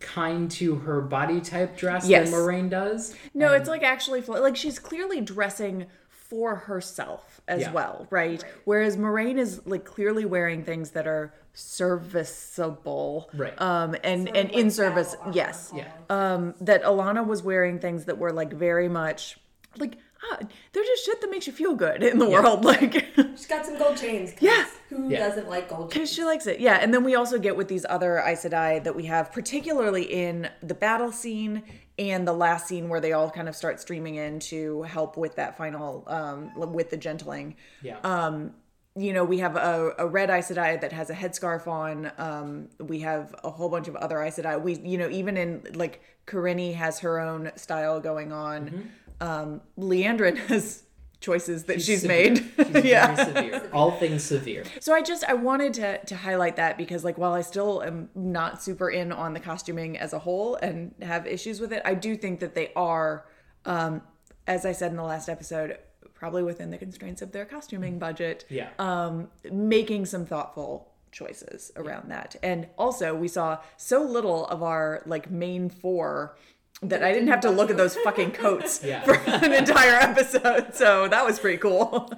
[0.00, 2.30] kind to her body type dress Yes.
[2.30, 5.86] than Moiraine does no it's like actually like she's clearly dressing
[6.28, 7.72] for herself as Yeah.
[7.72, 8.42] well right?
[8.64, 13.58] whereas Moiraine is like clearly wearing things that are serviceable Right.
[13.60, 15.84] um and Sort and like in service battle yes Yeah.
[16.10, 19.38] um, that Alanna was wearing things that were like very much
[19.78, 19.96] like
[20.30, 20.38] ah,
[20.72, 23.78] they're just shit that makes you feel good in the world, like She's got some
[23.78, 24.32] gold chains.
[24.40, 24.64] Yeah.
[24.88, 25.28] Who Yeah.
[25.28, 26.12] doesn't like gold because chains?
[26.14, 26.58] she likes it.
[26.58, 30.02] Yeah, and then we also get with these other Aes Sedai that we have, particularly
[30.02, 31.62] in the battle scene
[31.98, 35.36] and the last scene where they all kind of start streaming in to help with
[35.36, 37.56] that final um, with the gentling.
[37.82, 38.54] yeah Um,
[38.98, 42.10] you know, we have a, a red Aes Sedai that has a headscarf on.
[42.16, 44.60] Um, we have a whole bunch of other Aes Sedai.
[44.60, 48.90] We, you know, even in like Kerene has her own style going on.
[49.20, 50.82] Um, Liandrin has
[51.26, 52.30] choices that she's, severe.
[52.30, 52.38] made.
[52.56, 53.14] She's yeah.
[53.16, 57.18] severe all things severe So I just I wanted to to highlight that because like
[57.18, 61.26] while I still am not super in on the costuming as a whole and have
[61.26, 63.26] issues with it, I do think that they are,
[63.64, 64.02] um,
[64.46, 65.78] as I said in the last episode,
[66.14, 68.44] probably within the constraints of their costuming budget.
[68.48, 72.36] yeah um, making some thoughtful choices around that.
[72.42, 76.36] And also, we saw so little of our like main four
[76.82, 79.02] that I didn't have to look at those fucking coats Yeah.
[79.02, 80.74] for an entire episode.
[80.74, 82.12] So that was pretty cool.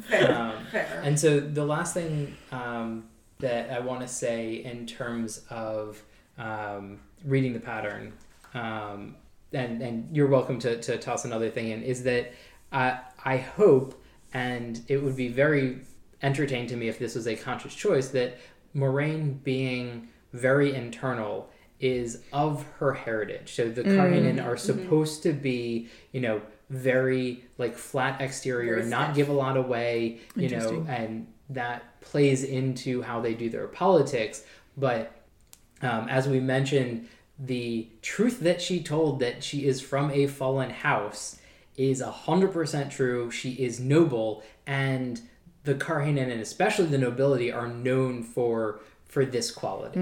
[0.00, 0.34] Fair.
[0.36, 1.00] Um, Fair.
[1.04, 3.04] And so the last thing um,
[3.38, 6.02] that I want to say in terms of
[6.38, 8.12] um, reading the pattern,
[8.54, 9.14] um,
[9.52, 12.32] and and you're welcome to, to toss another thing in, is that
[12.72, 14.00] I I hope,
[14.32, 15.80] and it would be very
[16.22, 18.38] entertaining to me if this was a conscious choice, that
[18.74, 21.50] Moiraine being very internal
[21.80, 23.54] is of her heritage.
[23.54, 29.14] So the Cairhienin are supposed to be, you know, very like flat exterior, Very not
[29.14, 34.44] give a lot away, you know, and that plays into how they do their politics.
[34.76, 35.12] But
[35.82, 40.70] um, as we mentioned, the truth that she told that she is from a fallen
[40.70, 41.38] house
[41.76, 43.30] is 100% true.
[43.30, 45.20] She is noble, and
[45.64, 49.98] the Cairhienin and especially the nobility are known for for this quality.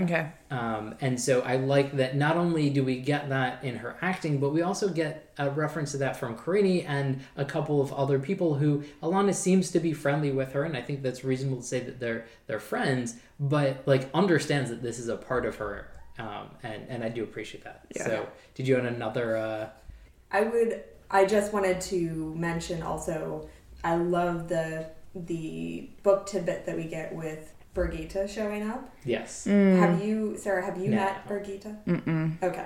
[0.00, 0.28] Okay.
[0.50, 4.38] Um, and so I like that not only do we get that in her acting,
[4.38, 8.18] but we also get a reference to that from Kerene and a couple of other
[8.18, 11.66] people who Alanna seems to be friendly with her, and I think that's reasonable to
[11.66, 15.90] say that they're they're friends, but like understands that this is a part of her,
[16.18, 17.86] um, and and I do appreciate that.
[17.94, 18.04] Yeah.
[18.04, 19.36] So did you have another?
[19.36, 19.68] Uh,
[20.32, 20.82] I would.
[21.10, 23.50] I just wanted to mention also.
[23.84, 27.52] I love the the book tidbit that we get with
[27.86, 28.88] Birgitte showing up.
[29.04, 29.44] yes.
[29.44, 30.64] Have you, Sarah?
[30.64, 30.96] Have you No.
[30.96, 31.76] met Birgitte?
[31.86, 32.42] Mm-mm.
[32.42, 32.64] Okay.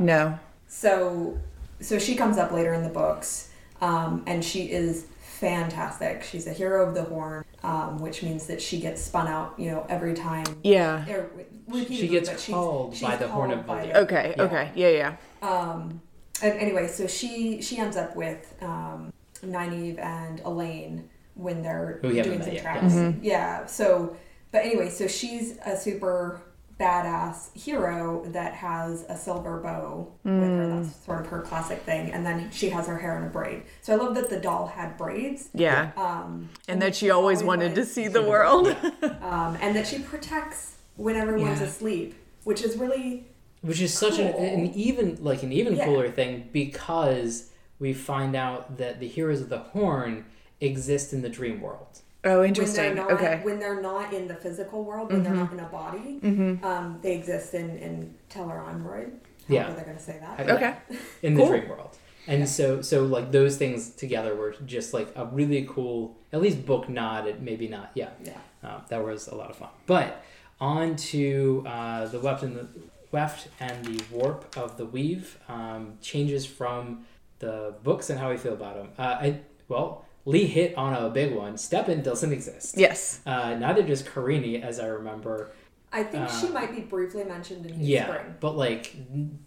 [0.00, 0.38] No.
[0.66, 1.38] So,
[1.80, 6.24] so she comes up later in the books, um, and she is fantastic.
[6.24, 9.70] She's a hero of the horn, um, which means that she gets spun out, you
[9.70, 10.44] know, every time.
[10.64, 11.04] Yeah.
[11.08, 11.30] er,
[11.68, 14.34] repeatedly, She gets but she's- called she's by the Horn of by Okay.
[14.36, 14.42] Yeah.
[14.42, 14.70] Okay.
[14.74, 14.88] Yeah.
[14.88, 15.16] Yeah.
[15.48, 16.00] Um,
[16.42, 19.12] and anyway, so she she ends up with um,
[19.44, 21.04] Nynaeve and Elayne
[21.34, 22.94] when they're Who we haven't doing some yet, traps.
[22.94, 23.14] yes.
[23.22, 23.66] Yeah.
[23.66, 24.16] So,
[24.50, 26.42] but anyway, so she's a super
[26.78, 30.68] badass hero that has a silver bow with her.
[30.82, 32.12] That's sort of her classic thing.
[32.12, 33.64] And then she has her hair in a braid.
[33.82, 35.48] So I love that the doll had braids.
[35.54, 35.90] Yeah.
[35.96, 38.68] Um, and that she always wanted to see the world.
[39.20, 41.66] um, and that she protects when everyone's Yeah.
[41.66, 43.26] asleep, which is really
[43.60, 45.84] which is such an, an even like an even Yeah.
[45.84, 50.26] cooler thing because we find out that the heroes of the horn
[50.60, 52.84] exist in the dream world oh, interesting.
[52.84, 53.40] they're not okay.
[53.42, 56.20] when they're not in the physical world, when they're not in a body,
[56.62, 59.12] um, they exist in in Tel'aran'rhiod.
[59.48, 59.62] Yeah.
[59.62, 60.40] However they're gonna say that.
[60.48, 60.74] I- Okay.
[61.22, 61.48] in the Cool.
[61.50, 66.14] dream world and so so like those things together were just like a really cool
[66.34, 68.36] at least book nod it maybe not yeah Yeah.
[68.62, 70.22] uh, that was a lot of fun but
[70.60, 72.66] on to uh, the weft and the
[73.12, 77.06] weft and the warp of the weave um, changes from
[77.38, 81.08] the books and how we feel about them uh, I well Lee hit on a
[81.08, 81.56] big one.
[81.56, 82.76] Stepin doesn't exist.
[82.76, 83.20] Yes.
[83.24, 85.50] Uh, neither does Kerene, as I remember.
[85.90, 88.34] I think she Uh, might be briefly mentioned in New Yeah, Spring.
[88.40, 88.94] but like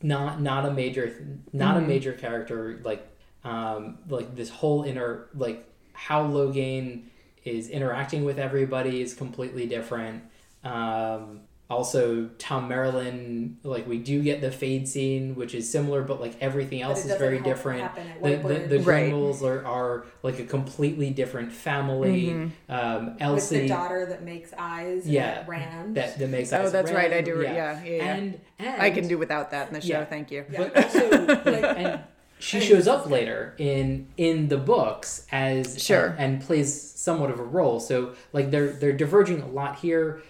[0.02, 1.06] not not a major
[1.54, 1.86] not Mm-hmm.
[1.86, 2.80] a major character.
[2.84, 3.08] Like
[3.44, 7.04] um like this whole inner like how Logain
[7.46, 10.24] is interacting with everybody is completely different.
[10.64, 11.42] Um,
[11.72, 16.36] also, Tom Merrilin, like we do get the fade scene, which is similar, but like
[16.42, 17.82] everything else is very different.
[17.82, 18.86] happen at The, the, Whitebird.
[18.86, 19.48] Right.
[19.48, 22.28] Are, are like a completely different family.
[22.28, 22.72] Mm-hmm.
[22.72, 25.08] Um, With Elsie, the daughter that makes eyes.
[25.08, 25.96] Yeah, And Rand.
[25.96, 26.60] that, that makes eyes.
[26.60, 28.14] Oh, eyes that's right, I red, do- yeah, yeah, yeah.
[28.16, 29.88] And, and I can do without that in the show.
[29.88, 30.06] Yeah.
[30.06, 30.46] Thank you.
[30.56, 31.46] but also like,
[31.78, 32.02] and
[32.40, 36.08] she shows up later in in the books as Sure.
[36.18, 40.22] and, and plays somewhat of a role so like they're they're diverging a lot here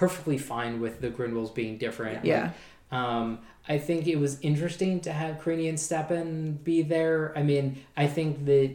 [0.00, 2.50] perfectly fine with the Grinwells being different Yeah.
[2.90, 3.26] um
[3.68, 7.64] I think it was interesting to have Kerene and Stepin be there I mean
[7.96, 8.70] I think that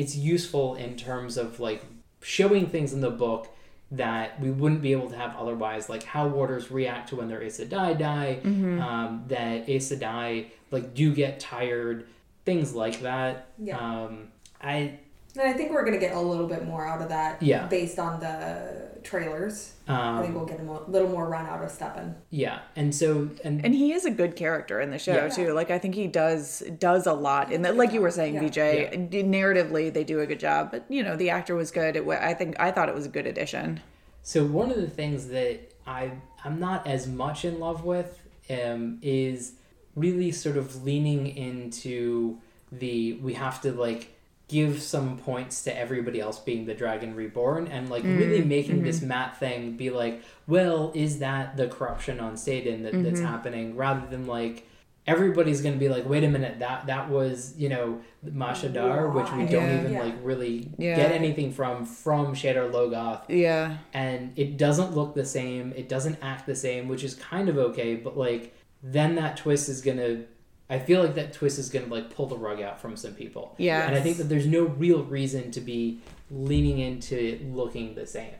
[0.00, 1.80] it's useful in terms of like
[2.20, 3.48] showing things in the book
[3.90, 7.40] that we wouldn't be able to have otherwise, like how warders react to when their
[7.40, 8.80] Aes Sedai die, Mm-hmm.
[8.82, 12.04] um, that Aes Sedai like do get tired,
[12.44, 13.46] things like that.
[13.58, 13.78] Yeah.
[13.78, 14.28] Um,
[14.60, 14.98] I
[15.38, 17.40] and I think we're gonna get a little bit more out of that.
[17.42, 17.66] Yeah.
[17.68, 21.70] Based on the trailers, I think um, we'll get a little more run out of
[21.70, 22.14] Stepin.
[22.30, 25.28] yeah, and so and, And he is a good character in the show Yeah.
[25.28, 25.52] too.
[25.52, 27.76] Like I think he does does a lot in that.
[27.76, 28.42] Like you were saying, Yeah.
[28.42, 29.10] BJ.
[29.12, 29.22] Yeah.
[29.22, 30.70] Narratively, they do a good job.
[30.72, 31.96] But you know, the actor was good.
[31.96, 33.80] It, I think I thought it was a good addition.
[34.22, 36.10] So one of the things that I
[36.44, 38.20] I'm not as much in love with
[38.50, 39.52] um, is
[39.94, 42.38] really sort of leaning into
[42.72, 44.12] the we have to like
[44.48, 48.82] give some points to everybody else being the dragon reborn and like mm, really making
[48.82, 49.08] this mm-hmm.
[49.08, 53.26] Mat thing be like, well, is that the corruption on satan that, that's mm-hmm.
[53.26, 54.66] happening rather than like
[55.06, 59.46] everybody's gonna be like, wait a minute, that that was you know Mashadar, which we
[59.46, 60.02] don't even Yeah.
[60.02, 60.96] like really Yeah.
[60.96, 63.78] get anything from from Shadar Logoth Yeah.
[63.92, 67.56] and it doesn't look the same it doesn't act the same which is kind of
[67.56, 70.24] okay but like then that twist is gonna
[70.70, 73.54] i feel like that twist is gonna like pull the rug out from some people
[73.58, 73.86] Yeah.
[73.86, 78.06] and i think that there's no real reason to be leaning into it looking the
[78.06, 78.32] same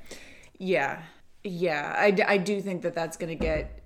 [0.58, 1.02] Yeah.
[1.44, 1.94] Yeah.
[1.96, 3.82] I, d- I do think that that's going to get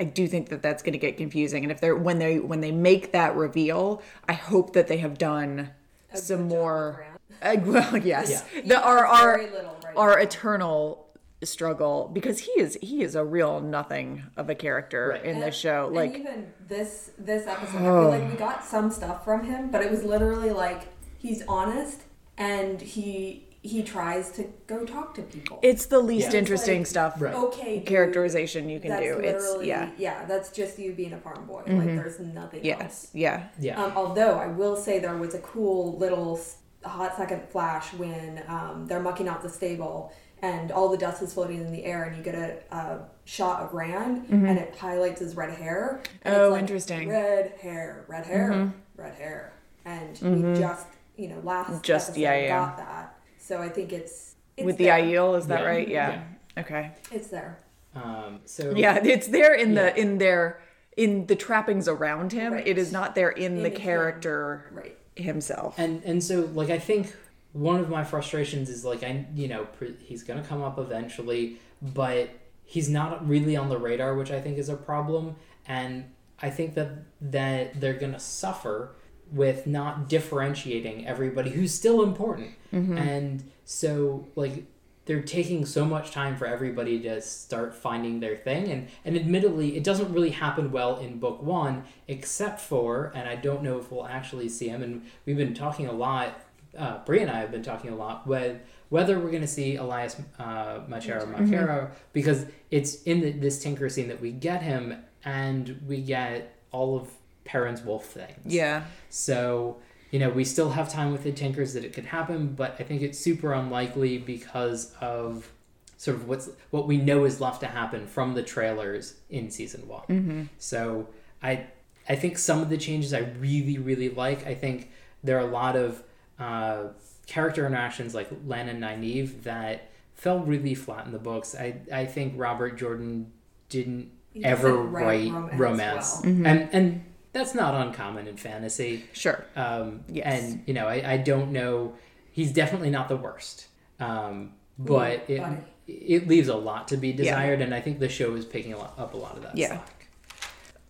[0.00, 2.60] I do think that that's going to get confusing and if they're when they when
[2.60, 5.70] they make that reveal, I hope that they have done
[6.14, 7.04] some more
[7.42, 8.44] uh, well, yes.
[8.54, 8.62] Yeah.
[8.62, 10.22] The our our little right our now.
[10.22, 11.07] eternal
[11.46, 15.24] struggle because he is he is a real nothing of a character Right.
[15.24, 18.64] in this And- show and like even this this episode, I feel like we got
[18.64, 22.00] some stuff from him, but it was literally like he's honest
[22.36, 25.58] and he he tries to go talk to people.
[25.62, 26.38] it's the least Yeah.
[26.38, 27.34] interesting like- stuff Right.
[27.34, 31.18] okay, dude, characterization you can that's do it's yeah yeah, that's just you being a
[31.18, 31.62] farm boy.
[31.66, 32.80] Like there's nothing else.
[32.80, 36.40] yes yeah yeah Um, although I will say there was a cool little
[36.84, 41.34] hot second flash when um, they're mucking out the stable and all the dust is
[41.34, 44.46] floating in the air and you get a, a shot of Rand mm-hmm.
[44.46, 46.00] and it highlights his red hair.
[46.22, 47.08] And Oh, it's like, interesting.
[47.08, 49.00] Red hair, red hair, mm-hmm.
[49.00, 49.52] red hair.
[49.84, 50.54] And we mm-hmm.
[50.60, 50.86] just,
[51.16, 52.48] you know, last Just- episode yeah, yeah.
[52.48, 53.18] got that.
[53.38, 54.98] So I think it's, it's With the there.
[54.98, 55.66] Aiel, is that Yeah.
[55.66, 55.88] right?
[55.88, 56.22] Yeah.
[56.58, 56.90] Okay.
[57.10, 57.58] It's there.
[57.94, 59.82] Um, so Yeah, it's there in Yeah.
[59.92, 60.60] the in their
[60.96, 62.52] in the trappings around him.
[62.52, 62.66] Right.
[62.66, 63.76] It is not there in, In the him.
[63.76, 64.96] character Right.
[65.16, 65.78] himself.
[65.78, 67.14] and and so like I think
[67.52, 71.58] one of my frustrations is like I you know pr- he's gonna come up eventually,
[71.80, 72.30] but
[72.64, 75.36] he's not really on the radar, which I think is a problem.
[75.66, 78.94] And I think that that they're gonna suffer
[79.32, 82.52] with not differentiating everybody who's still important.
[82.72, 82.96] Mm-hmm.
[82.96, 84.64] And so like
[85.08, 89.74] they're taking so much time for everybody to start finding their thing and and admittedly
[89.74, 93.90] it doesn't really happen well in book one except for and i don't know if
[93.90, 96.38] we'll actually see him and we've been talking a lot
[96.78, 99.76] uh, Bre and I have been talking a lot with whether we're going to see
[99.76, 105.02] Elyas uh, Machera Machera because it's in the, this Tinker scene that we get him
[105.24, 107.10] and we get all of
[107.44, 108.36] Perrin's wolf things.
[108.44, 108.84] yeah.
[109.10, 109.78] So,
[110.10, 112.82] you know, we still have time with the Tinkers that it could happen, but I
[112.82, 115.50] think it's super unlikely because of
[115.96, 119.86] sort of what's what we know is left to happen from the trailers in season
[119.88, 120.48] one.
[120.58, 121.08] So
[121.42, 121.66] I
[122.08, 124.46] I think some of the changes I really really like.
[124.46, 124.90] I think
[125.24, 126.02] there are a lot of
[126.38, 126.88] uh,
[127.26, 131.54] character interactions like Lan and Nynaeve that fell really flat in the books.
[131.54, 133.32] I I think Robert Jordan
[133.68, 136.46] didn't He ever write write romance romance, well.
[136.46, 139.04] and and that's not uncommon in fantasy.
[139.12, 139.44] Sure.
[139.54, 140.42] Um, Yes.
[140.42, 141.94] And you know, I, I don't know.
[142.32, 143.66] He's definitely not the worst,
[144.00, 145.56] um, but Ooh, it buddy.
[145.86, 148.78] it leaves a lot to be desired, and I think the show is picking a
[148.78, 149.56] lot, up a lot of that.
[149.56, 149.68] Yeah.
[149.68, 150.08] slack.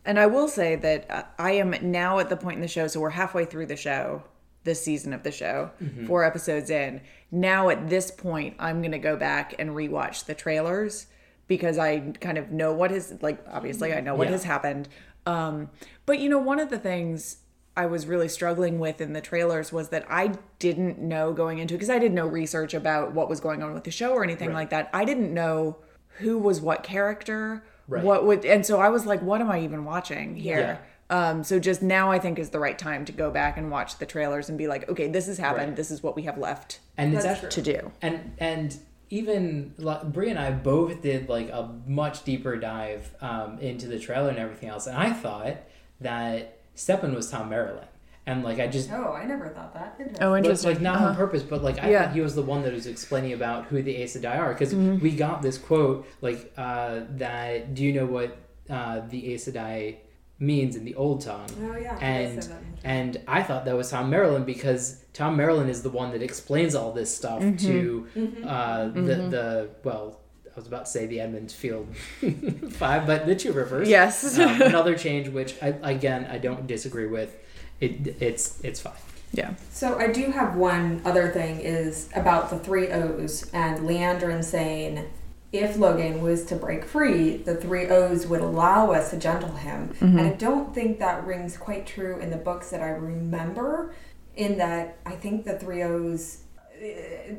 [0.04, 3.00] And I will say that I am now at the point in the show, so
[3.00, 4.22] we're halfway through the show,
[4.64, 5.70] this season of the show,
[6.06, 7.00] four episodes in.
[7.30, 11.06] Now at this point, I'm going to go back and rewatch the trailers
[11.46, 14.32] because I kind of know what has, like, obviously, I know what Yeah.
[14.32, 14.88] has happened.
[15.26, 15.70] Um,
[16.06, 17.38] but, you know, one of the things
[17.76, 21.74] I was really struggling with in the trailers was that I didn't know going into
[21.74, 24.48] because I did no research about what was going on with the show or anything
[24.48, 24.54] Right.
[24.56, 24.90] like that.
[24.92, 25.76] I didn't know
[26.18, 28.02] who was what character, Right.
[28.04, 30.80] what would, and so I was like, what am I even watching here?
[31.10, 33.98] Um, so just now, I think is the right time to go back and watch
[33.98, 35.68] the trailers and be like, okay, this has happened.
[35.68, 35.76] Right.
[35.76, 37.92] This is what we have left And it's That's actually to do.
[38.02, 38.76] and and
[39.10, 43.98] even like, Bre and I both did like a much deeper dive um, into the
[43.98, 45.56] trailer and everything else, and I thought
[46.02, 47.86] that Stepin was Tom Merrilin,
[48.26, 49.96] and like I just Oh, I never thought that.
[49.98, 50.22] Interesting.
[50.26, 50.70] Oh, But, interesting.
[50.72, 52.04] like not on purpose, but like I Yeah.
[52.04, 54.74] thought he was the one that was explaining about who the Aes Sedai are because
[54.74, 54.98] Mm-hmm.
[55.02, 57.74] we got this quote like uh, that.
[57.74, 58.36] Do you know what
[58.68, 59.96] uh, the Aes Sedai
[60.38, 61.48] means in the Old Tongue?
[61.62, 65.02] Oh, yeah, and say that in the and I thought that was Tom Merrilin because
[65.12, 67.66] Tom Merrilin is the one that explains all this stuff Mm-hmm.
[67.66, 68.08] to
[68.46, 70.20] uh, the the well.
[70.56, 71.86] I was about to say the Emond's Field
[72.72, 73.88] Five, but the Two Rivers.
[73.88, 74.36] Yes.
[74.40, 77.36] um, another change, which I, again I don't disagree with.
[77.80, 78.94] It it's it's fine.
[79.32, 79.54] Yeah.
[79.70, 85.08] So I do have one other thing is about the Three Oaths and Liandrin saying
[85.52, 89.94] if Logain was to break free, the Three Oaths would allow us to gentle him.
[90.00, 90.18] And mm-hmm.
[90.18, 93.94] I don't think that rings quite true in the books that I remember.
[94.36, 96.42] In that I think the Three Oaths
[96.80, 97.32] uh,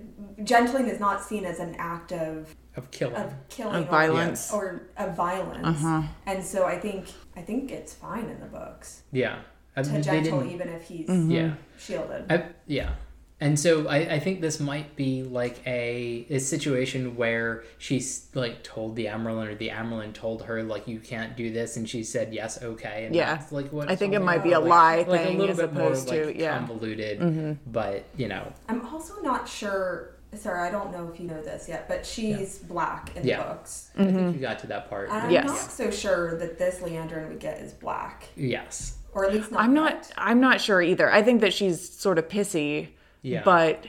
[0.43, 3.15] gentling is not seen as an act of Of killing.
[3.15, 4.51] of killing Of or- violence.
[4.51, 5.67] or, of violence.
[5.67, 6.01] Uh-huh.
[6.25, 7.05] And so I think
[7.37, 9.39] I think it's fine in the books Yeah.
[9.77, 11.31] I to mean, they gentle even if he's mm-hmm.
[11.31, 11.53] Yeah.
[11.77, 12.29] shielded.
[12.29, 12.95] I, yeah.
[13.41, 18.63] And so I, I think this might be like a, a situation where she's like
[18.63, 22.03] told the Amyrlin or the Amyrlin told her like you can't do this and she
[22.03, 23.35] said yes okay and Yeah.
[23.35, 25.51] that's like what I think it might be a like- lie like thing a little
[25.51, 26.57] as bit more opposed like yeah.
[26.57, 27.53] convoluted mm-hmm.
[27.71, 30.15] but you know I'm also not sure.
[30.35, 33.37] Sorry, I don't know if you know this yet, but she's black in Yeah.
[33.37, 33.89] the books.
[33.97, 34.33] I think mm-hmm.
[34.35, 35.47] you got to that part And I'm Yes.
[35.47, 39.61] not so sure that this Liandrin we get is black, yes or at least not.
[39.61, 39.81] I'm yet.
[39.81, 40.11] not.
[40.17, 41.11] I'm not sure either.
[41.11, 42.89] I think that she's sort of pissy.
[43.21, 43.41] Yeah.
[43.43, 43.85] But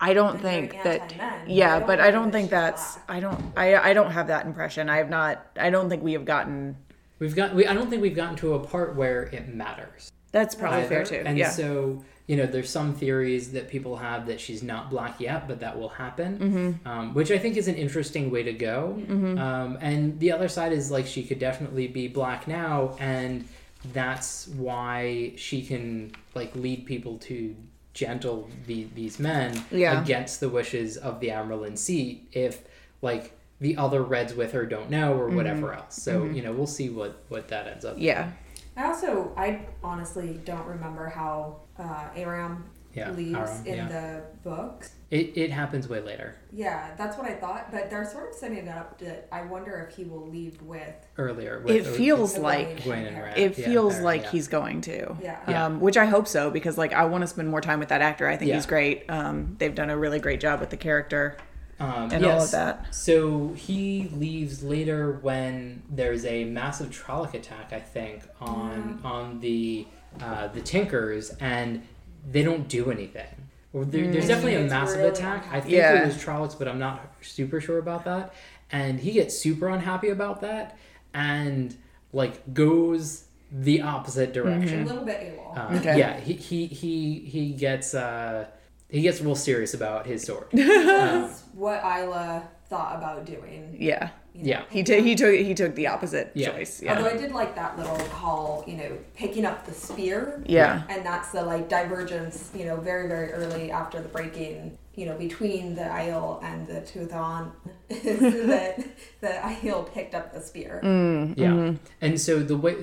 [0.00, 1.02] I don't think that.
[1.02, 1.48] anti-men.
[1.48, 2.98] Yeah, don't but I don't think that's.
[3.08, 3.40] I don't.
[3.56, 3.76] I.
[3.76, 4.88] I don't have that impression.
[4.90, 5.46] I have not.
[5.58, 6.76] I don't think we have gotten.
[7.18, 10.54] we've got we, I don't think we've gotten to a part where it matters That's
[10.54, 11.10] probably fair either.
[11.18, 11.22] too.
[11.24, 11.48] And yeah.
[11.50, 15.60] so, you know, there's some theories that people have that she's not black yet, but
[15.60, 16.88] that will happen, Mm-hmm.
[16.88, 19.00] um, which I think is an interesting way to go.
[19.08, 23.46] Um, and the other side is like she could definitely be black now, and
[23.92, 27.54] that's why she can like lead people to
[27.94, 30.02] gentle the, these men Yeah.
[30.02, 32.62] against the wishes of the Amyrlin seat if
[33.00, 35.94] like the other reds with her don't know or whatever else.
[36.02, 37.94] So you know we'll see what what that ends up.
[37.94, 38.04] Mm-hmm.
[38.04, 38.30] yeah.
[38.76, 42.64] I also, I honestly don't remember how uh, Aram
[42.94, 43.88] Yeah, leaves Aram, in yeah.
[43.88, 44.92] the books.
[45.10, 47.70] It, it happens way later, Yeah, that's what I thought.
[47.70, 50.94] But they're sort of setting it up that I wonder if he will leave with.
[51.18, 51.62] earlier.
[51.66, 53.38] It feels with like Gwen and Red.
[53.38, 54.30] it yeah, feels there, like yeah.
[54.30, 55.16] he's going to.
[55.22, 55.38] Yeah.
[55.48, 55.64] Yeah.
[55.66, 58.00] Um, which I hope so because like I want to spend more time with that
[58.00, 58.26] actor.
[58.26, 58.54] I think Yeah.
[58.56, 59.04] he's great.
[59.08, 61.36] Um, they've done a really great job with the character.
[61.80, 62.92] um, and all of that.
[62.94, 69.86] So he leaves later when there's a massive Trolloc attack, I think, on on the
[70.20, 71.82] uh, the Tinkers, and
[72.30, 73.26] they don't do anything.
[73.72, 74.28] Or there, there's Mm.
[74.28, 75.46] definitely a massive really attack.
[75.50, 76.02] I think Yeah.
[76.02, 78.32] it was Trollocs, but I'm not super sure about that.
[78.70, 80.76] And he gets super unhappy about that,
[81.12, 81.74] and
[82.12, 84.82] like goes the opposite direction.
[84.82, 85.56] A little bit AWOL.
[85.56, 85.76] Uh, Mm-hmm.
[85.76, 85.98] Okay.
[85.98, 88.46] Yeah, he he he he gets uh
[88.88, 90.46] he gets real serious about his sword.
[90.52, 93.76] Um, That's what Ila thought about doing.
[93.78, 94.48] Yeah, you know.
[94.48, 94.62] yeah.
[94.70, 96.50] he t- he took he took the opposite Yeah.
[96.50, 96.82] choice.
[96.86, 100.42] Although Yeah, I did like that little call, you know, picking up the spear.
[100.46, 105.06] yeah, And that's the like divergence, you know, very, very early after the breaking, you
[105.06, 107.52] know, between the Aiel and the Tuatha'an,
[107.88, 108.78] is that
[109.20, 110.80] the Aiel picked up the spear.
[110.84, 111.34] Mm.
[111.38, 111.76] Yeah, Mm-hmm.
[112.00, 112.74] and so the way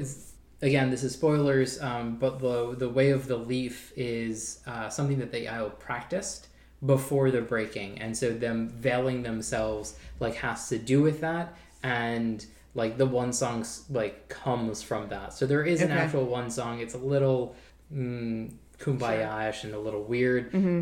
[0.61, 5.19] again, this is spoilers, um, but the the way of the leaf is uh, something
[5.19, 6.47] that the Aiel practiced
[6.85, 11.53] before the breaking, and so them veiling themselves like has to do with that,
[11.83, 15.33] and like the one song like comes from that.
[15.33, 15.99] So there is an Okay.
[16.01, 16.79] actual one song.
[16.79, 17.55] It's a little
[17.93, 20.51] mm, kumbaya-ish and a little weird.
[20.51, 20.81] Mm-hmm.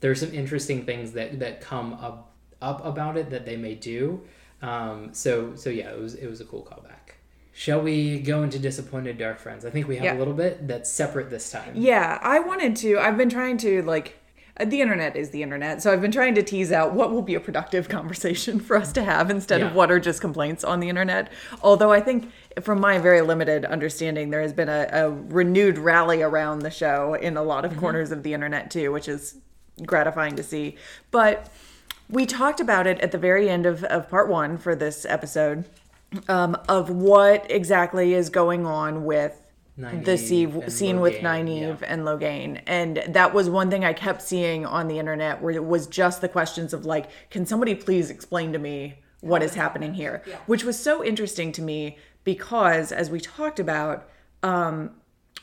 [0.00, 4.22] There's some interesting things that that come up up about it that they may do.
[4.62, 7.14] Um, so so yeah, it was it was a cool callback.
[7.52, 9.64] Shall we go into disappointed dark friends?
[9.64, 10.16] I think we have Yeah.
[10.16, 11.72] a little bit that's separate this time.
[11.74, 12.18] yeah.
[12.22, 12.98] I wanted to.
[12.98, 14.18] I've been trying to like.
[14.60, 17.22] Uh, The internet is the internet, so I've been trying to tease out what will
[17.22, 20.80] be a productive conversation for us to have instead of what are just complaints on
[20.80, 21.32] the internet.
[21.62, 22.30] Although I think,
[22.60, 27.14] from my very limited understanding, there has been a, a renewed rally around the show
[27.14, 29.38] in a lot of corners of the internet too, which is
[29.86, 30.76] gratifying to see.
[31.10, 31.50] But
[32.08, 35.64] we talked about it at the very end of, of part one for this episode
[36.28, 39.40] um, of what exactly is going on with
[39.80, 41.86] the Nynaeve scene, and with Logain, Nynaeve yeah.
[41.88, 42.62] and Logain.
[42.66, 46.20] And that was one thing I kept seeing on the internet where it was just
[46.20, 50.22] the questions of like, can somebody please explain to me what is happening here?
[50.26, 50.36] Yeah.
[50.46, 54.08] Which was so interesting to me because as we talked about,
[54.42, 54.90] um,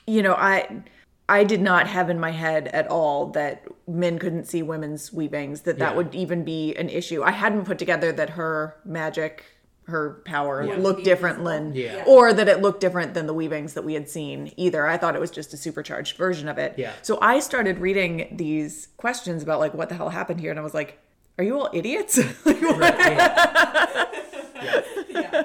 [0.05, 0.83] you know, I
[1.29, 5.61] I did not have in my head at all that men couldn't see women's weavings,
[5.61, 5.97] that that Yeah.
[5.97, 7.21] would even be an issue.
[7.21, 9.43] I hadn't put together that her magic,
[9.87, 10.75] her power Yeah.
[10.77, 12.03] looked different than, Yeah.
[12.05, 14.85] or that it looked different than the weavings that we had seen either.
[14.85, 16.73] I thought it was just a supercharged version of it.
[16.77, 16.91] Yeah.
[17.01, 20.63] So I started reading these questions about like what the hell happened here, and I
[20.63, 20.99] was like,
[21.37, 24.05] "Are you all idiots?" Like, what- Right, yeah.
[25.09, 25.43] Yeah.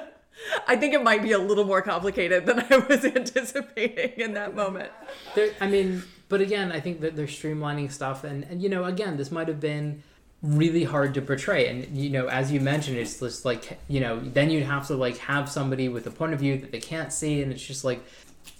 [0.67, 4.55] I think it might be a little more complicated than I was anticipating in that
[4.55, 4.91] moment.
[5.35, 8.83] There, I mean, but again, I think that they're streamlining stuff, and, and you know,
[8.83, 10.03] again, this might have been
[10.43, 14.19] really hard to portray, and you know, as you mentioned, it's just like you know,
[14.19, 17.11] then you'd have to like have somebody with a point of view that they can't
[17.13, 18.03] see, and it's just like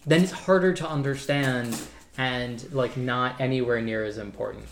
[0.06, 1.78] then it's harder to understand
[2.18, 4.66] and like not anywhere near as important,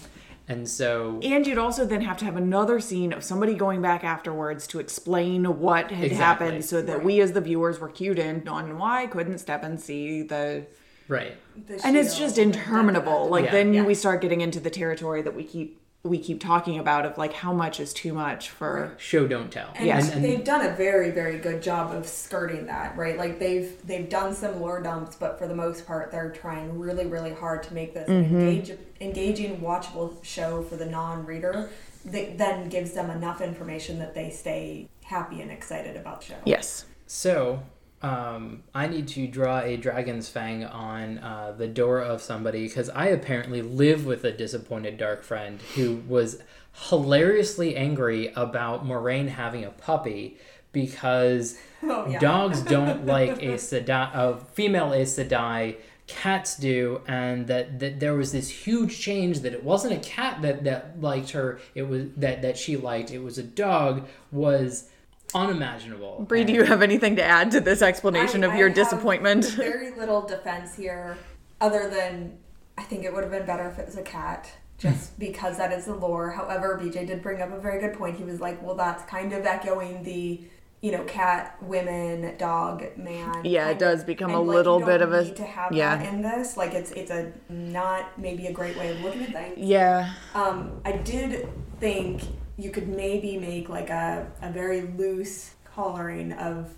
[0.48, 4.03] and so And you'd also then have to have another scene of somebody going back
[4.06, 6.45] afterwards to explain what had Exactly.
[6.48, 9.81] happened so that we as the viewers were cued in on why couldn't step and
[9.81, 10.65] see the
[11.09, 11.33] right,
[11.67, 13.27] The and it's just interminable.
[13.27, 13.51] Like Yeah.
[13.51, 13.83] then Yeah.
[13.83, 17.33] we start getting into the territory that we keep we keep talking about of like
[17.33, 20.11] how much is too much for show don't tell, And Yes.
[20.11, 23.17] and, they've done a very, very good job of skirting that, right?
[23.17, 27.05] Like they've they've done some lore dumps, but for the most part, they're trying really,
[27.05, 28.35] really hard to make this Mm-hmm.
[28.35, 31.69] engage, engaging, watchable show for the non-reader.
[32.05, 36.35] That then gives them enough information that they stay happy and excited about the show.
[36.45, 36.85] yes.
[37.05, 37.61] So,
[38.01, 42.89] um, I need to draw a dragon's fang on uh, the door of somebody because
[42.89, 46.41] I apparently live with a disappointed dark friend who was
[46.89, 50.38] hilariously angry about Moiraine having a puppy
[50.71, 52.19] because Oh, yeah.
[52.19, 58.13] dogs don't like Aes Sedai, a female Aes Sedai, cats do, and that, that there
[58.13, 62.05] was this huge change that it wasn't a cat that, that liked her, it was
[62.17, 64.89] that, that she liked, it was a dog, was
[65.35, 66.26] unimaginable.
[66.27, 68.76] Bre, do you have anything to add to this explanation I- of I your have
[68.76, 69.45] disappointment?
[69.56, 71.18] Very little defense here,
[71.60, 72.38] other than
[72.77, 75.72] I think it would have been better if it was a cat, just because that
[75.72, 76.32] is the lore.
[76.32, 78.18] However, BJ did bring up a very good point.
[78.18, 80.42] He was like, "Well, that's kind of echoing the."
[80.84, 83.42] You know, cat, women, dog, man.
[83.45, 85.43] Yeah, it does become and, a like, little you bit don't of a- need to
[85.45, 85.95] have yeah.
[85.95, 86.58] that in this.
[86.58, 89.58] Like, it's it's a not maybe a great way of looking at things.
[89.60, 90.14] yeah.
[90.34, 91.48] Um, I did
[91.80, 92.24] think
[92.57, 96.73] you could maybe make like a, a very loose coloring of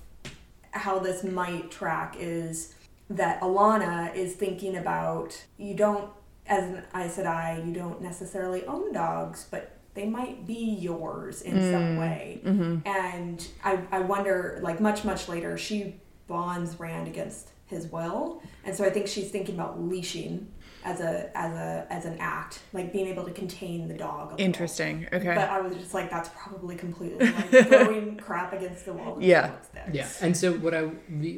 [0.71, 2.75] how this might track is
[3.09, 6.09] that Alanna is thinking about you don't
[6.45, 11.53] as an Aes Sedai, you don't necessarily own dogs, but they might be yours in
[11.71, 12.41] some mm, way.
[12.43, 12.87] Mm-hmm.
[12.87, 18.75] And I, I wonder, like much much later, she bonds Rand against his will, and
[18.75, 20.47] so I think she's thinking about leashing
[20.85, 24.27] as a as a as an act, like being able to contain the dog.
[24.29, 24.45] a little.
[24.45, 25.07] Interesting.
[25.11, 25.33] Okay.
[25.35, 29.15] But I was just like, that's probably completely like throwing crap against the wall.
[29.15, 29.51] with Yeah.
[29.61, 29.89] sticks.
[29.93, 30.81] Yeah, and so what I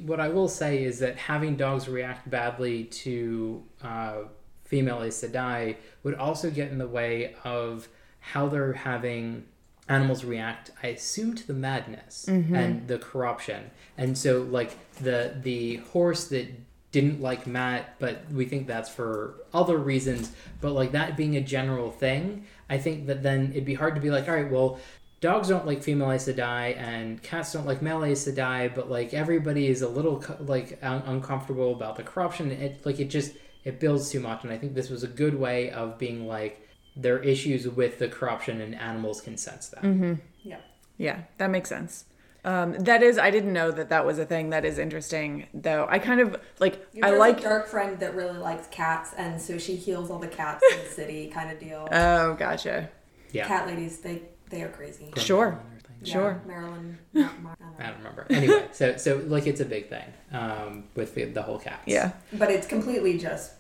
[0.06, 4.16] what I will say is that having dogs react badly to uh,
[4.64, 7.88] female Aes Sedai would also get in the way of
[8.20, 9.46] how they're having
[9.88, 10.72] animals react.
[10.82, 16.48] I assume to the madness and the corruption, and so like the the horse that
[16.96, 20.32] didn't like Mat, but we think that's for other reasons.
[20.62, 24.02] But like that being a general thing, I think that then it'd be hard to
[24.02, 24.80] be like, all right, well,
[25.20, 29.14] dogs don't like female Aes Sedai and cats don't like male Aes Sedai, but like
[29.14, 32.50] everybody is a little like un- uncomfortable about the corruption.
[32.50, 33.34] It like it just
[33.66, 36.66] it builds too much, and I think this was a good way of being like
[36.96, 39.84] there are issues with the corruption and animals can sense that.
[39.84, 40.14] Mm-hmm.
[40.44, 40.60] Yeah.
[40.98, 42.06] Yeah, that makes sense.
[42.46, 44.52] Um, that is, I didn't know that that was a thing.
[44.52, 45.88] That is interesting, though.
[45.90, 46.76] I kind of like.
[47.02, 47.40] I There's like.
[47.40, 50.84] a dark friend that really likes cats, and so she heals all the cats in
[50.84, 51.88] the city, kind of deal.
[51.92, 52.90] Oh, gotcha.
[53.32, 55.12] Yeah, Cat ladies, they they are crazy.
[55.18, 55.60] Sure.
[56.04, 56.42] Yeah, Sure.
[56.48, 56.96] Marillin.
[57.14, 58.28] not Mar- I don't I don't remember.
[58.30, 61.82] Anyway, so so like it's a big thing um, with the, the whole cats.
[61.88, 62.12] Yeah.
[62.32, 63.54] But it's completely just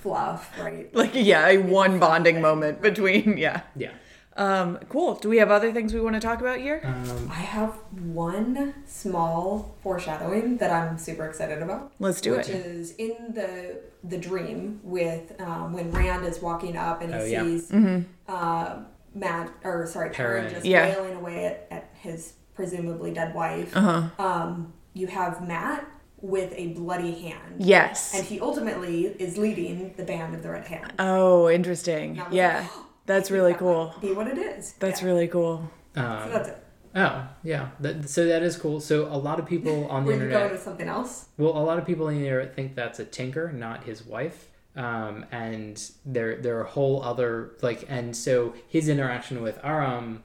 [0.00, 0.90] fluff, right?
[0.94, 3.36] Like, yeah, a one bonding moment between.
[3.38, 3.62] Yeah.
[3.76, 3.92] yeah.
[4.36, 5.14] Um, cool.
[5.14, 6.80] Do we have other things we want to talk about here?
[6.84, 7.70] Um, I have
[8.12, 11.92] one small foreshadowing that I'm super excited about.
[11.98, 12.38] Let's do it.
[12.38, 12.66] which it.
[12.66, 17.24] is in the the dream with um, when Rand is walking up and he Oh,
[17.24, 17.42] yeah.
[17.42, 18.02] sees Mm-hmm.
[18.28, 18.76] uh,
[19.14, 20.42] Mat or sorry Perrin.
[20.42, 20.94] Perrin just Yeah.
[20.94, 23.74] wailing away at, at his presumably dead wife.
[23.76, 24.22] Uh huh.
[24.24, 25.86] Um, you have Mat
[26.20, 27.56] with a bloody hand.
[27.58, 28.14] Yes.
[28.14, 30.92] And he ultimately is leading the band of the Red Hand.
[30.98, 32.10] Oh, interesting.
[32.12, 32.60] And I was Yeah.
[32.60, 33.86] like, That's really that cool.
[33.88, 34.72] might Be what it is.
[34.78, 35.08] That's Yeah.
[35.08, 35.70] really cool.
[35.94, 36.64] So um, that's it.
[36.94, 38.80] oh yeah, that, so that is cool.
[38.80, 40.32] So a lot of people on the Were you internet.
[40.32, 41.26] going to go with something else?
[41.38, 44.48] Well, a lot of people in there think that's a tinker, not his wife.
[44.74, 50.22] Um, and there there are whole other like and so his interaction with Aram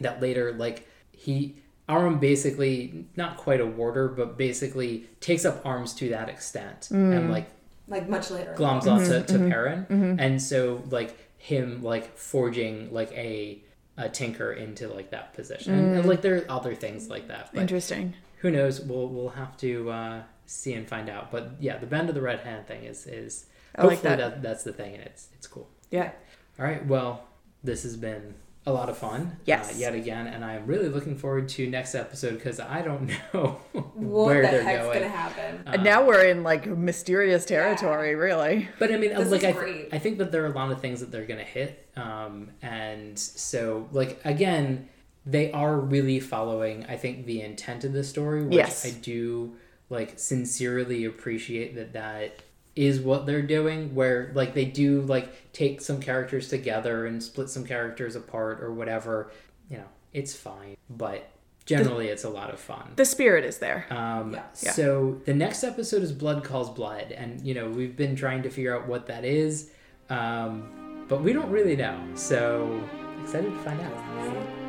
[0.00, 5.94] that later like he Aram basically not quite a warder, but basically takes up arms
[5.94, 7.46] to that extent and like
[7.86, 8.54] Like much later.
[8.58, 10.16] gloms onto to Perrin.
[10.18, 13.60] And so like him like forging like a
[13.96, 15.74] a tinker into like that position.
[15.74, 17.50] And, and, like there are other things like that.
[17.52, 18.14] But Interesting.
[18.38, 18.80] who knows?
[18.80, 21.32] We'll we'll have to uh, see and find out.
[21.32, 24.40] But yeah, the band of the red hand thing is is I like hopefully that.
[24.40, 25.68] that's the thing, and it's it's cool.
[25.90, 26.12] Yeah.
[26.60, 27.26] All right, well,
[27.64, 29.38] this has been a lot of fun.
[29.44, 29.74] Yes.
[29.74, 33.60] uh, yet again, and I'm really looking forward to next episode because I don't know
[33.72, 34.98] What where the they're heck's going.
[35.00, 35.62] gonna happen?
[35.66, 38.68] And now we're in like mysterious territory, really.
[38.78, 39.88] But I mean, This like I, great.
[39.92, 43.18] I think that there are a lot of things that they're gonna hit, um, and
[43.18, 44.88] so like again,
[45.26, 46.86] they are really following.
[46.88, 48.86] I think the intent of the story, which Yes.
[48.86, 49.56] I do
[49.90, 52.36] like sincerely appreciate that that
[52.74, 57.50] is what they're doing where like they do like take some characters together and split
[57.50, 59.30] some characters apart or whatever
[59.68, 61.28] you know it's fine but
[61.66, 62.92] generally the, it's a lot of fun.
[62.96, 63.86] The spirit is there.
[63.90, 64.72] Um, yeah.
[64.72, 68.50] so the next episode is blood calls blood and you know we've been trying to
[68.50, 69.70] figure out what that is
[70.10, 72.82] um, but we don't really know so
[73.22, 73.92] excited to find out.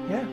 [0.09, 0.25] Yeah.